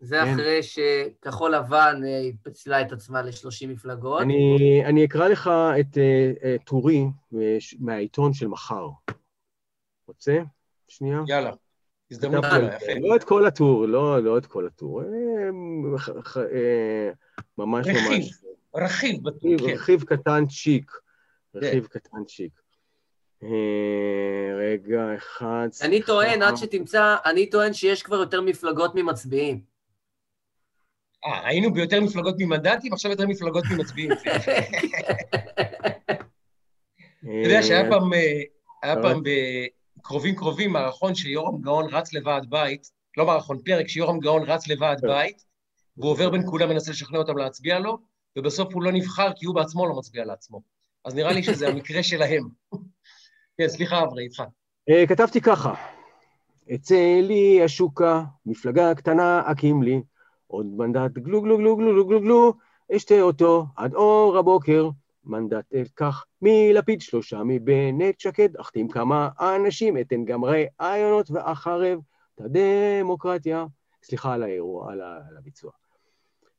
זה 0.00 0.20
כן. 0.24 0.32
אחרי 0.32 0.60
שכחול 0.62 1.54
לבן 1.54 2.00
אה, 2.06 2.18
התפצלה 2.18 2.80
את 2.80 2.92
עצמה 2.92 3.22
ל-30 3.22 3.66
מפלגות. 3.68 4.20
אני, 4.20 4.82
אני 4.84 5.04
אקרא 5.04 5.28
לך 5.28 5.50
את 5.80 5.96
uh, 5.96 6.64
טורי 6.64 7.04
מהעיתון 7.78 8.32
של 8.32 8.48
מחר. 8.48 8.88
רוצה? 10.06 10.38
שנייה. 10.88 11.20
יאללה. 11.26 11.50
הזדמנות 12.10 12.44
גדולה, 12.44 12.76
יפה. 12.76 12.92
לא 13.00 13.16
את 13.16 13.24
כל 13.24 13.46
הטור, 13.46 13.86
לא, 13.86 14.22
לא 14.22 14.38
את 14.38 14.46
כל 14.46 14.66
הטור. 14.66 15.02
ממש 17.58 17.86
רכיב, 17.86 18.12
ממש. 18.12 18.32
רכיב 18.74 19.22
בטור, 19.22 19.58
כן. 19.58 19.64
רכיב 19.64 20.04
קטן 20.04 20.46
צ'יק. 20.46 20.92
רכיב 21.54 21.86
קטן 21.86 22.24
צ'יק. 22.24 22.52
רגע, 24.58 25.16
אחד... 25.16 25.68
אני 25.82 26.02
טוען, 26.02 26.42
עד 26.42 26.56
שתמצא, 26.56 27.16
אני 27.24 27.50
טוען 27.50 27.72
שיש 27.72 28.02
כבר 28.02 28.16
יותר 28.16 28.40
מפלגות 28.40 28.94
ממצביעים. 28.94 29.73
אה, 31.26 31.48
היינו 31.48 31.72
ביותר 31.72 32.00
מפלגות 32.00 32.34
ממנדטים, 32.38 32.92
עכשיו 32.92 33.10
יותר 33.10 33.26
מפלגות 33.26 33.64
ממצביעים. 33.70 34.10
אתה 37.18 37.48
יודע 37.48 37.62
שהיה 37.62 37.90
פעם, 37.90 38.12
אה, 38.12 38.42
היה 38.82 38.94
פעם 39.02 39.22
בקרובים 39.98 40.36
קרובים 40.36 40.72
מערכון 40.72 41.14
שיורם 41.14 41.60
גאון 41.60 41.86
רץ 41.94 42.12
לוועד 42.12 42.50
בית, 42.50 42.90
לא 43.16 43.26
מערכון, 43.26 43.58
פרק 43.64 43.88
שיורם 43.88 44.18
גאון 44.18 44.42
רץ 44.42 44.68
לוועד 44.68 45.00
כן. 45.00 45.06
בית, 45.06 45.44
והוא 45.96 46.10
עובר 46.10 46.30
בין 46.30 46.42
כולם, 46.46 46.68
מנסה 46.68 46.90
לשכנע 46.90 47.18
אותם 47.18 47.38
להצביע 47.38 47.78
לו, 47.78 47.98
ובסוף 48.38 48.74
הוא 48.74 48.82
לא 48.82 48.92
נבחר 48.92 49.28
כי 49.36 49.46
הוא 49.46 49.54
בעצמו 49.54 49.86
לא 49.86 49.96
מצביע 49.96 50.24
לעצמו. 50.24 50.60
אז 51.04 51.14
נראה 51.14 51.32
לי 51.32 51.42
שזה 51.42 51.68
המקרה 51.68 52.02
שלהם. 52.10 52.48
כן, 53.58 53.68
סליחה, 53.68 54.02
אברי, 54.02 54.24
איתך. 54.24 54.42
אה, 54.90 55.06
כתבתי 55.06 55.40
ככה, 55.40 55.74
אצא 56.74 57.20
לי 57.22 57.62
השוקה, 57.64 58.22
מפלגה 58.46 58.94
קטנה 58.94 59.42
אקים 59.46 59.82
לי, 59.82 60.00
עוד 60.54 60.66
מנדט 60.66 61.10
גלו 61.10 61.42
גלו 61.42 61.58
גלו 61.58 61.76
גלו 61.76 62.06
גלו 62.06 62.20
גלו 62.20 62.54
אשתה 62.96 63.20
אותו 63.20 63.66
עד 63.76 63.94
אור 63.94 64.38
הבוקר. 64.38 64.90
מנדט 65.24 65.74
אקח 65.74 66.24
מלפיד 66.42 67.00
שלושה 67.00 67.42
מבנט 67.44 68.20
שקד, 68.20 68.56
אחתים 68.56 68.88
כמה 68.88 69.28
אנשים, 69.40 69.98
אתן 69.98 70.24
גם 70.24 70.44
רעיונות 70.44 71.30
ואחרב 71.30 71.98
את 72.34 72.40
הדמוקרטיה. 72.40 73.66
סליחה 74.02 74.34
על 74.34 74.42
האירוע, 74.42 74.92
על, 74.92 75.00
על 75.00 75.36
הביצוע. 75.38 75.70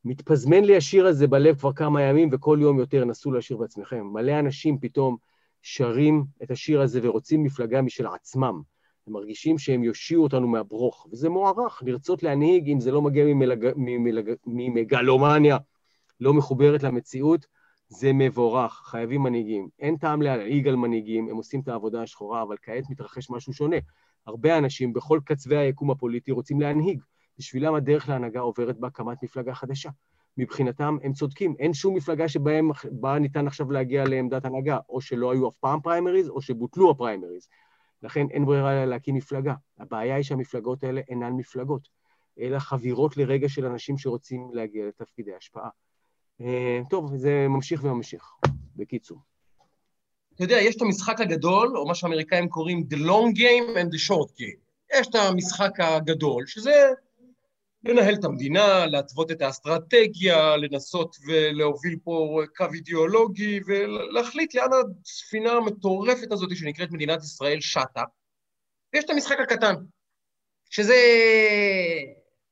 מתפזמן 0.06 0.64
לי 0.64 0.78
השיר 0.78 1.08
הזה 1.08 1.28
בלב 1.28 1.56
כבר 1.58 1.74
כמה 1.74 2.02
ימים, 2.02 2.30
וכל 2.32 2.58
יום 2.62 2.80
יותר 2.80 3.06
נסו 3.06 3.32
לשיר 3.32 3.58
בעצמכם. 3.58 4.06
מלא 4.14 4.40
אנשים 4.40 4.78
פתאום 4.80 5.18
שרים 5.62 6.26
את 6.44 6.52
השיר 6.52 6.82
הזה 6.82 7.00
ורוצים 7.04 7.44
מפלגה 7.44 7.82
משל 7.82 8.08
עצמם. 8.08 8.62
הם 9.08 9.14
מרגישים 9.14 9.58
שהם 9.58 9.84
יושיעו 9.84 10.24
אותנו 10.24 10.48
מהברוך, 10.48 11.08
וזה 11.12 11.30
מוערך, 11.30 11.84
לרצות 11.86 12.24
להנהיג 12.24 12.70
אם 12.70 12.80
זה 12.80 12.92
לא 12.92 13.02
מגיע 13.02 13.26
ממלג... 13.26 13.72
ממלג... 13.76 14.34
ממגלומניה, 14.46 15.58
לא 16.20 16.34
מחוברת 16.34 16.84
למציאות, 16.84 17.46
זה 17.88 18.14
מבורך, 18.14 18.82
חייבים 18.86 19.24
מנהיגים. 19.24 19.70
אין 19.80 19.98
טעם 19.98 20.22
להנהיג 20.22 20.68
על 20.68 20.76
מנהיגים, 20.76 21.30
הם 21.30 21.36
עושים 21.36 21.60
את 21.60 21.68
העבודה 21.68 22.02
השחורה, 22.02 22.42
אבל 22.42 22.56
כעת 22.62 22.84
מתרחש 22.90 23.30
משהו 23.30 23.54
שונה. 23.54 23.78
הרבה 24.28 24.58
אנשים 24.58 24.94
בכל 24.94 25.20
קצווי 25.26 25.58
היקום 25.58 25.92
הפוליטי 25.92 26.32
רוצים 26.32 26.62
להנהיג. 26.62 27.02
בשבילם 27.38 27.76
הדרך 27.76 28.10
להנהגה 28.10 28.40
עוברת 28.40 28.80
בהקמת 28.80 29.24
מפלגה 29.24 29.54
חדשה. 29.54 29.90
מבחינתם 30.38 30.98
הם 31.04 31.14
צודקים, 31.14 31.56
אין 31.60 31.74
שום 31.74 31.96
מפלגה 31.96 32.30
שבהם, 32.30 32.72
בה 32.92 33.20
ניתן 33.20 33.48
עכשיו 33.48 33.72
להגיע 33.72 34.04
לעמדת 34.06 34.46
הנהגה, 34.46 34.80
או 34.90 35.02
שלא 35.02 35.32
היו 35.32 35.50
אף 35.50 35.56
פעם 35.56 35.80
פריימריז, 35.82 36.30
או 36.30 36.42
שבוטלו 36.42 36.92
הפריימריז. 36.92 37.48
לכן 38.04 38.26
אין 38.32 38.46
ברירה 38.46 38.74
אלא 38.74 38.86
להקים 38.86 39.16
מפלגה. 39.16 39.54
הבעיה 39.80 40.16
היא 40.16 40.24
שהמפלגות 40.24 40.84
האלה 40.84 41.02
אינן 41.10 41.34
מפלגות, 41.34 41.88
אלא 42.40 42.60
חבירות 42.60 43.18
לרגע 43.18 43.50
של 43.50 43.66
אנשים 43.66 43.98
שרוצים 43.98 44.50
להגיע 44.54 44.86
לתפקידי 44.88 45.36
השפעה. 45.36 45.70
אה, 46.42 46.80
טוב, 46.90 47.16
זה 47.16 47.46
ממשיך 47.50 47.84
וממשיך, 47.84 48.24
בקיצור. 48.76 49.20
אתה 50.36 50.44
יודע, 50.44 50.58
יש 50.62 50.76
את 50.76 50.82
המשחק 50.82 51.22
הגדול, 51.22 51.78
או 51.78 51.88
מה 51.88 51.96
שהאמריקאים 51.96 52.50
קוראים 52.50 52.84
the 52.94 52.98
long 52.98 53.38
game 53.38 53.78
and 53.78 53.90
the 53.96 54.10
short 54.10 54.32
game. 54.40 54.60
יש 54.94 55.08
את 55.08 55.16
המשחק 55.16 55.80
הגדול, 55.80 56.46
שזה 56.48 56.90
לנהל 57.86 58.14
את 58.14 58.24
המדינה, 58.24 58.86
להתוות 58.86 59.32
את 59.32 59.42
האסטרטגיה, 59.42 60.58
לנסות 60.58 61.16
ולהוביל 61.28 62.00
פה 62.04 62.42
קו 62.58 62.66
אידיאולוגי 62.74 63.60
ולהחליט 63.68 64.56
לאן 64.56 64.70
הספינה 65.04 65.52
המטורפת 65.52 66.32
הזאת 66.32 66.50
שנקראת 66.56 66.92
מדינת 66.92 67.24
ישראל 67.24 67.62
שטה. 67.62 68.04
ויש 68.94 69.06
את 69.06 69.10
המשחק 69.10 69.40
הקטן, 69.40 69.76
שזה 70.70 70.96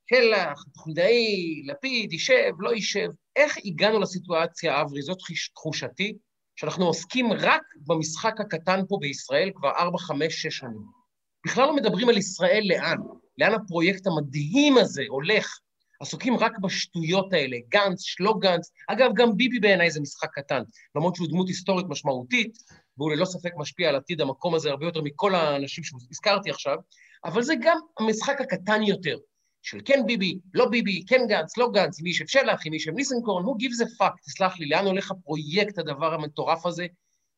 שלח, 0.09 0.65
חולדאי, 0.77 1.63
לפיד, 1.65 2.13
יישב, 2.13 2.51
לא 2.59 2.73
יישב. 2.73 3.09
איך 3.35 3.57
הגענו 3.65 3.99
לסיטואציה, 3.99 4.81
אברי, 4.81 5.01
זאת 5.01 5.17
תחושתי, 5.53 6.17
שאנחנו 6.55 6.85
עוסקים 6.85 7.33
רק 7.33 7.61
במשחק 7.87 8.41
הקטן 8.41 8.79
פה 8.89 8.97
בישראל 9.01 9.51
כבר 9.55 9.69
4, 9.69 9.97
5, 9.97 10.33
6 10.33 10.57
שנים. 10.57 11.03
בכלל 11.45 11.65
לא 11.65 11.75
מדברים 11.75 12.09
על 12.09 12.17
ישראל 12.17 12.63
לאן. 12.65 12.97
לאן 13.37 13.53
הפרויקט 13.53 14.07
המדהים 14.07 14.77
הזה 14.77 15.03
הולך. 15.07 15.59
עסוקים 16.01 16.37
רק 16.37 16.59
בשטויות 16.59 17.33
האלה, 17.33 17.57
גנץ, 17.69 18.01
שלא 18.01 18.33
גנץ. 18.39 18.71
אגב, 18.87 19.11
גם 19.15 19.37
ביבי 19.37 19.59
בעיניי 19.59 19.91
זה 19.91 20.01
משחק 20.01 20.29
קטן, 20.33 20.61
למרות 20.95 21.15
שהוא 21.15 21.27
דמות 21.27 21.47
היסטורית 21.47 21.85
משמעותית, 21.89 22.57
והוא 22.97 23.11
ללא 23.11 23.25
ספק 23.25 23.51
משפיע 23.57 23.89
על 23.89 23.95
עתיד 23.95 24.21
המקום 24.21 24.55
הזה 24.55 24.69
הרבה 24.69 24.85
יותר 24.85 25.01
מכל 25.01 25.35
האנשים 25.35 25.83
שהזכרתי 25.83 26.49
עכשיו, 26.49 26.77
אבל 27.25 27.43
זה 27.43 27.53
גם 27.61 27.77
המשחק 27.99 28.41
הקטן 28.41 28.83
יותר, 28.83 29.17
של 29.61 29.79
כן 29.85 30.03
ביבי, 30.05 30.39
לא 30.53 30.69
ביבי, 30.69 31.03
כן 31.07 31.21
גנץ, 31.27 31.57
לא 31.57 31.69
גנץ, 31.73 32.01
מי 32.01 32.09
ישב 32.09 32.27
שלח, 32.27 32.61
מי 32.67 32.75
ישב 32.75 32.91
ניסנקורן, 32.91 33.43
הוא 33.43 33.57
gives 33.59 33.85
a 33.85 34.01
fuck, 34.01 34.13
תסלח 34.25 34.59
לי, 34.59 34.65
לאן 34.65 34.85
הולך 34.85 35.11
הפרויקט, 35.11 35.77
הדבר 35.77 36.13
המטורף 36.13 36.65
הזה, 36.65 36.85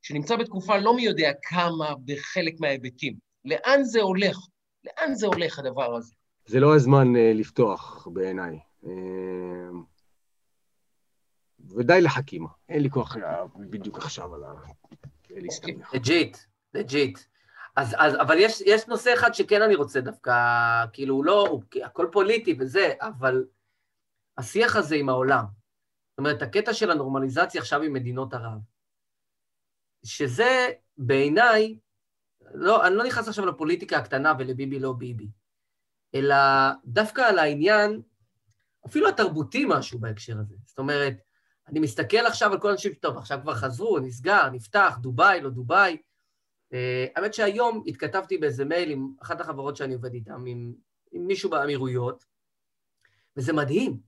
שנמצא 0.02 0.36
בתקופה 0.36 0.78
לא 0.78 0.96
מי 0.96 1.02
יודע 1.02 1.32
כמה 1.42 1.94
בחלק 2.06 2.54
מההיבטים. 2.60 3.16
לאן 3.46 3.84
זה 3.84 4.02
הולך? 4.02 4.38
לאן 4.86 5.14
זה 5.14 5.28
הולך 5.28 5.60
הדבר 5.60 5.96
הזה? 5.96 6.14
זה 6.46 6.60
לא 6.60 6.76
הזמן 6.76 7.16
uh, 7.16 7.20
לפתוח 7.36 8.08
בעיניי. 8.14 8.60
Uh, 8.84 8.88
ודי 11.76 12.02
לחכימא. 12.02 12.50
אין 12.70 12.84
לי 12.84 12.90
כוח 12.90 13.16
בדיוק 13.56 13.98
עכשיו 13.98 14.36
על 14.36 14.44
ה... 14.44 14.54
legit, 15.94 16.38
legit. 16.74 17.20
אז, 17.76 17.96
אז, 17.98 18.16
אבל 18.16 18.36
יש, 18.40 18.62
יש 18.62 18.88
נושא 18.88 19.14
אחד 19.14 19.34
שכן 19.34 19.62
אני 19.62 19.76
רוצה 19.76 20.02
דווקא, 20.02 20.34
כאילו, 20.94 21.16
הוא 21.16 21.26
לא, 21.26 21.48
הוא, 21.48 21.64
הכל 21.84 22.08
פוליטי 22.12 22.56
וזה, 22.60 22.94
אבל 23.02 23.46
השיח 24.38 24.76
הזה 24.76 24.96
עם 24.96 25.10
העולם, 25.10 25.46
זאת 26.12 26.18
אומרת, 26.18 26.42
הקטע 26.42 26.74
של 26.74 26.92
הנורמליזציה 26.92 27.62
עכשיו 27.62 27.82
עם 27.82 27.94
מדינות 27.94 28.34
ערב, 28.34 28.60
שזה 30.06 30.68
בעיניי 30.98 31.78
לא, 32.54 32.88
אני 32.88 32.96
לא 32.96 33.04
נכנס 33.04 33.28
עכשיו 33.28 33.46
לפוליטיקה 33.46 33.98
הקטנה 33.98 34.34
ולביבי 34.40 34.80
לא 34.80 34.94
ביבי, 34.94 35.28
אלא 36.16 36.36
דווקא 36.86 37.22
על 37.22 37.40
העניין, 37.40 38.02
אפילו 38.86 39.10
התרבותי 39.10 39.66
משהו 39.68 40.00
בהקשר 40.00 40.40
הזה. 40.40 40.56
זאת 40.66 40.80
אומרת, 40.80 41.18
אני 41.68 41.80
מסתכל 41.80 42.18
עכשיו 42.18 42.52
על 42.52 42.60
כל 42.60 42.70
האנשים, 42.70 42.94
טוב, 42.94 43.18
עכשיו 43.18 43.40
כבר 43.42 43.56
חזרו, 43.56 44.00
נסגר, 44.00 44.50
נפתח, 44.50 44.98
דובאי, 45.02 45.42
לא 45.42 45.50
דובאי. 45.50 45.98
Uh, 46.74 46.78
האמת 47.16 47.34
שהיום 47.34 47.84
התכתבתי 47.88 48.38
באיזה 48.38 48.66
מייל 48.66 48.90
עם 48.92 49.14
אחת 49.22 49.42
החברות 49.42 49.76
שאני 49.76 49.94
עובד 49.94 50.14
איתן, 50.14 50.32
עם, 50.32 50.74
עם 51.12 51.28
מישהו 51.28 51.50
באמירויות, 51.50 52.26
וזה 53.38 53.54
מדהים. 53.54 54.00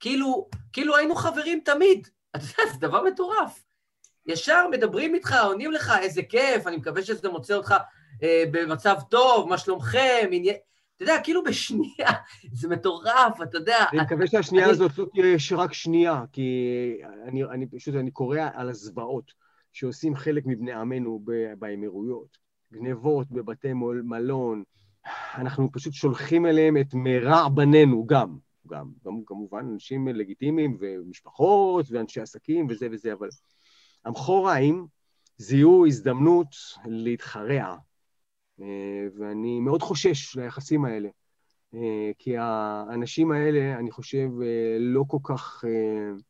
כאילו, 0.00 0.48
כאילו 0.72 0.96
היינו 0.96 1.14
חברים 1.14 1.60
תמיד. 1.64 2.08
אתה 2.36 2.44
יודע, 2.44 2.72
זה 2.72 2.78
דבר 2.80 3.02
מטורף. 3.04 3.64
ישר 4.30 4.66
מדברים 4.70 5.14
איתך, 5.14 5.36
עונים 5.44 5.72
לך, 5.72 5.92
איזה 6.02 6.22
כיף, 6.22 6.66
אני 6.66 6.76
מקווה 6.76 7.02
שזה 7.02 7.28
מוצא 7.28 7.54
אותך 7.54 7.74
אה, 8.22 8.44
במצב 8.50 8.96
טוב, 9.10 9.48
מה 9.48 9.58
שלומכם, 9.58 10.28
עניין... 10.32 10.54
אתה 10.96 11.02
יודע, 11.02 11.20
כאילו 11.24 11.44
בשנייה, 11.44 12.10
זה 12.60 12.68
מטורף, 12.68 13.42
אתה 13.42 13.56
יודע. 13.56 13.84
אני 13.92 14.00
מקווה 14.00 14.26
שהשנייה 14.26 14.64
אני... 14.64 14.72
הזאת 14.72 14.98
לא 14.98 15.06
תהיה 15.12 15.36
רק 15.56 15.72
שנייה, 15.72 16.24
כי 16.32 17.00
אני, 17.28 17.44
אני 17.44 17.66
פשוט, 17.66 17.94
אני 17.94 18.10
קורא 18.10 18.40
על 18.54 18.68
הזוועות 18.68 19.32
שעושים 19.72 20.16
חלק 20.16 20.42
מבני 20.46 20.72
עמנו 20.72 21.24
באמירויות. 21.58 22.38
גנבות 22.72 23.30
בבתי 23.30 23.72
מלון, 24.04 24.62
אנחנו 25.34 25.72
פשוט 25.72 25.92
שולחים 25.92 26.46
אליהם 26.46 26.76
את 26.76 26.94
מרע 26.94 27.48
בנינו 27.48 28.06
גם, 28.06 28.38
גם, 28.68 28.90
גם 29.06 29.20
כמובן 29.26 29.66
אנשים 29.72 30.08
לגיטימיים 30.08 30.76
ומשפחות 30.80 31.86
ואנשי 31.90 32.20
עסקים 32.20 32.66
וזה 32.70 32.88
וזה, 32.92 33.12
אבל 33.12 33.28
המחוריים 34.04 34.86
זיהו 35.36 35.86
הזדמנות 35.86 36.46
להתחרע, 36.86 37.76
אה, 38.60 38.66
ואני 39.18 39.60
מאוד 39.60 39.82
חושש 39.82 40.36
ליחסים 40.36 40.84
האלה, 40.84 41.08
אה, 41.74 42.10
כי 42.18 42.36
האנשים 42.38 43.32
האלה, 43.32 43.78
אני 43.78 43.90
חושב, 43.90 44.28
אה, 44.42 44.76
לא 44.78 45.02
כל 45.06 45.18
כך 45.22 45.64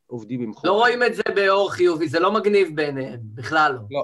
עובדים 0.07 0.41
עם 0.41 0.53
חוריים. 0.53 0.75
לא 0.75 0.79
רואים 0.79 1.03
את 1.03 1.15
זה 1.15 1.23
באור 1.35 1.71
חיובי, 1.71 2.07
זה 2.07 2.19
לא 2.19 2.31
מגניב 2.31 2.75
בעיניהם, 2.75 3.19
בכלל 3.23 3.73
לא. 3.73 3.79
לא. 3.91 4.03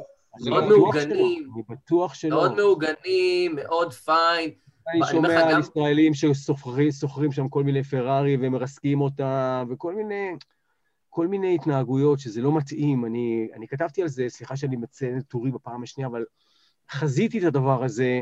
מאוד 0.49 0.63
מעוגנים. 0.63 1.49
אני 1.53 1.63
בטוח 1.69 2.13
שלא. 2.13 2.35
מאוד 2.35 2.55
מעוגנים, 2.55 3.55
מאוד 3.55 3.93
פיין. 3.93 4.51
אני 4.93 4.99
שומע 5.11 5.43
על 5.43 5.53
גם... 5.53 5.59
ישראלים 5.59 6.13
ששוכרים 6.13 7.31
שם 7.31 7.47
כל 7.49 7.63
מיני 7.63 7.83
פרארי 7.83 8.37
ומרסקים 8.41 9.01
אותה, 9.01 9.63
וכל 9.69 9.95
מיני, 9.95 10.31
כל 11.17 11.27
מיני 11.27 11.55
התנהגויות 11.55 12.19
שזה 12.19 12.41
לא 12.41 12.57
מתאים. 12.57 13.05
אני, 13.05 13.47
אני 13.53 13.67
כתבתי 13.67 14.01
על 14.01 14.07
זה, 14.07 14.25
סליחה 14.29 14.57
שאני 14.57 14.75
מציין 14.75 15.17
את 15.17 15.23
טורי 15.23 15.51
בפעם 15.51 15.83
השנייה, 15.83 16.07
אבל 16.07 16.25
חזיתי 16.91 17.39
את 17.39 17.43
הדבר 17.43 17.83
הזה 17.83 18.21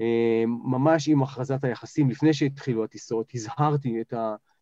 אה, 0.00 0.44
ממש 0.46 1.08
עם 1.08 1.22
הכרזת 1.22 1.64
היחסים, 1.64 2.10
לפני 2.10 2.34
שהתחילו 2.34 2.84
הטיסות, 2.84 3.30
הזהרתי 3.34 4.00
את 4.00 4.14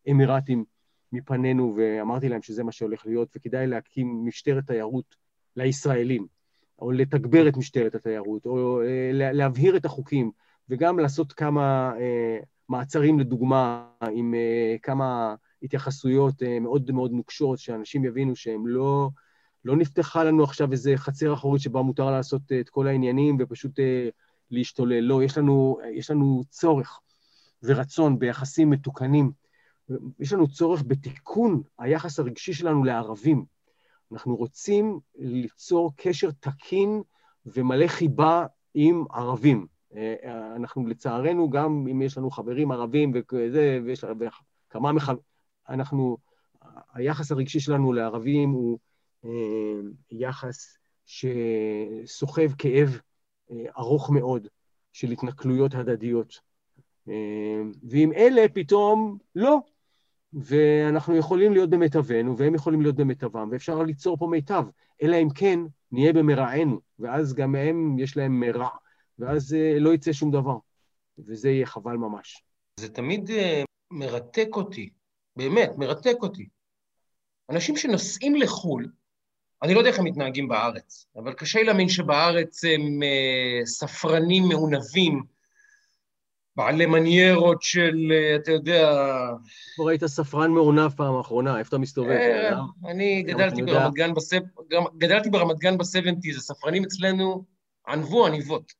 האמירתים 0.06 0.64
מפנינו 1.12 1.74
ואמרתי 1.76 2.28
להם 2.28 2.42
שזה 2.42 2.64
מה 2.64 2.72
שהולך 2.72 3.06
להיות, 3.06 3.28
וכדאי 3.36 3.66
להקים 3.66 4.26
משטרת 4.26 4.66
תיירות 4.66 5.16
לישראלים, 5.56 6.26
או 6.78 6.92
לתגבר 6.92 7.48
את 7.48 7.56
משטרת 7.56 7.94
התיירות, 7.94 8.46
או 8.46 8.82
אה, 8.82 9.10
להבהיר 9.12 9.76
את 9.76 9.84
החוקים. 9.84 10.30
וגם 10.68 10.98
לעשות 10.98 11.32
כמה 11.32 11.92
אה, 12.00 12.38
מעצרים 12.68 13.18
לדוגמה, 13.18 13.86
עם 14.12 14.34
כמה 14.82 15.34
התייחסויות 15.62 16.42
אה, 16.42 16.60
מאוד 16.60 16.90
מאוד 16.90 17.12
נוקשות, 17.12 17.58
שאנשים 17.58 18.04
יבינו 18.04 18.36
שהם 18.36 18.66
לא, 18.66 19.08
לא 19.64 19.76
נפתחה 19.76 20.24
לנו 20.24 20.44
עכשיו 20.44 20.72
איזה 20.72 20.92
חצר 20.96 21.34
אחורית 21.34 21.62
שבה 21.62 21.82
מותר 21.82 22.10
לעשות 22.10 22.42
אה, 22.52 22.60
את 22.60 22.68
כל 22.68 22.86
העניינים 22.86 23.36
ופשוט 23.40 23.80
אה, 23.80 24.08
להשתולל. 24.50 25.00
לא, 25.00 25.22
יש 25.22 25.38
לנו, 25.38 25.78
יש 25.92 26.10
לנו 26.10 26.42
צורך 26.50 27.00
ורצון 27.62 28.18
ביחסים 28.18 28.70
מתוקנים. 28.70 29.32
יש 30.20 30.32
לנו 30.32 30.48
צורך 30.48 30.82
בתיקון 30.86 31.62
היחס 31.78 32.18
הרגשי 32.18 32.52
שלנו 32.52 32.84
לערבים. 32.84 33.44
אנחנו 34.12 34.36
רוצים 34.36 35.00
ליצור 35.18 35.92
קשר 35.96 36.30
תקין 36.30 37.02
ומלא 37.46 37.86
חיבה 37.86 38.46
עם 38.74 39.04
ערבים. 39.10 39.66
אנחנו 40.56 40.86
לצערנו, 40.86 41.50
גם 41.50 41.86
אם 41.90 42.02
יש 42.02 42.18
לנו 42.18 42.30
חברים 42.30 42.72
ערבים 42.72 43.12
וזה, 43.32 43.80
ויש 43.84 44.04
כמה 44.70 44.92
מחברים, 44.92 45.31
אנחנו, 45.68 46.16
היחס 46.94 47.32
הרגשי 47.32 47.60
שלנו 47.60 47.92
לערבים 47.92 48.50
הוא 48.50 48.78
אה, 49.24 49.30
יחס 50.10 50.76
שסוחב 51.06 52.52
כאב 52.58 53.00
אה, 53.50 53.64
ארוך 53.78 54.10
מאוד 54.10 54.48
של 54.92 55.10
התנכלויות 55.10 55.74
הדדיות. 55.74 56.52
ועם 57.82 58.12
אלה 58.12 58.48
פתאום 58.54 59.18
לא. 59.34 59.58
ואנחנו 60.32 61.16
יכולים 61.16 61.52
להיות 61.52 61.70
במיטבנו, 61.70 62.36
והם 62.38 62.54
יכולים 62.54 62.82
להיות 62.82 62.96
במיטבם, 62.96 63.48
ואפשר 63.52 63.82
ליצור 63.82 64.16
פה 64.16 64.26
מיטב, 64.26 64.64
אלא 65.02 65.16
אם 65.16 65.28
כן 65.34 65.58
נהיה 65.92 66.12
במרענו, 66.12 66.80
ואז 66.98 67.34
גם 67.34 67.54
הם, 67.54 67.98
יש 67.98 68.16
להם 68.16 68.40
מרע. 68.40 68.68
ואז 69.18 69.54
אה, 69.54 69.78
לא 69.78 69.94
יצא 69.94 70.12
שום 70.12 70.30
דבר, 70.30 70.56
וזה 71.18 71.50
יהיה 71.50 71.66
חבל 71.66 71.96
ממש. 71.96 72.42
זה 72.80 72.88
תמיד 72.88 73.30
אה, 73.30 73.62
מרתק 73.90 74.48
אותי, 74.52 74.90
באמת, 75.36 75.70
מרתק 75.78 76.16
אותי. 76.22 76.48
אנשים 77.50 77.76
שנוסעים 77.76 78.36
לחו"ל, 78.36 78.88
אני 79.62 79.74
לא 79.74 79.78
יודע 79.78 79.90
איך 79.90 79.98
הם 79.98 80.04
מתנהגים 80.04 80.48
בארץ, 80.48 81.06
אבל 81.16 81.32
קשה 81.32 81.58
לי 81.58 81.64
להאמין 81.64 81.88
שבארץ 81.88 82.64
הם 82.64 83.02
אה, 83.02 83.66
ספרנים 83.66 84.44
מעונבים, 84.48 85.22
בעלי 86.56 86.86
מניירות 86.86 87.62
של, 87.62 88.12
אתה 88.36 88.52
יודע... 88.52 88.90
איפה 89.70 89.84
ראית 89.84 90.04
ספרן 90.04 90.50
מעונב 90.50 90.88
פעם 90.88 91.18
אחרונה? 91.18 91.58
איפה 91.58 91.68
אתה 91.68 91.78
מסתובב? 91.78 92.16
אני 92.86 93.22
גדלתי 93.22 93.62
ברמת 93.62 93.92
גן 93.94 94.12
גדלתי 94.98 95.30
ברמת 95.30 95.58
גן 95.58 95.78
ב-70, 95.78 96.36
הספרנים 96.36 96.84
אצלנו 96.84 97.44
ענבו 97.88 98.26
עניבות. 98.26 98.72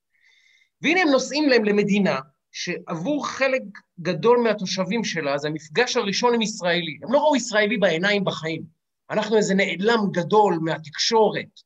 והנה 0.83 1.01
הם 1.01 1.09
נוסעים 1.09 1.49
להם 1.49 1.65
למדינה 1.65 2.19
שעבור 2.53 3.27
חלק 3.29 3.63
גדול 4.01 4.39
מהתושבים 4.39 5.05
שלה 5.05 5.39
זה 5.39 5.49
המפגש 5.49 5.97
הראשון 5.97 6.35
עם 6.35 6.43
ישראלי. 6.43 6.99
הם 7.03 7.13
לא 7.13 7.19
ראו 7.19 7.37
ישראלי 7.37 7.77
בעיניים 7.77 8.25
בחיים. 8.25 8.63
אנחנו 9.11 9.37
איזה 9.37 9.55
נעלם 9.55 10.11
גדול 10.13 10.59
מהתקשורת. 10.63 11.61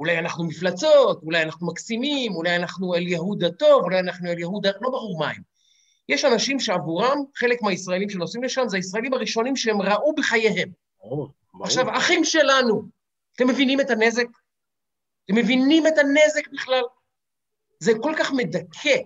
אולי 0.00 0.18
אנחנו 0.18 0.44
מפלצות, 0.44 1.22
אולי 1.22 1.42
אנחנו 1.42 1.66
מקסימים, 1.66 2.34
אולי 2.34 2.56
אנחנו 2.56 2.94
אל 2.94 3.08
יהוד 3.08 3.44
הטוב, 3.44 3.82
אולי 3.82 4.00
אנחנו 4.00 4.30
אל 4.30 4.38
יהוד. 4.38 4.66
לא 4.66 4.90
ברור 4.90 5.18
מה 5.18 5.30
הם. 5.30 5.42
יש 6.08 6.24
אנשים 6.24 6.60
שעבורם, 6.60 7.18
חלק 7.36 7.62
מהישראלים 7.62 8.10
שנוסעים 8.10 8.44
לשם, 8.44 8.68
זה 8.68 8.76
הישראלים 8.76 9.14
הראשונים 9.14 9.56
שהם 9.56 9.82
ראו 9.82 10.14
בחייהם. 10.14 10.70
ברור, 11.02 11.28
ברור. 11.52 11.64
עכשיו, 11.64 11.96
אחים 11.96 12.24
שלנו, 12.24 12.82
אתם 13.36 13.48
מבינים 13.48 13.80
את 13.80 13.90
הנזק? 13.90 14.26
אתם 15.24 15.34
מבינים 15.34 15.86
את 15.86 15.98
הנזק 15.98 16.48
בכלל? 16.52 16.82
זה 17.78 17.92
כל 18.02 18.14
כך 18.18 18.32
מדכא 18.32 18.96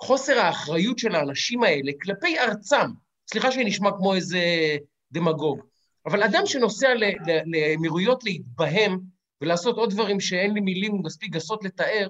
חוסר 0.00 0.38
האחריות 0.38 0.98
של 0.98 1.14
האנשים 1.14 1.62
האלה 1.62 1.92
כלפי 2.02 2.38
ארצם. 2.38 2.90
סליחה 3.30 3.52
שאני 3.52 3.64
נשמע 3.64 3.90
כמו 3.98 4.14
איזה 4.14 4.40
דמגוג, 5.12 5.60
אבל 6.06 6.22
אדם 6.22 6.46
שנוסע 6.46 6.88
לאמירויות 7.46 8.24
להתבהם 8.24 8.98
ולעשות 9.40 9.76
עוד 9.76 9.90
דברים 9.90 10.20
שאין 10.20 10.54
לי 10.54 10.60
מילים 10.60 11.02
מספיק 11.04 11.32
גסות 11.32 11.64
לתאר, 11.64 12.08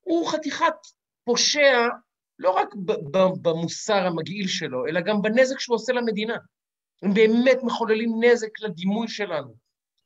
הוא 0.00 0.28
חתיכת 0.28 0.74
פושע 1.24 1.88
לא 2.38 2.50
רק 2.50 2.74
במוסר 3.42 4.06
המגעיל 4.06 4.48
שלו, 4.48 4.86
אלא 4.86 5.00
גם 5.00 5.22
בנזק 5.22 5.58
שהוא 5.58 5.74
עושה 5.74 5.92
למדינה. 5.92 6.36
הם 7.02 7.14
באמת 7.14 7.58
מחוללים 7.62 8.10
נזק 8.24 8.60
לדימוי 8.60 9.08
שלנו, 9.08 9.54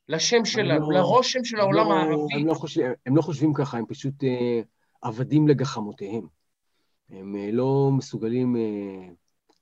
לשם 0.07 0.45
שלנו, 0.45 0.91
לא, 0.91 0.99
לרושם 0.99 1.43
של 1.43 1.59
העולם 1.59 1.85
לא, 1.85 1.93
הערבי. 1.93 2.33
הם 2.35 2.47
לא, 2.47 2.53
חושב, 2.53 2.91
הם 3.05 3.15
לא 3.15 3.21
חושבים 3.21 3.53
ככה, 3.53 3.77
הם 3.77 3.85
פשוט... 3.85 4.23
אה... 4.23 4.61
עבדים 5.01 5.47
לגחמותיהם. 5.47 6.38
הם 7.09 7.35
אה, 7.35 7.51
לא 7.51 7.89
מסוגלים, 7.97 8.55
אה, 8.55 9.09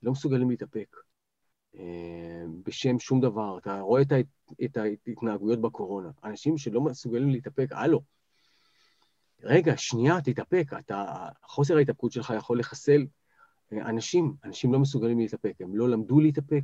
לא 0.02 0.12
מסוגלים 0.12 0.50
להתאפק 0.50 0.96
אה, 1.78 2.44
בשם 2.62 2.98
שום 2.98 3.20
דבר. 3.20 3.58
אתה 3.58 3.80
רואה 3.80 4.02
את, 4.02 4.12
את 4.64 4.76
ההתנהגויות 4.76 5.60
בקורונה. 5.60 6.10
אנשים 6.24 6.58
שלא 6.58 6.80
מסוגלים 6.80 7.30
להתאפק, 7.30 7.68
הלו, 7.70 8.02
רגע, 9.42 9.76
שנייה, 9.76 10.20
תתאפק. 10.20 10.70
אתה, 10.78 11.28
חוסר 11.42 11.76
ההתאפקות 11.76 12.12
שלך 12.12 12.32
יכול 12.36 12.58
לחסל 12.58 13.06
אנשים. 13.72 14.34
אנשים 14.44 14.72
לא 14.72 14.78
מסוגלים 14.78 15.18
להתאפק, 15.18 15.54
הם 15.60 15.76
לא 15.76 15.88
למדו 15.88 16.20
להתאפק. 16.20 16.62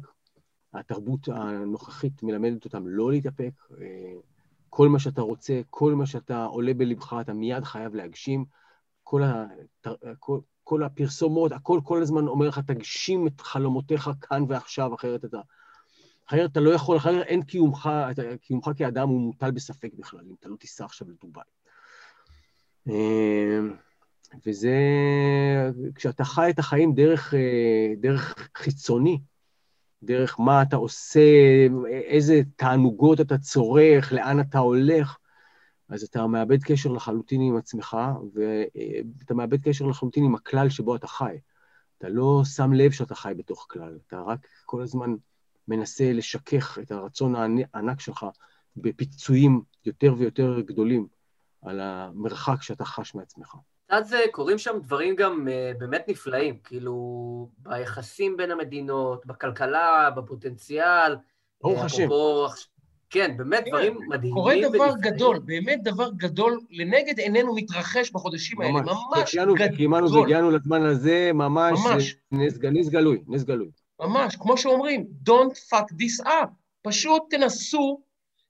התרבות 0.75 1.29
הנוכחית 1.29 2.23
מלמדת 2.23 2.65
אותם 2.65 2.87
לא 2.87 3.11
להתאפק. 3.11 3.53
כל 4.71 4.89
מה 4.89 4.99
שאתה 4.99 5.21
רוצה, 5.21 5.61
כל 5.71 5.95
מה 5.95 6.07
שאתה 6.07 6.45
עולה 6.45 6.75
בלבך, 6.75 7.17
אתה 7.21 7.33
מיד 7.33 7.65
חייב 7.65 7.95
להגשים. 7.95 8.45
כל, 9.03 9.23
ה, 9.23 9.47
כל, 10.19 10.41
כל 10.65 10.83
הפרסומות, 10.83 11.53
הכל 11.53 11.81
כל 11.85 12.03
הזמן 12.03 12.27
אומר 12.29 12.49
לך, 12.49 12.59
תגשים 12.59 13.27
את 13.27 13.41
חלומותיך 13.41 14.11
כאן 14.21 14.45
ועכשיו, 14.49 14.95
אחרת 14.95 15.25
אתה... 15.25 15.39
אחרת 16.29 16.53
אתה 16.53 16.61
לא 16.61 16.71
יכול, 16.71 16.97
אחרת 16.97 17.27
אין 17.27 17.43
קיומך, 17.43 17.91
קיומך 18.41 18.71
כאדם 18.77 19.09
הוא 19.09 19.21
מוטל 19.21 19.51
בספק 19.51 19.91
בכלל, 19.99 20.21
אם 20.29 20.35
אתה 20.41 20.49
לא 20.49 20.57
תיסע 20.57 20.85
עכשיו 20.85 21.09
לדובאי. 21.11 21.45
אמ, 22.87 23.77
וזה, 24.47 24.77
כשאתה 25.95 26.25
חי 26.25 26.51
את 26.51 26.59
החיים 26.59 26.95
דרך, 26.95 27.35
אה, 27.35 27.95
דרך 28.01 28.49
חיצוני, 28.57 29.21
דרך 30.03 30.41
מה 30.41 30.63
אתה 30.63 30.77
עושה, 30.77 31.21
איזה 31.87 32.43
תענוגות 32.57 33.21
אתה 33.21 33.39
צורך, 33.39 34.13
לאן 34.13 34.41
אתה 34.41 34.59
הולך, 34.59 35.19
אז 35.89 36.03
אתה 36.03 36.27
מאבד 36.27 36.63
קשר 36.63 36.93
לחלוטין 36.93 37.41
עם 37.41 37.57
עצמך, 37.57 37.97
ואתה 38.35 39.35
מאבד 39.35 39.69
קשר 39.69 39.85
לחלוטין 39.85 40.25
עם 40.25 40.35
הכלל 40.35 40.69
שבו 40.69 40.97
אתה 40.97 41.07
חי. 41.07 41.37
אתה 41.99 42.09
לא 42.09 42.43
שם 42.45 42.73
לב 42.73 42.91
שאתה 42.91 43.15
חי 43.15 43.33
בתוך 43.37 43.67
כלל, 43.71 43.99
אתה 44.07 44.21
רק 44.21 44.47
כל 44.65 44.83
הזמן 44.83 45.15
מנסה 45.69 46.13
לשכך 46.13 46.79
את 46.83 46.91
הרצון 46.91 47.35
הענק 47.75 48.01
שלך 48.01 48.27
בפיצויים 48.77 49.63
יותר 49.87 50.15
ויותר 50.19 50.61
גדולים 50.61 51.07
על 51.63 51.81
המרחק 51.81 52.63
שאתה 52.63 52.85
חש 52.85 53.15
מעצמך. 53.15 53.57
לצד 53.91 54.09
זה 54.09 54.21
קורים 54.33 54.59
שם 54.59 54.79
דברים 54.83 55.17
גם 55.17 55.49
uh, 55.49 55.79
באמת 55.79 56.05
נפלאים, 56.09 56.59
כאילו, 56.65 57.49
ביחסים 57.59 58.37
בין 58.37 58.51
המדינות, 58.51 59.27
בכלכלה, 59.27 60.11
בפוטנציאל. 60.17 61.17
ברוך 61.63 61.81
uh, 61.81 61.85
השם. 61.85 62.09
כן, 63.15 63.37
באמת 63.37 63.65
דברים 63.69 63.99
מדהימים. 64.09 64.35
קורה 64.35 64.55
דבר. 64.63 64.95
גדול, 65.01 65.39
באמת 65.39 65.83
דבר 65.83 66.11
גדול, 66.17 66.61
לנגד 66.71 67.19
עינינו 67.19 67.55
מתרחש 67.55 68.11
בחודשים 68.11 68.61
האלה, 68.61 68.73
ממש, 68.73 69.37
גדול. 69.37 69.59
קיימנו 69.77 70.13
והגיענו 70.13 70.51
לזמן 70.51 70.83
הזה, 70.83 71.31
ממש. 71.35 72.17
נס, 72.33 72.89
גלוי, 72.89 73.19
נס 73.29 73.45
גלוי. 73.45 73.69
ממש, 74.01 74.37
כמו 74.37 74.57
שאומרים, 74.57 75.07
Don't 75.29 75.73
fuck 75.73 75.93
this 75.93 76.27
up. 76.27 76.49
פשוט 76.83 77.23
תנסו, 77.31 78.01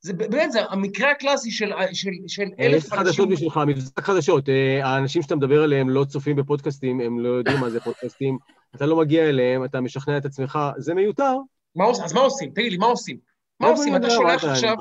זה 0.01 0.12
באמת, 0.12 0.53
זה 0.53 0.61
המקרה 0.71 1.11
הקלאסי 1.11 1.51
של, 1.51 1.73
של, 1.93 2.11
של 2.27 2.49
אלף 2.61 2.85
אנשים. 2.85 2.99
חדשות 2.99 3.29
בשבילך, 3.29 3.61
מבזק 3.67 4.01
חדשות. 4.01 4.49
אה, 4.49 4.87
האנשים 4.87 5.23
שאתה 5.23 5.37
מדבר 5.37 5.62
עליהם 5.62 5.91
לא 5.91 6.05
צופים 6.05 6.37
בפודקאסטים, 6.37 7.01
הם 7.01 7.21
לא 7.21 7.29
יודעים 7.29 7.61
מה 7.61 7.71
זה 7.71 7.81
פודקאסטים, 7.81 8.39
אתה 8.77 8.87
לא 8.87 8.97
מגיע 8.97 9.29
אליהם, 9.29 9.65
אתה 9.65 9.81
משכנע 9.81 10.17
את 10.17 10.25
עצמך, 10.25 10.59
זה 10.79 10.95
מיותר. 10.95 11.37
מה, 11.77 11.85
אז 11.91 12.12
מה 12.12 12.21
עושים? 12.21 12.51
תגיד 12.51 12.73
לי, 12.73 12.79
מה 12.79 12.87
עושים? 12.87 13.34
מה 13.65 13.71
עושים? 13.71 13.97
אתה 13.97 14.11
שולח 14.11 14.45
עכשיו... 14.45 14.75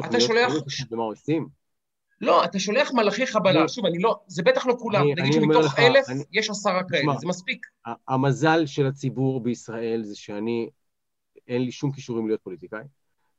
אתה 0.00 0.20
שולח... 0.20 0.52
ומה 0.90 1.02
עושים? 1.02 1.48
לא, 2.20 2.44
אתה 2.44 2.58
שולח 2.58 2.92
מלאכי 2.92 3.26
חבלה. 3.26 3.68
שוב, 3.68 3.86
אני 3.86 3.98
לא... 3.98 4.16
זה 4.26 4.42
בטח 4.42 4.66
לא 4.66 4.74
כולם. 4.78 5.06
נגיד 5.16 5.32
שמתוך 5.32 5.78
אלף 5.78 6.06
יש 6.32 6.50
עשרה 6.50 6.82
כאלה, 6.88 7.12
זה 7.18 7.26
מספיק. 7.26 7.66
המזל 8.08 8.66
של 8.66 8.86
הציבור 8.86 9.40
בישראל 9.40 10.02
זה 10.04 10.16
שאני... 10.16 10.68
אין 11.48 11.62
לי 11.62 11.72
שום 11.72 11.92
כישורים 11.92 12.26
להיות 12.26 12.40
פוליטיקאי, 12.40 12.84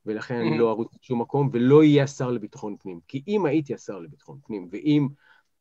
ולכן 0.06 0.34
אני 0.34 0.50
mm-hmm. 0.50 0.58
לא 0.58 0.70
ארוץ 0.70 0.94
לשום 1.02 1.20
מקום, 1.20 1.50
ולא 1.52 1.78
אהיה 1.78 2.04
השר 2.04 2.30
לביטחון 2.30 2.76
פנים. 2.78 3.00
כי 3.08 3.22
אם 3.28 3.46
הייתי 3.46 3.74
השר 3.74 3.98
לביטחון 3.98 4.38
פנים, 4.46 4.68
ואם 4.70 5.08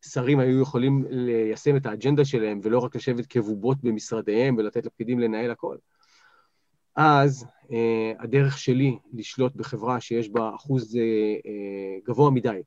שרים 0.06 0.40
היו 0.40 0.62
יכולים 0.62 1.06
ליישם 1.10 1.76
את 1.76 1.86
האג'נדה 1.86 2.26
שלהם, 2.26 2.60
ולא 2.64 2.80
רק 2.80 2.96
לשבת 2.96 3.26
כבובות 3.26 3.78
במשרדיהם 3.84 4.56
ולתת 4.58 4.86
לפקידים 4.86 5.20
לנהל 5.20 5.52
הכל, 5.52 5.78
אז 6.98 7.46
אה, 7.72 8.14
הדרך 8.20 8.58
שלי 8.58 8.98
לשלוט 9.14 9.56
בחברה 9.56 10.02
שיש 10.02 10.30
בה 10.30 10.56
אחוז 10.56 10.96
אה, 10.96 11.02
אה, 11.46 12.00
גבוה 12.08 12.32
מדי 12.32 12.62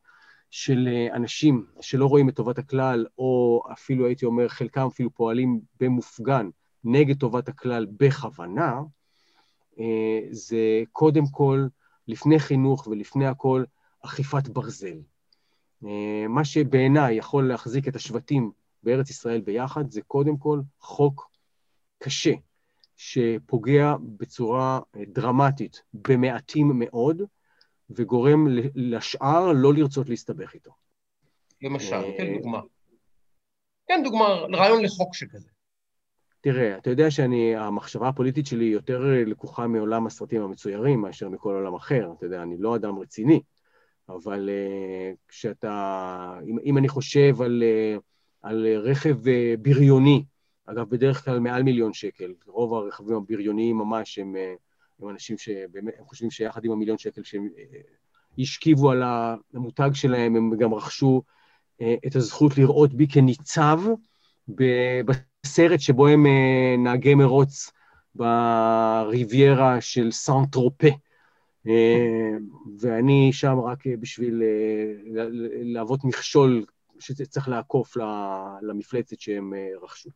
של 0.51 0.89
אנשים 1.13 1.67
שלא 1.81 2.07
רואים 2.07 2.29
את 2.29 2.35
טובת 2.35 2.59
הכלל, 2.59 3.07
או 3.19 3.63
אפילו 3.73 4.07
הייתי 4.07 4.25
אומר, 4.25 4.49
חלקם 4.49 4.87
אפילו 4.87 5.15
פועלים 5.15 5.61
במופגן 5.81 6.49
נגד 6.85 7.19
טובת 7.19 7.49
הכלל 7.49 7.87
בכוונה, 7.97 8.81
זה 10.31 10.83
קודם 10.93 11.25
כל, 11.31 11.67
לפני 12.09 12.39
חינוך 12.39 12.87
ולפני 12.87 13.27
הכל, 13.27 13.65
אכיפת 14.05 14.49
ברזל. 14.49 14.99
מה 16.29 16.45
שבעיניי 16.45 17.15
יכול 17.15 17.49
להחזיק 17.49 17.89
את 17.89 17.97
השבטים 17.97 18.51
בארץ 18.83 19.11
ישראל 19.11 19.41
ביחד, 19.41 19.91
זה 19.91 20.03
קודם 20.03 20.37
כל 20.37 20.61
חוק 20.79 21.31
קשה, 21.99 22.33
שפוגע 23.03 23.95
בצורה 24.17 24.81
אה, 24.97 25.03
דרמטית 25.07 25.83
במעטים 25.95 26.73
מאוד, 26.75 27.23
וגורם 27.91 28.47
לשאר 28.75 29.53
לא 29.53 29.75
לרצות 29.75 30.09
להסתבך 30.09 30.55
איתו. 30.55 30.71
למשל, 31.63 32.03
תן 32.17 32.35
דוגמה. 32.35 32.61
תן 33.89 34.01
דוגמה, 34.05 34.29
רעיון 34.53 34.83
לחוק 34.83 35.15
שכזה. 35.15 35.49
תראה, 36.41 36.79
אתה 36.79 36.91
יודע 36.91 37.11
שאני, 37.11 37.57
המחשבה 37.57 38.09
הפוליטית 38.09 38.47
שלי 38.47 38.65
יותר 38.65 39.01
לקוחה 39.27 39.67
מעולם 39.67 40.07
הסרטים 40.07 40.43
המצוירים 40.43 41.01
מאשר 41.01 41.29
מכל 41.29 41.55
עולם 41.55 41.75
אחר. 41.75 42.13
אתה 42.17 42.27
יודע, 42.27 42.43
אני 42.43 42.57
לא 42.59 42.77
אדם 42.77 42.99
רציני, 42.99 43.41
אבל 44.09 44.49
uh, 44.49 45.17
כשאתה, 45.29 46.39
אם, 46.47 46.59
אם 46.65 46.79
אני 46.79 46.89
חושב 46.89 47.43
על, 47.43 47.63
uh, 47.97 48.01
על 48.43 48.67
רכב 48.67 49.17
uh, 49.25 49.61
בריוני, 49.63 50.25
אגב, 50.71 50.91
בדרך 50.91 51.25
כלל 51.25 51.39
מעל 51.39 51.63
מיליון 51.63 51.93
שקל, 51.93 52.35
רוב 52.47 52.75
הרכבים 52.75 53.17
הבריוניים 53.17 53.77
ממש 53.77 54.19
הם, 54.19 54.37
הם 55.01 55.09
אנשים 55.09 55.39
שבאמת, 55.39 55.95
הם 55.99 56.05
חושבים 56.05 56.31
שיחד 56.31 56.65
עם 56.65 56.73
המיליון 56.73 56.99
שקל 56.99 57.23
שהם 57.23 57.49
השכיבו 58.39 58.91
על 58.91 59.03
המותג 59.55 59.91
שלהם, 59.95 60.37
הם 60.37 60.57
גם 60.57 60.75
רכשו 60.75 61.23
את 62.07 62.17
הזכות 62.17 62.59
לראות 62.59 62.95
בי 62.95 63.09
כניצב 63.09 63.81
סרט 65.47 65.81
שבו 65.81 66.07
הם 66.07 66.27
אה, 66.27 66.75
נהגי 66.79 67.15
מרוץ 67.15 67.71
בריביירה 68.15 69.81
של 69.81 70.11
סן 70.11 70.47
טרופה. 70.53 70.89
אה, 71.67 72.37
ואני 72.79 73.31
שם 73.33 73.59
רק 73.59 73.87
בשביל 73.87 74.43
אה, 74.43 75.27
להוות 75.63 76.05
מכשול 76.05 76.65
שצריך 76.99 77.49
לעקוף 77.49 77.97
למפלצת 78.63 79.21
שהם 79.21 79.53
רכשו. 79.83 80.11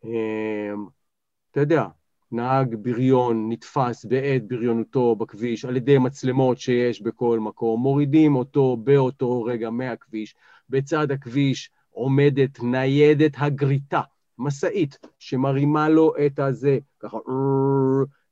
אתה 0.00 1.60
יודע, 1.60 1.86
נהג 2.32 2.74
בריון 2.74 3.52
נתפס 3.52 4.04
בעת 4.04 4.48
בריונותו 4.48 5.16
בכביש 5.16 5.64
על 5.64 5.76
ידי 5.76 5.98
מצלמות 5.98 6.58
שיש 6.58 7.02
בכל 7.02 7.38
מקום, 7.40 7.80
מורידים 7.80 8.36
אותו 8.36 8.76
באותו 8.76 9.42
רגע 9.42 9.70
מהכביש, 9.70 10.34
בצד 10.68 11.10
הכביש 11.10 11.70
עומדת 11.90 12.62
ניידת 12.62 13.32
הגריטה 13.36 14.00
משאית 14.38 14.98
שמרימה 15.18 15.88
לו 15.88 16.12
את 16.26 16.38
הזה, 16.38 16.78
ככה, 17.00 17.18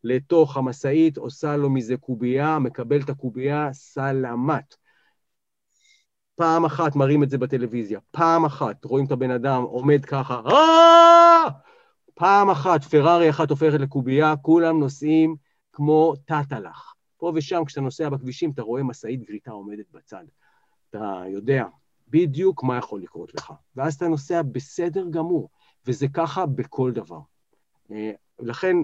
לתוך 0.04 0.56
המשאית, 0.56 1.16
עושה 1.16 1.56
לו 1.56 1.70
מזה 1.70 1.96
קובייה, 1.96 2.58
מקבל 2.58 3.00
את 3.00 3.10
הקובייה, 3.10 3.72
סלמת. 3.72 4.76
פעם 6.36 6.64
אחת 6.64 6.96
מראים 6.96 7.22
את 7.22 7.30
זה 7.30 7.38
בטלוויזיה, 7.38 8.00
פעם 8.10 8.44
אחת 8.44 8.84
רואים 8.84 9.06
את 9.06 9.12
הבן 9.12 9.30
אדם 9.30 9.62
עומד 9.62 10.04
ככה, 10.04 10.40
אה! 10.46 11.44
פעם 12.14 12.50
אחת 12.50 12.84
פרארי 12.84 13.30
אחת 13.30 13.50
הופכת 13.50 13.80
לקובייה, 13.80 14.36
כולם 14.36 14.80
נוסעים 14.80 15.36
כמו 15.72 16.14
טאטלח. 16.24 16.94
פה 17.16 17.32
ושם, 17.34 17.64
כשאתה 17.64 17.80
נוסע 17.80 18.08
בכבישים, 18.08 18.50
אתה 18.50 18.62
רואה 18.62 18.82
משאית 18.82 19.22
גריטה 19.22 19.50
עומדת 19.50 19.84
בצד. 19.92 20.24
אתה 20.90 21.22
יודע 21.28 21.64
בדיוק 22.08 22.62
מה 22.62 22.76
יכול 22.76 23.02
לקרות 23.02 23.34
לך. 23.34 23.52
ואז 23.76 23.94
אתה 23.94 24.08
נוסע 24.08 24.42
בסדר 24.42 25.06
גמור. 25.10 25.48
וזה 25.86 26.06
ככה 26.08 26.46
בכל 26.46 26.92
דבר. 26.92 27.20
אה, 27.90 28.12
לכן, 28.38 28.76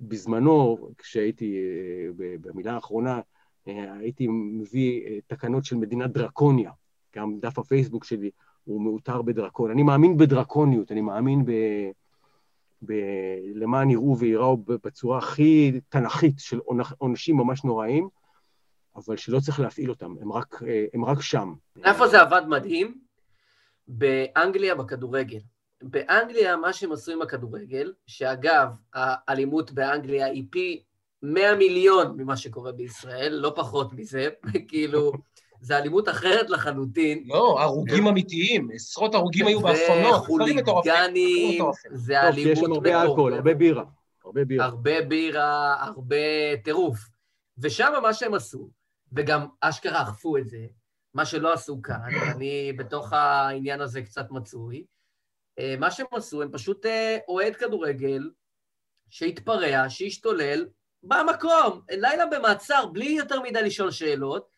בזמנו, 0.00 0.88
כשהייתי, 0.98 1.56
אה, 1.56 2.26
במילה 2.40 2.74
האחרונה, 2.74 3.20
הייתי 3.66 4.26
מביא 4.28 5.20
תקנות 5.26 5.64
של 5.64 5.76
מדינת 5.76 6.12
דרקוניה. 6.12 6.70
גם 7.16 7.38
דף 7.40 7.58
הפייסבוק 7.58 8.04
שלי 8.04 8.30
הוא 8.64 8.82
מאותר 8.82 9.22
בדרקון. 9.22 9.70
אני 9.70 9.82
מאמין 9.82 10.16
בדרקוניות, 10.16 10.92
אני 10.92 11.00
מאמין 11.00 11.44
ב... 11.44 11.50
ב... 12.82 12.92
למען 13.54 13.90
יראו 13.90 14.18
וייראו 14.18 14.56
בצורה 14.56 15.18
הכי 15.18 15.80
תנכית 15.88 16.34
של 16.38 16.60
עונשים 16.98 17.36
ממש 17.36 17.64
נוראים, 17.64 18.08
אבל 18.96 19.16
שלא 19.16 19.40
צריך 19.40 19.60
להפעיל 19.60 19.90
אותם, 19.90 20.14
הם 20.20 20.32
רק, 20.32 20.60
הם 20.94 21.04
רק 21.04 21.20
שם. 21.20 21.54
איפה 21.84 22.08
זה 22.08 22.20
עבד 22.20 22.42
מדהים? 22.48 22.98
באנגליה 23.88 24.74
בכדורגל. 24.74 25.40
באנגליה, 25.82 26.56
מה 26.56 26.72
שהם 26.72 26.92
עשו 26.92 27.12
עם 27.12 27.22
הכדורגל, 27.22 27.92
שאגב, 28.06 28.68
האלימות 28.94 29.70
באנגליה 29.70 30.26
היא 30.26 30.44
פי 30.50 30.82
100 31.22 31.54
מיליון 31.54 32.16
ממה 32.16 32.36
שקורה 32.36 32.72
בישראל, 32.72 33.32
לא 33.32 33.52
פחות 33.56 33.92
מזה, 33.92 34.28
כאילו, 34.68 35.12
זה 35.60 35.78
אלימות 35.78 36.08
אחרת 36.08 36.50
לחלוטין. 36.50 37.24
לא, 37.26 37.62
הרוגים 37.62 38.06
אמיתיים, 38.06 38.68
עשרות 38.74 39.14
הרוגים 39.14 39.46
היו 39.46 39.60
באסונות, 39.60 40.24
דברים 40.28 40.56
מטורפים. 40.56 40.92
זה 41.92 42.22
אלימות 42.22 42.52
מטורפת. 42.52 42.52
יש 42.52 42.58
שם 42.58 42.72
הרבה 42.72 43.02
אלכוהול, 43.02 43.34
הרבה 43.34 43.54
בירה. 43.54 43.84
הרבה 44.24 44.44
בירה. 44.44 44.64
הרבה 44.64 45.02
בירה, 45.02 45.82
הרבה 45.84 46.16
טירוף. 46.64 46.98
ושם 47.58 47.92
מה 48.02 48.14
שהם 48.14 48.34
עשו, 48.34 48.70
וגם 49.12 49.46
אשכרה 49.60 50.02
אכפו 50.02 50.36
את 50.36 50.48
זה, 50.48 50.66
מה 51.14 51.24
שלא 51.24 51.52
עשו 51.52 51.82
כאן, 51.82 52.10
אני 52.36 52.72
בתוך 52.72 53.12
העניין 53.12 53.80
הזה 53.80 54.02
קצת 54.02 54.30
מצוי, 54.30 54.84
אה, 55.58 55.74
מה 55.78 55.90
שהם 55.90 56.06
עשו, 56.12 56.42
הם 56.42 56.52
פשוט 56.52 56.86
אה, 56.86 57.18
אוהד 57.28 57.56
כדורגל 57.56 58.30
שהתפרע, 59.10 59.88
שהשתולל, 59.88 60.66
במקום, 61.02 61.80
לילה 61.90 62.26
במעצר, 62.26 62.86
בלי 62.86 63.04
יותר 63.04 63.40
מדי 63.40 63.62
לשאול 63.62 63.90
שאלות. 63.90 64.55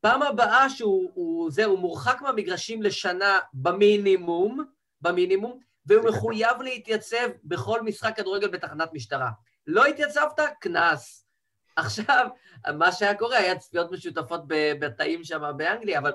פעם 0.00 0.22
הבאה 0.22 0.70
שהוא, 0.70 1.10
הוא, 1.14 1.50
זה, 1.50 1.64
הוא 1.64 1.78
מורחק 1.78 2.22
מהמגרשים 2.22 2.82
לשנה 2.82 3.38
במינימום, 3.54 4.64
במינימום, 5.00 5.58
והוא 5.86 6.04
מחויב 6.08 6.62
להתייצב 6.62 7.28
בכל 7.44 7.82
משחק 7.82 8.16
כדורגל 8.16 8.48
בתחנת 8.48 8.92
משטרה. 8.92 9.30
לא 9.66 9.86
התייצבת? 9.86 10.40
קנס. 10.60 11.26
עכשיו, 11.76 12.28
מה 12.78 12.92
שהיה 12.92 13.14
קורה, 13.14 13.38
היה 13.38 13.58
צפיות 13.58 13.92
משותפות 13.92 14.40
בתאים 14.80 15.24
שם 15.24 15.42
באנגליה, 15.56 15.98
אבל, 15.98 16.12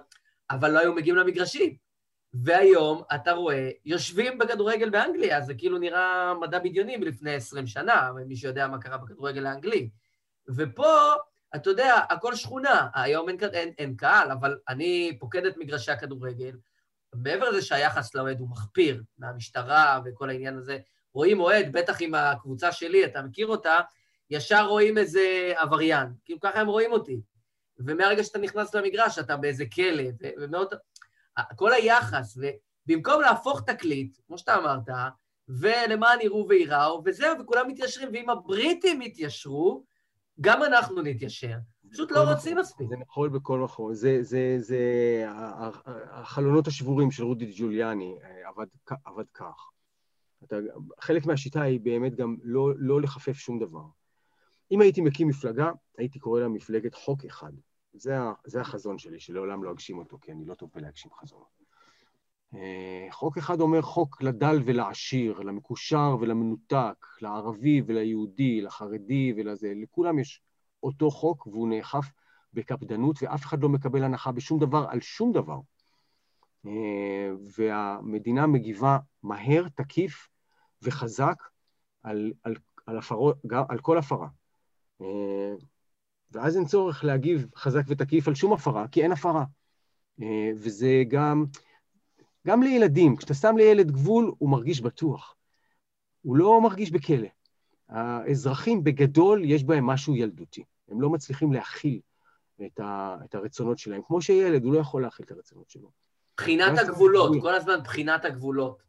אבל 0.49 0.71
לא 0.71 0.79
היו 0.79 0.93
מגיעים 0.93 1.15
למגרשים. 1.15 1.75
והיום 2.33 3.03
אתה 3.15 3.31
רואה, 3.31 3.69
יושבים 3.85 4.37
בכדורגל 4.37 4.89
באנגליה, 4.89 5.41
זה 5.41 5.53
כאילו 5.53 5.77
נראה 5.77 6.33
מדע 6.41 6.59
בדיוני 6.59 6.97
מלפני 6.97 7.35
20 7.35 7.67
שנה, 7.67 8.11
מי 8.27 8.35
שיודע 8.35 8.67
מה 8.67 8.81
קרה 8.81 8.97
בכדורגל 8.97 9.45
האנגלי. 9.45 9.89
ופה, 10.55 11.13
אתה 11.55 11.69
יודע, 11.69 11.95
הכל 12.09 12.35
שכונה, 12.35 12.87
היום 12.93 13.29
אין, 13.29 13.37
אין, 13.53 13.73
אין 13.77 13.95
קהל, 13.95 14.31
אבל 14.31 14.57
אני 14.69 15.17
פוקד 15.19 15.45
את 15.45 15.57
מגרשי 15.57 15.91
הכדורגל, 15.91 16.55
מעבר 17.15 17.49
לזה 17.49 17.61
שהיחס 17.61 18.15
לאוהד 18.15 18.39
הוא 18.39 18.49
מחפיר, 18.49 19.03
מהמשטרה 19.17 19.99
וכל 20.05 20.29
העניין 20.29 20.57
הזה, 20.57 20.77
רואים 21.13 21.39
אוהד, 21.39 21.71
בטח 21.71 22.01
עם 22.01 22.15
הקבוצה 22.15 22.71
שלי, 22.71 23.05
אתה 23.05 23.21
מכיר 23.21 23.47
אותה, 23.47 23.79
ישר 24.29 24.65
רואים 24.67 24.97
איזה 24.97 25.53
עבריין, 25.55 26.07
כאילו 26.25 26.39
ככה 26.39 26.59
הם 26.59 26.67
רואים 26.67 26.91
אותי. 26.91 27.21
ומהרגע 27.79 28.23
שאתה 28.23 28.39
נכנס 28.39 28.75
למגרש, 28.75 29.19
אתה 29.19 29.37
באיזה 29.37 29.65
כלא, 29.75 30.03
ומאוד... 30.41 30.73
כל 31.55 31.73
היחס, 31.73 32.37
ובמקום 32.87 33.21
להפוך 33.21 33.61
תקליט, 33.61 34.17
כמו 34.27 34.37
שאתה 34.37 34.55
אמרת, 34.55 34.89
ולמען 35.47 36.21
יראו 36.21 36.47
וייראו, 36.49 37.01
וזהו, 37.05 37.39
וכולם 37.39 37.67
מתיישרים, 37.67 38.09
ואם 38.13 38.29
הבריטים 38.29 39.01
יתיישרו, 39.01 39.83
גם 40.41 40.63
אנחנו 40.63 41.01
נתיישר. 41.01 41.57
פשוט 41.91 42.11
לא 42.11 42.31
רוצים 42.31 42.57
מספיק. 42.57 42.89
זה 42.89 42.95
נכון 42.95 43.33
בכל 43.33 43.59
מקום. 43.59 43.93
זה, 43.93 44.17
זה, 44.23 44.55
זה, 44.59 44.79
החלונות 46.11 46.67
השבורים 46.67 47.11
של 47.11 47.23
רודי 47.23 47.53
ג'וליאני 47.57 48.15
אה, 48.23 48.49
עבד, 48.49 48.65
עבד 49.05 49.29
כך. 49.33 49.69
אתה, 50.43 50.55
חלק 51.01 51.25
מהשיטה 51.25 51.61
היא 51.61 51.79
באמת 51.79 52.15
גם 52.15 52.37
לא, 52.43 52.73
לא 52.77 53.01
לחפף 53.01 53.33
שום 53.33 53.59
דבר. 53.59 53.85
אם 54.71 54.81
הייתי 54.81 55.01
מקים 55.01 55.27
מפלגה, 55.27 55.71
הייתי 55.97 56.19
קורא 56.19 56.39
לה 56.39 56.47
מפלגת 56.47 56.93
חוק 56.93 57.25
אחד. 57.25 57.51
זה, 57.93 58.15
זה 58.45 58.61
החזון 58.61 58.97
שלי, 58.97 59.19
שלעולם 59.19 59.63
לא 59.63 59.71
אגשים 59.71 59.97
אותו, 59.97 60.17
כי 60.21 60.31
אני 60.31 60.45
לא 60.45 60.53
טוב 60.53 60.69
בלהגשים 60.75 61.11
חזון. 61.13 61.43
אה, 62.55 63.07
חוק 63.11 63.37
אחד 63.37 63.61
אומר 63.61 63.81
חוק 63.81 64.21
לדל 64.21 64.61
ולעשיר, 64.65 65.39
למקושר 65.39 66.17
ולמנותק, 66.19 67.05
לערבי 67.21 67.81
וליהודי, 67.85 68.61
לחרדי 68.61 69.33
ולזה, 69.37 69.73
לכולם 69.75 70.19
יש 70.19 70.41
אותו 70.83 71.11
חוק 71.11 71.47
והוא 71.47 71.67
נאכף 71.67 72.11
בקפדנות 72.53 73.23
ואף 73.23 73.45
אחד 73.45 73.61
לא 73.61 73.69
מקבל 73.69 74.03
הנחה 74.03 74.31
בשום 74.31 74.59
דבר 74.59 74.85
על 74.89 75.01
שום 75.01 75.31
דבר. 75.31 75.59
אה, 76.65 77.29
והמדינה 77.57 78.47
מגיבה 78.47 78.97
מהר, 79.23 79.67
תקיף 79.75 80.29
וחזק 80.81 81.43
על, 82.03 82.33
על, 82.43 82.55
על, 82.85 82.97
הפרות, 82.97 83.37
על 83.69 83.79
כל 83.79 83.97
הפרה. 83.97 84.27
אה, 85.01 85.53
ואז 86.31 86.57
אין 86.57 86.65
צורך 86.65 87.03
להגיב 87.03 87.47
חזק 87.55 87.83
ותקיף 87.87 88.27
על 88.27 88.35
שום 88.35 88.53
הפרה, 88.53 88.87
כי 88.87 89.03
אין 89.03 89.11
הפרה. 89.11 89.43
וזה 90.55 91.03
גם... 91.07 91.45
גם 92.47 92.63
לילדים, 92.63 93.15
כשאתה 93.15 93.33
שם 93.33 93.57
לילד 93.57 93.91
גבול, 93.91 94.31
הוא 94.37 94.49
מרגיש 94.49 94.81
בטוח. 94.81 95.35
הוא 96.21 96.37
לא 96.37 96.61
מרגיש 96.61 96.91
בכלא. 96.91 97.27
האזרחים 97.89 98.83
בגדול, 98.83 99.43
יש 99.45 99.63
בהם 99.63 99.85
משהו 99.85 100.15
ילדותי. 100.15 100.63
הם 100.89 101.01
לא 101.01 101.09
מצליחים 101.09 101.53
להכיל 101.53 101.99
את, 102.65 102.79
ה, 102.79 103.17
את 103.25 103.35
הרצונות 103.35 103.77
שלהם. 103.77 104.01
כמו 104.07 104.21
שילד, 104.21 104.63
הוא 104.63 104.73
לא 104.73 104.79
יכול 104.79 105.01
להכיל 105.01 105.25
את 105.25 105.31
הרצונות 105.31 105.69
שלו. 105.69 105.91
בחינת 106.37 106.79
הגבולות, 106.79 107.41
כל 107.41 107.55
הזמן 107.55 107.83
בחינת 107.83 108.25
הגבולות. 108.25 108.83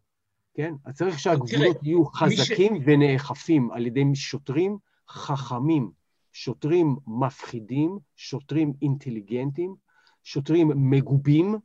כן, 0.54 0.74
אז 0.84 0.94
צריך 0.94 1.18
שהגבולות 1.18 1.76
יהיו 1.82 2.04
חזקים 2.04 2.76
ש... 2.76 2.84
ונאכפים 2.86 3.70
על 3.70 3.86
ידי 3.86 4.04
שוטרים 4.14 4.78
חכמים, 5.08 5.90
שוטרים 6.32 6.96
מפחידים, 7.06 7.98
שוטרים 8.16 8.72
אינטליגנטים, 8.82 9.74
שוטרים 10.22 10.90
מגובים, 10.90 11.58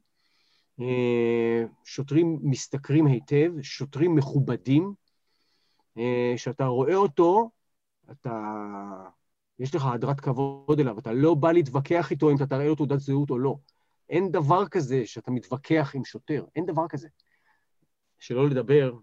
שוטרים 1.84 2.40
משתכרים 2.44 3.08
היטב, 3.08 3.52
שוטרים 3.62 4.16
מכובדים, 4.16 4.94
אה, 5.98 6.34
שאתה 6.38 6.66
רואה 6.66 6.96
אותו, 6.96 7.50
אתה... 8.12 8.54
יש 9.60 9.76
לך 9.76 9.86
הדרת 9.86 10.20
כבוד 10.20 10.80
אליו, 10.80 11.00
אתה 11.00 11.14
לא 11.14 11.36
בא 11.36 11.52
להתווכח 11.52 12.12
איתו 12.12 12.32
אם 12.32 12.36
אתה 12.36 12.46
תראה 12.46 12.66
לו 12.66 12.76
תעודת 12.76 13.00
זהות 13.00 13.30
או 13.30 13.40
לא. 13.40 13.58
אין 14.10 14.32
דבר 14.32 14.68
כזה 14.68 15.06
שאתה 15.06 15.32
מתווכח 15.32 15.92
עם 15.96 16.06
שוטר, 16.06 16.46
אין 16.56 16.66
דבר 16.66 16.88
כזה. 16.88 17.08
שלא 18.20 18.50
לדבר, 18.50 18.94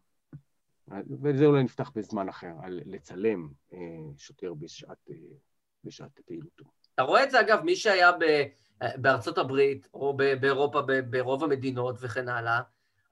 וזה 1.22 1.46
אולי 1.46 1.64
נפתח 1.64 1.90
בזמן 1.94 2.28
אחר, 2.28 2.52
על 2.62 2.80
לצלם 2.86 3.48
אה, 3.72 3.78
שוטר 4.16 4.54
בשעת, 4.54 5.10
בשעת 5.84 6.20
פעילותו. 6.26 6.64
אתה 6.96 7.04
רואה 7.04 7.24
את 7.24 7.30
זה, 7.30 7.40
אגב, 7.40 7.62
מי 7.62 7.76
שהיה 7.76 8.12
ב... 8.12 8.44
בארצות 8.96 9.38
הברית, 9.38 9.88
או 9.94 10.16
באירופה, 10.40 10.80
ברוב 11.10 11.44
המדינות 11.44 11.96
וכן 12.00 12.28
הלאה, 12.28 12.60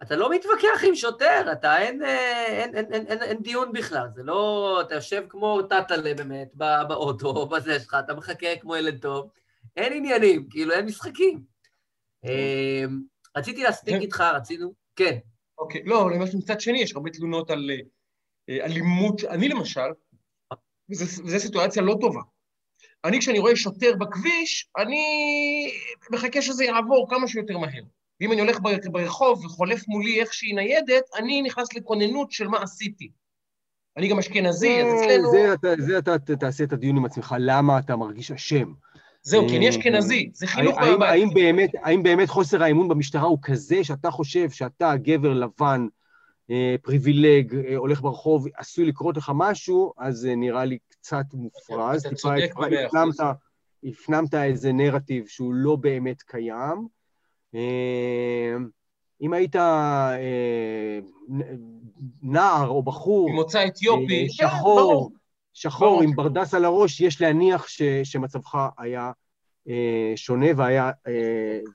אתה 0.03 0.17
לא 0.17 0.31
מתווכח 0.31 0.85
עם 0.89 0.95
שוטר, 0.95 1.53
אתה 1.53 1.79
אין, 1.79 2.03
אה, 2.03 2.47
אין, 2.47 2.77
אין, 2.77 2.93
אין, 2.93 3.07
אין, 3.07 3.23
אין 3.23 3.43
דיון 3.43 3.73
בכלל, 3.73 4.09
זה 4.15 4.23
לא, 4.23 4.79
אתה 4.81 4.95
יושב 4.95 5.25
כמו 5.29 5.63
טאטאלה 5.63 6.15
באמת, 6.15 6.55
באוטו, 6.89 7.47
בזה 7.53 7.81
שלך, 7.81 7.97
אתה 8.05 8.15
מחכה 8.15 8.57
כמו 8.61 8.77
ילד 8.77 9.03
טוב, 9.03 9.31
אין 9.77 9.93
עניינים, 9.93 10.49
כאילו 10.51 10.73
אין 10.73 10.87
משחקים. 10.87 11.43
אה, 12.25 12.85
רציתי 13.37 13.63
להספיק 13.63 13.95
איתך, 13.95 14.21
רצינו, 14.35 14.75
כן. 14.97 15.19
אוקיי, 15.59 15.83
לא, 15.85 16.03
אבל 16.03 16.25
מצד 16.35 16.61
שני, 16.61 16.79
יש 16.79 16.95
הרבה 16.95 17.11
תלונות 17.11 17.51
על 17.51 17.71
אה, 18.49 18.65
אלימות, 18.65 19.25
אני 19.25 19.49
למשל, 19.49 19.91
וזו 20.91 21.39
סיטואציה 21.39 21.83
לא 21.83 21.97
טובה. 22.01 22.21
אני, 23.05 23.21
כשאני 23.21 23.39
רואה 23.39 23.57
שוטר 23.57 23.95
בכביש, 23.99 24.69
אני 24.79 25.05
מחכה 26.11 26.43
שזה 26.43 26.65
יעבור 26.65 27.07
כמה 27.11 27.29
שיותר 27.29 27.59
מהר. 27.59 27.83
ואם 28.21 28.33
אני 28.33 28.41
הולך 28.41 28.59
ברחוב 28.91 29.45
וחולף 29.45 29.89
מולי 29.89 30.21
איכשהי 30.21 30.53
ניידת, 30.53 31.05
אני 31.19 31.43
נכנס 31.43 31.75
לכוננות 31.75 32.33
של 32.33 32.49
מה 32.49 32.63
עשיתי. 32.63 33.11
אני 33.97 34.09
גם 34.09 34.19
אשכנזי, 34.19 34.83
אז 34.83 35.03
אצלנו... 35.03 35.31
זה 35.31 35.55
אתה, 35.55 35.69
זה 35.79 35.99
אתה 35.99 36.19
תעשה 36.19 36.65
את 36.65 36.73
הדיון 36.73 36.97
עם 36.97 37.05
עצמך, 37.05 37.35
למה 37.39 37.79
אתה 37.79 37.97
מרגיש 37.97 38.31
אשם. 38.31 38.73
זהו, 39.23 39.49
כי 39.49 39.57
אני 39.57 39.69
אשכנזי, 39.69 40.31
זה 40.35 40.47
חינוך 40.47 40.79
האם, 40.79 41.03
האם, 41.03 41.29
באמת, 41.35 41.71
האם 41.83 42.03
באמת 42.03 42.29
חוסר 42.29 42.63
האמון 42.63 42.89
במשטרה 42.89 43.23
הוא 43.23 43.39
כזה 43.43 43.85
שאתה 43.85 44.11
חושב 44.11 44.51
שאתה 44.51 44.97
גבר 44.97 45.33
לבן, 45.33 45.87
אה, 46.51 46.75
פריבילג, 46.83 47.55
אה, 47.55 47.77
הולך 47.77 48.01
ברחוב, 48.01 48.47
עשוי 48.57 48.87
לקרות 48.87 49.17
לך 49.17 49.33
משהו, 49.35 49.93
אז 49.99 50.29
נראה 50.37 50.65
לי 50.65 50.79
קצת 51.05 51.25
מופרז. 51.35 52.07
במאה 52.57 52.87
אחוז. 52.87 53.21
הפנמת 53.85 54.35
איזה 54.35 54.73
נרטיב 54.73 55.27
שהוא 55.27 55.55
לא 55.55 55.77
באמת 55.77 56.23
קיים. 56.23 56.89
אה, 57.55 58.55
אם 59.21 59.33
היית 59.33 59.57
נער 62.23 62.69
או 62.69 62.83
בחור... 62.83 63.31
ממוצא 63.31 63.67
אתיופי, 63.67 64.27
שחור, 64.29 65.13
שחור 65.53 66.03
עם 66.03 66.17
ברדס 66.17 66.55
על 66.55 66.65
הראש, 66.65 67.01
יש 67.01 67.21
להניח 67.21 67.69
ש, 67.69 67.83
שמצבך 68.05 68.69
היה 68.79 69.13
שונה 70.17 70.47
והיה, 70.57 70.91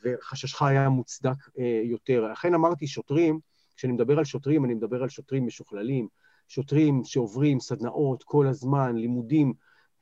וחששך 0.04 0.62
היה 0.62 0.90
מוצדק 0.90 1.38
יותר. 1.84 2.28
לכן 2.32 2.54
אמרתי, 2.54 2.88
שוטרים, 2.88 3.40
כשאני 3.76 3.94
מדבר 3.94 4.18
על 4.18 4.26
שוטרים, 4.26 4.66
אני 4.66 4.74
מדבר 4.74 5.04
על 5.04 5.10
שוטרים 5.10 5.46
משוכללים, 5.46 6.08
שוטרים 6.50 7.02
שעוברים 7.04 7.60
סדנאות 7.60 8.24
כל 8.24 8.48
הזמן, 8.48 8.96
לימודים 8.96 9.54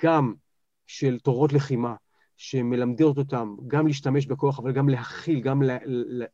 גם 0.03 0.33
של 0.87 1.19
תורות 1.19 1.53
לחימה, 1.53 1.95
שמלמדות 2.37 3.17
אותם 3.17 3.55
גם 3.67 3.87
להשתמש 3.87 4.25
בכוח, 4.25 4.59
אבל 4.59 4.71
גם 4.71 4.89
להכיל, 4.89 5.41
גם 5.41 5.61
ל- 5.61 5.77
ל- 5.85 6.25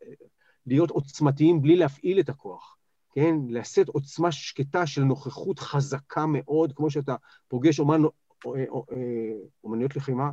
להיות 0.65 0.89
עוצמתיים 0.89 1.61
בלי 1.61 1.75
להפעיל 1.75 2.19
את 2.19 2.29
הכוח, 2.29 2.77
כן? 3.13 3.35
לשאת 3.49 3.87
עוצמה 3.87 4.31
שקטה 4.31 4.87
של 4.87 5.03
נוכחות 5.03 5.59
חזקה 5.59 6.25
מאוד, 6.25 6.73
כמו 6.75 6.89
שאתה 6.89 7.15
פוגש 7.47 7.79
אומן, 7.79 8.01
אומנויות 9.63 9.95
לחימה, 9.95 10.31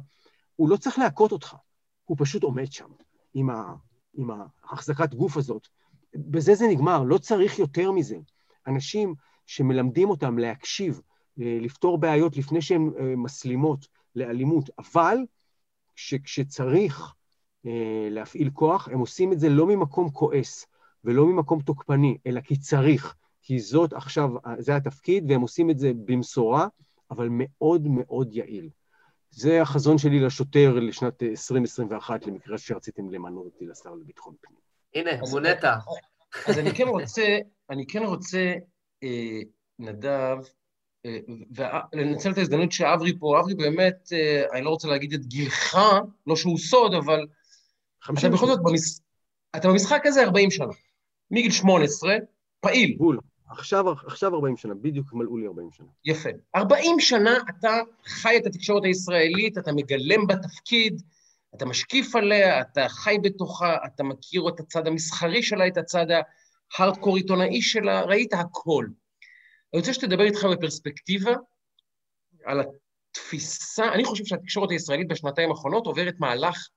הוא 0.56 0.68
לא 0.68 0.76
צריך 0.76 0.98
להכות 0.98 1.32
אותך, 1.32 1.56
הוא 2.04 2.16
פשוט 2.20 2.42
עומד 2.42 2.72
שם 2.72 2.88
עם, 3.34 3.50
ה, 3.50 3.74
עם 4.14 4.30
ההחזקת 4.30 5.14
גוף 5.14 5.36
הזאת, 5.36 5.68
בזה 6.14 6.54
זה 6.54 6.66
נגמר, 6.70 7.02
לא 7.02 7.18
צריך 7.18 7.58
יותר 7.58 7.92
מזה. 7.92 8.16
אנשים 8.66 9.14
שמלמדים 9.50 10.10
אותם 10.10 10.38
להקשיב, 10.38 11.00
אה, 11.40 11.58
לפתור 11.60 11.98
בעיות 11.98 12.36
לפני 12.36 12.62
שהן 12.62 12.90
אה, 12.98 13.16
מסלימות 13.16 13.86
לאלימות, 14.14 14.70
אבל 14.78 15.18
כשצריך 15.96 17.14
אה, 17.66 18.08
להפעיל 18.10 18.50
כוח, 18.50 18.88
הם 18.88 18.98
עושים 18.98 19.32
את 19.32 19.40
זה 19.40 19.48
לא 19.48 19.66
ממקום 19.66 20.10
כועס 20.10 20.66
ולא 21.04 21.26
ממקום 21.26 21.60
תוקפני, 21.60 22.18
אלא 22.26 22.40
כי 22.40 22.56
צריך, 22.56 23.14
כי 23.42 23.58
זאת 23.58 23.92
עכשיו, 23.92 24.30
זה 24.58 24.76
התפקיד, 24.76 25.30
והם 25.30 25.40
עושים 25.40 25.70
את 25.70 25.78
זה 25.78 25.92
במשורה, 26.04 26.66
אבל 27.10 27.28
מאוד 27.30 27.88
מאוד 27.88 28.34
יעיל. 28.34 28.68
זה 29.30 29.62
החזון 29.62 29.98
שלי 29.98 30.20
לשוטר 30.20 30.74
לשנת 30.74 31.22
2021, 31.22 32.26
למקרה 32.26 32.58
שרציתם 32.58 33.10
למנות 33.10 33.44
אותי 33.44 33.66
לשר 33.66 33.94
לביטחון 33.94 34.34
פנים. 34.40 34.60
הנה, 34.94 35.22
מונית. 35.30 35.64
אז 36.48 36.58
אני 36.58 36.74
כן 36.74 36.88
רוצה, 36.88 37.38
אני 37.70 37.86
כן 37.86 38.02
רוצה, 38.02 38.54
נדב, 39.78 40.36
אה, 41.06 41.18
ולנצל 41.92 42.30
את 42.30 42.38
ההזדמנות 42.38 42.72
שאברי 42.72 43.18
פה, 43.18 43.40
אברי 43.40 43.54
באמת, 43.54 44.08
אה, 44.12 44.44
אני 44.52 44.64
לא 44.64 44.70
רוצה 44.70 44.88
להגיד 44.88 45.12
את 45.12 45.26
גילך, 45.26 45.78
לא 46.26 46.36
שהוא 46.36 46.58
סוד, 46.58 46.94
אבל 46.94 47.26
אתה 48.18 48.28
בכל 48.28 48.46
זאת, 48.46 48.60
במש... 48.62 48.80
אתה 49.56 49.68
במשחק 49.68 50.02
הזה 50.04 50.22
40 50.22 50.50
שנה. 50.50 50.72
מגיל 51.30 51.50
18, 51.50 52.14
פעיל. 52.60 52.96
בול. 52.98 53.18
עכשיו, 53.48 53.90
עכשיו 54.06 54.34
40 54.34 54.56
שנה, 54.56 54.74
בדיוק 54.74 55.12
מלאו 55.12 55.36
לי 55.36 55.46
40 55.46 55.68
שנה. 55.72 55.86
יפה. 56.04 56.28
40 56.56 57.00
שנה 57.00 57.38
אתה 57.50 57.78
חי 58.04 58.36
את 58.36 58.46
התקשורת 58.46 58.84
הישראלית, 58.84 59.58
אתה 59.58 59.72
מגלם 59.72 60.26
בתפקיד, 60.26 61.02
אתה 61.54 61.66
משקיף 61.66 62.16
עליה, 62.16 62.60
אתה 62.60 62.88
חי 62.88 63.16
בתוכה, 63.22 63.76
אתה 63.86 64.02
מכיר 64.02 64.48
את 64.48 64.60
הצד 64.60 64.86
המסחרי 64.86 65.42
שלה, 65.42 65.66
את 65.66 65.76
הצד 65.76 66.06
ההארדקור 66.78 67.16
עיתונאי 67.16 67.62
שלה, 67.62 68.02
ראית 68.02 68.32
הכל. 68.32 68.86
אני 69.72 69.80
רוצה 69.80 69.94
שתדבר 69.94 70.24
איתך 70.24 70.44
בפרספקטיבה 70.44 71.32
על 72.44 72.60
התפיסה, 72.60 73.92
אני 73.92 74.04
חושב 74.04 74.24
שהתקשורת 74.24 74.70
הישראלית 74.70 75.08
בשנתיים 75.08 75.50
האחרונות 75.50 75.86
עוברת 75.86 76.14
מהלך 76.18 76.68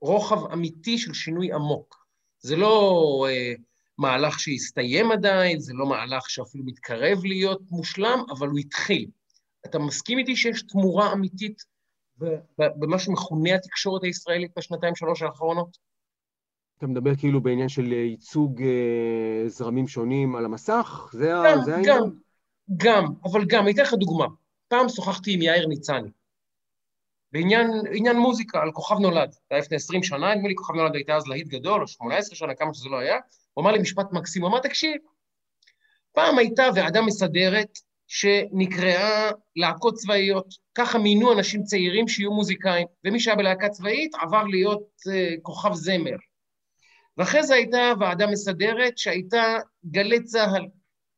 רוחב 0.00 0.52
אמיתי 0.52 0.98
של 0.98 1.14
שינוי 1.14 1.52
עמוק. 1.52 2.06
זה 2.38 2.56
לא 2.56 3.26
אה, 3.28 3.54
מהלך 3.98 4.40
שהסתיים 4.40 5.12
עדיין, 5.12 5.60
זה 5.60 5.72
לא 5.74 5.86
מהלך 5.86 6.30
שאפילו 6.30 6.64
מתקרב 6.64 7.24
להיות 7.24 7.60
מושלם, 7.70 8.24
אבל 8.30 8.48
הוא 8.48 8.58
התחיל. 8.58 9.10
אתה 9.66 9.78
מסכים 9.78 10.18
איתי 10.18 10.36
שיש 10.36 10.62
תמורה 10.62 11.12
אמיתית 11.12 11.62
במה 12.58 12.98
שמכונה 12.98 13.54
התקשורת 13.54 14.04
הישראלית 14.04 14.50
בשנתיים-שלוש 14.56 15.22
האחרונות? 15.22 15.78
אתה 16.82 16.90
מדבר 16.90 17.16
כאילו 17.16 17.40
בעניין 17.40 17.68
של 17.68 17.92
ייצוג 17.92 18.62
אה, 18.62 19.48
זרמים 19.48 19.88
שונים 19.88 20.36
על 20.36 20.44
המסך? 20.44 21.10
זה 21.12 21.32
זה 21.64 21.76
גם, 21.84 22.10
גם, 22.76 23.04
אבל 23.24 23.44
גם, 23.44 23.62
אני 23.62 23.72
אתן 23.72 23.82
לך 23.82 23.94
דוגמה. 23.94 24.26
פעם 24.68 24.88
שוחחתי 24.88 25.34
עם 25.34 25.42
יאיר 25.42 25.66
ניצני, 25.66 26.10
בעניין 27.32 28.16
מוזיקה, 28.16 28.62
על 28.62 28.72
כוכב 28.72 28.98
נולד. 28.98 29.32
זה 29.32 29.38
היה 29.50 29.60
לפני 29.60 29.76
20 29.76 30.02
שנה, 30.02 30.34
נדמה 30.34 30.48
לי 30.48 30.54
כוכב 30.54 30.74
נולד 30.74 30.94
הייתה 30.94 31.16
אז 31.16 31.26
להיט 31.26 31.48
גדול, 31.48 31.80
או 31.80 31.86
18 31.86 32.36
שנה, 32.36 32.54
כמה 32.54 32.74
שזה 32.74 32.88
לא 32.88 32.98
היה. 32.98 33.16
הוא 33.54 33.62
אמר 33.62 33.72
לי 33.72 33.78
משפט 33.78 34.06
מקסים, 34.12 34.42
הוא 34.42 34.50
אמר, 34.50 34.58
תקשיב, 34.58 34.96
פעם 36.12 36.38
הייתה 36.38 36.62
ועדה 36.74 37.02
מסדרת 37.02 37.78
שנקראה 38.06 39.30
להקות 39.56 39.94
צבאיות. 39.94 40.46
ככה 40.74 40.98
מינו 40.98 41.32
אנשים 41.32 41.62
צעירים 41.62 42.08
שיהיו 42.08 42.32
מוזיקאים, 42.32 42.86
ומי 43.04 43.20
שהיה 43.20 43.36
בלהקה 43.36 43.68
צבאית 43.68 44.14
עבר 44.14 44.44
להיות 44.44 44.82
uh, 45.08 45.40
כוכב 45.42 45.72
זמר. 45.72 46.16
ואחרי 47.18 47.42
זה 47.42 47.54
הייתה 47.54 47.92
ועדה 48.00 48.26
מסדרת 48.26 48.98
שהייתה 48.98 49.56
גלי 49.86 50.22
צה"ל, 50.22 50.66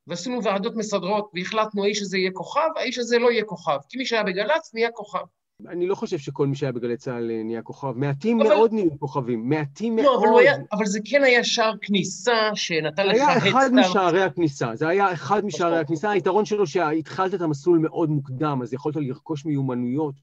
ועשינו 0.07 0.45
ועדות 0.45 0.77
מסדרות, 0.77 1.31
והחלטנו 1.35 1.85
האיש 1.85 2.03
הזה 2.03 2.19
יהיה 2.19 2.31
כוכב, 2.33 2.69
האיש 2.77 2.99
הזה 2.99 3.19
לא 3.19 3.31
יהיה 3.31 3.45
כוכב, 3.45 3.79
כי 3.89 3.99
מי 3.99 4.07
שהיה 4.07 4.23
בגל"צ 4.23 4.75
נהיה 4.75 4.91
כוכב. 4.93 5.25
אני 5.69 5.87
לא 5.87 5.95
חושב 5.95 6.19
שכל 6.19 6.47
מי 6.47 6.57
שהיה 6.57 6.73
בגלי 6.73 6.97
צה"ל 6.97 7.31
אה, 7.31 7.43
נהיה 7.43 7.63
כוכב. 7.63 7.93
מעטים 7.97 8.41
אבל... 8.41 8.49
מאוד 8.49 8.73
נהיו 8.73 8.99
כוכבים, 8.99 9.49
מעטים 9.49 9.97
לא, 9.97 10.03
מאוד. 10.03 10.23
לא, 10.25 10.31
אבל, 10.31 10.39
היה, 10.39 10.57
אבל 10.73 10.87
זה 10.87 10.99
כן 11.05 11.23
היה 11.23 11.45
שער 11.45 11.73
כניסה 11.81 12.51
שנתן 12.55 13.07
לך 13.07 13.15
היה 13.15 13.39
אחד 13.39 13.71
משערי 13.73 14.23
הכניסה, 14.23 14.71
זה 14.75 14.89
היה 14.89 15.13
אחד 15.13 15.45
משערי 15.45 15.79
הכניסה. 15.79 16.11
היתרון 16.11 16.45
שלו 16.45 16.67
שהתחלת 16.67 17.35
את 17.35 17.41
המסלול 17.41 17.79
מאוד 17.79 18.11
מוקדם, 18.11 18.61
אז 18.63 18.73
יכולת 18.73 18.97
לרכוש 18.97 19.47
מיומנויות 19.47 20.15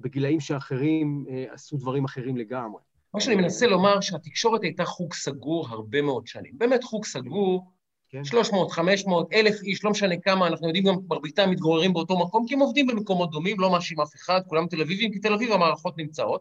בגילאים 0.00 0.40
שאחרים 0.40 1.24
אה, 1.30 1.44
עשו 1.50 1.76
דברים 1.76 2.04
אחרים 2.04 2.36
לגמרי. 2.36 2.80
מה 3.16 3.20
שאני 3.20 3.36
מנסה 3.36 3.66
לומר, 3.66 4.00
שהתקשורת 4.00 4.62
הייתה 4.62 4.84
חוג 4.84 5.14
סגור 5.14 5.66
הרבה 5.68 6.02
מאוד 6.02 6.26
שנים. 6.26 6.52
באמת 6.54 6.84
חוג 6.84 7.04
סגור, 7.04 7.72
כן. 8.08 8.24
300, 8.24 8.72
500, 8.72 9.32
אלף 9.32 9.62
איש, 9.62 9.84
לא 9.84 9.90
משנה 9.90 10.14
כמה, 10.16 10.46
אנחנו 10.46 10.66
יודעים 10.66 10.84
גם, 10.84 10.94
מרביתם 11.08 11.50
מתגוררים 11.50 11.92
באותו 11.92 12.18
מקום, 12.18 12.46
כי 12.48 12.54
הם 12.54 12.60
עובדים 12.60 12.86
במקומות 12.86 13.30
דומים, 13.30 13.60
לא 13.60 13.72
מאשים 13.72 14.00
אף 14.00 14.14
אחד, 14.14 14.40
כולם 14.46 14.66
תל 14.66 14.80
אביבים, 14.80 15.12
כי 15.12 15.18
תל 15.18 15.32
אביב 15.32 15.52
המערכות 15.52 15.98
נמצאות. 15.98 16.40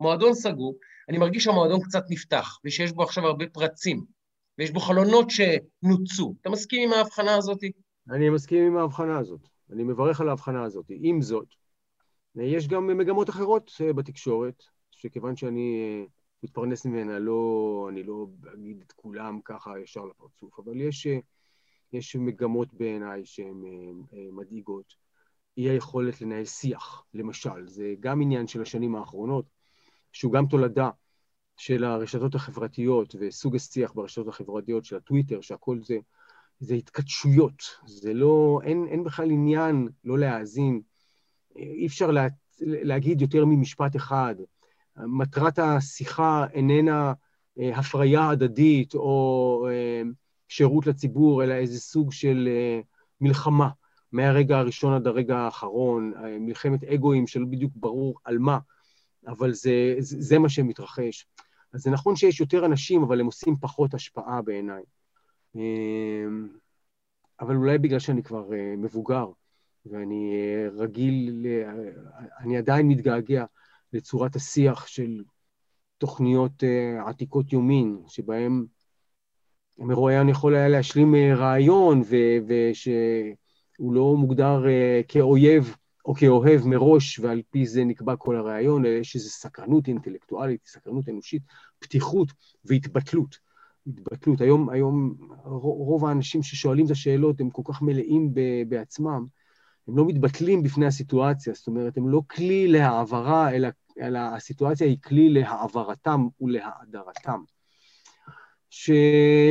מועדון 0.00 0.34
סגור, 0.34 0.74
אני 1.08 1.18
מרגיש 1.18 1.44
שהמועדון 1.44 1.80
קצת 1.80 2.04
נפתח, 2.10 2.58
ושיש 2.64 2.92
בו 2.92 3.02
עכשיו 3.02 3.26
הרבה 3.26 3.44
פרצים, 3.52 4.04
ויש 4.58 4.70
בו 4.70 4.80
חלונות 4.80 5.26
שנוצו. 5.30 6.34
אתה 6.40 6.50
מסכים 6.50 6.88
עם 6.88 6.98
ההבחנה 6.98 7.34
הזאת? 7.34 7.58
אני 8.10 8.30
מסכים 8.30 8.66
עם 8.66 8.76
ההבחנה 8.76 9.18
הזאת. 9.18 9.40
אני 9.72 9.84
מברך 9.84 10.20
על 10.20 10.28
ההבחנה 10.28 10.64
הזאת. 10.64 10.86
עם 10.88 11.22
זאת, 11.22 11.48
יש 12.36 12.68
גם 12.68 12.86
מגמות 12.86 13.30
אחרות 13.30 13.70
אה, 13.80 13.92
בתקשורת, 13.92 14.62
שכיוון 14.96 15.36
שאני 15.36 15.80
אה, 15.80 16.04
מתפרנס 16.42 16.86
ממנה, 16.86 17.18
לא, 17.18 17.86
אני 17.90 18.02
לא 18.02 18.26
אגיד 18.54 18.80
את 18.86 18.92
כולם 18.92 19.40
ככה 19.44 19.80
ישר 19.80 20.04
לפרצוף, 20.04 20.58
אבל 20.58 20.80
יש, 20.80 21.06
יש 21.92 22.16
מגמות 22.16 22.74
בעיניי 22.74 23.26
שהן 23.26 23.64
אה, 23.64 24.18
אה, 24.18 24.26
מדאיגות. 24.32 24.94
אי 25.56 25.62
היכולת 25.62 26.20
לנהל 26.20 26.44
שיח, 26.44 27.04
למשל, 27.14 27.66
זה 27.66 27.94
גם 28.00 28.22
עניין 28.22 28.46
של 28.46 28.62
השנים 28.62 28.94
האחרונות, 28.94 29.46
שהוא 30.12 30.32
גם 30.32 30.46
תולדה 30.46 30.90
של 31.56 31.84
הרשתות 31.84 32.34
החברתיות 32.34 33.14
וסוג 33.20 33.56
השיח 33.56 33.92
ברשתות 33.92 34.28
החברתיות 34.28 34.84
של 34.84 34.96
הטוויטר, 34.96 35.40
שהכל 35.40 35.78
זה, 35.82 35.98
זה 36.60 36.74
התכתשויות, 36.74 37.62
זה 37.86 38.14
לא, 38.14 38.60
אין, 38.64 38.86
אין 38.88 39.04
בכלל 39.04 39.30
עניין 39.30 39.88
לא 40.04 40.18
להאזין, 40.18 40.80
אי 41.56 41.86
אפשר 41.86 42.10
לה, 42.10 42.26
להגיד 42.60 43.20
יותר 43.20 43.44
ממשפט 43.44 43.96
אחד, 43.96 44.34
מטרת 44.98 45.58
השיחה 45.58 46.46
איננה 46.52 47.12
אה, 47.58 47.78
הפריה 47.78 48.28
הדדית 48.28 48.94
או 48.94 49.66
אה, 49.70 50.02
שירות 50.48 50.86
לציבור, 50.86 51.44
אלא 51.44 51.54
איזה 51.54 51.80
סוג 51.80 52.12
של 52.12 52.48
אה, 52.50 52.80
מלחמה 53.20 53.68
מהרגע 54.12 54.58
הראשון 54.58 54.94
עד 54.94 55.06
הרגע 55.06 55.36
האחרון, 55.36 56.12
מלחמת 56.40 56.84
אגואים 56.84 57.26
שלא 57.26 57.46
בדיוק 57.46 57.72
ברור 57.76 58.18
על 58.24 58.38
מה, 58.38 58.58
אבל 59.26 59.52
זה, 59.52 59.94
זה 59.98 60.38
מה 60.38 60.48
שמתרחש. 60.48 61.26
אז 61.72 61.80
זה 61.80 61.90
נכון 61.90 62.16
שיש 62.16 62.40
יותר 62.40 62.66
אנשים, 62.66 63.02
אבל 63.02 63.20
הם 63.20 63.26
עושים 63.26 63.56
פחות 63.56 63.94
השפעה 63.94 64.42
בעיניי. 64.42 64.82
אבל 67.40 67.56
אולי 67.56 67.78
בגלל 67.78 67.98
שאני 67.98 68.22
כבר 68.22 68.50
מבוגר, 68.78 69.26
ואני 69.86 70.34
רגיל, 70.76 71.46
אני 72.40 72.56
עדיין 72.56 72.88
מתגעגע 72.88 73.44
לצורת 73.92 74.36
השיח 74.36 74.86
של 74.86 75.22
תוכניות 75.98 76.62
uh, 76.62 77.08
עתיקות 77.08 77.52
יומין, 77.52 77.98
שבהן 78.08 78.64
המרואיין 79.78 80.28
יכול 80.28 80.54
היה 80.54 80.68
להשלים 80.68 81.14
uh, 81.14 81.36
רעיון, 81.36 82.02
ושהוא 82.46 83.94
לא 83.94 84.16
מוגדר 84.16 84.64
uh, 84.64 85.04
כאויב 85.08 85.76
או 86.04 86.14
כאוהב 86.14 86.66
מראש, 86.66 87.18
ועל 87.18 87.42
פי 87.50 87.66
זה 87.66 87.84
נקבע 87.84 88.16
כל 88.16 88.36
הרעיון, 88.36 88.86
אלא 88.86 88.94
יש 88.94 89.14
איזו 89.14 89.30
סקרנות 89.30 89.88
אינטלקטואלית, 89.88 90.60
סקרנות 90.66 91.08
אנושית, 91.08 91.42
פתיחות 91.78 92.32
והתבטלות. 92.64 93.46
התבטלות. 93.86 94.40
היום, 94.40 94.70
היום 94.70 95.16
רוב 95.44 96.04
האנשים 96.04 96.42
ששואלים 96.42 96.86
את 96.86 96.90
השאלות 96.90 97.40
הם 97.40 97.50
כל 97.50 97.62
כך 97.64 97.82
מלאים 97.82 98.34
בעצמם, 98.68 99.26
הם 99.88 99.96
לא 99.96 100.06
מתבטלים 100.06 100.62
בפני 100.62 100.86
הסיטואציה, 100.86 101.52
זאת 101.54 101.66
אומרת, 101.66 101.96
הם 101.96 102.08
לא 102.08 102.22
כלי 102.30 102.68
להעברה, 102.68 103.50
אלא, 103.50 103.68
אלא 104.00 104.18
הסיטואציה 104.18 104.86
היא 104.86 104.98
כלי 105.04 105.28
להעברתם 105.28 106.26
ולהאדרתם. 106.40 107.40
ש, 108.70 108.90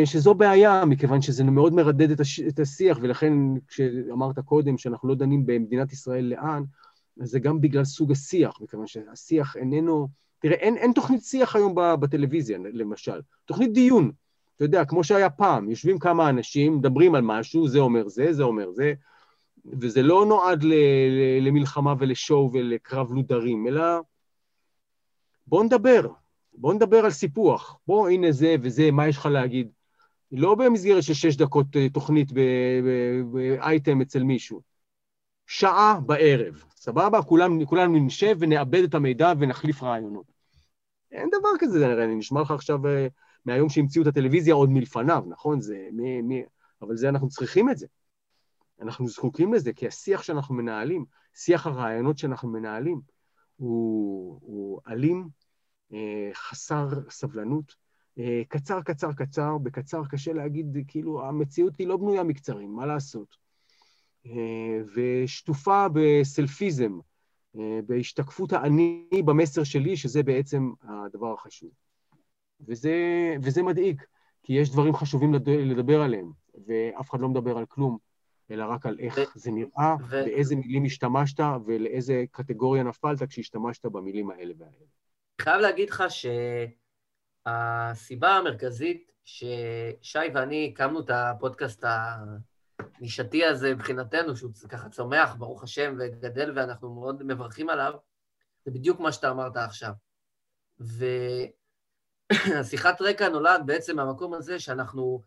שזו 0.05 0.33
בעיה, 0.33 0.85
מכיוון 0.85 1.21
שזה 1.21 1.43
מאוד 1.43 1.73
מרדד 1.73 2.11
את, 2.11 2.19
הש, 2.19 2.39
את 2.39 2.59
השיח, 2.59 2.97
ולכן 3.01 3.33
כשאמרת 3.67 4.39
קודם 4.39 4.77
שאנחנו 4.77 5.07
לא 5.07 5.15
דנים 5.15 5.45
במדינת 5.45 5.93
ישראל 5.93 6.25
לאן, 6.25 6.63
אז 7.21 7.29
זה 7.29 7.39
גם 7.39 7.61
בגלל 7.61 7.85
סוג 7.85 8.11
השיח, 8.11 8.61
מכיוון 8.61 8.87
שהשיח 8.87 9.55
איננו... 9.57 10.07
תראה, 10.39 10.55
אין, 10.55 10.77
אין 10.77 10.91
תוכנית 10.95 11.23
שיח 11.23 11.55
היום 11.55 11.75
בטלוויזיה, 11.99 12.57
למשל. 12.73 13.21
תוכנית 13.45 13.73
דיון. 13.73 14.11
אתה 14.55 14.65
יודע, 14.65 14.85
כמו 14.85 15.03
שהיה 15.03 15.29
פעם, 15.29 15.69
יושבים 15.69 15.99
כמה 15.99 16.29
אנשים, 16.29 16.77
מדברים 16.77 17.15
על 17.15 17.21
משהו, 17.21 17.67
זה 17.67 17.79
אומר 17.79 18.07
זה, 18.07 18.33
זה 18.33 18.43
אומר 18.43 18.71
זה, 18.71 18.93
וזה 19.71 20.01
לא 20.01 20.25
נועד 20.25 20.63
למלחמה 21.41 21.93
ולשואו 21.99 22.49
ולקרב 22.53 23.13
לודרים, 23.13 23.67
אלא 23.67 23.83
בוא 25.47 25.63
נדבר, 25.63 26.07
בוא 26.53 26.73
נדבר 26.73 26.97
על 26.97 27.11
סיפוח. 27.11 27.77
בוא, 27.87 28.09
הנה 28.09 28.31
זה 28.31 28.55
וזה, 28.61 28.91
מה 28.91 29.07
יש 29.07 29.17
לך 29.17 29.25
להגיד? 29.25 29.69
לא 30.31 30.55
במסגרת 30.55 31.03
של 31.03 31.13
שש 31.13 31.35
דקות 31.35 31.75
אה, 31.75 31.89
תוכנית 31.89 32.31
באייטם 33.31 34.01
אצל 34.01 34.23
מישהו. 34.23 34.61
שעה 35.47 35.99
בערב, 36.05 36.63
סבבה? 36.75 37.21
כולנו 37.21 37.99
נשב 38.05 38.37
ונאבד 38.39 38.83
את 38.83 38.93
המידע 38.93 39.33
ונחליף 39.39 39.83
רעיונות. 39.83 40.25
אין 41.11 41.29
דבר 41.39 41.49
כזה, 41.59 42.03
אני 42.03 42.15
נשמע 42.15 42.41
לך 42.41 42.51
עכשיו 42.51 42.87
אה, 42.87 43.07
מהיום 43.45 43.69
שהמציאו 43.69 44.03
את 44.03 44.07
הטלוויזיה 44.07 44.53
עוד 44.53 44.69
מלפניו, 44.69 45.23
נכון? 45.29 45.61
זה, 45.61 45.87
מי, 45.91 46.21
מי, 46.21 46.43
אבל 46.81 46.95
זה, 46.97 47.09
אנחנו 47.09 47.29
צריכים 47.29 47.69
את 47.69 47.77
זה. 47.77 47.87
אנחנו 48.81 49.07
זקוקים 49.07 49.53
לזה, 49.53 49.73
כי 49.73 49.87
השיח 49.87 50.23
שאנחנו 50.23 50.55
מנהלים, 50.55 51.05
שיח 51.35 51.67
הרעיונות 51.67 52.17
שאנחנו 52.17 52.49
מנהלים, 52.49 53.01
הוא, 53.55 54.39
הוא 54.41 54.81
אלים, 54.87 55.29
אה, 55.93 56.29
חסר 56.33 56.87
סבלנות, 57.09 57.75
אה, 58.19 58.41
קצר, 58.47 58.81
קצר, 58.81 59.13
קצר, 59.13 59.57
בקצר 59.57 60.01
קשה 60.09 60.33
להגיד, 60.33 60.77
כאילו, 60.87 61.25
המציאות 61.25 61.77
היא 61.77 61.87
לא 61.87 61.97
בנויה 61.97 62.23
מקצרים, 62.23 62.75
מה 62.75 62.85
לעשות? 62.85 63.35
אה, 64.25 64.81
ושטופה 64.95 65.85
בסלפיזם, 65.93 66.99
בהשתקפות 67.85 68.53
האני 68.53 69.07
במסר 69.25 69.63
שלי, 69.63 69.97
שזה 69.97 70.23
בעצם 70.23 70.71
הדבר 70.81 71.33
החשוב. 71.33 71.69
וזה, 72.67 72.95
וזה 73.43 73.63
מדאיג, 73.63 74.01
כי 74.43 74.53
יש 74.53 74.71
דברים 74.71 74.93
חשובים 74.93 75.33
לדבר 75.47 76.01
עליהם, 76.01 76.31
ואף 76.67 77.09
אחד 77.09 77.19
לא 77.19 77.29
מדבר 77.29 77.57
על 77.57 77.65
כלום. 77.65 77.97
אלא 78.51 78.65
רק 78.65 78.85
על 78.85 78.97
איך 78.99 79.17
ו- 79.17 79.23
זה 79.35 79.51
נראה, 79.51 79.95
ו- 79.99 80.23
באיזה 80.25 80.55
מילים 80.55 80.85
השתמשת 80.85 81.39
ולאיזה 81.65 82.23
קטגוריה 82.31 82.83
נפלת 82.83 83.23
כשהשתמשת 83.23 83.85
במילים 83.85 84.29
האלה 84.29 84.53
והאלה. 84.57 84.85
חייב 85.41 85.61
להגיד 85.61 85.89
לך 85.89 86.03
שהסיבה 87.45 88.29
המרכזית 88.29 89.11
ששי 89.25 90.19
ואני 90.33 90.71
הקמנו 90.73 90.99
את 90.99 91.09
הפודקאסט 91.09 91.83
הנישתי 92.99 93.45
הזה 93.45 93.75
מבחינתנו, 93.75 94.35
שהוא 94.35 94.51
ככה 94.69 94.89
צומח, 94.89 95.35
ברוך 95.35 95.63
השם, 95.63 95.95
וגדל, 95.99 96.51
ואנחנו 96.55 96.93
מאוד 96.93 97.23
מברכים 97.23 97.69
עליו, 97.69 97.93
זה 98.65 98.71
בדיוק 98.71 98.99
מה 98.99 99.11
שאתה 99.11 99.29
אמרת 99.29 99.57
עכשיו. 99.57 99.93
והשיחת 102.39 103.01
רקע 103.09 103.29
נולד 103.29 103.61
בעצם 103.65 103.95
מהמקום 103.95 104.33
הזה 104.33 104.59
שאנחנו, 104.59 105.21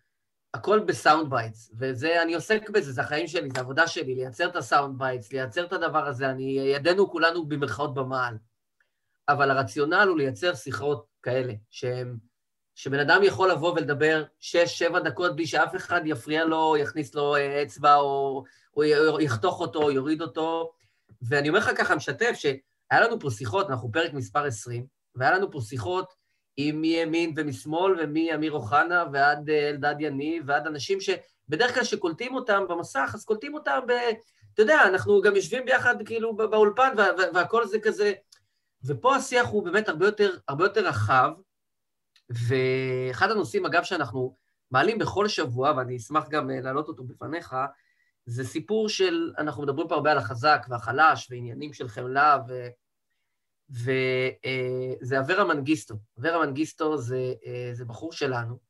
הכל 0.55 0.80
ב 0.81 0.89
sound 0.89 1.31
bites, 1.31 1.70
וזה, 1.78 2.22
אני 2.22 2.34
עוסק 2.34 2.70
בזה, 2.70 2.92
זה 2.92 3.01
החיים 3.01 3.26
שלי, 3.26 3.49
זה 3.55 3.61
עבודה 3.61 3.86
שלי, 3.86 4.14
לייצר 4.14 4.49
את 4.49 4.57
ה 4.57 4.64
sound 4.64 4.99
bites, 4.99 5.33
לייצר 5.32 5.64
את 5.64 5.72
הדבר 5.72 6.07
הזה, 6.07 6.30
אני, 6.30 6.42
ידינו 6.74 7.11
כולנו 7.11 7.46
במרכאות 7.46 7.94
במעל. 7.94 8.34
אבל 9.28 9.51
הרציונל 9.51 10.07
הוא 10.09 10.18
לייצר 10.18 10.55
שיחות 10.55 11.07
כאלה, 11.22 11.53
שהם, 11.70 12.16
שבן 12.74 12.99
אדם 12.99 13.22
יכול 13.22 13.51
לבוא 13.51 13.72
ולדבר 13.72 14.24
שש, 14.40 14.78
שבע 14.78 15.01
דקות 15.01 15.36
בלי 15.36 15.46
שאף 15.46 15.76
אחד 15.76 16.01
יפריע 16.05 16.44
לו, 16.44 16.76
יכניס 16.76 17.14
לו 17.14 17.36
אה, 17.36 17.62
אצבע, 17.62 17.96
או, 17.96 18.44
או 18.76 19.20
יחתוך 19.20 19.61
אותו, 19.61 19.82
או 19.82 19.90
יוריד 19.90 20.22
אותו. 20.22 20.72
ואני 21.22 21.49
אומר 21.49 21.59
לך 21.59 21.70
ככה, 21.76 21.94
משתף, 21.94 22.32
שהיה 22.34 23.01
לנו 23.01 23.20
פה 23.20 23.30
שיחות, 23.30 23.70
אנחנו 23.70 23.92
פרק 23.92 24.12
מספר 24.12 24.44
20, 24.44 24.86
והיה 25.14 25.32
לנו 25.32 25.51
פה 25.51 25.61
שיחות 25.61 26.14
עם 26.61 26.81
מימין 26.81 27.33
ומשמאל, 27.37 27.95
ומאמיר 27.99 28.53
אוחנה 28.53 29.05
ועד 29.13 29.51
אה, 29.51 29.69
אלדד 29.69 29.95
יניב, 29.99 30.43
ועד 30.47 30.67
אנשים 30.67 30.99
שבדרך 31.01 31.75
כלל 31.75 31.85
שקולטים 31.85 32.35
אותם 32.35 32.65
במסך, 32.69 33.11
אז 33.15 33.25
קולטים 33.25 33.55
אותם 33.55 33.79
ב... 33.89 33.93
אתה 34.55 34.63
יודע, 34.63 34.83
אנחנו 34.85 35.23
גם 35.23 35.37
יושבים 35.37 35.65
ביחד 35.65 35.95
כאילו 36.07 36.37
באולפן, 36.37 36.95
והכל 37.35 37.67
זה 37.67 37.79
כזה... 37.81 38.13
ופה 38.85 39.17
השיח 39.17 39.49
הוא 39.49 39.65
באמת 39.65 39.89
הרבה 39.89 40.07
יותר, 40.07 40.37
הרבה 40.49 40.65
יותר 40.65 40.87
רחב, 40.87 41.31
ואחד 42.31 43.31
הנושאים, 43.31 43.67
אגב, 43.67 43.83
שאנחנו 43.83 44.35
מעלים 44.71 44.99
בכל 44.99 45.29
שבוע, 45.29 45.73
ואני 45.77 45.97
אשמח 45.97 46.29
גם 46.29 46.51
אה, 46.51 46.61
להעלות 46.61 46.89
אותו 46.89 47.05
בפניך, 47.05 47.57
זה 48.27 48.45
סיפור 48.45 48.89
של, 48.89 49.33
אנחנו 49.39 49.63
מדברים 49.63 49.89
פה 49.89 49.95
הרבה 49.95 50.13
על 50.13 50.19
החזק 50.19 50.67
והחלש, 50.69 51.29
ועניינים 51.31 51.73
של 51.73 51.89
חמלה, 51.89 52.39
ו... 52.49 52.69
וזה 53.71 55.16
אה, 55.16 55.21
אברה 55.21 55.45
מנגיסטו. 55.45 55.95
אברה 56.21 56.47
מנגיסטו 56.47 56.97
זה, 56.97 57.35
אה, 57.47 57.71
זה 57.73 57.85
בחור 57.85 58.12
שלנו, 58.12 58.69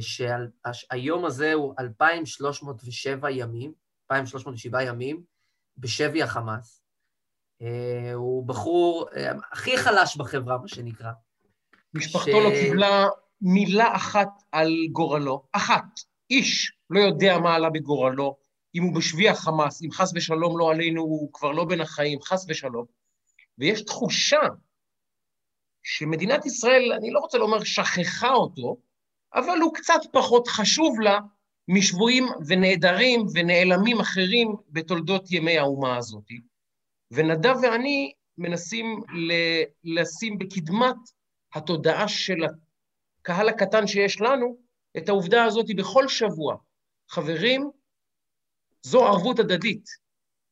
שהיום 0.00 1.24
הזה 1.24 1.52
הוא 1.52 1.74
2,307 1.78 3.30
ימים, 3.30 3.72
2,307 4.12 4.82
ימים, 4.82 5.22
בשבי 5.78 6.22
החמאס. 6.22 6.82
הוא 8.14 8.46
בחור 8.46 9.08
הכי 9.52 9.78
חלש 9.78 10.16
בחברה, 10.16 10.58
מה 10.58 10.68
שנקרא. 10.68 11.10
משפחתו 11.94 12.30
ש... 12.30 12.44
לא 12.44 12.50
קיבלה 12.50 13.06
מילה 13.40 13.96
אחת 13.96 14.28
על 14.52 14.70
גורלו, 14.92 15.42
אחת. 15.52 15.84
איש 16.30 16.72
לא 16.90 17.00
יודע 17.00 17.38
מה 17.38 17.54
עלה 17.54 17.70
בגורלו, 17.70 18.36
אם 18.74 18.82
הוא 18.82 18.94
בשבי 18.94 19.28
החמאס, 19.28 19.82
אם 19.82 19.90
חס 19.92 20.12
ושלום 20.14 20.58
לא 20.58 20.70
עלינו, 20.70 21.02
הוא 21.02 21.32
כבר 21.32 21.52
לא 21.52 21.64
בין 21.64 21.80
החיים, 21.80 22.22
חס 22.22 22.46
ושלום. 22.48 22.84
ויש 23.58 23.82
תחושה 23.82 24.40
שמדינת 25.82 26.46
ישראל, 26.46 26.92
אני 26.92 27.10
לא 27.10 27.18
רוצה 27.18 27.38
לומר 27.38 27.64
שכחה 27.64 28.32
אותו, 28.32 28.76
אבל 29.34 29.58
הוא 29.62 29.74
קצת 29.74 30.00
פחות 30.12 30.48
חשוב 30.48 31.00
לה 31.00 31.18
משבויים 31.68 32.24
ונעדרים 32.46 33.26
ונעלמים 33.34 34.00
אחרים 34.00 34.56
בתולדות 34.68 35.32
ימי 35.32 35.58
האומה 35.58 35.96
הזאת. 35.96 36.28
ונדב 37.10 37.54
ואני 37.62 38.12
מנסים 38.38 39.02
ל- 39.14 39.62
לשים 40.00 40.38
בקדמת 40.38 40.96
התודעה 41.54 42.08
של 42.08 42.36
הקהל 43.20 43.48
הקטן 43.48 43.86
שיש 43.86 44.20
לנו, 44.20 44.58
את 44.96 45.08
העובדה 45.08 45.44
הזאת 45.44 45.66
בכל 45.76 46.08
שבוע. 46.08 46.56
חברים, 47.08 47.70
זו 48.82 49.06
ערבות 49.06 49.38
הדדית. 49.38 49.84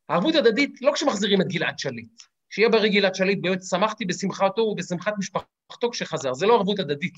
ערבות 0.08 0.34
הדדית 0.34 0.82
לא 0.82 0.92
כשמחזירים 0.94 1.40
את 1.40 1.46
גלעד 1.46 1.78
שליט. 1.78 2.22
שיהיה 2.54 2.68
בריא 2.68 2.90
גלעד 2.90 3.14
שליט, 3.14 3.38
באמת 3.42 3.62
שמחתי 3.62 4.04
בשמחתו 4.04 4.62
ובשמחת 4.62 5.12
משפחתו 5.18 5.90
כשחזר, 5.90 6.34
זה 6.34 6.46
לא 6.46 6.54
ערבות 6.54 6.78
הדדית. 6.78 7.14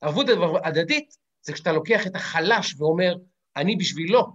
ערבות 0.00 0.26
הדדית 0.64 1.16
זה 1.42 1.52
כשאתה 1.52 1.72
לוקח 1.72 2.06
את 2.06 2.16
החלש 2.16 2.74
ואומר, 2.78 3.14
אני 3.56 3.76
בשבילו, 3.76 4.26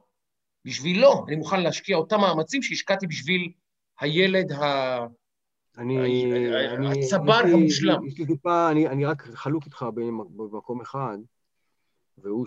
בשבילו, 0.66 1.26
אני 1.28 1.36
מוכן 1.36 1.62
להשקיע 1.62 1.98
אותם 1.98 2.20
מאמצים 2.20 2.64
שהשקעתי 2.64 3.08
בשביל 3.08 3.52
הילד 4.00 4.52
ה... 4.52 4.98
אני... 5.78 5.98
הצבר 6.92 7.42
המושלם. 7.54 8.08
יש 8.08 8.20
לי 8.20 8.26
טיפה, 8.26 8.72
אני 8.72 9.06
רק 9.06 9.22
חלוק 9.22 9.66
איתך 9.66 9.86
במקום 10.36 10.82
אחד, 10.82 11.18
והוא 12.18 12.46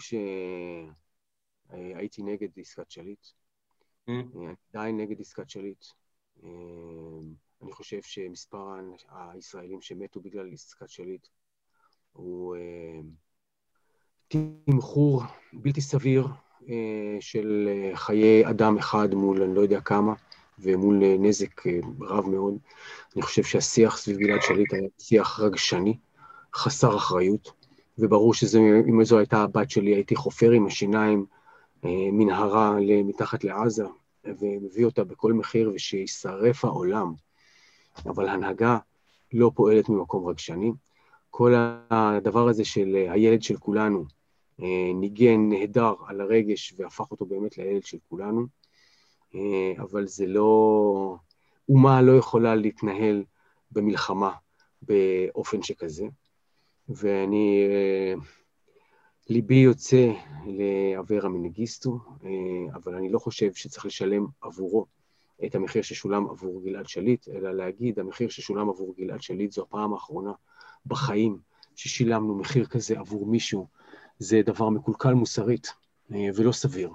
שהייתי 1.71 2.23
נגד 2.23 2.49
עסקת 2.57 2.91
שליט. 2.91 3.27
Mm. 4.09 4.13
אני 4.13 4.47
עדיין 4.75 4.97
נגד 4.97 5.21
עסקת 5.21 5.51
שליט. 5.51 5.85
אה, 7.63 7.67
אני 7.67 7.73
חושב 7.73 8.03
שמספר 8.03 8.67
הישראלים 9.09 9.81
שמתו 9.81 10.21
בגלל 10.21 10.53
עסקת 10.53 10.89
שליט 10.89 11.27
הוא 12.13 12.57
אה, 12.57 13.01
תמחור 14.29 15.23
בלתי 15.53 15.81
סביר 15.81 16.29
אה, 16.69 17.17
של 17.21 17.69
חיי 17.95 18.51
אדם 18.51 18.79
אחד 18.79 19.15
מול 19.15 19.43
אני 19.43 19.55
לא 19.55 19.61
יודע 19.61 19.81
כמה. 19.81 20.15
ומול 20.59 21.05
אה, 21.05 21.17
נזק 21.19 21.67
אה, 21.67 21.79
רב 22.01 22.29
מאוד. 22.29 22.59
אני 23.17 23.23
חושב 23.23 23.43
שהשיח 23.43 23.97
סביב 23.97 24.19
גלעד 24.19 24.43
שליט 24.43 24.73
היה 24.73 24.89
שיח 24.99 25.41
רגשני, 25.41 25.97
חסר 26.55 26.97
אחריות, 26.97 27.53
וברור 27.99 28.35
שאם 28.35 29.05
זו 29.05 29.19
הייתה 29.19 29.43
הבת 29.43 29.71
שלי, 29.71 29.95
הייתי 29.95 30.17
חופר 30.17 30.51
עם 30.51 30.67
השיניים 30.67 31.27
אה, 31.85 31.91
מנהרה 32.13 32.77
מתחת 33.05 33.45
לעזה, 33.45 33.85
ומביא 34.25 34.85
אותה 34.85 35.05
בכל 35.05 35.33
מחיר, 35.33 35.73
ושישרף 35.75 36.65
העולם. 36.65 37.13
אבל 38.07 38.29
הנהגה 38.29 38.79
לא 39.33 39.51
פועלת 39.55 39.89
ממקום 39.89 40.27
רגשני. 40.27 40.73
כל 41.31 41.55
הדבר 41.91 42.49
הזה 42.49 42.65
של 42.65 43.07
הילד 43.11 43.43
של 43.43 43.57
כולנו 43.57 44.05
ניגן 44.95 45.49
נהדר 45.49 45.95
על 46.07 46.21
הרגש 46.21 46.75
והפך 46.77 47.11
אותו 47.11 47.27
באמת 47.27 47.59
לילד 47.59 47.85
של 47.85 47.99
כולנו. 48.09 48.47
אה, 49.35 49.83
אבל 49.83 50.07
זה 50.07 50.27
לא... 50.27 51.17
אומה 51.69 52.03
לא 52.03 52.13
יכולה 52.13 52.55
להתנהל 52.55 53.25
במלחמה 53.71 54.33
באופן 54.83 55.63
שכזה. 55.63 56.07
ואני, 56.89 57.67
אה, 57.69 58.15
ליבי 59.29 59.55
יוצא 59.55 60.13
לאברה 60.47 61.29
מנגיסטו, 61.29 61.99
אה, 62.25 62.75
אבל 62.75 62.95
אני 62.95 63.13
לא 63.13 63.19
חושב 63.19 63.55
שצריך 63.55 63.87
לשלם 63.87 64.27
עבורו 64.41 64.87
את 65.45 65.55
המחיר 65.55 65.83
ששולם 65.83 66.31
עבור 66.31 66.63
גלעד 66.65 66.89
שליט, 66.89 67.29
אלא 67.29 67.53
להגיד, 67.53 67.99
המחיר 67.99 68.29
ששולם 68.29 68.69
עבור 68.69 68.95
גלעד 68.99 69.23
שליט 69.23 69.53
זו 69.53 69.63
הפעם 69.63 69.93
האחרונה 69.93 70.33
בחיים 70.87 71.39
ששילמנו 71.77 72.35
מחיר 72.35 72.67
כזה 72.67 72.99
עבור 72.99 73.27
מישהו, 73.27 73.67
זה 74.19 74.43
דבר 74.45 74.69
מקולקל 74.69 75.15
מוסרית 75.15 75.73
ולא 76.11 76.53
סביר. 76.53 76.91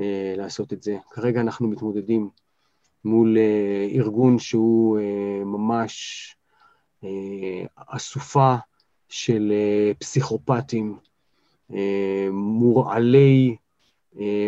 אה, 0.00 0.34
לעשות 0.36 0.72
את 0.72 0.82
זה. 0.82 0.96
כרגע 1.10 1.40
אנחנו 1.40 1.68
מתמודדים 1.68 2.30
מול 3.04 3.38
אה, 3.38 3.88
ארגון 3.92 4.38
שהוא 4.38 4.98
אה, 4.98 5.44
ממש 5.44 6.32
אסופה 7.76 8.54
של 9.08 9.52
פסיכופטים, 9.98 10.98
מורעלי 12.32 13.56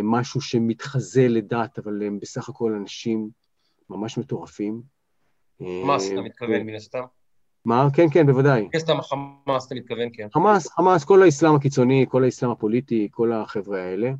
משהו 0.02 0.40
שמתחזה 0.40 1.28
לדת, 1.28 1.78
אבל 1.78 2.02
הם 2.02 2.18
בסך 2.20 2.48
הכל 2.48 2.74
אנשים 2.74 3.28
ממש 3.90 4.18
מטורפים. 4.18 4.82
חמאס, 5.58 6.12
אתה 6.12 6.20
מתכוון 6.20 6.62
מן 6.62 6.74
הסתם? 6.74 7.02
מה? 7.64 7.88
כן, 7.92 8.06
כן, 8.12 8.26
בוודאי. 8.26 8.68
כן, 8.72 8.78
סתם 8.78 9.00
חמאס, 9.00 9.66
אתה 9.66 9.74
מתכוון, 9.74 10.08
כן. 10.12 10.28
חמאס, 10.32 10.68
חמאס, 10.68 11.04
כל 11.04 11.22
האסלאם 11.22 11.54
הקיצוני, 11.54 12.06
כל 12.08 12.24
האסלאם 12.24 12.50
הפוליטי, 12.50 13.08
כל 13.10 13.32
החבר'ה 13.32 13.82
האלה. 13.82 14.12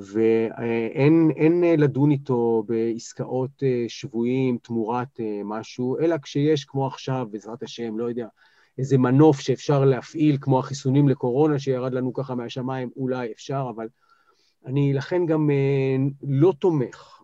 ואין 0.00 1.64
לדון 1.78 2.10
איתו 2.10 2.64
בעסקאות 2.66 3.62
אה, 3.62 3.84
שבויים 3.88 4.58
תמורת 4.62 5.20
אה, 5.20 5.40
משהו, 5.44 5.98
אלא 5.98 6.16
כשיש, 6.22 6.64
כמו 6.64 6.86
עכשיו, 6.86 7.26
בעזרת 7.30 7.62
השם, 7.62 7.98
לא 7.98 8.04
יודע, 8.04 8.26
איזה 8.80 8.98
מנוף 8.98 9.40
שאפשר 9.40 9.84
להפעיל, 9.84 10.38
כמו 10.40 10.58
החיסונים 10.58 11.08
לקורונה 11.08 11.58
שירד 11.58 11.92
לנו 11.92 12.12
ככה 12.12 12.34
מהשמיים, 12.34 12.90
אולי 12.96 13.32
אפשר, 13.32 13.66
אבל 13.76 13.88
אני 14.66 14.92
לכן 14.92 15.26
גם 15.26 15.50
אה, 15.50 15.96
לא 16.22 16.52
תומך 16.58 17.20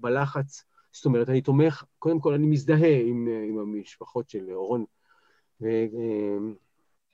בלחץ, 0.00 0.64
זאת 0.92 1.04
אומרת, 1.04 1.28
אני 1.28 1.40
תומך, 1.40 1.84
קודם 1.98 2.20
כל 2.20 2.34
אני 2.34 2.46
מזדהה 2.46 3.00
עם, 3.00 3.28
עם 3.48 3.58
המשפחות 3.58 4.30
של 4.30 4.50
אורון. 4.52 4.84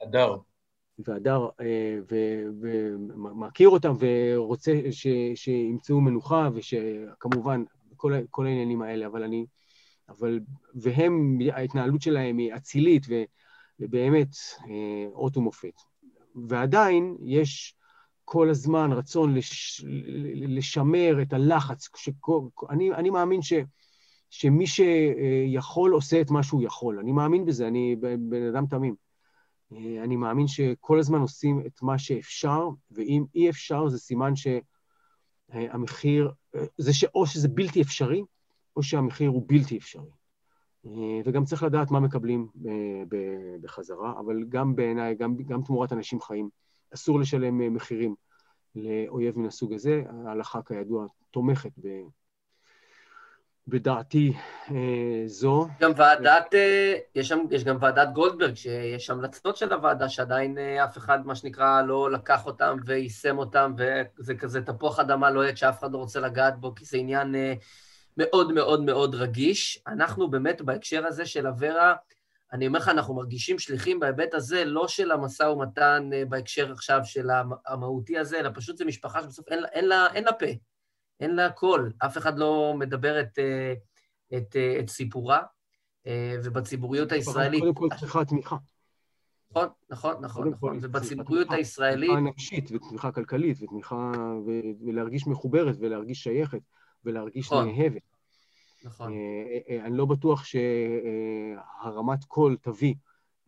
הדר. 0.02 0.36
והדר, 0.98 1.48
אה, 1.60 1.98
ומכיר 2.60 3.68
אותם 3.68 3.93
ורוצה 3.98 4.72
ש, 4.90 5.06
שימצאו 5.34 6.01
מנוחה, 6.01 6.48
ושכמובן, 6.55 7.64
כל, 7.97 8.12
כל 8.30 8.47
העניינים 8.47 8.82
האלה, 8.82 9.06
אבל 9.06 9.22
אני 9.22 9.47
אבל, 10.09 10.40
והם, 10.74 11.39
ההתנהלות 11.52 12.02
שלהם 12.02 12.39
היא 12.39 12.55
אצילית 12.56 13.06
ובאמת 13.81 14.28
אות 15.15 15.36
ומופת. 15.36 15.74
ועדיין 16.49 17.16
יש 17.20 17.74
כל 18.24 18.51
הזמן 18.51 18.93
רצון 18.93 19.35
לש, 19.35 19.85
לשמר 20.35 21.23
את 21.23 21.32
הלחץ. 21.32 21.89
שכל, 21.97 22.40
אני, 22.70 22.93
אני 22.93 23.11
מאמין 23.11 23.43
ש, 23.43 23.53
שמי 24.31 24.66
שיכול 24.66 25.93
עושה 25.93 26.20
את 26.20 26.31
מה 26.31 26.43
שהוא 26.43 26.62
יכול. 26.62 26.99
אני 26.99 27.12
מאמין 27.12 27.44
בזה, 27.44 27.69
אני 27.69 27.97
בן 28.19 28.47
אדם 28.55 28.66
תמים. 28.66 28.94
אני 30.03 30.16
מאמין 30.16 30.47
שכל 30.47 30.99
הזמן 30.99 31.20
עושים 31.20 31.62
את 31.66 31.82
מה 31.82 31.99
שאפשר, 31.99 32.69
ואם 32.90 33.24
אי 33.35 33.51
אפשר 33.51 33.89
זה 33.89 33.99
סימן 33.99 34.32
שהמחיר, 35.51 36.32
זה 36.78 36.94
שאו 36.94 37.27
שזה 37.27 37.49
בלתי 37.49 37.82
אפשרי, 37.82 38.23
או 38.77 38.82
שהמחיר 38.82 39.31
הוא 39.31 39.44
בלתי 39.47 39.78
אפשרי. 39.78 40.11
וגם 41.24 41.44
צריך 41.44 41.62
לדעת 41.62 41.90
מה 41.90 42.00
מקבלים 42.00 42.48
בחזרה, 43.60 44.12
אבל 44.20 44.44
גם 44.48 44.76
בעיניי, 44.76 45.14
גם, 45.14 45.36
גם 45.36 45.62
תמורת 45.62 45.92
אנשים 45.92 46.20
חיים. 46.20 46.48
אסור 46.94 47.20
לשלם 47.20 47.60
אה, 47.60 47.70
מחירים 47.70 48.14
לאויב 48.76 49.38
מן 49.38 49.46
הסוג 49.46 49.72
הזה. 49.72 50.02
ההלכה, 50.26 50.60
כידוע, 50.66 51.06
תומכת 51.30 51.70
ב... 51.82 51.88
בדעתי 53.68 54.32
אה, 54.70 55.22
זו. 55.26 55.66
גם 55.80 55.92
ועדת, 55.96 56.54
אה, 56.54 56.94
יש, 57.14 57.28
שם, 57.28 57.38
יש 57.50 57.64
גם 57.64 57.76
ועדת 57.80 58.12
גולדברג, 58.12 58.54
שיש 58.54 59.10
המלצות 59.10 59.56
של 59.56 59.72
הוועדה 59.72 60.09
שעדיין 60.09 60.59
אף 60.59 60.98
אחד, 60.98 61.26
מה 61.26 61.34
שנקרא, 61.34 61.82
לא 61.82 62.10
לקח 62.10 62.46
אותם 62.46 62.76
ויישם 62.86 63.38
אותם, 63.38 63.74
וזה 64.18 64.34
כזה 64.34 64.62
תפוח 64.62 64.98
אדמה 64.98 65.30
לוהט 65.30 65.56
שאף 65.56 65.78
אחד 65.78 65.92
לא 65.92 65.98
רוצה 65.98 66.20
לגעת 66.20 66.60
בו, 66.60 66.74
כי 66.74 66.84
זה 66.84 66.96
עניין 66.96 67.34
מאוד 68.16 68.52
מאוד 68.52 68.82
מאוד 68.82 69.14
רגיש. 69.14 69.82
אנחנו 69.86 70.30
באמת 70.30 70.62
בהקשר 70.62 71.06
הזה 71.06 71.26
של 71.26 71.47
אברה, 71.47 71.94
אני 72.52 72.66
אומר 72.66 72.78
לך, 72.78 72.89
אנחנו 72.89 73.14
מרגישים 73.14 73.59
שליחים 73.59 74.01
בהיבט 74.01 74.34
הזה, 74.34 74.64
לא 74.64 74.89
של 74.89 75.10
המשא 75.10 75.43
ומתן 75.43 76.10
אה, 76.12 76.24
בהקשר 76.24 76.72
עכשיו 76.72 77.01
של 77.05 77.28
המהותי 77.66 78.18
הזה, 78.18 78.40
אלא 78.40 78.51
פשוט 78.55 78.76
זו 78.76 78.84
משפחה 78.84 79.22
שבסוף 79.22 79.48
אין, 79.48 79.64
אין, 79.72 79.89
לה, 79.89 80.06
אין 80.14 80.24
לה 80.24 80.32
פה, 80.32 80.47
אין 81.20 81.36
לה 81.36 81.51
קול, 81.51 81.93
אף 81.98 82.18
אחד 82.18 82.39
לא 82.39 82.74
מדבר 82.78 83.20
את, 83.20 83.39
אה, 83.39 83.74
את, 84.39 84.56
אה, 84.56 84.80
את 84.80 84.89
סיפורה, 84.89 85.43
ובציבוריות 86.44 87.12
הישראלית... 87.12 87.60
קודם 87.60 87.74
כל 87.74 87.89
צריכה 88.01 88.24
תמיכה. 88.24 88.56
נכון, 89.51 89.68
נכון, 89.90 90.14
נכון, 90.20 90.48
נכון, 90.48 90.78
ובציבוריות 90.82 91.51
הישראלית... 91.51 92.10
תמיכה 92.10 92.30
נפשית 92.30 92.70
ותמיכה 92.72 93.12
כלכלית 93.12 93.62
ותמיכה, 93.62 94.12
ולהרגיש 94.86 95.26
מחוברת 95.26 95.76
ולהרגיש 95.80 96.22
שייכת 96.22 96.60
ולהרגיש 97.05 97.47
נכון. 97.47 97.69
נאהבת. 97.69 98.03
נכון. 98.85 99.12
אה, 99.12 99.59
אה, 99.69 99.87
אני 99.87 99.97
לא 99.97 100.05
בטוח 100.05 100.45
שהרמת 100.45 102.24
קול 102.24 102.57
תביא 102.62 102.95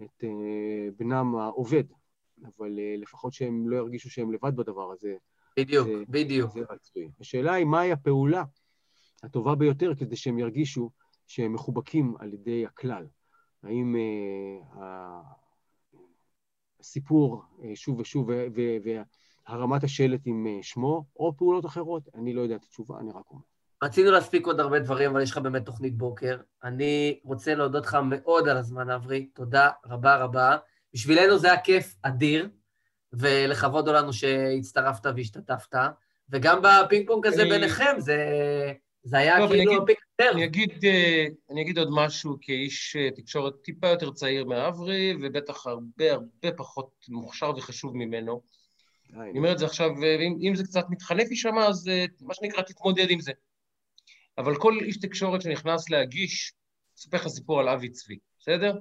את 0.03 0.25
אה, 0.25 0.89
בנם 0.99 1.37
העובד, 1.37 1.85
אבל 2.45 2.79
לפחות 2.99 3.33
שהם 3.33 3.69
לא 3.69 3.77
ירגישו 3.77 4.11
שהם 4.11 4.33
לבד 4.33 4.57
בדבר 4.57 4.93
הזה. 4.93 5.17
בדיוק, 5.57 5.89
זה, 5.89 6.03
בדיוק. 6.09 6.53
זה 6.53 6.61
רצוי. 6.71 7.11
השאלה 7.21 7.53
היא 7.53 7.67
מהי 7.67 7.93
הפעולה 7.93 8.45
הטובה 9.23 9.55
ביותר 9.55 9.95
כדי 9.95 10.17
שהם 10.17 10.39
ירגישו 10.39 10.91
שהם 11.27 11.53
מחובקים 11.53 12.15
על 12.19 12.33
ידי 12.33 12.67
הכלל. 12.67 13.07
האם 13.63 13.97
הסיפור 16.81 17.43
שוב 17.75 17.99
ושוב 17.99 18.31
והרמת 19.49 19.85
השלט 19.85 20.21
עם 20.25 20.47
שמו, 20.63 21.05
או 21.17 21.37
פעולות 21.37 21.67
אחרות? 21.67 22.03
אני 22.15 22.35
לא 22.35 22.41
יודע 22.41 22.57
את 22.57 22.65
התשובה, 22.65 22.99
אני 23.01 23.11
רק 23.11 23.31
אומר. 23.31 23.43
רצינו 23.83 24.11
להספיק 24.11 24.47
עוד 24.47 24.61
הרבה 24.61 24.79
דברים, 24.79 25.11
אבל 25.11 25.23
יש 25.23 25.31
לך 25.31 25.39
באמת 25.39 25.65
תוכנית 25.65 25.97
בוקר. 25.97 26.37
אני 26.65 27.21
רוצה 27.25 27.55
להודות 27.55 27.87
לך 27.87 27.99
מאוד 28.05 28.49
על 28.49 28.57
הזמן, 28.57 28.91
אברי. 28.91 29.27
תודה 29.35 29.71
רבה 29.87 30.17
רבה. 30.17 30.57
בשבילנו 30.95 31.39
זה 31.39 31.53
היה 31.53 31.61
כיף 31.61 31.95
אדיר, 32.03 32.49
ולכבוד 33.13 33.89
לנו 33.89 34.13
שהצטרפת 34.13 35.07
והשתתפת. 35.17 35.75
וגם 36.31 36.61
בפינג 36.63 37.07
פונג 37.07 37.27
הזה 37.27 37.43
אני... 37.43 37.51
ביניכם, 37.51 37.95
זה, 37.99 38.17
זה 39.03 39.19
היה 39.19 39.39
טוב, 39.39 39.49
כאילו 39.49 39.83
הפינג 39.83 39.99
יותר. 40.21 40.33
אני 40.33 40.45
אגיד, 40.45 40.85
אה, 40.85 41.27
אני 41.51 41.63
אגיד 41.63 41.79
עוד 41.79 41.89
משהו 41.91 42.39
כאיש 42.41 42.97
אה, 42.97 43.11
תקשורת 43.11 43.55
טיפה 43.63 43.89
יותר 43.89 44.11
צעיר 44.11 44.45
מאברי, 44.45 45.17
ובטח 45.23 45.67
הרבה 45.67 46.13
הרבה 46.13 46.53
פחות 46.57 46.91
מוכשר 47.09 47.53
וחשוב 47.57 47.97
ממנו. 47.97 48.43
אני 49.21 49.39
אומר 49.39 49.53
את 49.53 49.59
זה 49.59 49.67
עכשיו, 49.67 49.91
ואם 50.01 50.55
זה 50.55 50.65
קצת 50.65 50.85
מתחנף 50.91 51.29
לי 51.29 51.37
שם, 51.37 51.59
אז 51.59 51.89
אה, 51.89 52.05
מה 52.21 52.35
שנקרא, 52.35 52.63
תתמודד 52.63 53.11
עם 53.11 53.21
זה. 53.21 53.33
אבל 54.39 54.57
כל 54.57 54.79
איש 54.83 54.99
תקשורת 54.99 55.43
שנכנס 55.43 55.91
להגיש, 55.91 56.53
אספר 56.99 57.17
לך 57.17 57.29
סיפור 57.29 57.61
על 57.61 57.69
אבי 57.69 57.89
צבי, 57.89 58.19
בסדר? 58.39 58.75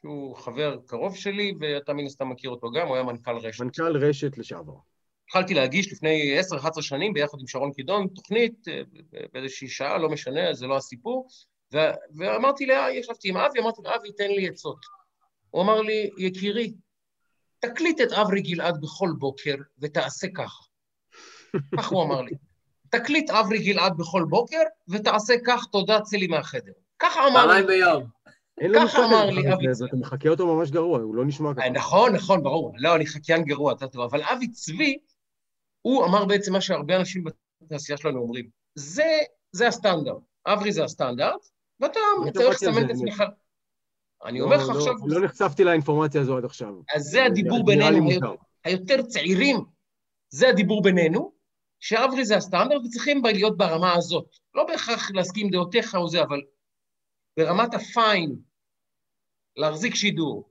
שהוא 0.00 0.36
חבר 0.36 0.78
קרוב 0.86 1.16
שלי, 1.16 1.52
ואתה 1.60 1.92
מן 1.92 2.06
הסתם 2.06 2.28
מכיר 2.28 2.50
אותו 2.50 2.70
גם, 2.70 2.86
הוא 2.86 2.96
היה 2.96 3.04
מנכ"ל 3.04 3.36
רשת. 3.36 3.60
מנכ"ל 3.60 3.96
רשת 3.96 4.38
לשעבר. 4.38 4.76
התחלתי 5.26 5.54
להגיש 5.54 5.92
לפני 5.92 6.40
10-11 6.40 6.82
שנים 6.82 7.12
ביחד 7.12 7.38
עם 7.40 7.46
שרון 7.46 7.72
קידון 7.72 8.08
תוכנית 8.08 8.68
אה, 8.68 8.82
באיזושהי 9.32 9.68
שעה, 9.68 9.98
לא 9.98 10.08
משנה, 10.08 10.54
זה 10.54 10.66
לא 10.66 10.76
הסיפור, 10.76 11.28
ו- 11.74 11.94
ואמרתי 12.16 12.66
לה, 12.66 12.86
ישבתי 12.92 13.28
עם 13.28 13.36
אבי, 13.36 13.60
אמרתי 13.60 13.82
לו, 13.84 13.94
אבי, 13.94 14.12
תן 14.12 14.30
לי 14.30 14.48
עצות. 14.48 14.78
הוא 15.50 15.62
אמר 15.62 15.80
לי, 15.80 16.10
יקירי, 16.18 16.72
תקליט 17.68 18.00
את 18.00 18.12
אברי 18.12 18.40
גלעד 18.40 18.80
בכל 18.80 19.12
בוקר 19.18 19.54
ותעשה 19.78 20.26
ככה. 20.34 20.62
כך 21.78 21.88
הוא 21.88 22.02
אמר 22.02 22.22
לי. 22.22 22.36
תקליט 22.90 23.30
אברי 23.30 23.58
גלעד 23.58 23.96
בכל 23.96 24.24
בוקר, 24.28 24.62
ותעשה 24.88 25.34
כך, 25.46 25.64
תודה, 25.72 26.00
צא 26.00 26.16
לי 26.16 26.26
מהחדר. 26.26 26.72
ככה 26.98 27.20
אמר 27.26 27.46
לי. 27.46 27.52
פעמיים 27.52 27.66
ביום. 27.66 28.04
ככה 28.74 29.04
אמר 29.04 29.30
לי 29.30 29.52
אבי 29.52 29.72
צבי. 29.72 29.88
אתה 29.88 29.96
מחכה 29.96 30.28
אותו 30.28 30.56
ממש 30.56 30.70
גרוע, 30.70 31.00
הוא 31.00 31.14
לא 31.14 31.24
נשמע 31.24 31.54
ככה. 31.54 31.68
נכון, 31.68 32.14
נכון, 32.14 32.42
ברור. 32.42 32.72
לא, 32.78 32.96
אני 32.96 33.06
חקיין 33.06 33.44
גרוע, 33.44 33.72
אתה 33.72 33.88
טוב. 33.88 34.02
אבל 34.02 34.22
אבי 34.22 34.50
צבי, 34.50 34.98
הוא 35.82 36.04
אמר 36.04 36.24
בעצם 36.24 36.52
מה 36.52 36.60
שהרבה 36.60 36.96
אנשים 36.96 37.24
בתעשייה 37.62 37.98
שלנו 37.98 38.20
אומרים. 38.20 38.48
זה, 38.74 39.18
זה 39.52 39.68
הסטנדרט. 39.68 40.22
אברי 40.46 40.72
זה 40.72 40.84
הסטנדרט, 40.84 41.48
ואתה 41.80 42.00
צריך 42.34 42.62
לסמן 42.62 42.84
את 42.84 42.90
עצמך. 42.90 43.24
אני 44.24 44.40
אומר 44.40 44.56
לך 44.56 44.68
לא, 44.68 44.74
עכשיו... 44.78 44.94
לא 45.06 45.24
נחשפתי 45.24 45.64
לאינפורמציה 45.64 46.20
הזו 46.20 46.36
עד 46.36 46.44
עכשיו. 46.44 46.74
אז 46.94 47.02
זה 47.02 47.24
הדיבור 47.24 47.64
בינינו, 47.64 48.08
היותר 48.64 49.02
צעירים, 49.02 49.56
זה 50.28 50.48
הדיבור 50.48 50.82
בינינו, 50.82 51.32
שאברי 51.80 52.24
זה 52.24 52.36
הסטנדרט 52.36 52.82
וצריכים 52.84 53.22
להיות 53.24 53.56
ברמה 53.56 53.94
הזאת. 53.94 54.26
לא 54.54 54.64
בהכרח 54.64 55.10
להסכים 55.10 55.46
עם 55.46 55.52
דעותיך 55.52 55.94
או 55.94 56.08
זה, 56.08 56.22
אבל 56.22 56.42
ברמת 57.36 57.74
הפיין, 57.74 58.36
להחזיק 59.56 59.94
שידור. 59.94 60.50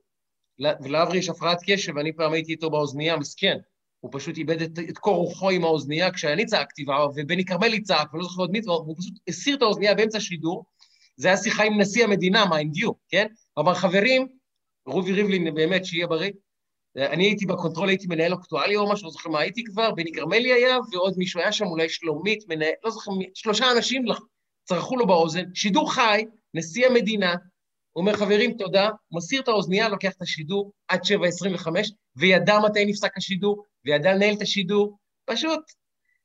ולאברי 0.80 1.18
יש 1.18 1.28
הפרעת 1.28 1.58
קשב, 1.66 1.96
ואני 1.96 2.12
פעם 2.12 2.32
הייתי 2.32 2.52
איתו 2.52 2.70
באוזנייה, 2.70 3.16
מסכן. 3.16 3.58
הוא 4.00 4.10
פשוט 4.14 4.36
איבד 4.36 4.62
את, 4.62 4.78
את 4.88 4.98
קור 4.98 5.16
רוחו 5.16 5.50
עם 5.50 5.64
האוזנייה 5.64 6.12
כשאני 6.12 6.46
צעקתי, 6.46 6.84
ובני 7.16 7.44
כרמלי 7.44 7.82
צעק, 7.82 8.12
ואני 8.12 8.22
לא 8.22 8.28
זוכר 8.28 8.42
עוד 8.42 8.50
מי, 8.50 8.60
והוא 8.66 8.96
פשוט 8.98 9.14
הסיר 9.28 9.56
את 9.56 9.62
האוזנייה 9.62 9.94
באמצע 9.94 10.18
השידור. 10.18 10.64
זה 11.16 11.28
היה 11.28 11.36
שיחה 11.36 11.64
עם 11.64 11.80
נשיא 11.80 12.04
המדינה, 12.04 12.44
mind 12.44 12.76
you, 12.76 12.92
כן? 13.08 13.26
אמר, 13.58 13.74
חברים, 13.74 14.26
רובי 14.86 15.12
ריבלין, 15.12 15.54
באמת, 15.54 15.84
שיהיה 15.84 16.06
בריא, 16.06 16.30
אני 16.96 17.24
הייתי 17.24 17.46
ב 17.46 17.51
control, 17.51 17.88
הייתי 17.88 18.06
מנהל 18.06 18.34
אקטואלי 18.34 18.76
או 18.76 18.92
משהו, 18.92 19.06
לא 19.06 19.12
זוכר 19.12 19.30
מה 19.30 19.40
הייתי 19.40 19.64
כבר, 19.64 19.90
בני 19.90 20.12
כרמלי 20.12 20.52
היה, 20.52 20.78
ועוד 20.92 21.14
מישהו 21.16 21.40
היה 21.40 21.52
שם, 21.52 21.66
אולי 21.66 21.88
שלומית, 21.88 22.44
מנהל, 22.48 22.72
לא 22.84 22.90
זוכר, 22.90 23.10
שלושה 23.34 23.72
אנשים 23.72 24.04
צרחו 24.64 24.96
לו 24.96 25.06
באוזן, 25.06 25.44
שידור 25.54 25.92
חי, 25.92 26.24
נשיא 26.54 26.86
המדינה, 26.86 27.34
הוא 27.92 28.00
אומר, 28.00 28.16
חברים, 28.16 28.52
תודה, 28.52 28.90
מסיר 29.12 29.40
את 29.40 29.48
האוזנייה, 29.48 29.88
לוקח 29.88 30.12
את 30.12 30.22
השידור 30.22 30.72
עד 30.88 31.00
7.25, 31.00 31.68
וידע 32.16 32.58
מתי 32.58 32.84
נפסק 32.84 33.16
השידור, 33.16 33.64
וידע 33.84 34.14
לנהל 34.14 34.34
את 34.34 34.42
השידור, 34.42 34.98
פשוט. 35.24 35.60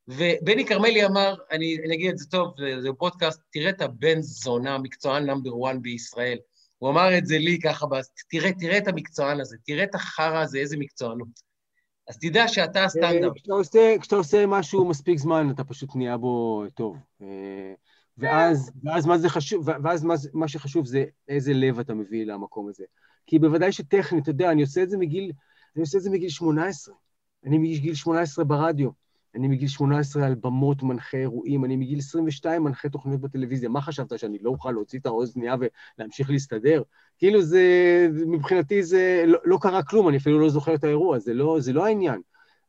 ובני 0.08 0.66
כרמלי 0.66 1.06
אמר, 1.06 1.36
אני, 1.52 1.78
אני 1.86 1.96
אגיד 1.96 2.10
את 2.10 2.18
זה 2.18 2.26
טוב, 2.30 2.54
זה 2.82 2.90
פודקאסט, 2.98 3.42
תראה 3.52 3.70
את 3.70 3.82
הבן 3.82 4.22
זונה, 4.22 4.78
מקצוען 4.78 5.26
נאמבר 5.26 5.52
1 5.70 5.76
בישראל. 5.82 6.38
הוא 6.82 6.90
אמר 6.90 7.18
את 7.18 7.26
זה 7.26 7.38
לי 7.38 7.60
ככה, 7.60 7.86
תראה, 8.30 8.52
תראה 8.54 8.78
את 8.78 8.88
המקצוען 8.88 9.40
הזה, 9.40 9.58
תראה 9.66 9.84
את 9.84 9.96
החרא 9.96 10.42
הזה, 10.42 10.58
איזה 10.58 10.78
מקצוענות. 10.78 11.28
אז 12.10 12.18
תדע 12.18 12.48
שאתה 12.48 12.84
הסטנדרט. 12.84 13.36
כשאתה 13.36 13.54
עושה, 13.54 13.96
כשאתה 14.02 14.16
עושה 14.16 14.46
משהו 14.48 14.86
מספיק 14.86 15.18
זמן, 15.20 15.50
אתה 15.52 15.64
פשוט 15.64 15.96
נהיה 15.96 16.18
בו 16.18 16.64
טוב. 16.76 16.98
אה, 17.22 17.74
ואז, 18.18 18.72
ואז 18.84 19.06
מה 19.06 19.18
זה 19.18 19.30
חשוב, 19.30 19.68
ואז 19.84 20.04
מה, 20.04 20.14
מה 20.34 20.48
שחשוב 20.48 20.86
זה 20.86 21.06
איזה 21.28 21.54
לב 21.54 21.80
אתה 21.80 21.94
מביא 21.94 22.26
למקום 22.26 22.70
הזה. 22.70 22.84
כי 23.28 23.40
בוודאי 23.40 23.72
שטכנית, 23.72 24.24
אתה 24.24 24.32
יודע, 24.32 24.52
אני 24.52 24.62
עושה 24.62 24.84
את 24.84 24.90
זה 24.90 24.98
מגיל, 24.98 25.32
אני 25.76 25.82
עושה 25.82 25.98
את 25.98 26.04
זה 26.04 26.10
מגיל 26.10 26.30
18. 26.30 26.96
אני 27.46 27.58
מגיל 27.58 27.96
18 27.96 28.46
ברדיו. 28.46 28.90
אני 29.36 29.48
מגיל 29.48 29.68
18 29.68 30.26
על 30.26 30.36
במות 30.36 30.84
מנחה 30.84 31.18
אירועים, 31.18 31.66
אני 31.66 31.76
מגיל 31.76 32.00
22 32.00 32.64
מנחה 32.64 32.90
תוכניות 32.90 33.22
בטלוויזיה. 33.22 33.70
מה 33.70 33.82
חשבת, 33.82 34.20
שאני 34.20 34.38
לא 34.42 34.50
אוכל 34.50 34.72
להוציא 34.72 35.00
את 35.00 35.06
האוזנייה 35.06 35.56
ולהמשיך 35.98 36.30
להסתדר? 36.30 36.82
כאילו 37.18 37.42
זה, 37.42 37.64
מבחינתי 38.28 38.84
זה, 38.84 39.24
לא, 39.28 39.40
לא 39.46 39.58
קרה 39.62 39.84
כלום, 39.84 40.10
אני 40.10 40.18
אפילו 40.18 40.40
לא 40.40 40.50
זוכר 40.50 40.76
את 40.76 40.84
האירוע, 40.84 41.20
זה 41.20 41.34
לא, 41.34 41.58
זה 41.60 41.74
לא 41.74 41.86
העניין. 41.86 42.22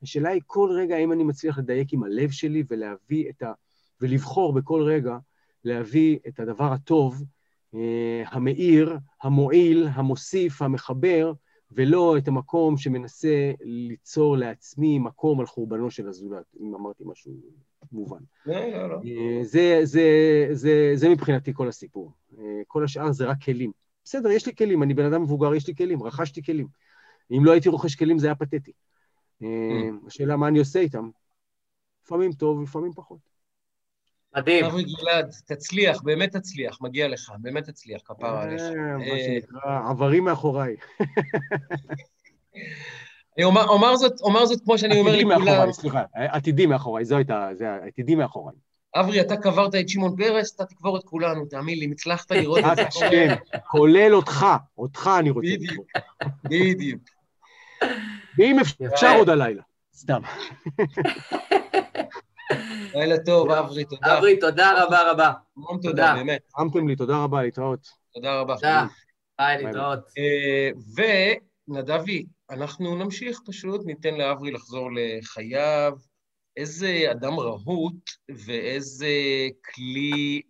השאלה 0.03 0.29
היא 0.29 0.43
כל 0.47 0.69
רגע 0.73 0.97
האם 0.97 1.13
אני 1.13 1.25
מצליח 1.25 1.59
לדייק 1.59 1.93
עם 1.93 2.03
הלב 2.03 2.31
שלי 2.31 2.65
ולהביא 2.71 3.31
את 3.31 3.43
ה... 3.43 3.53
ולבחור 4.01 4.53
בכל 4.53 4.83
רגע 4.83 5.19
להביא 5.65 6.19
את 6.29 6.41
הדבר 6.41 6.73
הטוב 6.73 7.25
המאיר, 8.27 8.99
המועיל, 9.23 9.89
המוסיף, 9.93 10.63
המחבר, 10.63 11.33
ולא 11.75 12.19
את 12.19 12.29
המקום 12.29 12.77
שמנסה 12.77 13.53
ליצור 13.61 14.37
לעצמי 14.37 14.99
מקום 14.99 15.41
על 15.41 15.47
חורבנו 15.47 15.91
של 15.91 16.09
הזולת, 16.09 16.45
אם 16.61 16.75
אמרתי 16.75 17.05
משהו 17.07 17.33
מובן. 17.93 18.21
לא, 18.47 18.71
לא, 18.71 18.91
לא. 18.91 19.01
זה, 19.43 19.81
זה, 19.83 20.09
זה, 20.53 20.93
זה 20.95 21.09
מבחינתי 21.09 21.53
כל 21.55 21.69
הסיפור. 21.69 22.13
כל 22.67 22.85
השאר 22.85 23.13
זה 23.13 23.25
רק 23.25 23.43
כלים. 23.45 23.73
בסדר, 24.05 24.31
יש 24.31 24.47
לי 24.47 24.55
כלים, 24.55 24.83
אני 24.83 24.95
בן 24.95 25.05
אדם 25.05 25.23
מבוגר, 25.23 25.55
יש 25.55 25.69
לי 25.69 25.75
כלים, 25.75 26.03
רכשתי 26.03 26.43
כלים. 26.43 26.67
אם 27.31 27.45
לא 27.45 27.53
הייתי 27.53 27.69
רוכש 27.69 27.95
כלים 27.95 28.19
זה 28.19 28.27
היה 28.27 28.35
פתטי. 28.35 28.73
Mm. 29.43 29.47
השאלה 30.07 30.37
מה 30.37 30.49
אני 30.49 30.59
עושה 30.59 30.79
איתם. 30.79 31.11
לפעמים 32.05 32.33
טוב, 32.33 32.63
לפעמים 32.63 32.93
פחות. 32.93 33.32
מדהים. 34.37 34.65
אבי 34.65 34.83
גלעד, 34.83 35.31
תצליח, 35.47 36.03
באמת 36.03 36.37
תצליח, 36.37 36.79
מגיע 36.81 37.09
לך, 37.09 37.33
באמת 37.39 37.65
תצליח, 37.65 38.01
כפרה 38.05 38.43
עליך. 38.43 38.63
מה 38.99 39.19
שנקרא, 39.19 39.81
עברים 39.91 40.25
מאחוריי. 40.25 40.77
אני 43.37 43.45
אומר 43.45 43.97
זאת, 43.97 44.21
אומר 44.21 44.47
זאת 44.47 44.61
כמו 44.65 44.79
שאני 44.79 45.01
אומר 45.01 45.17
לכולם. 45.17 45.33
עתידי 45.33 45.47
מאחוריי, 45.47 45.73
סליחה, 45.73 46.03
עתידי 46.15 46.67
מאחוריי, 46.67 47.05
זו 47.05 47.17
הייתה, 47.17 47.49
זה 47.53 47.75
עתידי 47.75 48.15
מאחוריי. 48.15 48.57
אברי, 48.97 49.21
אתה 49.21 49.37
קברת 49.37 49.75
את 49.75 49.89
שמעון 49.89 50.17
פרס, 50.17 50.55
אתה 50.55 50.65
תקבור 50.65 50.99
את 50.99 51.05
כולנו, 51.05 51.45
תאמין 51.45 51.79
לי, 51.79 51.87
אם 51.87 51.93
הצלחת 51.93 52.31
לראות 52.31 52.59
את 52.59 52.77
זה 52.77 52.85
קורה. 52.93 53.37
כולל 53.71 54.15
אותך, 54.15 54.47
אותך 54.79 55.11
אני 55.19 55.31
רוצה 55.31 55.49
לקבור. 55.61 55.85
בדיוק. 56.45 57.03
ואם 58.39 58.57
אפשר 58.95 59.15
עוד 59.17 59.29
הלילה, 59.29 59.63
סתם. 59.95 60.23
לילה 62.95 63.19
טוב, 63.19 63.51
אברי, 63.51 63.85
תודה. 63.85 64.19
אברי, 64.19 64.41
תודה 64.41 64.85
רבה 64.85 65.11
רבה. 65.11 65.33
המון 65.57 65.81
תודה, 65.83 66.15
באמת. 66.17 66.41
הרמתם 66.57 66.89
לי, 66.89 66.97
תודה 66.97 67.25
רבה, 67.25 67.43
להתראות. 67.43 67.89
תודה 68.15 68.41
רבה. 68.41 68.55
תודה. 68.55 68.87
ביי, 69.39 69.65
להתראות. 69.65 70.01
ונדבי, 71.69 72.27
אנחנו 72.51 72.97
נמשיך 72.97 73.41
פשוט, 73.47 73.87
ניתן 73.87 74.15
לאברי 74.15 74.51
לחזור 74.51 74.89
לחייו. 74.93 75.93
איזה 76.57 77.07
אדם 77.11 77.41
רהוט 77.41 78.11
ואיזה 78.47 79.09
כלי, 79.75 80.41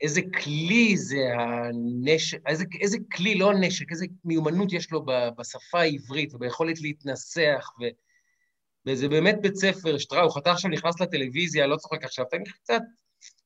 איזה 0.00 0.20
כלי 0.42 0.96
זה 0.96 1.18
הנשק, 1.38 2.38
איזה, 2.46 2.64
איזה 2.80 2.98
כלי, 3.12 3.38
לא 3.38 3.50
הנשק, 3.50 3.90
איזה 3.90 4.06
מיומנות 4.24 4.72
יש 4.72 4.92
לו 4.92 5.04
בשפה 5.38 5.80
העברית 5.80 6.34
וביכולת 6.34 6.80
להתנסח, 6.80 7.70
ו, 7.80 7.84
וזה 8.86 9.08
באמת 9.08 9.38
בית 9.40 9.56
ספר, 9.56 9.98
שטראוך, 9.98 10.38
אתה 10.38 10.52
עכשיו 10.52 10.70
נכנס 10.70 11.00
לטלוויזיה, 11.00 11.66
לא 11.66 11.76
צוחק 11.76 12.04
עכשיו, 12.04 12.24
אתה 12.28 12.36
קצת 12.62 12.80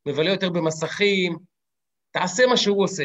מבלה 0.07 0.31
יותר 0.31 0.51
במסכים, 0.51 1.39
תעשה 2.11 2.47
מה 2.47 2.57
שהוא 2.57 2.85
עושה. 2.85 3.05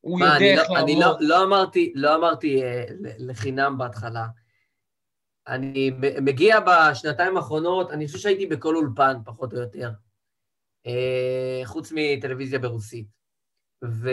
הוא 0.00 0.20
מה, 0.20 0.26
יודע 0.26 0.62
איך 0.62 0.70
לא, 0.70 0.74
לעמוד. 0.74 0.90
אני 0.90 1.00
לא, 1.00 1.16
לא 1.20 1.44
אמרתי, 1.44 1.92
לא 1.94 2.14
אמרתי 2.14 2.62
אה, 2.62 2.84
לחינם 3.18 3.78
בהתחלה. 3.78 4.26
אני 5.46 5.90
מגיע 6.22 6.58
בשנתיים 6.60 7.36
האחרונות, 7.36 7.90
אני 7.90 8.06
חושב 8.06 8.18
שהייתי 8.18 8.46
בכל 8.46 8.76
אולפן, 8.76 9.16
פחות 9.24 9.52
או 9.52 9.58
יותר, 9.58 9.90
אה, 10.86 11.60
חוץ 11.64 11.92
מטלוויזיה 11.94 12.58
ברוסית. 12.58 13.06
ו... 13.84 14.10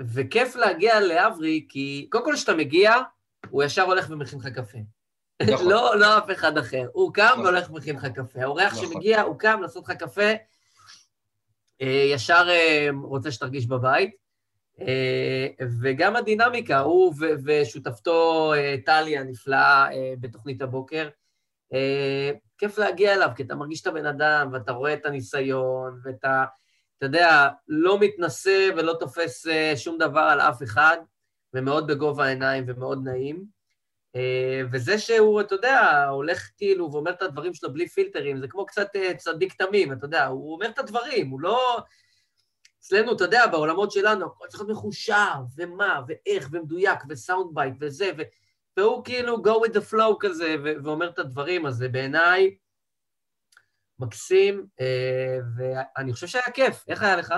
וכיף 0.00 0.56
להגיע 0.56 1.00
לאברי, 1.00 1.66
כי 1.68 2.08
קודם 2.10 2.24
כל 2.24 2.34
כשאתה 2.34 2.54
מגיע, 2.54 2.92
הוא 3.50 3.62
ישר 3.62 3.82
הולך 3.82 4.10
ומכין 4.10 4.38
לך 4.38 4.46
קפה. 4.46 4.78
נכון. 5.42 5.68
לא, 5.68 5.98
לא 5.98 6.18
אף 6.18 6.30
אחד 6.30 6.58
אחר. 6.58 6.86
הוא 6.92 7.14
קם 7.14 7.22
נכון. 7.32 7.44
והולך 7.44 7.70
ומכין 7.70 7.96
לך 7.96 8.06
קפה. 8.06 8.42
האורח 8.42 8.72
נכון. 8.72 8.92
שמגיע, 8.92 9.22
הוא 9.22 9.38
קם 9.38 9.58
לעשות 9.62 9.84
לך 9.84 9.90
קפה, 9.90 10.32
אה, 11.82 12.04
ישר 12.12 12.46
אה, 12.48 12.88
רוצה 13.02 13.32
שתרגיש 13.32 13.66
בבית. 13.66 14.28
אה, 14.80 15.48
וגם 15.80 16.16
הדינמיקה, 16.16 16.78
הוא 16.78 17.14
ושותפתו 17.44 18.52
טלי 18.84 19.18
הנפלאה 19.18 19.92
אה, 19.92 20.14
בתוכנית 20.20 20.62
הבוקר, 20.62 21.08
כיף 22.58 22.78
להגיע 22.78 23.14
אליו, 23.14 23.30
כי 23.36 23.42
אתה 23.42 23.54
מרגיש 23.54 23.82
את 23.82 23.86
הבן 23.86 24.06
אדם, 24.06 24.50
ואתה 24.52 24.72
רואה 24.72 24.94
את 24.94 25.06
הניסיון, 25.06 26.00
ואתה, 26.04 26.44
אתה 26.98 27.06
יודע, 27.06 27.48
לא 27.68 27.98
מתנשא 28.00 28.70
ולא 28.76 28.96
תופס 29.00 29.46
שום 29.76 29.98
דבר 29.98 30.20
על 30.20 30.40
אף 30.40 30.62
אחד, 30.62 30.96
ומאוד 31.54 31.86
בגובה 31.86 32.24
העיניים 32.24 32.64
ומאוד 32.66 32.98
נעים. 33.04 33.57
אה, 34.18 34.62
וזה 34.72 34.98
שהוא, 34.98 35.40
אתה 35.40 35.54
יודע, 35.54 36.06
הולך 36.08 36.50
כאילו 36.56 36.92
ואומר 36.92 37.10
את 37.10 37.22
הדברים 37.22 37.54
שלו 37.54 37.72
בלי 37.72 37.88
פילטרים, 37.88 38.40
זה 38.40 38.48
כמו 38.48 38.66
קצת 38.66 38.96
אה, 38.96 39.14
צדיק 39.14 39.52
תמים, 39.52 39.92
אתה 39.92 40.04
יודע, 40.04 40.26
הוא 40.26 40.54
אומר 40.54 40.68
את 40.68 40.78
הדברים, 40.78 41.30
הוא 41.30 41.40
לא... 41.40 41.78
אצלנו, 42.80 43.16
אתה 43.16 43.24
יודע, 43.24 43.46
בעולמות 43.46 43.92
שלנו, 43.92 44.26
הכל 44.26 44.46
צריך 44.48 44.62
להיות 44.62 44.78
מחושב, 44.78 45.12
ומה, 45.56 46.00
ואיך, 46.08 46.48
ומדויק, 46.52 46.98
ו 47.08 47.16
sound 47.16 47.54
bite, 47.54 47.74
וזה, 47.80 48.10
ו... 48.18 48.22
והוא 48.76 49.04
כאילו 49.04 49.36
go 49.36 49.66
with 49.66 49.72
the 49.72 49.92
flow 49.92 50.16
כזה, 50.20 50.56
ו... 50.64 50.84
ואומר 50.84 51.08
את 51.08 51.18
הדברים, 51.18 51.66
אז 51.66 51.74
זה 51.74 51.88
בעיניי 51.88 52.56
מקסים, 53.98 54.66
אה, 54.80 55.38
ואני 55.56 56.12
חושב 56.12 56.26
שהיה 56.26 56.50
כיף. 56.54 56.84
איך 56.88 57.02
היה 57.02 57.16
לך? 57.16 57.34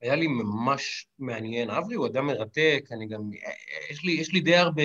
היה 0.00 0.16
לי 0.16 0.26
ממש 0.26 1.06
מעניין. 1.18 1.70
אברי 1.70 1.94
הוא 1.94 2.06
אדם 2.06 2.26
מרתק, 2.26 2.84
אני 2.90 3.06
גם... 3.06 3.30
יש 3.90 4.04
לי, 4.04 4.12
יש 4.12 4.32
לי 4.32 4.40
די 4.40 4.56
הרבה... 4.56 4.82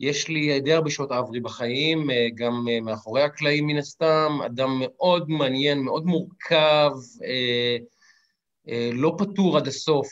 יש 0.00 0.28
לי 0.28 0.60
די 0.60 0.72
הרבה 0.72 0.90
שעות 0.90 1.12
אברי 1.12 1.40
בחיים, 1.40 2.10
אה, 2.10 2.26
גם 2.34 2.66
אה, 2.70 2.80
מאחורי 2.80 3.22
הקלעים 3.22 3.66
מן 3.66 3.76
הסתם, 3.76 4.38
אדם 4.46 4.80
מאוד 4.80 5.30
מעניין, 5.30 5.78
מאוד 5.78 6.06
מורכב, 6.06 6.90
אה, 7.24 7.76
לא 8.92 9.14
פתור 9.18 9.56
עד 9.56 9.66
הסוף 9.66 10.08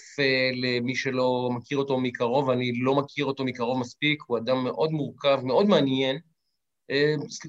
למי 0.54 0.94
שלא 0.94 1.50
מכיר 1.52 1.78
אותו 1.78 2.00
מקרוב, 2.00 2.50
אני 2.50 2.72
לא 2.72 2.94
מכיר 2.94 3.24
אותו 3.24 3.44
מקרוב 3.44 3.78
מספיק, 3.78 4.22
הוא 4.26 4.38
אדם 4.38 4.64
מאוד 4.64 4.90
מורכב, 4.90 5.40
מאוד 5.44 5.66
מעניין. 5.66 6.18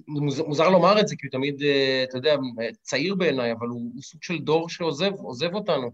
מוז- 0.07 0.41
מוזר 0.47 0.69
לומר 0.69 0.99
את 0.99 1.07
זה, 1.07 1.15
כי 1.15 1.27
הוא 1.27 1.31
תמיד, 1.31 1.61
אתה 2.03 2.17
יודע, 2.17 2.35
צעיר 2.81 3.15
בעיניי, 3.15 3.51
אבל 3.51 3.67
הוא, 3.67 3.91
הוא 3.93 4.01
סוג 4.01 4.23
של 4.23 4.39
דור 4.39 4.69
שעוזב 4.69 5.11
עוזב 5.11 5.53
אותנו. 5.55 5.91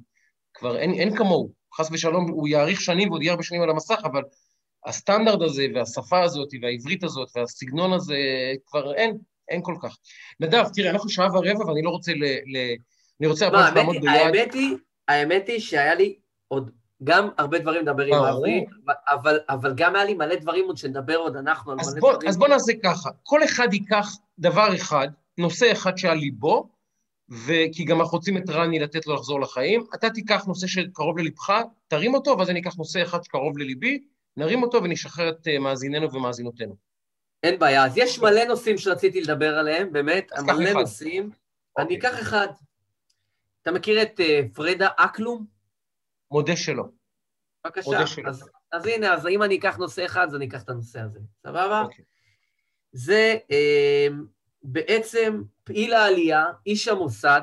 כבר 0.53 0.77
אין, 0.77 0.93
אין 0.93 1.17
כמוהו. 1.17 1.51
חס 1.77 1.89
ושלום, 1.91 2.31
הוא 2.31 2.47
יאריך 2.47 2.81
שנים 2.81 3.09
ועוד 3.09 3.21
יהיה 3.21 3.31
הרבה 3.31 3.43
שנים 3.43 3.61
על 3.61 3.69
המסך, 3.69 3.99
אבל 4.03 4.21
הסטנדרט 4.85 5.41
הזה 5.41 5.65
והשפה 5.75 6.23
הזאת 6.23 6.49
והעברית 6.61 7.03
הזאת 7.03 7.29
והסגנון 7.35 7.93
הזה, 7.93 8.17
כבר 8.65 8.93
אין, 8.93 9.17
אין 9.49 9.61
כל 9.63 9.75
כך. 9.81 9.97
נדב, 10.39 10.65
תראה, 10.73 10.89
אנחנו 10.91 11.09
שעה 11.09 11.27
ורבע 11.27 11.65
ואני 11.65 11.81
לא 11.81 11.89
רוצה 11.89 12.11
ל... 12.13 12.23
ל... 12.23 12.75
אני 13.19 13.27
רוצה 13.27 13.49
לא, 13.49 13.59
הפעם 13.59 13.75
לעמוד 13.75 13.95
ביעד. 14.01 14.15
האמת 14.15 14.53
היא, 14.53 14.75
האמת 15.07 15.47
היא 15.47 15.59
שהיה 15.59 15.95
לי 15.95 16.15
עוד 16.47 16.71
גם 17.03 17.29
הרבה 17.37 17.59
דברים 17.59 17.81
לדבר 17.81 18.03
עם. 18.03 18.13
אברי, 18.13 18.65
אבל, 19.07 19.39
אבל 19.49 19.73
גם 19.75 19.95
היה 19.95 20.05
לי 20.05 20.13
מלא 20.13 20.35
דברים 20.35 20.65
עוד 20.65 20.77
שנדבר 20.77 21.15
עוד 21.15 21.35
אנחנו 21.35 21.71
על 21.71 21.77
אז 21.79 21.93
מלא 21.93 22.01
בוא, 22.01 22.13
דברים. 22.13 22.29
אז 22.29 22.37
בוא 22.37 22.47
נעשה 22.47 22.73
ככה, 22.83 23.09
כל 23.23 23.43
אחד 23.43 23.73
ייקח 23.73 24.07
דבר 24.39 24.75
אחד, 24.75 25.07
נושא 25.37 25.71
אחד 25.71 25.97
שעל 25.97 26.17
ליבו, 26.17 26.69
וכי 27.29 27.83
גם 27.83 28.01
אנחנו 28.01 28.17
רוצים 28.17 28.37
את 28.37 28.49
רני 28.49 28.79
לתת 28.79 29.07
לו 29.07 29.15
לחזור 29.15 29.41
לחיים, 29.41 29.85
אתה 29.95 30.09
תיקח 30.09 30.45
נושא 30.45 30.67
שקרוב 30.67 31.17
ללבך, 31.17 31.53
תרים 31.87 32.13
אותו, 32.13 32.35
ואז 32.39 32.49
אני 32.49 32.59
אקח 32.59 32.75
נושא 32.75 33.03
אחד 33.03 33.23
שקרוב 33.23 33.57
לליבי, 33.57 34.03
נרים 34.37 34.63
אותו 34.63 34.83
ונשחרר 34.83 35.29
את 35.29 35.47
אה, 35.47 35.59
מאזיננו 35.59 36.13
ומאזינותינו. 36.13 36.75
אין 37.43 37.59
בעיה. 37.59 37.85
אז 37.85 37.97
יש 37.97 38.19
מלא 38.19 38.43
נושאים 38.43 38.77
שרציתי 38.77 39.21
לדבר 39.21 39.57
עליהם, 39.57 39.93
באמת, 39.93 40.31
מלא. 40.45 40.73
נושאים. 40.73 41.29
אני 41.77 41.83
אוקיי. 41.83 41.97
אקח 41.97 42.21
אחד. 42.21 42.47
אתה 43.61 43.71
מכיר 43.71 44.01
את 44.01 44.19
אה, 44.19 44.41
פרדה 44.53 44.87
אקלום? 44.97 45.45
מודה 46.31 46.55
שלא. 46.55 46.83
בבקשה. 47.65 47.89
מודה 47.89 48.07
שלא. 48.07 48.29
אז, 48.29 48.49
אז 48.71 48.85
הנה, 48.85 49.13
אז 49.13 49.27
אם 49.27 49.43
אני 49.43 49.57
אקח 49.57 49.77
נושא 49.77 50.05
אחד, 50.05 50.27
אז 50.27 50.35
אני 50.35 50.47
אקח 50.47 50.63
את 50.63 50.69
הנושא 50.69 50.99
הזה. 50.99 51.19
סבבה? 51.43 51.81
אוקיי. 51.81 52.05
זה 52.91 53.37
אה, 53.51 54.07
בעצם 54.63 55.43
פעיל 55.63 55.93
העלייה, 55.93 56.45
איש 56.65 56.87
המוסד 56.87 57.41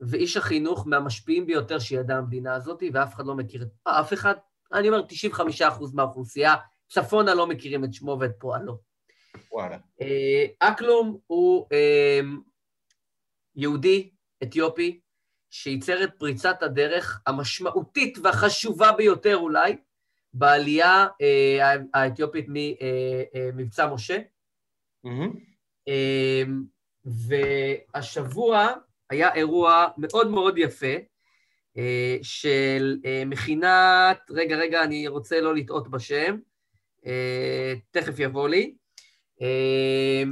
ואיש 0.00 0.36
החינוך 0.36 0.86
מהמשפיעים 0.86 1.46
ביותר 1.46 1.78
שידעה 1.78 2.18
המדינה 2.18 2.54
הזאת, 2.54 2.82
ואף 2.92 3.14
אחד 3.14 3.26
לא 3.26 3.34
מכיר 3.34 3.62
את... 3.62 3.68
אף 3.84 4.12
אחד, 4.12 4.34
אני 4.74 4.88
אומר 4.88 5.04
95% 5.60 5.64
מהאוכלוסייה, 5.94 6.54
צפונה 6.88 7.34
לא 7.34 7.46
מכירים 7.46 7.84
את 7.84 7.94
שמו 7.94 8.16
ואת 8.20 8.32
פועלו. 8.38 8.78
וואלה. 9.52 9.78
אה, 10.00 10.46
אקלום 10.58 11.18
הוא 11.26 11.66
אה, 11.72 12.20
יהודי 13.56 14.10
אתיופי 14.42 15.00
שייצר 15.50 16.04
את 16.04 16.10
פריצת 16.18 16.62
הדרך 16.62 17.20
המשמעותית 17.26 18.18
והחשובה 18.22 18.92
ביותר 18.92 19.36
אולי 19.36 19.76
בעלייה 20.34 21.06
אה, 21.20 21.76
האתיופית 21.94 22.46
ממבצע 22.48 23.94
משה. 23.94 24.18
אה, 25.88 26.42
והשבוע 27.04 28.68
היה 29.10 29.34
אירוע 29.34 29.88
מאוד 29.98 30.30
מאוד 30.30 30.58
יפה 30.58 30.94
של 32.22 32.98
אה, 33.04 33.22
מכינת, 33.26 34.18
רגע, 34.30 34.56
רגע, 34.56 34.84
אני 34.84 35.08
רוצה 35.08 35.40
לא 35.40 35.54
לטעות 35.54 35.90
בשם, 35.90 36.36
אה, 37.06 37.74
תכף 37.90 38.18
יבוא 38.18 38.48
לי, 38.48 38.74
אה, 39.42 40.22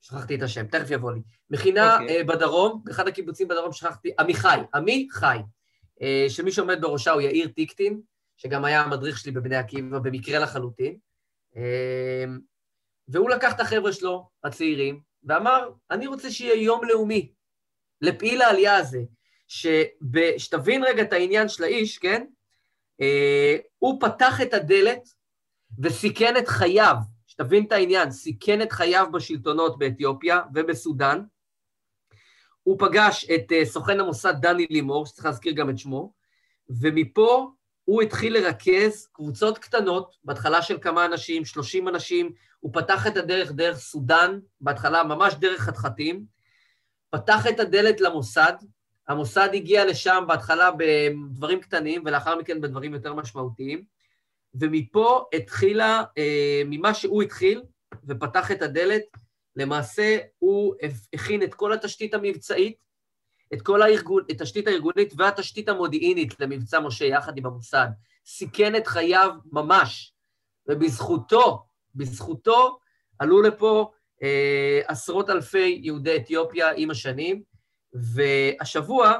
שכחתי 0.00 0.34
את 0.34 0.42
השם, 0.42 0.66
תכף 0.66 0.90
יבוא 0.90 1.12
לי. 1.12 1.20
מכינה 1.50 1.98
okay. 1.98 2.02
אוקיי. 2.02 2.24
בדרום, 2.24 2.80
באחד 2.84 3.08
הקיבוצים 3.08 3.48
בדרום 3.48 3.72
שכחתי, 3.72 4.10
עמיחי, 4.18 4.58
עמי 4.74 5.08
חי, 5.10 5.38
שמי 6.28 6.52
שעומד 6.52 6.80
בראשה 6.80 7.10
הוא 7.10 7.20
יאיר 7.20 7.48
טיקטין, 7.48 8.00
שגם 8.36 8.64
היה 8.64 8.82
המדריך 8.82 9.18
שלי 9.18 9.32
בבני 9.32 9.56
עקיבא, 9.56 9.98
במקרה 9.98 10.38
לחלוטין. 10.38 10.98
והוא 13.08 13.30
לקח 13.30 13.54
את 13.54 13.60
החבר'ה 13.60 13.92
שלו, 13.92 14.28
הצעירים, 14.44 15.00
ואמר, 15.24 15.70
אני 15.90 16.06
רוצה 16.06 16.30
שיהיה 16.30 16.62
יום 16.62 16.84
לאומי 16.84 17.32
לפעיל 18.00 18.42
העלייה 18.42 18.76
הזה, 18.76 19.00
שתבין 19.48 20.84
רגע 20.84 21.02
את 21.02 21.12
העניין 21.12 21.48
של 21.48 21.64
האיש, 21.64 21.98
כן? 21.98 22.24
Uh, 23.02 23.60
הוא 23.78 24.00
פתח 24.00 24.40
את 24.42 24.54
הדלת 24.54 25.08
וסיכן 25.78 26.36
את 26.36 26.48
חייו 26.48 26.96
שתבין 27.26 27.64
את 27.64 27.72
העניין, 27.72 28.10
סיכן 28.10 28.62
את 28.62 28.72
חייו 28.72 29.06
בשלטונות 29.12 29.78
באתיופיה 29.78 30.40
ובסודאן. 30.54 31.22
הוא 32.62 32.78
פגש 32.78 33.26
את 33.34 33.52
uh, 33.52 33.64
סוכן 33.64 34.00
המוסד 34.00 34.34
דני 34.40 34.66
לימור, 34.70 35.06
שצריך 35.06 35.26
להזכיר 35.26 35.52
גם 35.52 35.70
את 35.70 35.78
שמו, 35.78 36.12
ומפה 36.80 37.50
הוא 37.84 38.02
התחיל 38.02 38.38
לרכז 38.38 39.08
קבוצות 39.12 39.58
קטנות, 39.58 40.16
בהתחלה 40.24 40.62
של 40.62 40.78
כמה 40.80 41.04
אנשים, 41.04 41.44
30 41.44 41.88
אנשים, 41.88 42.32
הוא 42.60 42.72
פתח 42.74 43.06
את 43.06 43.16
הדרך 43.16 43.52
דרך 43.52 43.78
סודאן, 43.78 44.38
בהתחלה 44.60 45.04
ממש 45.04 45.34
דרך 45.34 45.60
חתחתים, 45.60 46.24
פתח 47.10 47.46
את 47.46 47.60
הדלת 47.60 48.00
למוסד, 48.00 48.52
המוסד 49.08 49.48
הגיע 49.54 49.84
לשם 49.84 50.24
בהתחלה 50.28 50.70
בדברים 50.70 51.60
קטנים, 51.60 52.02
ולאחר 52.04 52.38
מכן 52.38 52.60
בדברים 52.60 52.94
יותר 52.94 53.14
משמעותיים. 53.14 53.84
ומפה 54.54 55.24
התחילה, 55.32 56.02
אה, 56.18 56.62
ממה 56.66 56.94
שהוא 56.94 57.22
התחיל 57.22 57.62
ופתח 58.08 58.50
את 58.50 58.62
הדלת, 58.62 59.02
למעשה 59.56 60.18
הוא 60.38 60.74
הכין 61.12 61.42
את 61.42 61.54
כל 61.54 61.72
התשתית 61.72 62.14
המבצעית, 62.14 62.76
את 63.54 63.62
כל 63.62 63.82
הארגון, 63.82 64.24
את 64.30 64.40
התשתית 64.40 64.66
הארגונית 64.66 65.12
והתשתית 65.16 65.68
המודיעינית 65.68 66.40
למבצע 66.40 66.80
משה 66.80 67.04
יחד 67.04 67.38
עם 67.38 67.46
המוסד. 67.46 67.88
סיכן 68.26 68.76
את 68.76 68.86
חייו 68.86 69.30
ממש, 69.52 70.12
ובזכותו, 70.68 71.66
בזכותו 71.94 72.78
עלו 73.18 73.42
לפה 73.42 73.92
אה, 74.22 74.80
עשרות 74.86 75.30
אלפי 75.30 75.80
יהודי 75.82 76.16
אתיופיה 76.16 76.70
עם 76.76 76.90
השנים, 76.90 77.42
והשבוע 78.14 79.18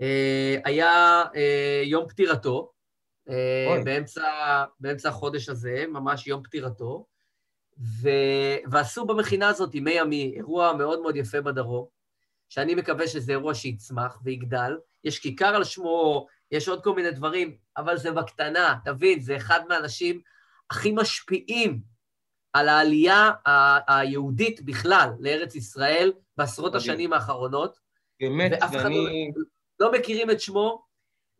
אה, 0.00 0.56
היה 0.64 1.22
אה, 1.36 1.82
יום 1.84 2.08
פטירתו, 2.08 2.72
אה, 3.28 3.80
באמצע, 3.84 4.24
באמצע 4.80 5.08
החודש 5.08 5.48
הזה, 5.48 5.84
ממש 5.88 6.26
יום 6.26 6.42
פטירתו, 6.42 7.06
ו... 8.02 8.08
ועשו 8.70 9.04
במכינה 9.04 9.48
הזאת 9.48 9.74
ימי 9.74 10.00
עמי, 10.00 10.32
אירוע 10.36 10.72
מאוד 10.72 11.02
מאוד 11.02 11.16
יפה 11.16 11.40
בדרום, 11.40 11.86
שאני 12.48 12.74
מקווה 12.74 13.08
שזה 13.08 13.32
אירוע 13.32 13.54
שיצמח 13.54 14.18
ויגדל. 14.24 14.78
יש 15.04 15.18
כיכר 15.18 15.46
על 15.46 15.64
שמו, 15.64 16.26
יש 16.50 16.68
עוד 16.68 16.84
כל 16.84 16.94
מיני 16.94 17.10
דברים, 17.10 17.56
אבל 17.76 17.96
זה 17.96 18.12
בקטנה, 18.12 18.78
תבין, 18.84 19.20
זה 19.20 19.36
אחד 19.36 19.60
מהאנשים 19.68 20.20
הכי 20.70 20.92
משפיעים 20.92 21.80
על 22.58 22.68
העלייה 22.68 23.30
היהודית 23.86 24.62
בכלל 24.62 25.10
לארץ 25.20 25.54
ישראל 25.54 26.12
בעשרות 26.36 26.74
השנים 26.74 27.12
האחרונות. 27.12 27.78
באמת, 28.20 28.52
ואף 28.52 28.76
אחד 28.76 28.84
ואני... 28.84 29.30
לא, 29.78 29.86
לא 29.86 29.98
מכירים 29.98 30.30
את 30.30 30.40
שמו, 30.40 30.82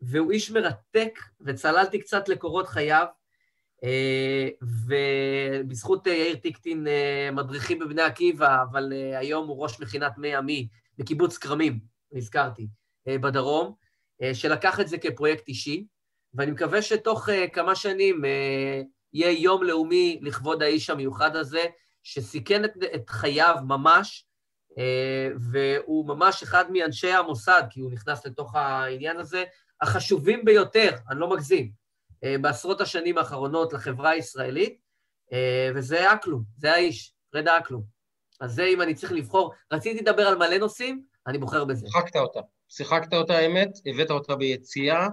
והוא 0.01 0.31
איש 0.31 0.51
מרתק, 0.51 1.19
וצללתי 1.41 1.99
קצת 1.99 2.29
לקורות 2.29 2.67
חייו, 2.67 3.05
אה, 3.83 4.49
ובזכות 4.61 6.07
אה, 6.07 6.13
יאיר 6.13 6.35
טיקטין 6.35 6.87
אה, 6.87 7.29
מדריכים 7.31 7.79
בבני 7.79 8.01
עקיבא, 8.01 8.63
אבל 8.71 8.93
היום 9.15 9.47
הוא 9.47 9.63
ראש 9.63 9.79
מכינת 9.79 10.17
מי 10.17 10.35
עמי 10.35 10.67
בקיבוץ 10.97 11.37
כרמים, 11.37 11.79
נזכרתי, 12.11 12.67
בדרום, 13.09 13.73
שלקח 14.33 14.79
את 14.79 14.87
זה 14.87 14.97
כפרויקט 14.97 15.47
אישי, 15.47 15.85
ואני 16.33 16.51
מקווה 16.51 16.81
שתוך 16.81 17.29
כמה 17.53 17.75
שנים 17.75 18.21
יהיה 19.13 19.39
יום 19.39 19.63
לאומי 19.63 20.19
לכבוד 20.21 20.63
האיש 20.63 20.89
המיוחד 20.89 21.35
הזה, 21.35 21.63
שסיכן 22.03 22.65
את, 22.65 22.71
את 22.95 23.09
חייו 23.09 23.55
ממש, 23.67 24.25
והוא 25.51 26.07
ממש 26.07 26.43
אחד 26.43 26.71
מאנשי 26.71 27.11
המוסד, 27.11 27.63
כי 27.69 27.79
הוא 27.79 27.91
נכנס 27.91 28.25
לתוך 28.25 28.55
העניין 28.55 29.17
הזה, 29.17 29.43
החשובים 29.81 30.45
ביותר, 30.45 30.89
אני 31.09 31.19
לא 31.19 31.29
מגזים, 31.29 31.71
אה, 32.23 32.35
בעשרות 32.41 32.81
השנים 32.81 33.17
האחרונות 33.17 33.73
לחברה 33.73 34.09
הישראלית, 34.09 34.79
אה, 35.33 35.69
וזה 35.75 36.13
אקלום, 36.13 36.43
זה 36.57 36.71
האיש, 36.71 37.13
פרדה 37.31 37.57
אקלום. 37.57 37.83
אז 38.39 38.53
זה 38.53 38.65
אם 38.65 38.81
אני 38.81 38.95
צריך 38.95 39.11
לבחור, 39.11 39.53
רציתי 39.71 39.99
לדבר 40.01 40.27
על 40.27 40.35
מלא 40.35 40.57
נושאים, 40.57 41.03
אני 41.27 41.37
בוחר 41.37 41.65
בזה. 41.65 41.87
שיחקת 41.87 42.15
אותה, 42.15 42.39
שיחקת 42.69 43.13
אותה 43.13 43.33
האמת, 43.37 43.69
הבאת 43.85 44.11
אותה 44.11 44.35
ביציאה. 44.35 45.07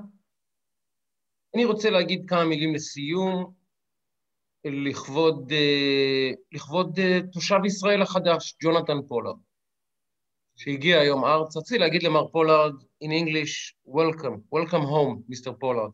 אני 1.55 1.64
רוצה 1.64 1.90
להגיד 1.90 2.24
כמה 2.28 2.44
מילים 2.44 2.74
לסיום, 2.74 3.52
לכבוד, 4.64 5.52
אה, 5.52 6.30
לכבוד 6.52 6.98
תושב 7.32 7.64
ישראל 7.64 8.02
החדש, 8.02 8.56
ג'ונתן 8.62 8.98
פולארד. 9.08 9.36
שהגיע 10.56 10.98
היום 11.00 11.24
ארצה, 11.24 11.58
רציתי 11.58 11.78
להגיד 11.78 12.02
למר 12.02 12.28
פולארד, 12.28 12.72
in 13.04 13.08
English, 13.08 13.74
Welcome, 13.88 14.54
Welcome 14.54 14.84
home, 14.84 15.18
Mister 15.28 15.52
פולארד. 15.52 15.90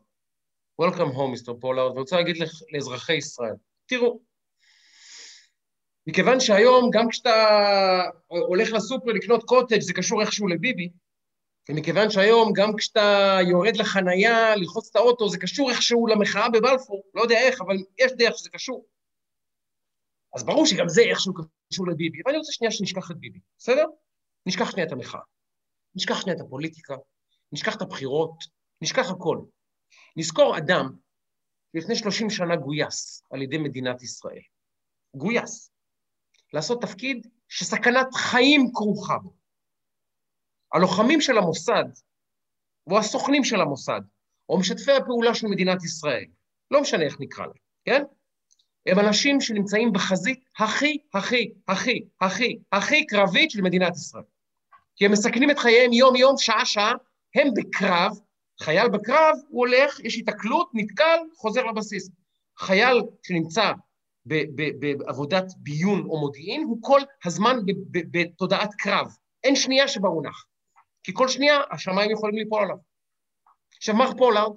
Welcome 0.83 1.15
home, 1.17 1.31
Mister 1.31 1.55
פולארד, 1.61 1.91
ואני 1.91 2.01
רוצה 2.01 2.17
להגיד 2.17 2.37
לאזרחי 2.73 3.15
ישראל, 3.15 3.55
תראו, 3.87 4.21
מכיוון 6.07 6.41
שהיום, 6.41 6.91
גם 6.93 7.09
כשאתה 7.09 7.31
הולך 8.29 8.73
לסופר 8.73 9.11
לקנות 9.13 9.45
קוטג' 9.45 9.81
זה 9.81 9.93
קשור 9.93 10.21
איכשהו 10.21 10.49
לביבי, 10.49 10.91
ומכיוון 11.69 12.11
שהיום, 12.11 12.53
גם 12.53 12.77
כשאתה 12.77 13.39
יורד 13.51 13.77
לחנייה, 13.77 14.57
לרחוץ 14.57 14.89
את 14.91 14.97
האוטו, 14.97 15.29
זה 15.29 15.39
קשור 15.39 15.71
איכשהו 15.71 16.07
למחאה 16.07 16.49
בבלפור, 16.51 17.03
לא 17.15 17.23
יודע 17.23 17.39
איך, 17.39 17.61
אבל 17.61 17.77
יש 17.99 18.13
דרך 18.13 18.39
שזה 18.39 18.51
קשור. 18.51 18.87
אז 20.35 20.45
ברור 20.45 20.67
שגם 20.67 20.89
זה 20.89 21.03
איכשהו 21.03 21.33
קשור 21.69 21.89
לביבי, 21.89 22.19
ואני 22.27 22.39
רוצה 22.39 22.53
שנייה 22.53 22.71
שנשכח 22.71 23.11
את 23.11 23.17
ביבי, 23.17 23.39
בסדר? 23.59 23.85
נשכח 24.47 24.71
שנייה 24.71 24.87
את 24.87 24.93
המחאה, 24.93 25.21
נשכח 25.95 26.21
שנייה 26.21 26.37
את 26.37 26.41
הפוליטיקה, 26.41 26.97
נשכח 27.53 27.77
את 27.77 27.83
הבחירות, 27.83 28.45
נשכח 28.83 29.11
הכל. 29.11 29.39
נזכור 30.17 30.59
אדם 30.59 30.97
שלפני 31.73 31.97
30 31.97 32.31
שנה 32.31 32.57
גויס 32.57 33.23
על 33.31 33.43
ידי 33.43 33.59
מדינת 33.59 34.03
ישראל. 34.03 34.43
גויס. 35.17 35.71
לעשות 36.53 36.83
תפקיד 36.83 37.27
שסכנת 37.49 38.15
חיים 38.15 38.71
כרוכה 38.75 39.19
בו. 39.19 39.42
הלוחמים 40.75 41.21
של 41.21 41.39
המוסד, 41.39 41.85
או 42.91 42.99
הסוכנים 42.99 43.45
של 43.45 43.61
המוסד, 43.61 44.01
או 44.49 44.59
משתפי 44.59 44.93
הפעולה 44.93 45.35
של 45.35 45.47
מדינת 45.47 45.85
ישראל, 45.85 46.25
לא 46.71 46.81
משנה 46.81 47.05
איך 47.05 47.17
נקרא 47.21 47.45
להם, 47.45 47.55
כן? 47.85 48.03
הם 48.87 48.99
אנשים 48.99 49.41
שנמצאים 49.41 49.93
בחזית 49.93 50.45
הכי, 50.59 50.99
הכי, 51.15 51.53
הכי, 51.69 52.05
הכי, 52.21 52.59
הכי 52.73 53.07
קרבית 53.07 53.51
של 53.51 53.63
מדינת 53.63 53.97
ישראל. 53.97 54.25
כי 54.97 55.05
הם 55.07 55.13
מסכנים 55.13 55.51
את 55.51 55.59
חייהם 55.59 55.93
יום-יום, 55.93 56.35
שעה-שעה, 56.39 56.93
הם 57.35 57.49
בקרב, 57.57 58.13
חייל 58.61 58.89
בקרב, 58.89 59.37
הוא 59.49 59.67
הולך, 59.67 60.01
יש 60.01 60.19
התקלות, 60.19 60.71
נתקל, 60.75 61.19
חוזר 61.37 61.65
לבסיס. 61.65 62.11
חייל 62.59 63.03
שנמצא 63.23 63.73
בעבודת 64.27 65.45
ביון 65.57 66.07
או 66.09 66.21
מודיעין, 66.21 66.63
הוא 66.63 66.79
כל 66.81 67.01
הזמן 67.25 67.57
בתודעת 67.91 68.75
קרב. 68.75 69.07
אין 69.45 69.57
שנייה 69.57 69.89
שבה 69.89 70.09
הוא 70.09 70.23
נח. 70.23 70.45
כי 71.03 71.13
כל 71.15 71.29
שנייה 71.29 71.61
השמיים 71.71 72.11
יכולים 72.11 72.37
ליפול 72.37 72.63
עליו. 72.63 72.77
עכשיו, 73.77 73.95
מר 73.95 74.11
פולארד, 74.19 74.57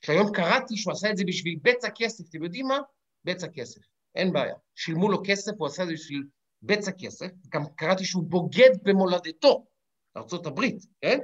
שהיום 0.00 0.32
קראתי 0.34 0.76
שהוא 0.76 0.92
עשה 0.92 1.10
את 1.10 1.16
זה 1.16 1.24
בשביל 1.26 1.58
בצע 1.62 1.88
כסף, 1.94 2.24
אתם 2.30 2.44
יודעים 2.44 2.66
מה? 2.66 2.78
בצע 3.24 3.46
כסף, 3.48 3.80
אין 4.14 4.32
בעיה. 4.32 4.54
שילמו 4.74 5.08
לו 5.08 5.22
כסף, 5.26 5.52
הוא 5.58 5.66
עשה 5.66 5.82
את 5.82 5.88
זה 5.88 5.94
בשביל 5.94 6.22
בצע 6.62 6.90
כסף, 6.98 7.30
גם 7.48 7.62
קראתי 7.76 8.04
שהוא 8.04 8.24
בוגד 8.24 8.70
במולדתו, 8.82 9.66
ארה"ב, 10.16 10.60
כן? 11.00 11.18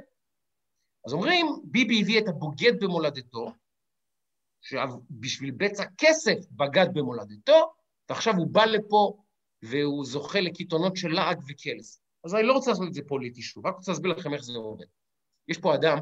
אז 1.07 1.13
אומרים, 1.13 1.45
ביבי 1.63 2.01
הביא 2.01 2.19
את 2.19 2.27
הבוגד 2.27 2.73
במולדתו, 2.79 3.51
שבשביל 4.61 5.51
בצע 5.51 5.83
כסף 5.97 6.37
בגד 6.51 6.87
במולדתו, 6.93 7.73
ועכשיו 8.09 8.33
הוא 8.33 8.47
בא 8.47 8.65
לפה 8.65 9.17
והוא 9.61 10.05
זוכה 10.05 10.41
לקיתונות 10.41 10.97
של 10.97 11.07
לעג 11.07 11.39
וקלס. 11.47 12.02
אז 12.23 12.35
אני 12.35 12.43
לא 12.43 12.53
רוצה 12.53 12.71
לעשות 12.71 12.87
את 12.87 12.93
זה 12.93 13.01
פוליטי 13.07 13.41
שוב, 13.41 13.67
רק 13.67 13.75
רוצה 13.75 13.91
להסביר 13.91 14.11
לכם 14.11 14.33
איך 14.33 14.43
זה 14.43 14.53
עובד. 14.57 14.85
יש 15.47 15.57
פה 15.57 15.75
אדם, 15.75 15.97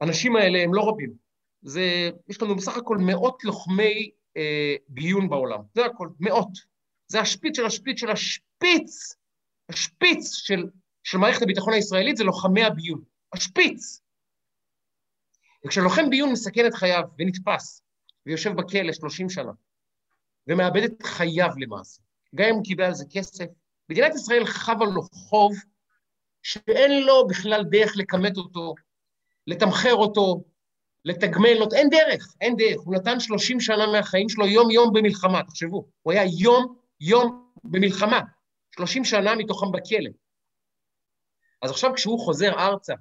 האנשים 0.00 0.36
האלה 0.36 0.62
הם 0.62 0.74
לא 0.74 0.88
רבים. 0.88 1.14
זה, 1.62 2.10
יש 2.28 2.42
לנו 2.42 2.56
בסך 2.56 2.76
הכל 2.76 2.98
מאות 3.00 3.44
לוחמי 3.44 4.10
אה, 4.36 4.74
ביון 4.88 5.28
בעולם, 5.28 5.60
זה 5.74 5.84
הכל, 5.84 6.08
מאות. 6.20 6.48
זה 7.08 7.20
השפיץ 7.20 7.56
של 7.56 7.66
השפיץ 7.66 8.00
של 8.00 8.10
השפיץ, 8.10 9.16
השפיץ 9.68 10.34
של, 10.34 10.70
של 11.02 11.18
מערכת 11.18 11.42
הביטחון 11.42 11.72
הישראלית 11.72 12.16
זה 12.16 12.24
לוחמי 12.24 12.64
הביון, 12.64 13.04
השפיץ. 13.32 14.00
וכשלוחם 15.66 16.10
ביון 16.10 16.32
מסכן 16.32 16.66
את 16.66 16.74
חייו 16.74 17.02
ונתפס 17.18 17.82
ויושב 18.26 18.50
בכלא 18.50 18.92
30 18.92 19.30
שנה 19.30 19.52
ומאבד 20.46 20.82
את 20.82 21.02
חייו 21.02 21.50
למעשה, 21.56 22.02
גם 22.34 22.48
אם 22.48 22.54
הוא 22.54 22.64
קיבל 22.64 22.84
על 22.84 22.94
זה 22.94 23.04
כסף. 23.10 23.46
מדינת 23.88 24.14
ישראל 24.14 24.44
חבה 24.44 24.84
לו 24.84 25.02
חוב 25.02 25.52
שאין 26.42 27.02
לו 27.06 27.26
בכלל 27.26 27.64
דרך 27.70 27.92
לכמת 27.96 28.36
אותו, 28.36 28.74
לתמחר 29.46 29.94
אותו, 29.94 30.44
לתגמל 31.04 31.60
אותו, 31.60 31.76
אין 31.76 31.88
דרך, 31.90 32.34
אין 32.40 32.56
דרך. 32.56 32.80
הוא 32.84 32.94
נתן 32.94 33.20
30 33.20 33.60
שנה 33.60 33.86
מהחיים 33.86 34.28
שלו 34.28 34.46
יום-יום 34.46 34.92
במלחמה, 34.92 35.42
תחשבו. 35.42 35.88
הוא 36.02 36.12
היה 36.12 36.22
יום-יום 36.38 37.52
במלחמה, 37.64 38.20
30 38.74 39.04
שנה 39.04 39.34
מתוכם 39.34 39.72
בכלא. 39.72 40.10
אז 41.62 41.70
עכשיו 41.70 41.90
כשהוא 41.94 42.20
חוזר 42.20 42.52
ארצה, 42.52 42.94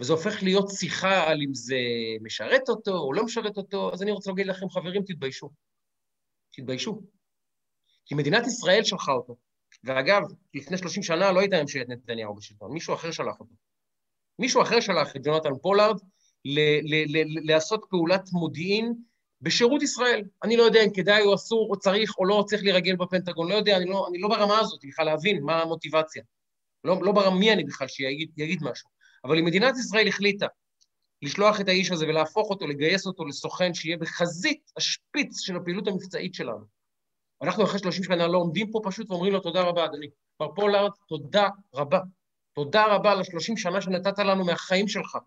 וזה 0.00 0.12
הופך 0.12 0.42
להיות 0.42 0.70
שיחה 0.70 1.30
על 1.30 1.38
אם 1.42 1.54
זה 1.54 1.76
משרת 2.22 2.68
אותו 2.68 2.98
או 2.98 3.12
לא 3.12 3.24
משרת 3.24 3.56
אותו, 3.56 3.92
אז 3.92 4.02
אני 4.02 4.10
רוצה 4.10 4.30
להגיד 4.30 4.46
לכם, 4.46 4.70
חברים, 4.70 5.02
תתביישו. 5.02 5.50
תתביישו. 6.52 7.02
כי 8.06 8.14
מדינת 8.14 8.46
ישראל 8.46 8.84
שלחה 8.84 9.12
אותו. 9.12 9.49
ואגב, 9.84 10.22
לפני 10.54 10.78
30 10.78 11.02
שנה 11.02 11.32
לא 11.32 11.40
הייתה 11.40 11.62
ממשלת 11.62 11.88
נתניהו 11.88 12.34
בשלטון, 12.34 12.72
מישהו 12.72 12.94
אחר 12.94 13.10
שלח 13.10 13.40
אותו. 13.40 13.54
מישהו 14.38 14.62
אחר 14.62 14.80
שלח 14.80 15.16
את 15.16 15.20
ג'ונתן 15.24 15.58
פולארד 15.62 15.96
לעשות 17.44 17.84
פעולת 17.90 18.32
מודיעין 18.32 18.94
בשירות 19.40 19.82
ישראל. 19.82 20.24
אני 20.44 20.56
לא 20.56 20.62
יודע 20.62 20.84
אם 20.84 20.90
כדאי 20.94 21.22
או 21.22 21.34
אסור 21.34 21.68
או 21.70 21.78
צריך 21.78 22.18
או 22.18 22.24
לא 22.24 22.44
צריך 22.46 22.62
להירגל 22.62 22.96
בפנטגון, 22.96 23.48
לא 23.48 23.54
יודע, 23.54 23.76
אני 23.76 23.84
לא, 23.84 24.06
אני 24.08 24.18
לא 24.18 24.28
ברמה 24.28 24.58
הזאת 24.58 24.80
בכלל 24.84 25.06
להבין 25.06 25.42
מה 25.42 25.62
המוטיבציה. 25.62 26.22
לא, 26.84 26.96
לא 27.02 27.12
ברמה 27.12 27.38
מי 27.38 27.52
אני 27.52 27.64
בכלל 27.64 27.88
שיגיד 27.88 28.58
משהו. 28.62 28.88
אבל 29.24 29.38
אם 29.38 29.44
מדינת 29.44 29.74
ישראל 29.78 30.08
החליטה 30.08 30.46
לשלוח 31.22 31.60
את 31.60 31.68
האיש 31.68 31.90
הזה 31.90 32.06
ולהפוך 32.06 32.50
אותו, 32.50 32.66
לגייס 32.66 33.06
אותו 33.06 33.24
לסוכן 33.24 33.74
שיהיה 33.74 33.96
בחזית 33.96 34.70
השפיץ 34.76 35.40
של 35.40 35.56
הפעילות 35.56 35.88
המבצעית 35.88 36.34
שלנו, 36.34 36.64
אנחנו 37.42 37.64
אחרי 37.64 37.78
30 37.78 38.04
שנה 38.04 38.26
לא 38.26 38.38
עומדים 38.38 38.70
פה 38.70 38.80
פשוט 38.84 39.10
ואומרים 39.10 39.32
לו 39.32 39.40
תודה 39.40 39.62
רבה, 39.62 39.84
אדוני. 39.84 40.06
מר 40.40 40.54
פולארד, 40.54 40.90
תודה 41.08 41.48
רבה. 41.74 41.98
תודה 42.52 42.94
רבה 42.94 43.12
על 43.12 43.18
ה-30 43.18 43.56
שנה 43.56 43.80
שנתת 43.80 44.18
לנו 44.18 44.44
מהחיים 44.44 44.88
שלך, 44.88 45.18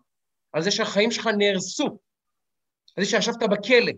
על 0.52 0.62
זה 0.62 0.70
שהחיים 0.70 1.10
שלך 1.10 1.26
נהרסו, 1.38 1.98
על 2.96 3.04
זה 3.04 3.10
שישבת 3.10 3.42
בכלא, 3.42 3.92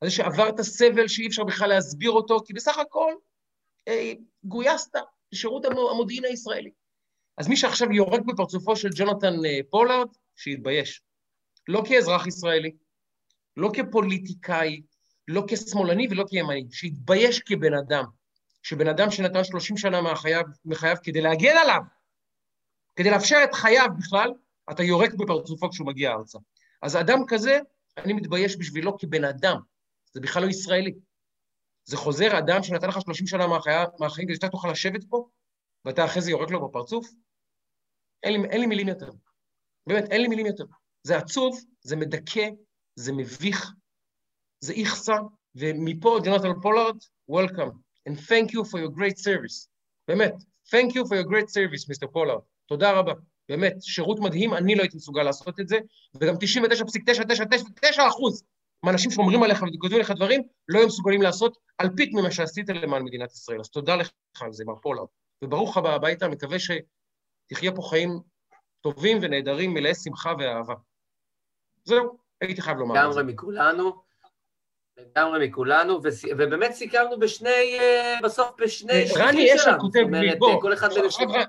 על 0.00 0.08
זה 0.08 0.14
שעברת 0.14 0.60
סבל 0.60 1.08
שאי 1.08 1.26
אפשר 1.26 1.44
בכלל 1.44 1.68
להסביר 1.68 2.10
אותו, 2.10 2.38
כי 2.46 2.52
בסך 2.52 2.78
הכל 2.78 3.12
אה, 3.88 4.12
גויסת 4.44 4.94
לשירות 5.32 5.64
המודיעין 5.64 6.24
הישראלי. 6.24 6.70
אז 7.38 7.48
מי 7.48 7.56
שעכשיו 7.56 7.92
יורק 7.92 8.20
בפרצופו 8.26 8.76
של 8.76 8.88
ג'ונתן 8.94 9.44
אה, 9.46 9.58
פולארד, 9.70 10.08
שיתבייש. 10.36 11.02
לא 11.68 11.82
כאזרח 11.88 12.26
ישראלי, 12.26 12.70
לא 13.56 13.70
כפוליטיקאי, 13.74 14.82
לא 15.28 15.44
כשמאלני 15.48 16.06
ולא 16.10 16.24
כימני, 16.28 16.66
שיתבייש 16.70 17.40
כבן 17.40 17.74
אדם, 17.74 18.04
שבן 18.62 18.88
אדם 18.88 19.10
שנתן 19.10 19.44
30 19.44 19.76
שנה 19.76 20.02
מחייו, 20.02 20.42
מחייו 20.64 20.96
כדי 21.02 21.20
להגן 21.20 21.56
עליו, 21.62 21.80
כדי 22.96 23.10
לאפשר 23.10 23.36
את 23.44 23.54
חייו 23.54 23.86
בכלל, 23.98 24.32
אתה 24.70 24.82
יורק 24.82 25.14
בפרצופו 25.14 25.70
כשהוא 25.70 25.86
מגיע 25.86 26.12
ארצה. 26.12 26.38
אז 26.82 26.96
אדם 26.96 27.18
כזה, 27.28 27.58
אני 27.96 28.12
מתבייש 28.12 28.56
בשבילו 28.56 28.98
כבן 28.98 29.24
אדם, 29.24 29.56
זה 30.12 30.20
בכלל 30.20 30.42
לא 30.42 30.48
ישראלי. 30.48 30.94
זה 31.84 31.96
חוזר 31.96 32.38
אדם 32.38 32.62
שנתן 32.62 32.88
לך 32.88 33.00
30 33.00 33.26
שנה 33.26 33.46
מהחיים, 33.46 33.88
מהחיים 33.98 34.28
כדי 34.28 34.34
שאתה 34.34 34.48
תוכל 34.48 34.70
לשבת 34.70 35.04
פה, 35.04 35.28
ואתה 35.84 36.04
אחרי 36.04 36.22
זה 36.22 36.30
יורק 36.30 36.50
לו 36.50 36.68
בפרצוף? 36.68 37.08
אין 38.22 38.32
לי, 38.32 38.48
אין 38.48 38.60
לי 38.60 38.66
מילים 38.66 38.88
יותר. 38.88 39.10
באמת, 39.86 40.04
אין 40.10 40.20
לי 40.20 40.28
מילים 40.28 40.46
יותר. 40.46 40.64
זה 41.02 41.16
עצוב, 41.16 41.60
זה 41.80 41.96
מדכא, 41.96 42.48
זה 42.94 43.12
מביך, 43.12 43.72
זה 44.60 44.72
איכסה, 44.72 45.16
ומפה, 45.54 46.18
ג'ונתן 46.24 46.60
פולארד, 46.62 46.96
Welcome, 47.30 47.72
and 48.08 48.12
thank 48.12 48.52
you 48.52 48.64
for 48.64 48.78
your 48.78 48.90
great 48.98 49.18
service. 49.18 49.68
באמת, 50.08 50.34
thank 50.68 50.90
you 50.90 51.04
for 51.04 51.14
your 51.14 51.28
great 51.30 51.48
service, 51.48 51.88
Mister 51.88 52.06
פולארד. 52.06 52.40
תודה 52.66 52.92
רבה. 52.92 53.12
באמת, 53.48 53.76
שירות 53.80 54.20
מדהים, 54.20 54.54
אני 54.54 54.74
לא 54.74 54.82
הייתי 54.82 54.96
מסוגל 54.96 55.22
לעשות 55.22 55.60
את 55.60 55.68
זה, 55.68 55.78
וגם 56.20 56.34
99.999 56.34 58.08
אחוז 58.08 58.42
מהאנשים 58.82 59.10
שאומרים 59.10 59.42
עליך 59.42 59.62
וכותבים 59.62 59.96
עליך 59.96 60.10
דברים, 60.10 60.42
לא 60.68 60.78
היו 60.78 60.86
מסוגלים 60.86 61.22
לעשות 61.22 61.58
אלפית 61.80 62.14
ממה 62.14 62.30
שעשית 62.30 62.68
למען 62.68 63.02
מדינת 63.02 63.32
ישראל. 63.32 63.60
אז 63.60 63.70
תודה 63.70 63.96
לך 63.96 64.10
על 64.40 64.52
זה, 64.52 64.64
מר 64.64 64.76
פולארד. 64.76 65.06
וברוך 65.42 65.76
הבא 65.76 65.94
הביתה, 65.94 66.28
מקווה 66.28 66.56
שתחיה 66.58 67.72
פה 67.72 67.82
חיים 67.82 68.20
טובים 68.80 69.18
ונהדרים, 69.22 69.74
מלאי 69.74 69.94
שמחה 69.94 70.32
ואהבה. 70.38 70.74
זהו, 71.84 72.18
הייתי 72.40 72.62
חייב 72.62 72.78
לומר 72.78 72.94
את 72.94 73.12
זה. 73.12 73.20
לגמרי 73.20 73.32
מכולנו. 73.32 74.05
לגמרי 74.98 75.48
מכולנו, 75.48 76.00
ובאמת 76.38 76.72
סיכמנו 76.72 77.18
בשני, 77.18 77.78
אה, 77.80 78.18
בסוף 78.22 78.50
בשני. 78.60 79.04
רני 79.16 79.54
אשל 79.54 79.78
כותב 79.80 80.00
לי, 80.10 80.36
בוא, 80.36 80.60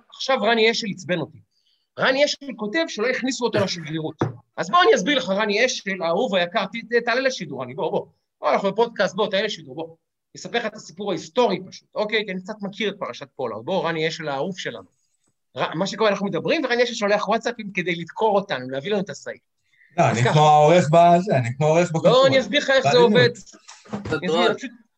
עכשיו 0.10 0.38
רני 0.42 0.72
אשל 0.72 0.88
עצבן 0.94 1.20
אותי. 1.20 1.38
רני 2.00 2.26
אשל 2.26 2.46
כותב 2.56 2.84
שלא 2.88 3.08
הכניסו 3.08 3.46
אותו 3.46 3.60
לשגרירות. 3.60 4.16
אז 4.58 4.70
בוא 4.70 4.80
אני 4.84 4.96
אסביר 4.96 5.18
לך, 5.18 5.30
רני 5.30 5.66
אשל, 5.66 6.02
האהוב 6.02 6.36
היקר, 6.36 6.64
תעלה 7.06 7.22
לשידור, 7.22 7.64
אני 7.64 7.74
בוא, 7.74 7.92
בוא. 7.92 8.06
בוא, 8.42 8.52
אנחנו 8.52 8.72
בפודקאסט, 8.72 9.16
בוא, 9.16 9.28
תעלה 9.28 9.44
לשידור, 9.44 9.76
בוא. 9.76 9.86
אני 9.86 9.96
אספר 10.38 10.58
לך 10.58 10.66
את 10.66 10.76
הסיפור 10.76 11.12
ההיסטורי 11.12 11.60
פשוט, 11.68 11.88
אוקיי? 11.96 12.26
כי 12.26 12.32
אני 12.32 12.42
קצת 12.42 12.56
מכיר 12.62 12.90
את 12.90 12.96
פרשת 13.00 13.28
פולארד. 13.36 13.66
בוא, 13.66 13.88
רני 13.88 14.08
אשל 14.08 14.28
האהוב 14.28 14.58
שלנו. 14.58 14.88
מה 15.56 15.88
שקורה, 15.88 16.10
אנחנו 16.10 16.26
מדברים, 16.26 16.66
ורני 16.66 16.84
אשל 16.84 16.94
שולח 16.94 17.28
וואטסאפים 17.28 17.72
כדי 17.74 17.96
לדקור 17.96 18.36
אותנו, 18.36 18.70
להביא 18.70 18.92
לנו 18.92 19.02
את 19.02 19.10
הסעיף. 19.10 19.42
לא, 19.98 20.10
אני 20.10 20.24
כמו 20.24 20.50
העורך 20.50 20.86
בזה, 20.92 21.38
אני 21.38 21.50
כמו 21.58 21.66
העורך 21.66 21.90
בקולטורה. 21.90 22.14
לא, 22.14 22.28
אני 22.28 22.40
אסביר 22.40 22.62
לך 22.62 22.70
איך 22.70 22.92
זה 22.92 22.98
עובד. 22.98 23.30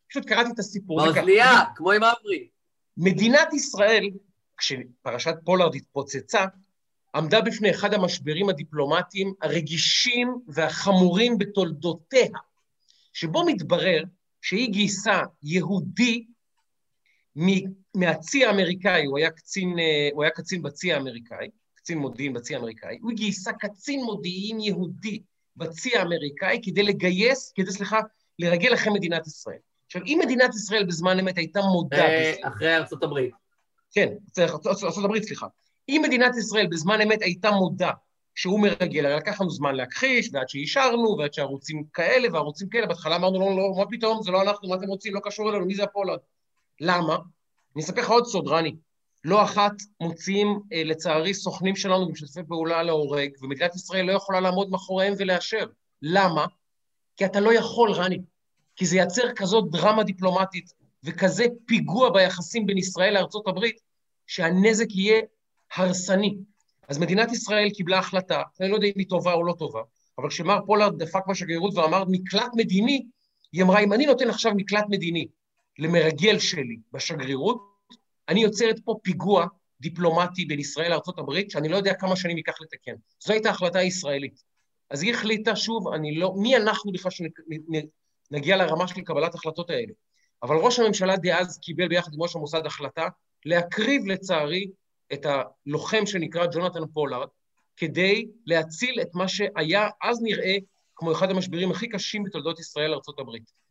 פשוט 0.09 0.25
קראתי 0.25 0.49
את 0.53 0.59
הסיפור. 0.59 1.05
באוזנייה, 1.05 1.61
כמו 1.75 1.91
עם 1.91 2.03
אברי. 2.03 2.47
מדינת 2.97 3.53
ישראל, 3.53 4.09
כשפרשת 4.57 5.35
פולארד 5.45 5.75
התפוצצה, 5.75 6.45
עמדה 7.15 7.41
בפני 7.41 7.71
אחד 7.71 7.93
המשברים 7.93 8.49
הדיפלומטיים 8.49 9.33
הרגישים 9.41 10.39
והחמורים 10.47 11.37
בתולדותיה, 11.37 12.27
שבו 13.13 13.45
מתברר 13.45 14.03
שהיא 14.41 14.69
גייסה 14.71 15.21
יהודי 15.43 16.25
מהצי 17.95 18.45
האמריקאי, 18.45 19.05
הוא 19.05 19.17
היה 19.17 19.31
קצין, 19.31 19.79
אה, 19.79 20.09
הוא 20.13 20.23
היה 20.23 20.31
קצין 20.31 20.61
בצי 20.61 20.93
האמריקאי, 20.93 21.49
קצין 21.89 21.99
מודיעין 21.99 22.33
בצי 22.33 22.55
האמריקאי, 22.55 22.97
הוא 23.01 23.11
גייסה 23.11 23.53
קצין 23.53 24.03
מודיעין 24.03 24.59
יהודי 24.59 25.21
בצי 25.55 25.97
האמריקאי 25.97 26.59
כדי 26.63 26.83
לגייס, 26.83 27.51
כדי, 27.55 27.71
סליחה, 27.71 27.99
לרגל 28.39 28.73
אחרי 28.73 28.93
מדינת 28.93 29.27
ישראל. 29.27 29.57
עכשיו, 29.85 30.01
אם 30.05 30.19
מדינת 30.23 30.55
ישראל 30.55 30.85
בזמן 30.85 31.19
אמת 31.19 31.37
הייתה 31.37 31.61
מודעת... 31.61 32.01
אה, 32.01 32.33
אחרי 32.43 32.75
ארצות 32.75 33.03
הברית. 33.03 33.33
כן, 33.91 34.13
ארצות 34.39 35.05
הברית, 35.05 35.23
סליחה. 35.23 35.47
אם 35.89 36.01
מדינת 36.05 36.37
ישראל 36.37 36.67
בזמן 36.67 37.01
אמת 37.01 37.21
הייתה 37.21 37.51
מודע 37.51 37.91
שהוא 38.35 38.59
מרגל, 38.59 39.05
הרי 39.05 39.15
לקח 39.15 39.41
לנו 39.41 39.49
זמן 39.49 39.75
להכחיש, 39.75 40.29
ועד 40.33 40.49
שאישרנו, 40.49 41.15
ועד 41.19 41.33
שערוצים 41.33 41.83
כאלה 41.93 42.27
וערוצים 42.33 42.69
כאלה, 42.69 42.87
בהתחלה 42.87 43.15
אמרנו, 43.15 43.39
לא, 43.39 43.57
לא, 43.57 43.73
מה 43.77 43.85
פתאום, 43.89 44.23
זה 44.23 44.31
לא 44.31 44.41
אנחנו, 44.41 44.69
מה 44.69 44.75
אתם 44.75 44.87
רוצים, 44.87 45.13
לא 45.13 45.19
קשור 45.23 45.49
אלינו, 45.49 45.65
מי 45.65 45.75
זה 45.75 45.83
הפולארד? 45.83 46.19
למה? 46.81 47.17
אני 47.75 47.83
אספר 47.83 48.01
לך 48.01 48.09
עוד 48.09 48.25
סוד, 48.25 48.47
רני. 48.47 48.75
לא 49.23 49.43
אחת 49.43 49.71
מוציאים, 49.99 50.59
אה, 50.73 50.83
לצערי, 50.83 51.33
סוכנים 51.33 51.75
שלנו 51.75 52.07
ומשתפי 52.07 52.39
פעולה 52.47 52.83
להורג, 52.83 53.29
ומדינת 53.41 53.75
ישראל 53.75 54.05
לא 54.05 54.11
יכולה 54.11 54.39
לעמוד 54.39 54.69
מאחוריהם 54.69 55.13
ולאשר. 55.17 55.65
למה? 56.01 56.45
כי 57.17 57.25
אתה 57.25 57.39
לא 57.39 57.53
יכול, 57.53 57.91
רני. 57.91 58.21
כי 58.75 58.85
זה 58.85 58.97
ייצר 58.97 59.33
כזאת 59.35 59.71
דרמה 59.71 60.03
דיפלומטית 60.03 60.73
וכזה 61.03 61.45
פיגוע 61.65 62.09
ביחסים 62.09 62.65
בין 62.65 62.77
ישראל 62.77 63.13
לארצות 63.13 63.47
הברית, 63.47 63.79
שהנזק 64.27 64.95
יהיה 64.95 65.21
הרסני. 65.75 66.37
אז 66.87 66.97
מדינת 66.97 67.31
ישראל 67.31 67.69
קיבלה 67.69 67.99
החלטה, 67.99 68.41
אני 68.61 68.69
לא 68.69 68.75
יודע 68.75 68.87
אם 68.87 68.93
היא 68.95 69.07
טובה 69.09 69.33
או 69.33 69.43
לא 69.43 69.53
טובה, 69.53 69.81
אבל 70.17 70.29
כשמר 70.29 70.59
פולארד 70.65 71.03
דפק 71.03 71.27
בשגרירות 71.29 71.75
ואמר 71.75 72.03
מקלט 72.07 72.51
מדיני, 72.55 73.05
היא 73.53 73.63
אמרה, 73.63 73.79
אם 73.79 73.93
אני 73.93 74.05
נותן 74.05 74.29
עכשיו 74.29 74.51
מקלט 74.55 74.85
מדיני 74.89 75.27
למרגל 75.79 76.39
שלי 76.39 76.77
בשגרירות, 76.93 77.68
אני 78.29 78.43
יוצרת 78.43 78.79
פה 78.85 78.95
פיגוע 79.03 79.45
דיפלומטי 79.81 80.45
בין 80.45 80.59
ישראל 80.59 80.89
לארה"ב, 80.89 81.33
שאני 81.49 81.69
לא 81.69 81.77
יודע 81.77 81.93
כמה 81.93 82.15
שנים 82.15 82.37
ייקח 82.37 82.61
לתקן. 82.61 82.95
זו 83.19 83.33
הייתה 83.33 83.49
החלטה 83.49 83.81
ישראלית. 83.81 84.43
אז 84.89 85.03
היא 85.03 85.13
החליטה, 85.13 85.55
שוב, 85.55 85.87
אני 85.87 86.15
לא... 86.15 86.33
מי 86.37 86.57
אנחנו 86.57 86.91
בכלל 86.91 87.11
שנגיע 88.31 88.57
לרמה 88.57 88.87
של 88.87 89.01
קבלת 89.01 89.35
החלטות 89.35 89.69
האלה? 89.69 89.93
אבל 90.43 90.55
ראש 90.55 90.79
הממשלה 90.79 91.17
דאז 91.17 91.59
קיבל 91.59 91.87
ביחד 91.87 92.13
עם 92.13 92.21
ראש 92.21 92.35
המוסד 92.35 92.65
החלטה 92.65 93.07
להקריב, 93.45 94.05
לצערי, 94.05 94.71
את 95.13 95.25
הלוחם 95.25 96.05
שנקרא 96.05 96.45
ג'ונתן 96.45 96.87
פולארד, 96.93 97.27
כדי 97.77 98.27
להציל 98.45 99.01
את 99.01 99.09
מה 99.13 99.27
שהיה 99.27 99.89
אז 100.03 100.21
נראה 100.21 100.55
כמו 100.95 101.11
אחד 101.11 101.29
המשברים 101.29 101.71
הכי 101.71 101.89
קשים 101.89 102.23
בתולדות 102.23 102.59
ישראל 102.59 102.91
לארה"ב. 102.91 103.29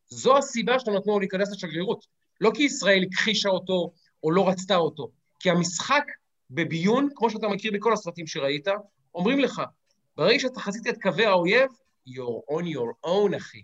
זו 0.09 0.37
הסיבה 0.37 0.79
שנתנו 0.79 1.13
לו 1.13 1.19
להיכנס 1.19 1.53
לשגרירות. 1.53 2.07
לא 2.41 2.51
כי 2.55 2.63
ישראל 2.63 3.05
הכחישה 3.11 3.49
אותו 3.49 3.93
או 4.23 4.31
לא 4.31 4.49
רצתה 4.49 4.77
אותו, 4.77 5.11
כי 5.41 5.51
המשחק 5.51 6.05
בביון, 6.51 7.09
כמו 7.15 7.31
שאתה 7.31 7.49
מכיר 7.49 7.73
בכל 7.73 7.93
הסרטים 7.93 8.27
שראית, 8.27 8.69
אומרים 9.15 9.39
לך, 9.39 9.63
ברגע 10.17 10.39
שאתה 10.39 10.61
חזית 10.61 10.87
את 10.87 11.03
קווי 11.03 11.27
האויב, 11.27 11.71
you're 12.09 12.53
on 12.53 12.65
your 12.65 13.07
own, 13.07 13.37
אחי. 13.37 13.63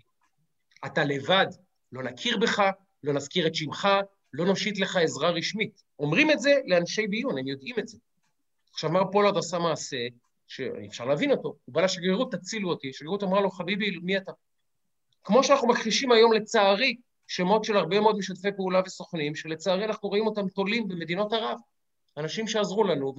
אתה 0.85 1.03
לבד, 1.03 1.47
לא 1.91 2.03
נכיר 2.03 2.37
בך, 2.37 2.63
לא 3.03 3.13
נזכיר 3.13 3.47
את 3.47 3.55
שמך, 3.55 3.87
לא 4.33 4.45
נושיט 4.45 4.79
לך 4.79 4.95
עזרה 4.95 5.29
רשמית. 5.29 5.83
אומרים 5.99 6.31
את 6.31 6.39
זה 6.39 6.59
לאנשי 6.65 7.07
ביון, 7.07 7.37
הם 7.37 7.47
יודעים 7.47 7.79
את 7.79 7.87
זה. 7.87 7.97
עכשיו, 8.73 8.89
מר 8.89 9.11
פולארד 9.11 9.37
עשה 9.37 9.59
מעשה 9.59 9.97
שאפשר 10.47 11.05
להבין 11.05 11.31
אותו. 11.31 11.55
הוא 11.65 11.75
בא 11.75 11.81
לשגרירות, 11.81 12.31
תצילו 12.31 12.69
אותי. 12.69 12.89
השגרירות 12.89 13.23
אמרה 13.23 13.41
לו, 13.41 13.51
חביבי, 13.51 13.99
מי 14.03 14.17
אתה? 14.17 14.31
כמו 15.23 15.43
שאנחנו 15.43 15.67
מכחישים 15.67 16.11
היום, 16.11 16.33
לצערי, 16.33 16.95
שמות 17.27 17.63
של 17.63 17.77
הרבה 17.77 17.99
מאוד 17.99 18.17
משתפי 18.17 18.51
פעולה 18.55 18.81
וסוכנים, 18.85 19.35
שלצערי 19.35 19.85
אנחנו 19.85 20.09
רואים 20.09 20.27
אותם 20.27 20.47
תולים 20.47 20.87
במדינות 20.87 21.33
ערב. 21.33 21.57
אנשים 22.17 22.47
שעזרו 22.47 22.83
לנו, 22.83 23.15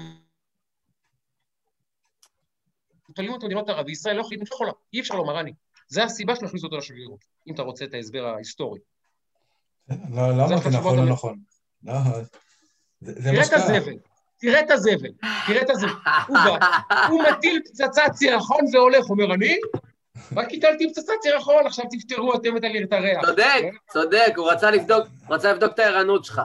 תולים 3.14 3.32
אותם 3.32 3.42
במדינות 3.42 3.68
ערב, 3.68 3.86
וישראל 3.86 4.16
לא 4.16 4.24
יכולה, 4.42 4.72
אי 4.92 5.00
אפשר 5.00 5.14
לומר 5.14 5.40
אני. 5.40 5.52
זה 5.88 6.04
הסיבה 6.04 6.36
שנכניס 6.36 6.64
אותו 6.64 6.76
לשגרירות, 6.76 7.24
אם 7.46 7.54
אתה 7.54 7.62
רוצה 7.62 7.84
את 7.84 7.94
ההסבר 7.94 8.24
ההיסטורי. 8.26 8.80
לא, 9.88 10.30
למה 10.30 10.58
זה 10.58 10.78
נכון 10.78 10.98
או 10.98 11.04
לא 11.04 11.10
נכון? 11.12 11.38
לא, 11.84 11.94
זה 13.00 13.30
תראה 13.30 13.46
את 13.46 13.52
הזבל, 13.52 13.98
תראה 14.38 14.60
את 14.60 14.70
הזבל, 14.70 15.10
תראה 15.46 15.62
את 15.62 15.70
הזבל. 15.70 15.88
הוא 17.08 17.22
מטיל 17.22 17.62
פצצת 17.64 18.02
סירחון 18.14 18.60
והולך, 18.72 19.10
אומר 19.10 19.34
אני, 19.34 19.56
רק 20.36 20.48
הטלתי 20.52 20.90
פצצת 20.90 21.12
סירחון, 21.22 21.66
עכשיו 21.66 21.84
תפתרו 21.90 22.34
אתם 22.34 22.56
את 22.56 22.92
הריח. 22.92 23.24
צודק, 23.26 23.62
צודק, 23.92 24.32
הוא 24.36 24.50
רצה 24.50 24.70
לבדוק, 24.70 25.06
רצה 25.30 25.52
לבדוק 25.52 25.72
את 25.74 25.78
הערנות 25.78 26.24
שלך. 26.24 26.40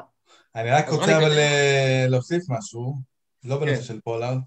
אני 0.55 0.71
רק 0.71 0.89
רוצה 0.89 1.17
אבל 1.17 1.37
אה, 1.37 2.05
להוסיף 2.09 2.43
משהו, 2.49 2.95
לא 3.43 3.57
בנושא 3.57 3.75
כן. 3.75 3.83
של 3.83 3.99
פולארד. 4.03 4.37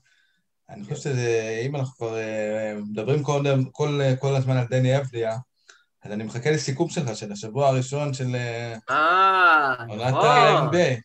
אני 0.70 0.84
חושב 0.84 0.96
שאם 0.96 1.76
אנחנו 1.76 1.96
כבר 1.96 2.16
אה, 2.18 2.74
מדברים 2.90 3.22
כל 4.18 4.36
הזמן 4.36 4.56
על 4.56 4.66
דני 4.70 4.98
אבדיה, 4.98 5.36
אז 6.04 6.12
אני 6.12 6.24
מחכה 6.24 6.50
לסיכום 6.50 6.88
שלך, 6.88 7.16
של 7.16 7.32
השבוע 7.32 7.68
הראשון 7.68 8.14
של 8.14 8.36
אה, 8.36 9.74
עונת 9.88 10.14
ה-NBA. 10.14 11.00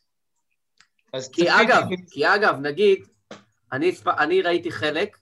כי 1.32 1.50
אגב, 1.50 1.84
כי 2.12 2.28
אגב, 2.36 2.56
נגיד, 2.62 3.00
אני, 3.72 3.92
אני 4.08 4.42
ראיתי 4.42 4.72
חלק, 4.72 5.18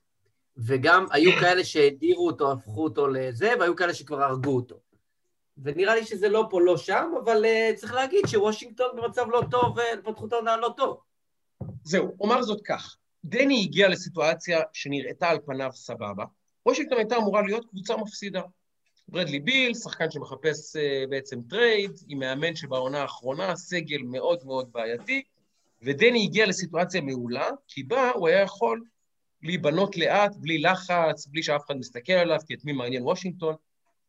וגם 0.57 1.05
היו 1.11 1.31
כאלה 1.39 1.63
שהדירו 1.63 2.27
אותו, 2.27 2.51
הפכו 2.51 2.83
אותו 2.83 3.07
לזה, 3.07 3.53
והיו 3.59 3.75
כאלה 3.75 3.93
שכבר 3.93 4.23
הרגו 4.23 4.55
אותו. 4.55 4.79
ונראה 5.63 5.95
לי 5.95 6.05
שזה 6.05 6.29
לא 6.29 6.47
פה, 6.49 6.61
לא 6.61 6.77
שם, 6.77 7.11
אבל 7.23 7.45
uh, 7.45 7.75
צריך 7.75 7.93
להגיד 7.93 8.19
שוושינגטון 8.27 8.87
במצב 8.95 9.25
לא 9.29 9.43
טוב, 9.51 9.77
ופתחו 9.99 10.27
את 10.27 10.33
העונה 10.33 10.57
לא 10.57 10.73
טוב. 10.77 10.97
זהו, 11.83 12.15
אומר 12.19 12.41
זאת 12.41 12.61
כך, 12.65 12.97
דני 13.25 13.63
הגיע 13.63 13.89
לסיטואציה 13.89 14.61
שנראתה 14.73 15.29
על 15.29 15.37
פניו 15.45 15.69
סבבה. 15.73 16.25
וושינגטון 16.65 16.97
הייתה 16.97 17.17
אמורה 17.17 17.41
להיות 17.41 17.65
קבוצה 17.65 17.97
מפסידה. 17.97 18.41
ברדלי 19.07 19.39
ביל, 19.39 19.73
שחקן 19.73 20.11
שמחפש 20.11 20.75
אה, 20.75 21.09
בעצם 21.09 21.41
trade, 21.49 21.91
עם 22.07 22.19
מאמן 22.19 22.55
שבעונה 22.55 23.01
האחרונה, 23.01 23.55
סגל 23.55 24.01
מאוד 24.03 24.45
מאוד 24.45 24.71
בעייתי, 24.71 25.23
ודני 25.81 26.23
הגיע 26.23 26.45
לסיטואציה 26.45 27.01
מעולה, 27.01 27.49
כי 27.67 27.83
בה 27.83 28.11
הוא 28.11 28.27
היה 28.27 28.41
יכול 28.41 28.81
להיבנות 29.47 29.97
לאט, 29.97 30.35
בלי 30.35 30.57
לחץ, 30.57 31.27
בלי 31.27 31.43
שאף 31.43 31.65
אחד 31.65 31.77
מסתכל 31.77 32.13
עליו, 32.13 32.39
כי 32.47 32.53
את 32.53 32.65
מי 32.65 32.71
מעניין 32.73 33.03
וושינגטון. 33.03 33.55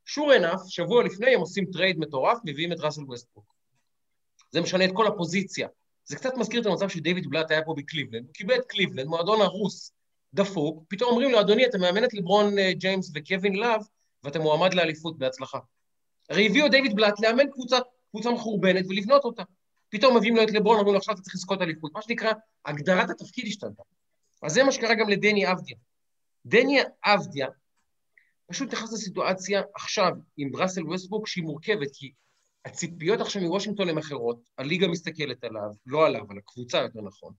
sure 0.05 0.37
enough, 0.37 0.61
שבוע 0.69 1.05
לפני 1.05 1.35
הם 1.35 1.41
עושים 1.41 1.65
trade 1.73 1.99
מטורף, 1.99 2.39
מביאים 2.45 2.73
את 2.73 2.81
ראסל 2.81 3.03
ווסטברוק. 3.05 3.55
זה 4.51 4.61
משנה 4.61 4.85
את 4.85 4.91
כל 4.95 5.07
הפוזיציה. 5.07 5.69
זה 6.05 6.17
קצת 6.17 6.37
מזכיר 6.37 6.61
את 6.61 6.67
המצב 6.67 6.89
שדייוויד 6.89 7.31
בלאט 7.31 7.51
היה 7.51 7.63
פה 7.65 7.75
בקליבלנד, 7.77 8.25
הוא 8.27 8.35
קיבל 8.35 8.55
את 8.55 8.65
קליבלנד, 8.65 9.07
מועדון 9.07 9.41
הרוס, 9.41 9.93
דפוק, 10.35 10.85
פתאום 10.89 11.11
אומרים 11.11 11.31
לו, 11.31 11.41
אדוני, 11.41 11.67
אתה 11.67 11.79
מאמן 11.79 12.05
את 12.05 12.15
לברון 12.15 12.59
אה, 12.59 12.73
ג'יימס 12.73 13.11
וקווין 13.15 13.57
לאב, 13.57 13.81
ואתה 14.25 14.39
מועמד 14.39 14.75
לאליפות 14.75 15.19
בהצלחה. 15.19 15.59
הרי 16.31 16.47
הביאו 16.47 16.67
את 16.67 16.71
דיוויד 16.71 16.97
בלאט 16.97 17.21
לאמן 17.21 17.51
קבוצה, 17.51 17.79
קבוצה 18.11 18.31
מחורבנת 18.31 18.85
ולבנות 18.89 19.25
אותה. 19.25 19.43
פתאום 19.89 20.17
מביאים 20.17 20.37
לו 20.37 20.43
את 20.43 20.51
לברון, 20.51 20.79
אומרים 20.79 20.95
לו, 20.95 20.99
עכשיו 20.99 21.15
אתה 21.15 21.23
צריך 21.23 21.35
לזכות 21.35 21.63
אליפות. 21.63 21.93
מה 21.95 22.03
שנקרא, 22.03 22.33
הגדרת 22.67 23.11
התפקיד 23.11 23.47
השתנתה. 23.47 23.83
אז 24.43 24.53
זה 24.53 24.63
מה 24.65 24.73
שקרה 24.73 24.95
גם 24.95 25.09
לדני 25.09 25.53
אבדיה. 25.53 25.77
דני 26.47 26.79
אבדיה 27.05 27.47
פשוט 28.47 28.73
נכנס 28.73 28.93
לסיטואציה 28.93 29.63
עכשיו 29.75 30.13
עם 30.37 30.51
בראסל 30.51 30.87
ווסטברוק 30.87 31.27
שהיא 31.27 31.45
מורכבת, 31.45 31.89
כי 31.93 32.13
הציפיות 32.65 33.21
עכשיו 33.21 33.43
מוושינגטון 33.43 33.89
הן 33.89 33.99
אחרות, 33.99 34.41
הליגה 34.59 34.89
מסתכלת 34.89 35.45
עליו, 35.45 35.71
לא 35.87 36.07
עליו, 36.07 36.25
על 36.31 36.39
הקבוצה 36.39 36.79
יותר 36.79 37.01
נכון, 37.01 37.33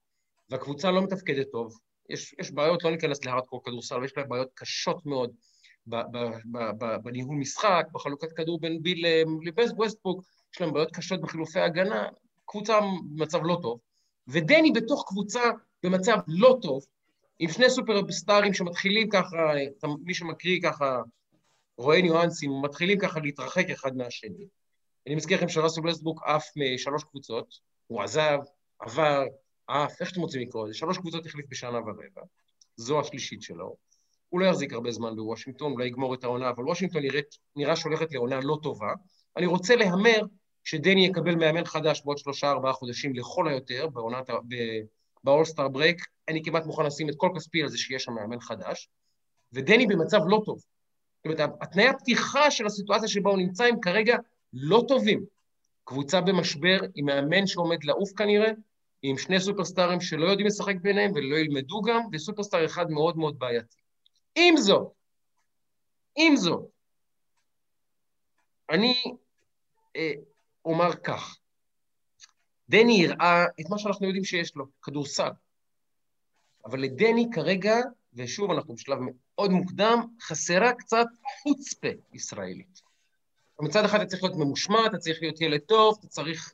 והקבוצה 0.50 0.92
לא 0.92 1.02
מתפקדת 1.02 1.48
טוב, 1.52 1.80
יש, 2.10 2.36
יש 2.40 2.52
בעיות, 2.52 2.84
לא 2.84 2.92
ניכנס 2.92 3.26
להארדקור 3.26 3.64
כדורסל, 3.64 3.96
אבל 3.96 4.06
יש 4.06 4.18
לה 4.18 4.24
בעיות 4.24 4.50
קשות 4.54 5.06
מאוד 5.06 5.32
בניהול 7.04 7.38
משחק, 7.38 7.86
בחלוקת 7.92 8.32
כדור 8.32 8.60
בין 8.60 8.84
ביל 8.84 9.06
לווסטבוק, 9.44 10.24
יש 10.54 10.62
להם 10.62 10.74
בעיות 10.74 10.96
קשות 10.96 11.22
בחילופי 11.22 11.60
הגנה, 11.60 12.08
קבוצה 12.46 12.80
במצב 13.16 13.40
לא 13.44 13.60
טוב, 13.62 13.80
ודני 14.28 14.72
בתוך 14.72 15.06
קבוצה 15.08 15.42
במצב 15.84 16.18
לא 16.27 16.57
טוב, 16.61 16.85
עם 17.39 17.49
שני 17.49 17.69
סופרסטארים 17.69 18.53
שמתחילים 18.53 19.10
ככה, 19.10 19.53
מי 20.03 20.14
שמקריא 20.14 20.61
ככה, 20.64 21.01
רואה 21.77 22.01
ניואנסים, 22.01 22.51
מתחילים 22.61 22.99
ככה 22.99 23.19
להתרחק 23.19 23.69
אחד 23.69 23.97
מהשני. 23.97 24.47
אני 25.07 25.15
מזכיר 25.15 25.38
לכם 25.38 25.49
שראסל 25.49 25.81
ווסטברוק 25.82 26.24
עף 26.23 26.45
משלוש 26.56 27.03
קבוצות, 27.03 27.60
הוא 27.88 28.01
עזב, 28.01 28.38
עבר, 28.80 29.23
עף, 29.68 30.01
איך 30.01 30.10
שאתם 30.10 30.22
רוצים 30.22 30.41
לקרוא 30.41 30.68
לזה, 30.68 30.77
שלוש 30.77 30.97
קבוצות 30.97 31.26
החליף 31.26 31.45
בשנה 31.49 31.80
ורבע, 31.80 32.22
זו 32.76 32.99
השלישית 32.99 33.41
שלו. 33.41 33.76
הוא 34.30 34.39
לא 34.39 34.45
יחזיק 34.45 34.73
הרבה 34.73 34.91
זמן 34.91 35.15
בוושינגטון, 35.15 35.72
אולי 35.72 35.88
יגמור 35.88 36.14
את 36.14 36.23
העונה, 36.23 36.49
אבל 36.49 36.64
וושינגטון 36.64 37.01
נראה, 37.01 37.19
נראה 37.56 37.76
שהולכת 37.76 38.11
לעונה 38.11 38.39
לא 38.39 38.57
טובה. 38.64 38.93
אני 39.38 39.45
רוצה 39.45 39.76
להמר 39.76 40.22
שדני 40.64 41.06
יקבל 41.06 41.35
מאמן 41.35 41.65
חדש 41.65 42.01
בעוד 42.06 42.18
שלושה-ארבעה 42.18 42.73
חודשים 42.73 43.15
לכל 43.15 43.47
היותר, 43.47 43.88
בעונת, 43.88 44.30
ב 45.24 45.28
All-Star 45.28 45.68
break, 45.68 46.06
אני 46.28 46.44
כמעט 46.44 46.66
מוכן 46.66 46.86
לשים 46.86 47.10
את 47.10 47.16
כל 47.18 47.30
כספי 47.36 47.64
על 47.64 47.70
זה 47.70 47.78
שיש 47.78 48.04
שם 48.04 48.14
מאמן 48.14 48.40
חדש, 48.40 48.90
ודני 49.54 49.88
במצב 49.88 50.20
לא 50.28 50.41
טוב. 50.46 50.60
זאת 50.60 51.26
אומרת, 51.26 51.54
התנאי 51.62 51.88
הפתיחה 51.88 52.52
של 52.52 52.66
הסיטואציה 52.66 53.08
שבה 53.08 53.30
הוא 53.30 53.38
נמצא 53.38 53.64
הם 53.64 53.80
כרגע 53.80 54.18
לא 54.54 54.84
טובים. 54.88 55.26
קבוצה 55.84 56.22
במשבר 56.22 56.80
עם 56.96 57.06
מאמן 57.06 57.48
שעומד 57.48 57.84
לעוף 57.84 58.10
כנראה, 58.18 58.52
עם 59.02 59.18
שני 59.18 59.40
סופרסטארים 59.40 60.02
שלא 60.02 60.26
יודעים 60.26 60.48
לשחק 60.48 60.76
ביניהם 60.82 61.12
ולא 61.16 61.36
ילמדו 61.36 61.82
גם, 61.82 62.02
וסופרסטאר 62.12 62.66
אחד 62.66 62.90
מאוד 62.90 63.18
מאוד 63.18 63.40
בעייתי. 63.40 63.78
עם 64.36 64.58
זאת, 64.58 64.88
עם 66.16 66.36
זאת, 66.36 66.66
אני 68.70 69.16
אה, 69.96 70.12
אומר 70.66 70.96
כך, 70.96 71.38
דני 72.70 73.08
הראה 73.08 73.46
את 73.62 73.70
מה 73.70 73.78
שאנחנו 73.78 74.06
יודעים 74.06 74.24
שיש 74.24 74.56
לו, 74.56 74.66
כדורסל. 74.82 75.30
אבל 76.66 76.80
לדני 76.80 77.28
כרגע, 77.32 77.76
ושוב, 78.14 78.52
אנחנו 78.52 78.74
בשלב 78.74 78.98
מאוד 79.02 79.52
מוקדם, 79.52 80.06
חסרה 80.22 80.74
קצת 80.74 81.08
חוצפה 81.44 81.88
ישראלית. 82.14 82.82
מצד 83.62 83.86
אחד 83.86 84.00
אתה 84.00 84.10
צריך 84.10 84.24
להיות 84.24 84.36
ממושמע, 84.36 84.86
אתה 84.86 84.98
צריך 84.98 85.18
להיות 85.22 85.41
ילד 85.41 85.60
טוב, 85.60 85.96
אתה 86.00 86.08
צריך 86.08 86.54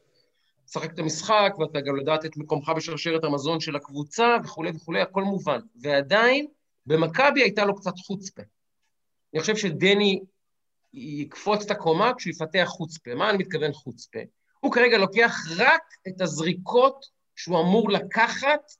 לשחק 0.68 0.94
את 0.94 1.00
המשחק, 1.00 1.54
ואתה 1.60 1.82
גם 1.82 1.96
לדעת 1.96 2.26
את 2.26 2.38
מקומך 2.38 2.70
בשרשרת 2.70 3.24
המזון 3.24 3.60
של 3.60 3.76
הקבוצה, 3.76 4.38
וכולי 4.44 4.72
וכולי, 4.76 5.02
הכל 5.02 5.24
מובן. 5.24 5.60
ועדיין, 5.76 6.48
במכבי 6.86 7.42
הייתה 7.42 7.66
לו 7.66 7.76
קצת 7.76 7.98
חוצפה. 7.98 8.42
אני 9.34 9.42
חושב 9.42 9.56
שדני 9.56 10.20
יקפוץ 10.94 11.66
את 11.66 11.72
הקומה 11.72 12.12
כשהוא 12.18 12.32
יפתח 12.32 12.66
חוצפה. 12.68 13.16
מה 13.16 13.30
אני 13.30 13.38
מתכוון 13.38 13.74
חוצפה? 13.74 14.20
הוא 14.60 14.72
כרגע 14.72 14.98
לוקח 14.98 15.36
רק 15.58 15.82
את 16.08 16.22
הזריקות 16.22 17.06
שהוא 17.36 17.60
אמור 17.60 17.90
לקחת, 17.90 18.72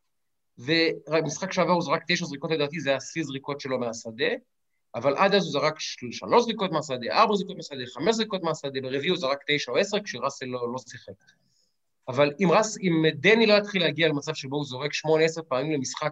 ובמשחק 0.58 1.52
שעבר 1.52 1.72
הוא 1.72 1.82
זרק 1.82 2.04
תשע 2.08 2.26
זריקות 2.26 2.52
לדעתי, 2.52 2.80
זה 2.80 2.90
היה 2.90 3.00
שיא 3.00 3.24
זריקות 3.24 3.60
שלו 3.60 3.80
מהשדה, 3.80 4.30
אבל 4.96 5.18
עד 5.18 5.36
אז 5.36 5.44
הוא 5.44 5.52
זרק 5.52 5.80
שלוש 5.80 6.44
זריקות 6.44 6.72
מהשדה, 6.72 7.12
ארבע 7.12 7.36
זריקות 7.36 7.56
מהשדה, 7.56 7.84
חמש 7.94 8.16
זריקות 8.16 8.44
מהשדה, 8.44 8.82
ברביעי 8.82 9.10
הוא 9.10 9.18
זרק 9.18 9.38
תשע 9.48 9.72
או 9.72 9.78
עשר 9.78 10.00
כשראסל 10.00 10.46
לא, 10.46 10.74
לא 10.74 10.78
שיחק. 10.78 11.14
אבל 12.08 12.34
אם, 12.40 12.52
רס, 12.52 12.78
אם 12.78 13.04
דני 13.16 13.46
לא 13.46 13.54
יתחיל 13.54 13.82
להגיע 13.82 14.08
למצב 14.08 14.34
שבו 14.34 14.56
הוא 14.56 14.66
זורק 14.66 14.94
שמונה, 14.94 15.24
עשר 15.24 15.42
פעמים 15.48 15.72
למשחק, 15.72 16.12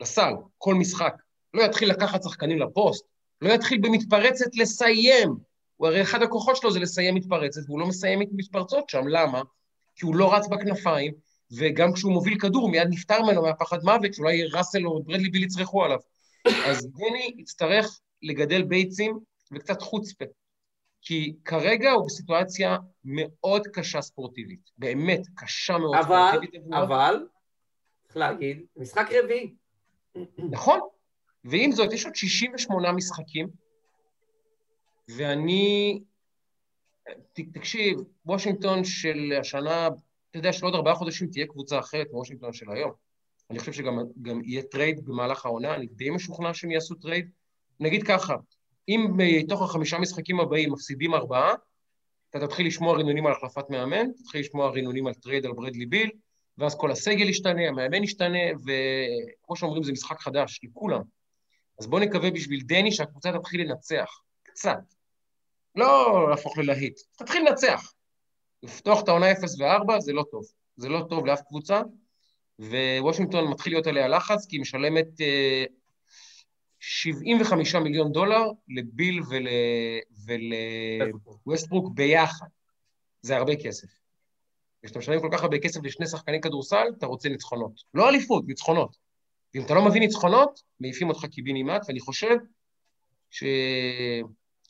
לסל, 0.00 0.32
כל 0.58 0.74
משחק, 0.74 1.14
לא 1.54 1.62
יתחיל 1.62 1.90
לקחת 1.90 2.22
שחקנים 2.22 2.58
לפוסט, 2.58 3.04
לא 3.40 3.52
יתחיל 3.52 3.78
במתפרצת 3.82 4.56
לסיים, 4.56 5.47
הוא 5.78 5.88
הרי 5.88 6.02
אחד 6.02 6.22
הכוחות 6.22 6.56
שלו 6.56 6.70
זה 6.70 6.80
לסיים 6.80 7.14
מתפרצת, 7.14 7.60
והוא 7.66 7.80
לא 7.80 7.86
מסיים 7.86 8.22
את 8.22 8.28
מתפרצות 8.32 8.88
שם, 8.88 9.08
למה? 9.08 9.42
כי 9.96 10.06
הוא 10.06 10.16
לא 10.16 10.34
רץ 10.34 10.48
בכנפיים, 10.48 11.12
וגם 11.52 11.92
כשהוא 11.92 12.12
מוביל 12.12 12.38
כדור, 12.38 12.62
הוא 12.62 12.70
מיד 12.70 12.88
נפטר 12.90 13.22
ממנו 13.22 13.42
מהפחד 13.42 13.78
מוות, 13.84 14.14
שאולי 14.14 14.44
ראסל 14.44 14.86
או 14.86 15.02
ברדלי 15.02 15.28
ביל 15.28 15.42
יצרכו 15.42 15.84
עליו. 15.84 15.98
אז 16.66 16.86
דני 16.86 17.34
יצטרך 17.38 18.00
לגדל 18.22 18.62
ביצים 18.62 19.18
וקצת 19.52 19.82
חוצפה. 19.82 20.24
כי 21.02 21.34
כרגע 21.44 21.90
הוא 21.90 22.06
בסיטואציה 22.06 22.76
מאוד 23.04 23.66
קשה 23.66 24.00
ספורטיבית. 24.00 24.70
באמת, 24.78 25.20
קשה 25.36 25.78
מאוד 25.78 25.94
אבל, 25.94 26.28
ספורטיבית. 26.30 26.62
אבל, 26.72 26.82
אבל, 26.82 27.26
צריך 28.06 28.16
להגיד, 28.16 28.62
משחק 28.76 29.08
רביעי. 29.12 29.54
נכון, 30.38 30.80
ועם 31.44 31.72
זאת, 31.72 31.92
יש 31.92 32.04
עוד 32.04 32.16
68 32.16 32.92
משחקים, 32.92 33.48
ואני 35.08 36.00
תקשיב, 37.32 37.98
וושינגטון 38.26 38.84
של 38.84 39.32
השנה, 39.40 39.86
אתה 40.30 40.38
יודע 40.38 40.52
שלעוד 40.52 40.74
ארבעה 40.74 40.94
חודשים 40.94 41.28
תהיה 41.30 41.46
קבוצה 41.46 41.78
אחרת 41.78 42.06
מוושינגטון 42.12 42.52
של 42.52 42.70
היום. 42.70 42.92
אני 43.50 43.58
חושב 43.58 43.72
שגם 43.72 43.98
יהיה 44.44 44.62
trade 44.62 45.04
במהלך 45.04 45.46
העונה, 45.46 45.74
אני 45.74 45.86
די 45.86 46.10
משוכנע 46.10 46.54
שהם 46.54 46.70
יעשו 46.70 46.94
trade. 46.94 47.30
נגיד 47.80 48.02
ככה, 48.02 48.36
אם 48.88 49.06
מתוך 49.16 49.62
החמישה 49.62 49.98
משחקים 49.98 50.40
הבאים 50.40 50.72
מפסידים 50.72 51.14
ארבעה, 51.14 51.54
אתה 52.30 52.46
תתחיל 52.46 52.66
לשמוע 52.66 52.96
רינונים 52.96 53.26
על 53.26 53.32
החלפת 53.32 53.70
מאמן, 53.70 54.12
תתחיל 54.12 54.40
לשמוע 54.40 54.70
רינונים 54.70 55.06
על 55.06 55.14
trade 55.14 55.46
על 55.46 55.52
ברדלי 55.52 55.86
ביל, 55.86 56.10
ואז 56.58 56.74
כל 56.78 56.90
הסגל 56.90 57.28
ישתנה, 57.28 57.68
המאמן 57.68 58.04
ישתנה, 58.04 58.38
וכמו 58.54 59.56
שאומרים, 59.56 59.82
זה 59.82 59.92
משחק 59.92 60.20
חדש 60.20 60.60
לכולם. 60.62 61.02
אז 61.78 61.86
בואו 61.86 62.02
נקווה 62.02 62.30
בשביל 62.30 62.60
דני 62.64 62.92
שהקבוצה 62.92 63.32
תתחיל 63.32 63.60
לנצח, 63.60 64.20
קצת. 64.42 64.97
לא 65.78 66.26
להפוך 66.30 66.58
ללהיט, 66.58 67.00
תתחיל 67.18 67.48
לנצח. 67.48 67.92
לפתוח 68.62 69.02
את 69.02 69.08
העונה 69.08 69.32
0 69.32 69.60
ו-4 69.60 70.00
זה 70.00 70.12
לא 70.12 70.24
טוב. 70.30 70.44
זה 70.76 70.88
לא 70.88 71.06
טוב 71.08 71.26
לאף 71.26 71.40
קבוצה, 71.48 71.80
ווושינגטון 73.00 73.50
מתחיל 73.50 73.72
להיות 73.72 73.86
עליה 73.86 74.08
לחץ, 74.08 74.46
כי 74.46 74.56
היא 74.56 74.60
משלמת 74.60 75.06
uh, 75.06 75.72
75 76.80 77.74
מיליון 77.74 78.12
דולר 78.12 78.42
לביל 78.68 79.20
ולווסטברוק 80.26 81.86
ול... 81.86 81.92
ביחד. 81.94 82.46
זה 83.22 83.36
הרבה 83.36 83.56
כסף. 83.56 83.88
כשאתה 84.84 84.98
משלם 84.98 85.20
כל 85.20 85.28
כך 85.32 85.42
הרבה 85.42 85.58
כסף 85.58 85.80
לשני 85.84 86.06
שחקני 86.06 86.40
כדורסל, 86.40 86.86
אתה 86.98 87.06
רוצה 87.06 87.28
ניצחונות. 87.28 87.72
לא 87.94 88.08
אליפות, 88.08 88.44
ניצחונות. 88.46 88.96
ואם 89.54 89.62
אתה 89.62 89.74
לא 89.74 89.84
מביא 89.84 90.00
ניצחונות, 90.00 90.62
מעיפים 90.80 91.08
אותך 91.08 91.24
קיבינימט, 91.26 91.82
ואני 91.88 92.00
חושב 92.00 92.36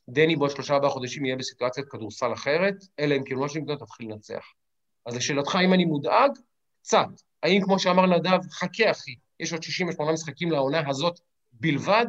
שדני 0.09 0.37
בעוד 0.37 0.51
שלושה 0.51 0.75
ארבעה 0.75 0.91
חודשים 0.91 1.25
יהיה 1.25 1.37
בסיטואציית 1.37 1.89
כדורסל 1.89 2.33
אחרת, 2.33 2.75
אלא 2.99 3.15
אם 3.15 3.25
כן 3.25 3.37
וושינגטון 3.37 3.77
תתחיל 3.77 4.11
לנצח. 4.13 4.47
אז 5.07 5.17
לשאלתך, 5.17 5.55
האם 5.55 5.73
אני 5.73 5.85
מודאג? 5.85 6.31
קצת. 6.83 7.07
האם, 7.43 7.63
כמו 7.65 7.79
שאמר 7.79 8.07
נדב, 8.07 8.39
חכה 8.51 8.91
אחי, 8.91 9.15
יש 9.41 9.53
עוד 9.53 9.63
68 9.63 10.13
משחקים 10.13 10.51
לעונה 10.51 10.89
הזאת 10.89 11.21
בלבד, 11.53 12.07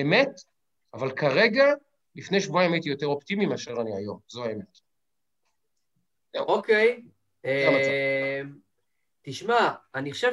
אמת, 0.00 0.40
אבל 0.94 1.10
כרגע, 1.10 1.64
לפני 2.16 2.40
שבועיים 2.40 2.72
הייתי 2.72 2.88
יותר 2.88 3.06
אופטימי 3.06 3.46
מאשר 3.46 3.72
אני 3.80 3.96
היום, 3.96 4.18
זו 4.28 4.44
האמת. 4.44 4.78
אוקיי. 6.36 7.02
אה, 7.44 8.42
תשמע, 9.22 9.72
אני 9.94 10.12
חושב 10.12 10.32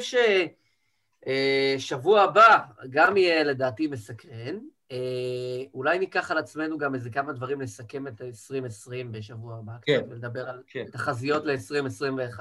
ששבוע 1.77 2.21
הבא 2.21 2.57
גם 2.89 3.17
יהיה 3.17 3.43
לדעתי 3.43 3.87
מסקרן. 3.87 4.59
אה, 4.91 5.63
אולי 5.73 5.99
ניקח 5.99 6.31
על 6.31 6.37
עצמנו 6.37 6.77
גם 6.77 6.95
איזה 6.95 7.09
כמה 7.09 7.33
דברים 7.33 7.61
לסכם 7.61 8.07
את 8.07 8.21
ה-2020 8.21 9.07
בשבוע 9.11 9.57
הבא, 9.57 9.73
כן, 9.81 9.97
קצת, 9.97 10.11
ולדבר 10.11 10.49
על 10.49 10.63
כן. 10.67 10.85
תחזיות 10.91 11.45
ל-2021. 11.45 12.39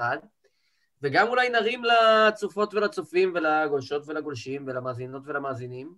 וגם 1.01 1.27
אולי 1.27 1.49
נרים 1.49 1.81
לצופות 1.83 2.73
ולצופים 2.73 3.33
ולגולשות 3.35 4.03
ולגולשים 4.07 4.63
ולמאזינות 4.67 5.23
ולמאזינים, 5.25 5.95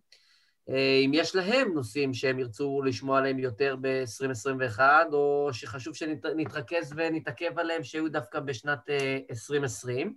אה, 0.69 1.01
אם 1.05 1.11
יש 1.13 1.35
להם 1.35 1.73
נושאים 1.73 2.13
שהם 2.13 2.39
ירצו 2.39 2.81
לשמוע 2.85 3.17
עליהם 3.17 3.39
יותר 3.39 3.75
ב-2021, 3.81 4.79
או 5.13 5.49
שחשוב 5.51 5.95
שנתרכז 5.95 6.93
ונתעכב 6.95 7.59
עליהם 7.59 7.83
שהיו 7.83 8.11
דווקא 8.11 8.39
בשנת 8.39 8.89
2020. 9.29 10.13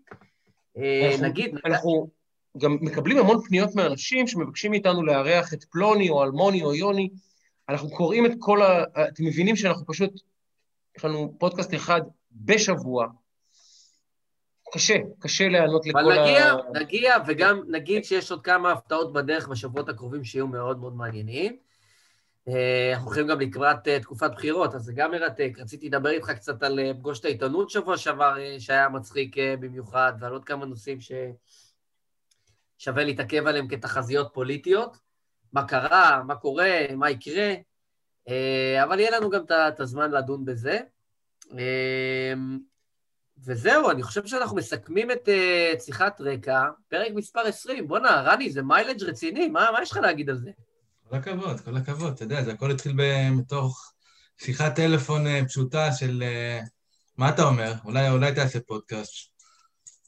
אה, 0.77 0.83
אה, 0.83 1.11
אנחנו, 1.13 1.27
נגיד... 1.27 1.59
אנחנו 1.65 2.11
גם 2.59 2.79
מקבלים 2.81 3.19
המון 3.19 3.41
פניות 3.49 3.75
מאנשים 3.75 4.27
שמבקשים 4.27 4.71
מאיתנו 4.71 5.03
לארח 5.03 5.55
את 5.55 5.65
פלוני 5.65 6.11
או 6.11 6.25
אלמוני 6.25 6.63
או 6.63 6.75
יוני. 6.75 7.09
אנחנו 7.69 7.91
קוראים 7.91 8.27
את 8.27 8.33
כל 8.39 8.63
ה... 8.63 8.85
אתם 9.09 9.25
מבינים 9.25 9.57
שאנחנו 9.57 9.87
פשוט... 9.87 10.21
יש 10.99 11.05
לנו 11.05 11.35
פודקאסט 11.39 11.75
אחד 11.75 12.01
בשבוע, 12.33 13.07
קשה, 14.73 14.97
קשה 15.19 15.49
לענות 15.49 15.87
לכל 15.87 15.99
ה... 15.99 16.03
אבל 16.03 16.23
נגיע, 16.23 16.55
נגיע, 16.81 17.17
וגם 17.27 17.63
נגיד 17.69 18.05
שיש 18.05 18.31
עוד 18.31 18.43
כמה 18.43 18.73
הפתעות 18.73 19.13
בדרך 19.13 19.49
בשבועות 19.49 19.89
הקרובים 19.89 20.25
שיהיו 20.25 20.47
מאוד 20.47 20.79
מאוד 20.79 20.97
מעניינים. 20.97 21.57
אה, 22.49 22.91
אנחנו 22.93 23.07
הולכים 23.07 23.27
גם 23.27 23.41
לקראת 23.41 23.89
אה, 23.89 24.01
תקופת 24.01 24.31
בחירות, 24.31 24.75
אז 24.75 24.83
זה 24.83 24.93
גם 24.93 25.11
מרתק. 25.11 25.53
רציתי 25.59 25.89
לדבר 25.89 26.11
איתך 26.11 26.31
קצת 26.31 26.63
על 26.63 26.79
אה, 26.79 26.95
פגוש 26.95 27.21
את 27.21 27.25
העיתונות 27.25 27.71
שבוע 27.71 27.97
שעבר, 27.97 28.35
שהיה 28.59 28.89
מצחיק 28.89 29.37
במיוחד, 29.61 30.13
ועל 30.21 30.33
עוד 30.33 30.45
כמה 30.45 30.67
נושאים 30.67 30.99
ששווה 32.81 33.05
להתעכב 33.05 33.47
עליהם 33.47 33.69
כתחזיות 33.69 34.31
פוליטיות. 34.35 34.97
מה 35.53 35.69
קרה, 35.69 36.23
מה 36.27 36.35
קורה, 36.35 36.87
מה 36.97 37.11
יקרה, 37.11 37.55
אבל 38.83 39.01
יהיה 39.01 39.11
לנו 39.11 39.31
גם 39.31 39.43
את 39.69 39.81
הזמן 39.81 40.11
לדון 40.11 40.45
בזה. 40.45 40.79
וזהו, 43.45 43.91
אני 43.91 44.03
חושב 44.03 44.27
שאנחנו 44.27 44.57
מסכמים 44.57 45.11
את 45.11 45.29
uh, 45.29 45.81
שיחת 45.81 46.21
רקע, 46.21 46.65
פרק 46.89 47.13
מספר 47.15 47.41
20. 47.41 47.89
בואנה, 47.89 48.23
רני, 48.23 48.51
זה 48.51 48.63
מיילג' 48.63 49.03
רציני, 49.03 49.49
מה, 49.49 49.69
מה 49.73 49.83
יש 49.83 49.91
לך 49.91 49.97
להגיד 49.97 50.31
על 50.31 50.39
זה? 50.39 50.51
כל 51.09 51.17
הכבוד, 51.17 51.61
כל 51.61 51.77
הכבוד. 51.77 52.13
אתה 52.13 52.25
יודע, 52.25 52.43
זה 52.43 52.53
הכל 52.53 52.71
התחיל 52.71 52.97
מתוך 53.31 53.93
שיחת 54.39 54.75
טלפון 54.77 55.47
פשוטה 55.47 55.93
של... 55.93 56.23
מה 57.17 57.29
אתה 57.29 57.43
אומר? 57.43 57.73
אולי, 57.85 58.11
אולי 58.11 58.35
תעשה 58.35 58.61
פודקאסט. 58.61 59.40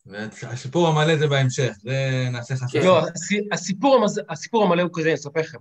והסיפור 0.06 0.88
המלא 0.88 1.16
זה 1.16 1.26
בהמשך, 1.26 1.72
זה 1.82 2.28
נעשה 2.32 2.56
חשוב. 2.56 2.80
לא, 2.84 3.00
הסיפור, 3.52 4.06
הסיפור 4.30 4.64
המלא 4.64 4.82
הוא 4.82 4.90
כזה, 4.94 5.08
אני 5.08 5.14
אספר 5.14 5.40
לכם. 5.40 5.58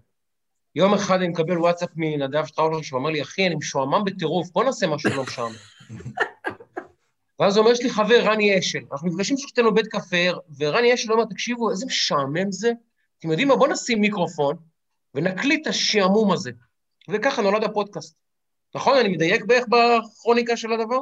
יום 0.76 0.93
אחד 0.93 1.15
אני 1.15 1.27
מקבל 1.27 1.57
וואטסאפ 1.57 1.89
מנדב 1.95 2.45
שטראולר, 2.45 2.81
שהוא 2.81 2.99
אמר 2.99 3.09
לי, 3.09 3.22
אחי, 3.22 3.47
אני 3.47 3.55
משועמם 3.55 4.03
בטירוף, 4.05 4.51
בוא 4.51 4.63
נעשה 4.63 4.88
משהו 4.88 5.09
לא 5.09 5.23
משעמם. 5.23 5.55
ואז 7.39 7.57
הוא 7.57 7.63
אומר, 7.63 7.73
יש 7.73 7.84
לי 7.84 7.89
חבר, 7.89 8.22
רני 8.23 8.59
אשל. 8.59 8.80
אנחנו 8.91 9.07
נפגשים 9.07 9.38
ששתינו 9.38 9.73
בית 9.73 9.88
קפה, 9.88 10.18
ורני 10.59 10.93
אשל 10.93 11.11
אומר, 11.11 11.26
תקשיבו, 11.26 11.72
איזה 11.72 11.85
משעמם 11.85 12.51
זה. 12.51 12.72
אתם 13.19 13.30
יודעים 13.30 13.47
מה? 13.47 13.55
בואו 13.55 13.72
נשים 13.72 14.01
מיקרופון 14.01 14.55
ונקליט 15.15 15.61
את 15.61 15.68
השעמום 15.68 16.31
הזה. 16.31 16.51
וככה 17.09 17.41
נולד 17.41 17.63
הפודקאסט. 17.63 18.15
נכון? 18.76 18.97
אני 18.97 19.09
מדייק 19.09 19.45
בערך 19.45 19.65
בכרוניקה 19.68 20.57
של 20.57 20.73
הדבר? 20.73 20.99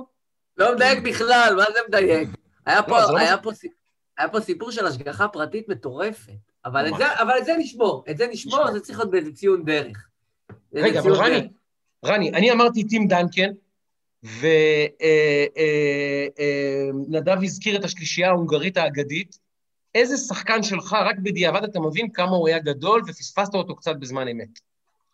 לא 0.58 0.76
מדייק 0.76 1.00
בכלל, 1.04 1.54
מה 1.58 1.64
זה 1.74 1.80
מדייק? 1.88 2.30
היה 2.66 2.84
פה, 2.84 3.00
לא, 3.00 3.18
היה, 3.18 3.36
לא... 3.36 3.42
פה, 3.42 3.50
היה 4.18 4.30
פה 4.30 4.40
סיפור 4.42 4.72
של 4.72 4.86
השגחה 4.86 5.28
פרטית 5.28 5.70
מטורפת. 5.70 6.34
אבל 6.66 6.88
את, 6.88 6.94
זה, 6.98 7.22
אבל 7.22 7.34
את 7.38 7.46
זה 7.46 7.54
נשמור, 7.58 8.04
את 8.10 8.18
זה 8.18 8.28
נשמור, 8.28 8.72
זה 8.72 8.80
צריך 8.80 9.00
להיות 9.00 9.12
באיזה 9.12 9.32
ציון 9.32 9.66
דרך. 9.66 10.08
רגע, 10.74 11.00
אבל 11.00 11.14
רני, 11.14 11.50
רני, 12.06 12.30
אני 12.30 12.52
אמרתי 12.52 12.84
טים 12.84 13.08
דנקן, 13.08 13.52
ונדב 14.24 14.50
אה, 17.30 17.36
אה, 17.38 17.44
הזכיר 17.44 17.76
את 17.76 17.84
השלישייה 17.84 18.30
ההונגרית 18.30 18.78
האגדית. 18.78 19.40
איזה 19.96 20.18
שחקן 20.18 20.64
שלך, 20.64 20.94
רק 20.94 21.16
בדיעבד 21.24 21.64
אתה 21.64 21.80
מבין 21.80 22.12
כמה 22.12 22.32
הוא 22.32 22.48
היה 22.48 22.60
גדול 22.60 23.02
ופספסת 23.08 23.54
אותו 23.54 23.76
קצת 23.76 23.96
בזמן 23.96 24.28
אמת. 24.28 24.60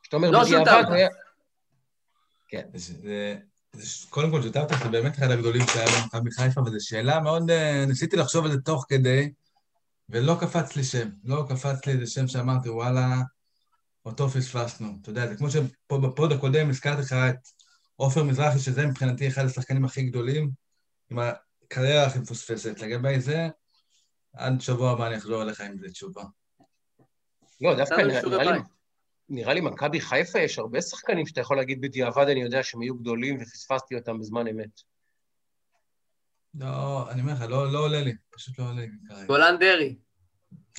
כשאתה 0.01 0.17
אומר, 0.17 0.31
לא 0.31 0.43
בדיעבד 0.43 0.83
הוא 0.87 0.95
היה... 0.95 1.07
כן. 2.47 2.67
קודם 4.09 4.31
כל, 4.31 4.41
שותפת 4.41 4.83
זה 4.83 4.89
באמת 4.89 5.17
אחד 5.17 5.31
הגדולים 5.31 5.61
שהיה 5.67 5.85
במכבי 6.01 6.31
חיפה, 6.31 6.61
וזו 6.61 6.77
שאלה 6.79 7.19
מאוד... 7.19 7.51
אה, 7.51 7.85
ניסיתי 7.87 8.15
לחשוב 8.15 8.45
על 8.45 8.51
זה 8.51 8.61
תוך 8.61 8.85
כדי, 8.89 9.31
ולא 10.09 10.37
קפץ 10.39 10.75
לי 10.75 10.83
שם. 10.83 11.09
לא 11.23 11.45
קפץ 11.49 11.85
לי 11.85 11.93
איזה 11.93 12.07
שם 12.07 12.27
שאמרתי, 12.27 12.69
וואלה, 12.69 13.21
אותו 14.05 14.29
פספסנו. 14.29 14.97
אתה 15.01 15.09
יודע, 15.09 15.27
זה 15.27 15.35
כמו 15.35 15.49
שפה 15.51 15.97
בפוד 15.97 16.31
הקודם 16.31 16.69
הזכרתי 16.69 17.01
לך 17.01 17.13
את 17.13 17.47
עופר 17.95 18.23
מזרחי, 18.23 18.59
שזה 18.59 18.87
מבחינתי 18.87 19.27
אחד 19.27 19.45
השחקנים 19.45 19.85
הכי 19.85 20.03
גדולים, 20.03 20.51
עם 21.11 21.19
הקריירה 21.19 22.05
הכי 22.05 22.19
מפוספסת. 22.19 22.79
לגבי 22.79 23.19
זה, 23.19 23.47
עד 24.33 24.61
שבוע 24.61 24.91
הבא 24.91 25.07
אני 25.07 25.17
אחזור 25.17 25.41
אליך 25.41 25.61
עם 25.61 25.77
זה 25.77 25.89
תשובה. 25.89 26.23
לא, 27.61 27.75
דווקא 27.75 28.01
נראה 28.01 28.43
לי, 28.43 28.59
נראה 29.29 29.53
לי 29.53 29.61
מכבי 29.61 30.01
חיפה 30.01 30.39
יש 30.39 30.59
הרבה 30.59 30.81
שחקנים 30.81 31.25
שאתה 31.25 31.41
יכול 31.41 31.57
להגיד 31.57 31.81
בדיעבד, 31.81 32.29
אני 32.29 32.41
יודע 32.41 32.63
שהם 32.63 32.81
היו 32.81 32.95
גדולים 32.95 33.37
ופספסתי 33.41 33.95
אותם 33.95 34.19
בזמן 34.19 34.47
אמת. 34.47 34.81
לא, 36.53 37.05
אני 37.11 37.21
אומר 37.21 37.33
לך, 37.33 37.41
לא, 37.41 37.71
לא 37.71 37.79
עולה 37.79 38.01
לי, 38.01 38.13
פשוט 38.31 38.59
לא 38.59 38.63
עולה 38.63 38.81
לי 38.81 38.87
כרגע. 39.07 39.25
גולן 39.25 39.55
דרעי. 39.59 39.95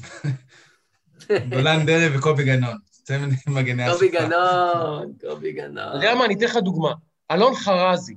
גולן 1.50 1.86
דרעי 1.86 2.16
וקובי 2.18 2.44
גנון. 2.44 2.76
צמד 2.90 3.28
מגני 3.46 3.82
השפה. 3.82 3.94
קובי 3.94 4.08
גנון, 4.08 5.12
קובי 5.20 5.52
גנון. 5.52 5.88
אתה 5.88 5.96
יודע 5.96 6.14
מה, 6.14 6.24
אני 6.24 6.34
אתן 6.34 6.44
לך 6.44 6.56
דוגמה. 6.56 6.92
אלון 7.30 7.54
חרזי. 7.54 8.16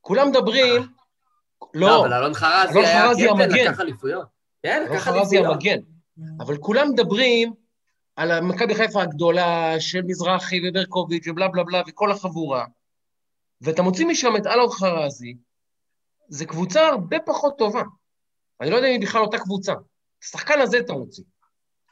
כולם 0.00 0.28
מדברים... 0.28 0.82
לא, 1.74 1.88
לא, 1.88 2.00
אבל 2.00 2.14
אלון 2.14 2.34
חרזי 2.34 2.78
היה 2.78 3.08
קפטן, 3.14 3.50
לקח 3.50 3.80
אליפויות. 3.80 4.28
כן, 4.62 4.82
לקח 4.84 5.08
אליפויות. 5.08 5.16
אלון 5.16 5.24
חרזי 5.24 5.38
המגן. 5.38 5.78
אבל 6.40 6.56
כולם 6.56 6.90
מדברים 6.90 7.52
על 8.20 8.40
מכבי 8.40 8.74
חיפה 8.74 9.02
הגדולה 9.02 9.74
של 9.78 10.02
מזרחי 10.02 10.60
וברקוביץ' 10.68 11.26
ובלה 11.26 11.48
בלה 11.48 11.64
בלה 11.64 11.82
וכל 11.88 12.12
החבורה, 12.12 12.64
ואתה 13.60 13.82
מוציא 13.82 14.06
משם 14.06 14.36
את 14.36 14.46
אלון 14.46 14.70
חרזי, 14.70 15.36
זו 16.28 16.46
קבוצה 16.46 16.86
הרבה 16.86 17.16
פחות 17.26 17.58
טובה. 17.58 17.82
אני 18.60 18.70
לא 18.70 18.76
יודע 18.76 18.88
אם 18.88 18.92
היא 18.92 19.00
בכלל 19.08 19.20
אותה 19.22 19.38
קבוצה. 19.38 19.72
את 19.72 19.78
השחקן 20.22 20.60
הזה 20.60 20.78
אתה 20.78 20.92
מוציא. 20.92 21.24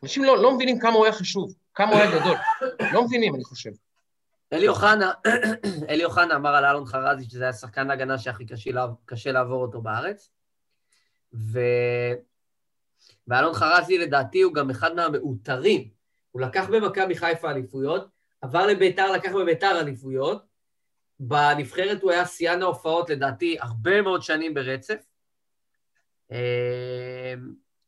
אנשים 0.03 0.25
לא, 0.25 0.43
לא 0.43 0.55
מבינים 0.55 0.79
כמה 0.79 0.93
הוא 0.93 1.05
היה 1.05 1.13
חשוב. 1.13 1.55
כמה 1.75 1.91
הוא 1.91 1.99
היה 1.99 2.21
גדול. 2.21 2.37
לא 2.93 3.05
מבינים, 3.05 3.35
אני 3.35 3.45
חושב. 3.45 3.71
אלי 4.53 4.69
אוחנה, 4.69 5.13
אלי 5.91 6.05
אוחנה 6.05 6.37
אמר 6.37 6.55
על 6.55 6.65
אלון 6.65 6.87
חרזי 6.87 7.25
שזה 7.25 7.43
היה 7.43 7.53
שחקן 7.53 7.91
הגנה 7.91 8.19
שהכי 8.19 8.47
קשה, 8.47 8.71
קשה 9.05 9.33
לעבור 9.33 9.63
אותו 9.63 9.83
בארץ. 9.83 10.31
ו... 11.35 11.61
ואלון 13.29 13.55
חרזי 13.55 13.99
לדעתי 13.99 14.43
הוא 14.43 14.55
גם 14.55 14.71
אחד 14.71 14.95
מהמעוטרים. 14.95 15.98
הוא 16.31 16.43
לקח 16.43 16.69
במכבי 16.73 17.17
חיפה 17.17 17.51
אליפויות, 17.51 18.09
עבר 18.41 18.67
לביתר, 18.67 19.13
לקח 19.13 19.33
בביתר 19.33 19.81
אליפויות. 19.81 20.43
בנבחרת 21.21 22.03
הוא 22.03 22.11
היה 22.11 22.27
שיאן 22.27 22.63
ההופעות 22.63 23.11
לדעתי 23.11 23.57
הרבה 23.61 24.03
מאוד 24.03 24.23
שנים 24.23 24.55
ברצף. 24.55 25.05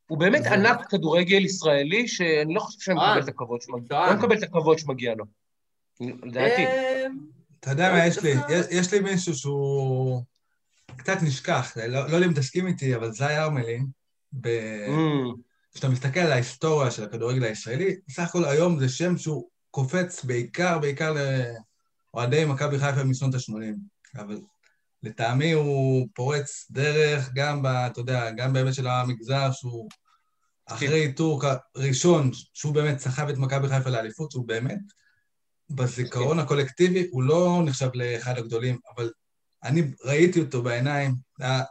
הוא 0.06 0.18
באמת 0.18 0.46
ענק 0.46 0.86
כדורגל 0.90 1.44
ישראלי, 1.44 2.08
שאני 2.08 2.54
לא 2.54 2.60
חושב 2.60 2.80
שאני 2.80 2.96
מקבל 2.96 3.22
את 3.22 3.28
הכבוד 3.28 3.62
שמגיע 3.62 4.00
לו. 4.00 4.06
לא 4.06 4.18
מקבל 4.18 4.38
את 4.38 4.42
הכבוד 4.42 4.78
שמגיע 4.78 5.14
לו. 5.14 5.24
לדעתי. 6.00 6.66
אמ, 6.66 7.18
אתה 7.60 7.70
יודע 7.70 7.92
מה, 7.92 8.06
יש 8.06 8.18
לי, 8.22 8.34
יש 8.70 8.94
לי 8.94 9.00
מישהו 9.00 9.34
שהוא 9.34 10.22
קצת 10.96 11.16
נשכח, 11.22 11.76
לא, 11.76 12.08
לא 12.08 12.14
יודע 12.14 12.26
אם 12.26 12.32
תסכים 12.32 12.66
איתי, 12.66 12.96
אבל 12.96 13.12
זי 13.12 13.24
ארמלין, 13.24 13.86
mm. 14.34 14.48
כשאתה 15.72 15.88
מסתכל 15.88 16.20
על 16.20 16.32
ההיסטוריה 16.32 16.90
של 16.90 17.04
הכדורגל 17.04 17.44
הישראלי, 17.44 17.96
בסך 18.08 18.22
הכל 18.22 18.44
היום 18.44 18.78
זה 18.78 18.88
שם 18.88 19.18
שהוא 19.18 19.48
קופץ 19.70 20.24
בעיקר, 20.24 20.78
בעיקר 20.78 21.14
לאוהדי 22.14 22.44
מכבי 22.44 22.78
חיפה 22.78 23.04
משנות 23.04 23.34
ה-80. 23.34 24.20
אבל 24.20 24.40
לטעמי 25.02 25.52
הוא 25.52 26.08
פורץ 26.14 26.66
דרך 26.70 27.30
גם, 27.34 27.62
ב, 27.62 27.66
אתה 27.66 28.00
יודע, 28.00 28.30
גם 28.30 28.52
בהיבט 28.52 28.74
של 28.74 28.86
המגזר, 28.86 29.52
שהוא 29.52 29.88
אחרי 30.66 31.06
כן. 31.06 31.12
טורק 31.12 31.60
ראשון, 31.76 32.30
שהוא 32.54 32.74
באמת 32.74 32.98
סחב 32.98 33.28
את 33.28 33.38
מכבי 33.38 33.68
חיפה 33.68 33.90
לאליפות, 33.90 34.30
שהוא 34.30 34.48
באמת 34.48 34.80
בזיכרון 35.70 36.36
כן. 36.36 36.42
הקולקטיבי, 36.42 37.08
הוא 37.10 37.22
לא 37.22 37.62
נחשב 37.64 37.88
לאחד 37.94 38.38
הגדולים, 38.38 38.78
אבל 38.96 39.10
אני 39.62 39.82
ראיתי 40.04 40.40
אותו 40.40 40.62
בעיניים, 40.62 41.14
זה 41.38 41.44
היה 41.44 41.62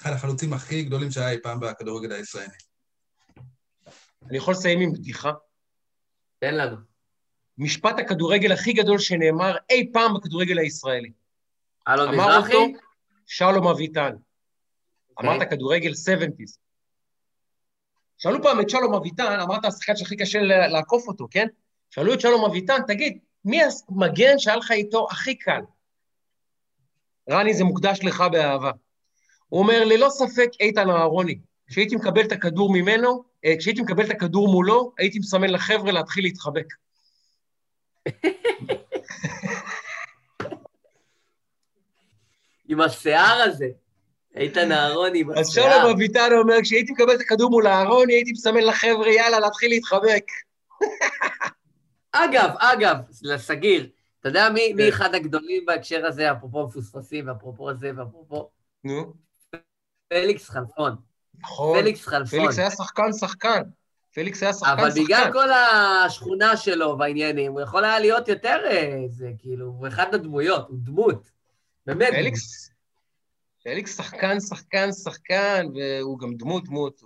אחד 0.00 0.12
החלוצים 0.12 0.52
הכי 0.52 0.82
גדולים 0.82 1.10
שהיה 1.10 1.30
אי 1.30 1.42
פעם 1.42 1.60
בכדורגל 1.60 2.12
הישראלי. 2.12 2.67
אני 4.26 4.36
יכול 4.36 4.54
לסיים 4.54 4.80
עם 4.80 4.92
בדיחה? 4.92 5.32
תן 6.38 6.54
לנו. 6.54 6.76
משפט 7.58 7.98
הכדורגל 7.98 8.52
הכי 8.52 8.72
גדול 8.72 8.98
שנאמר 8.98 9.56
אי 9.70 9.90
פעם 9.92 10.14
בכדורגל 10.14 10.58
הישראלי. 10.58 11.12
אלון 11.88 12.08
מזרחי? 12.08 12.52
אמר 12.52 12.64
אותו 12.64 12.78
שלום 13.26 13.66
אביטן. 13.68 14.10
Okay. 14.10 15.22
אמרת 15.22 15.42
אוקיי. 15.42 15.50
כדורגל 15.50 15.90
70's. 15.90 16.58
שאלו 18.18 18.42
פעם 18.42 18.60
את 18.60 18.70
שלום 18.70 18.94
אביטן, 18.94 19.40
אמרת 19.40 19.64
השחקן 19.64 19.96
שהכי 19.96 20.16
קשה 20.16 20.38
לעקוף 20.42 21.08
אותו, 21.08 21.26
כן? 21.30 21.46
שאלו 21.90 22.14
את 22.14 22.20
שלום 22.20 22.44
אביטן, 22.44 22.82
תגיד, 22.86 23.18
מי 23.44 23.60
המגן 23.90 24.38
שהיה 24.38 24.56
לך 24.56 24.70
איתו 24.70 25.06
הכי 25.10 25.34
קל? 25.34 25.60
רני, 27.30 27.54
זה 27.54 27.64
מוקדש 27.64 28.00
לך 28.02 28.24
באהבה. 28.32 28.70
הוא 29.48 29.60
אומר, 29.60 29.84
ללא 29.84 30.08
ספק 30.10 30.50
איתן 30.60 30.90
אהרוני. 30.90 31.38
כשהייתי 31.66 31.96
מקבל 31.96 32.22
את 32.22 32.32
הכדור 32.32 32.72
ממנו, 32.72 33.24
כשהייתי 33.58 33.82
מקבל 33.82 34.04
את 34.04 34.10
הכדור 34.10 34.48
מולו, 34.48 34.92
הייתי 34.98 35.18
מסמן 35.18 35.50
לחבר'ה 35.50 35.92
להתחיל 35.92 36.24
להתחבק. 36.24 36.66
עם 42.68 42.80
השיער 42.80 43.42
הזה. 43.42 43.68
איתן 44.36 44.72
אהרוני 44.72 45.20
עם 45.20 45.30
השיער. 45.30 45.40
אז 45.40 45.50
שלום 45.50 45.90
אביטן 45.94 46.28
אומר, 46.32 46.54
כשהייתי 46.62 46.92
מקבל 46.92 47.14
את 47.14 47.20
הכדור 47.20 47.50
מול 47.50 47.66
אהרוני, 47.66 48.14
הייתי 48.14 48.32
מסמן 48.32 48.62
לחבר'ה, 48.62 49.08
יאללה, 49.08 49.40
להתחיל 49.40 49.70
להתחבק. 49.70 50.24
אגב, 52.12 52.50
אגב, 52.58 52.96
לסגיר, 53.22 53.90
אתה 54.20 54.28
יודע 54.28 54.48
מי, 54.54 54.72
מי 54.72 54.82
כן. 54.82 54.88
אחד 54.88 55.14
הגדולים 55.14 55.66
בהקשר 55.66 56.06
הזה, 56.06 56.32
אפרופו 56.32 56.66
מפוספסים, 56.66 57.28
ואפרופו 57.28 57.74
זה, 57.74 57.90
ואפרופו... 57.96 58.50
נו. 58.84 59.14
פליקס 60.08 60.48
חלפון. 60.48 61.07
נכון. 61.42 61.80
פליקס 61.80 62.06
חלפון. 62.06 62.38
פליקס 62.38 62.58
היה 62.58 62.70
שחקן, 62.70 63.12
שחקן. 63.12 63.62
פליקס 64.14 64.42
היה 64.42 64.52
שחקן, 64.52 64.72
אבל 64.72 64.90
שחקן. 64.90 65.00
אבל 65.00 65.04
בגלל 65.04 65.32
כל 65.32 65.48
השכונה 65.52 66.56
שלו 66.56 66.96
והעניינים, 66.98 67.52
הוא 67.52 67.60
יכול 67.60 67.84
היה 67.84 67.98
להיות 67.98 68.28
יותר 68.28 68.58
איזה, 68.70 69.26
אה, 69.26 69.32
כאילו, 69.38 69.66
הוא 69.66 69.88
אחד 69.88 70.14
הדמויות, 70.14 70.68
הוא 70.68 70.78
דמות. 70.80 71.30
באמת. 71.86 72.08
פליקס, 72.08 72.70
פליקס 73.62 73.96
שחקן, 73.96 74.40
שחקן, 74.40 74.92
שחקן, 74.92 75.66
והוא 75.74 76.18
גם 76.18 76.34
דמות, 76.34 76.64
דמות. 76.64 77.02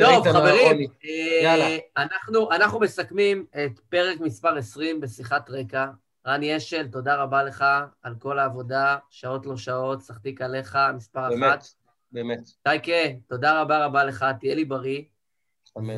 טוב, 0.00 0.28
חברים, 0.28 0.90
אה, 1.04 1.78
אנחנו, 1.96 2.52
אנחנו 2.52 2.80
מסכמים 2.80 3.46
את 3.50 3.80
פרק 3.88 4.20
מספר 4.20 4.56
20 4.56 5.00
בשיחת 5.00 5.50
רקע. 5.50 5.86
רני 6.26 6.56
אשל, 6.56 6.88
תודה 6.88 7.16
רבה 7.16 7.42
לך 7.42 7.64
על 8.02 8.14
כל 8.18 8.38
העבודה, 8.38 8.96
שעות 9.10 9.46
לא 9.46 9.56
שעות, 9.56 10.02
סחטיק 10.02 10.40
עליך, 10.40 10.78
מספר 10.94 11.28
באמת, 11.28 11.58
אחת. 11.58 11.66
באמת, 12.16 12.38
באמת. 12.38 12.48
שייקה, 12.68 13.18
תודה 13.28 13.60
רבה 13.60 13.84
רבה 13.84 14.04
לך, 14.04 14.26
תהיה 14.40 14.54
לי 14.54 14.64
בריא. 14.64 15.02
אמן. 15.78 15.94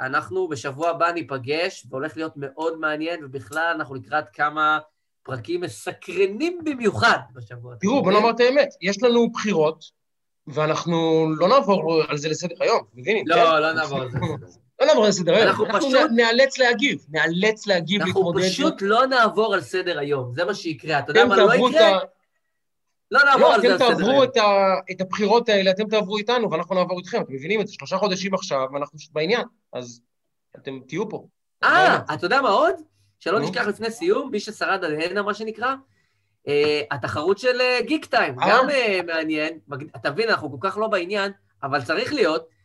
ואנחנו 0.00 0.48
בשבוע 0.48 0.90
הבא 0.90 1.12
ניפגש, 1.12 1.86
והולך 1.90 2.16
להיות 2.16 2.32
מאוד 2.36 2.78
מעניין, 2.78 3.24
ובכלל 3.24 3.72
אנחנו 3.74 3.94
לקראת 3.94 4.24
כמה 4.32 4.78
פרקים 5.22 5.60
מסקרנים 5.60 6.58
במיוחד 6.64 7.18
בשבוע. 7.34 7.74
תראו, 7.80 8.02
בוא 8.02 8.12
נאמר 8.12 8.30
את 8.30 8.40
האמת, 8.40 8.68
יש 8.80 9.02
לנו 9.02 9.30
בחירות, 9.30 9.84
ואנחנו 10.46 11.26
לא 11.38 11.48
נעבור 11.48 12.02
על 12.08 12.16
זה 12.16 12.28
לסדר 12.28 12.54
היום, 12.60 12.82
מבינים? 12.94 13.28
לא, 13.28 13.34
כן? 13.34 13.42
לא 13.42 13.72
נעבור 13.72 14.00
על 14.00 14.10
זה 14.10 14.18
לסדר. 14.18 14.60
לא 14.80 14.86
נעבור 14.86 15.06
על 15.06 15.12
סדר 15.12 15.34
היום, 15.34 15.48
אנחנו 15.48 15.66
פשוט... 15.72 16.10
נאלץ 16.14 16.58
להגיב, 16.58 17.06
נאלץ 17.10 17.66
להגיב, 17.66 18.02
להתמודד. 18.02 18.38
אנחנו 18.38 18.50
פשוט 18.50 18.82
לא 18.82 19.06
נעבור 19.06 19.54
על 19.54 19.60
סדר 19.60 19.98
היום, 19.98 20.32
זה 20.34 20.44
מה 20.44 20.54
שיקרה. 20.54 20.98
אתה 20.98 21.10
יודע 21.10 21.24
מה 21.24 21.36
לא 21.36 21.54
יקרה? 21.54 21.98
לא 23.10 23.20
נעבור 23.24 23.48
לא, 23.48 23.54
על 23.54 23.60
זה 23.60 23.74
על 23.74 23.82
היום. 23.82 23.92
אתם 23.92 23.98
תעברו 23.98 24.24
את 24.90 25.00
הבחירות 25.00 25.48
האלה, 25.48 25.70
אתם 25.70 25.88
תעברו 25.88 26.16
איתנו, 26.16 26.50
ואנחנו 26.50 26.74
נעבור 26.74 26.98
איתכם, 26.98 27.22
אתם 27.22 27.32
מבינים 27.32 27.60
את 27.60 27.66
זה? 27.66 27.74
שלושה 27.74 27.98
חודשים 27.98 28.34
עכשיו, 28.34 28.66
ואנחנו 28.72 28.98
בעניין, 29.12 29.42
אז 29.72 30.02
אתם 30.56 30.80
תהיו 30.88 31.08
פה. 31.08 31.26
אה, 31.64 31.98
אתה 32.14 32.26
יודע 32.26 32.40
מה 32.40 32.48
עוד? 32.48 32.74
שלא 33.18 33.40
נשכח 33.40 33.66
לפני 33.66 33.90
סיום, 33.90 34.30
מי 34.30 34.40
ששרד 34.40 34.84
על 34.84 35.00
הנה, 35.00 35.22
מה 35.22 35.34
שנקרא, 35.34 35.74
אה, 36.48 36.82
התחרות 36.90 37.38
של 37.38 37.58
גיק 37.86 38.04
אה, 38.04 38.10
טיים, 38.10 38.36
גם 38.48 38.70
אה, 38.70 39.00
מעניין. 39.06 39.58
אתה 39.96 40.10
מבין, 40.10 40.28
אנחנו 40.28 40.50
כל 40.50 40.68
כך 40.68 40.78
לא 40.78 40.88
בעניין, 40.88 41.32
אבל 41.62 41.82
צריך 41.82 42.12
להיות. 42.12 42.60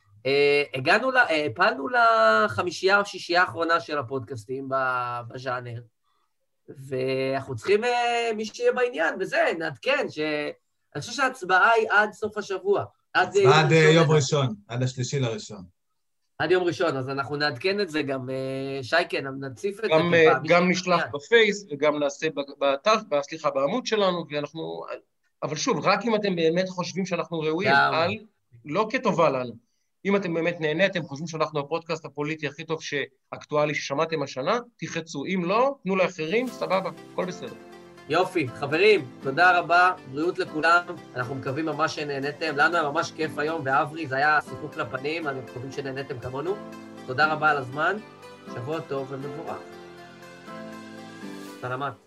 הגענו, 0.73 1.11
הפלנו 1.45 1.88
לחמישייה 1.89 2.99
או 2.99 3.05
שישייה 3.05 3.41
האחרונה 3.41 3.80
של 3.80 3.97
הפודקאסטים 3.97 4.69
בז'אנר, 5.27 5.81
ואנחנו 6.69 7.55
צריכים 7.55 7.81
מי 8.35 8.45
שיהיה 8.45 8.71
בעניין, 8.71 9.15
וזה, 9.19 9.37
נעדכן, 9.59 10.09
ש... 10.09 10.19
אני 10.95 11.01
חושב 11.01 11.13
שההצבעה 11.13 11.71
היא 11.71 11.87
עד 11.89 12.11
סוף 12.11 12.37
השבוע. 12.37 12.83
עד 13.13 13.35
יום 13.93 14.11
ראשון, 14.11 14.55
עד 14.67 14.83
השלישי 14.83 15.19
לראשון. 15.19 15.63
עד 16.39 16.51
יום 16.51 16.63
ראשון, 16.63 16.97
אז 16.97 17.09
אנחנו 17.09 17.35
נעדכן 17.35 17.79
את 17.79 17.89
זה 17.89 18.01
גם, 18.01 18.29
אה, 18.29 18.83
שייקן, 18.83 19.27
נציף 19.39 19.79
את 19.79 19.89
גם, 19.89 20.11
זה. 20.11 20.25
גם 20.47 20.69
נשלח 20.69 21.03
בפייס 21.13 21.65
וגם 21.71 21.99
נעשה 21.99 22.27
באתר, 22.57 22.93
סליחה, 23.21 23.49
בעמוד 23.49 23.85
שלנו, 23.85 24.25
ואנחנו... 24.29 24.85
אבל 25.43 25.55
שוב, 25.55 25.85
רק 25.85 26.05
אם 26.05 26.15
אתם 26.15 26.35
באמת 26.35 26.69
חושבים 26.69 27.05
שאנחנו 27.05 27.39
ראויים, 27.39 27.75
על, 27.75 28.11
לא 28.65 28.87
כטובה 28.91 29.29
לנו. 29.29 29.64
אם 30.06 30.15
אתם 30.15 30.34
באמת 30.34 30.61
נהניתם, 30.61 31.03
חושבים 31.03 31.27
שאנחנו 31.27 31.60
הפודקאסט 31.60 32.06
הפוליטי 32.06 32.48
הכי 32.48 32.64
טוב 32.64 32.82
שאקטואלי 32.82 33.76
ששמעתם 33.76 34.23
השנה, 34.23 34.60
תחצו. 34.77 35.26
אם 35.26 35.45
לא, 35.45 35.76
תנו 35.84 35.95
לאחרים, 35.95 36.48
סבבה, 36.48 36.90
הכל 37.14 37.26
בסדר. 37.26 37.53
יופי. 38.10 38.48
חברים, 38.48 39.06
תודה 39.22 39.60
רבה, 39.60 39.94
בריאות 40.11 40.40
לכולם, 40.40 40.84
אנחנו 41.15 41.36
מקווים 41.36 41.65
ממש 41.65 41.95
שנהניתם. 41.95 42.57
לנו 42.57 42.77
היה 42.77 42.90
ממש 42.90 43.11
כיף 43.11 43.38
היום, 43.38 43.61
ואברי, 43.65 44.07
זה 44.07 44.15
היה 44.15 44.41
סיפוק 44.41 44.77
לפנים, 44.77 45.27
אנחנו 45.27 45.41
מקווים 45.41 45.72
שנהניתם 45.72 46.19
כמונו. 46.19 46.56
תודה 47.06 47.34
רבה 47.34 47.52
על 47.52 47.57
הזמן, 47.57 47.98
שבוע 48.53 48.80
טוב 48.80 49.07
ומבורך. 49.11 49.57
סלמת. 51.61 52.05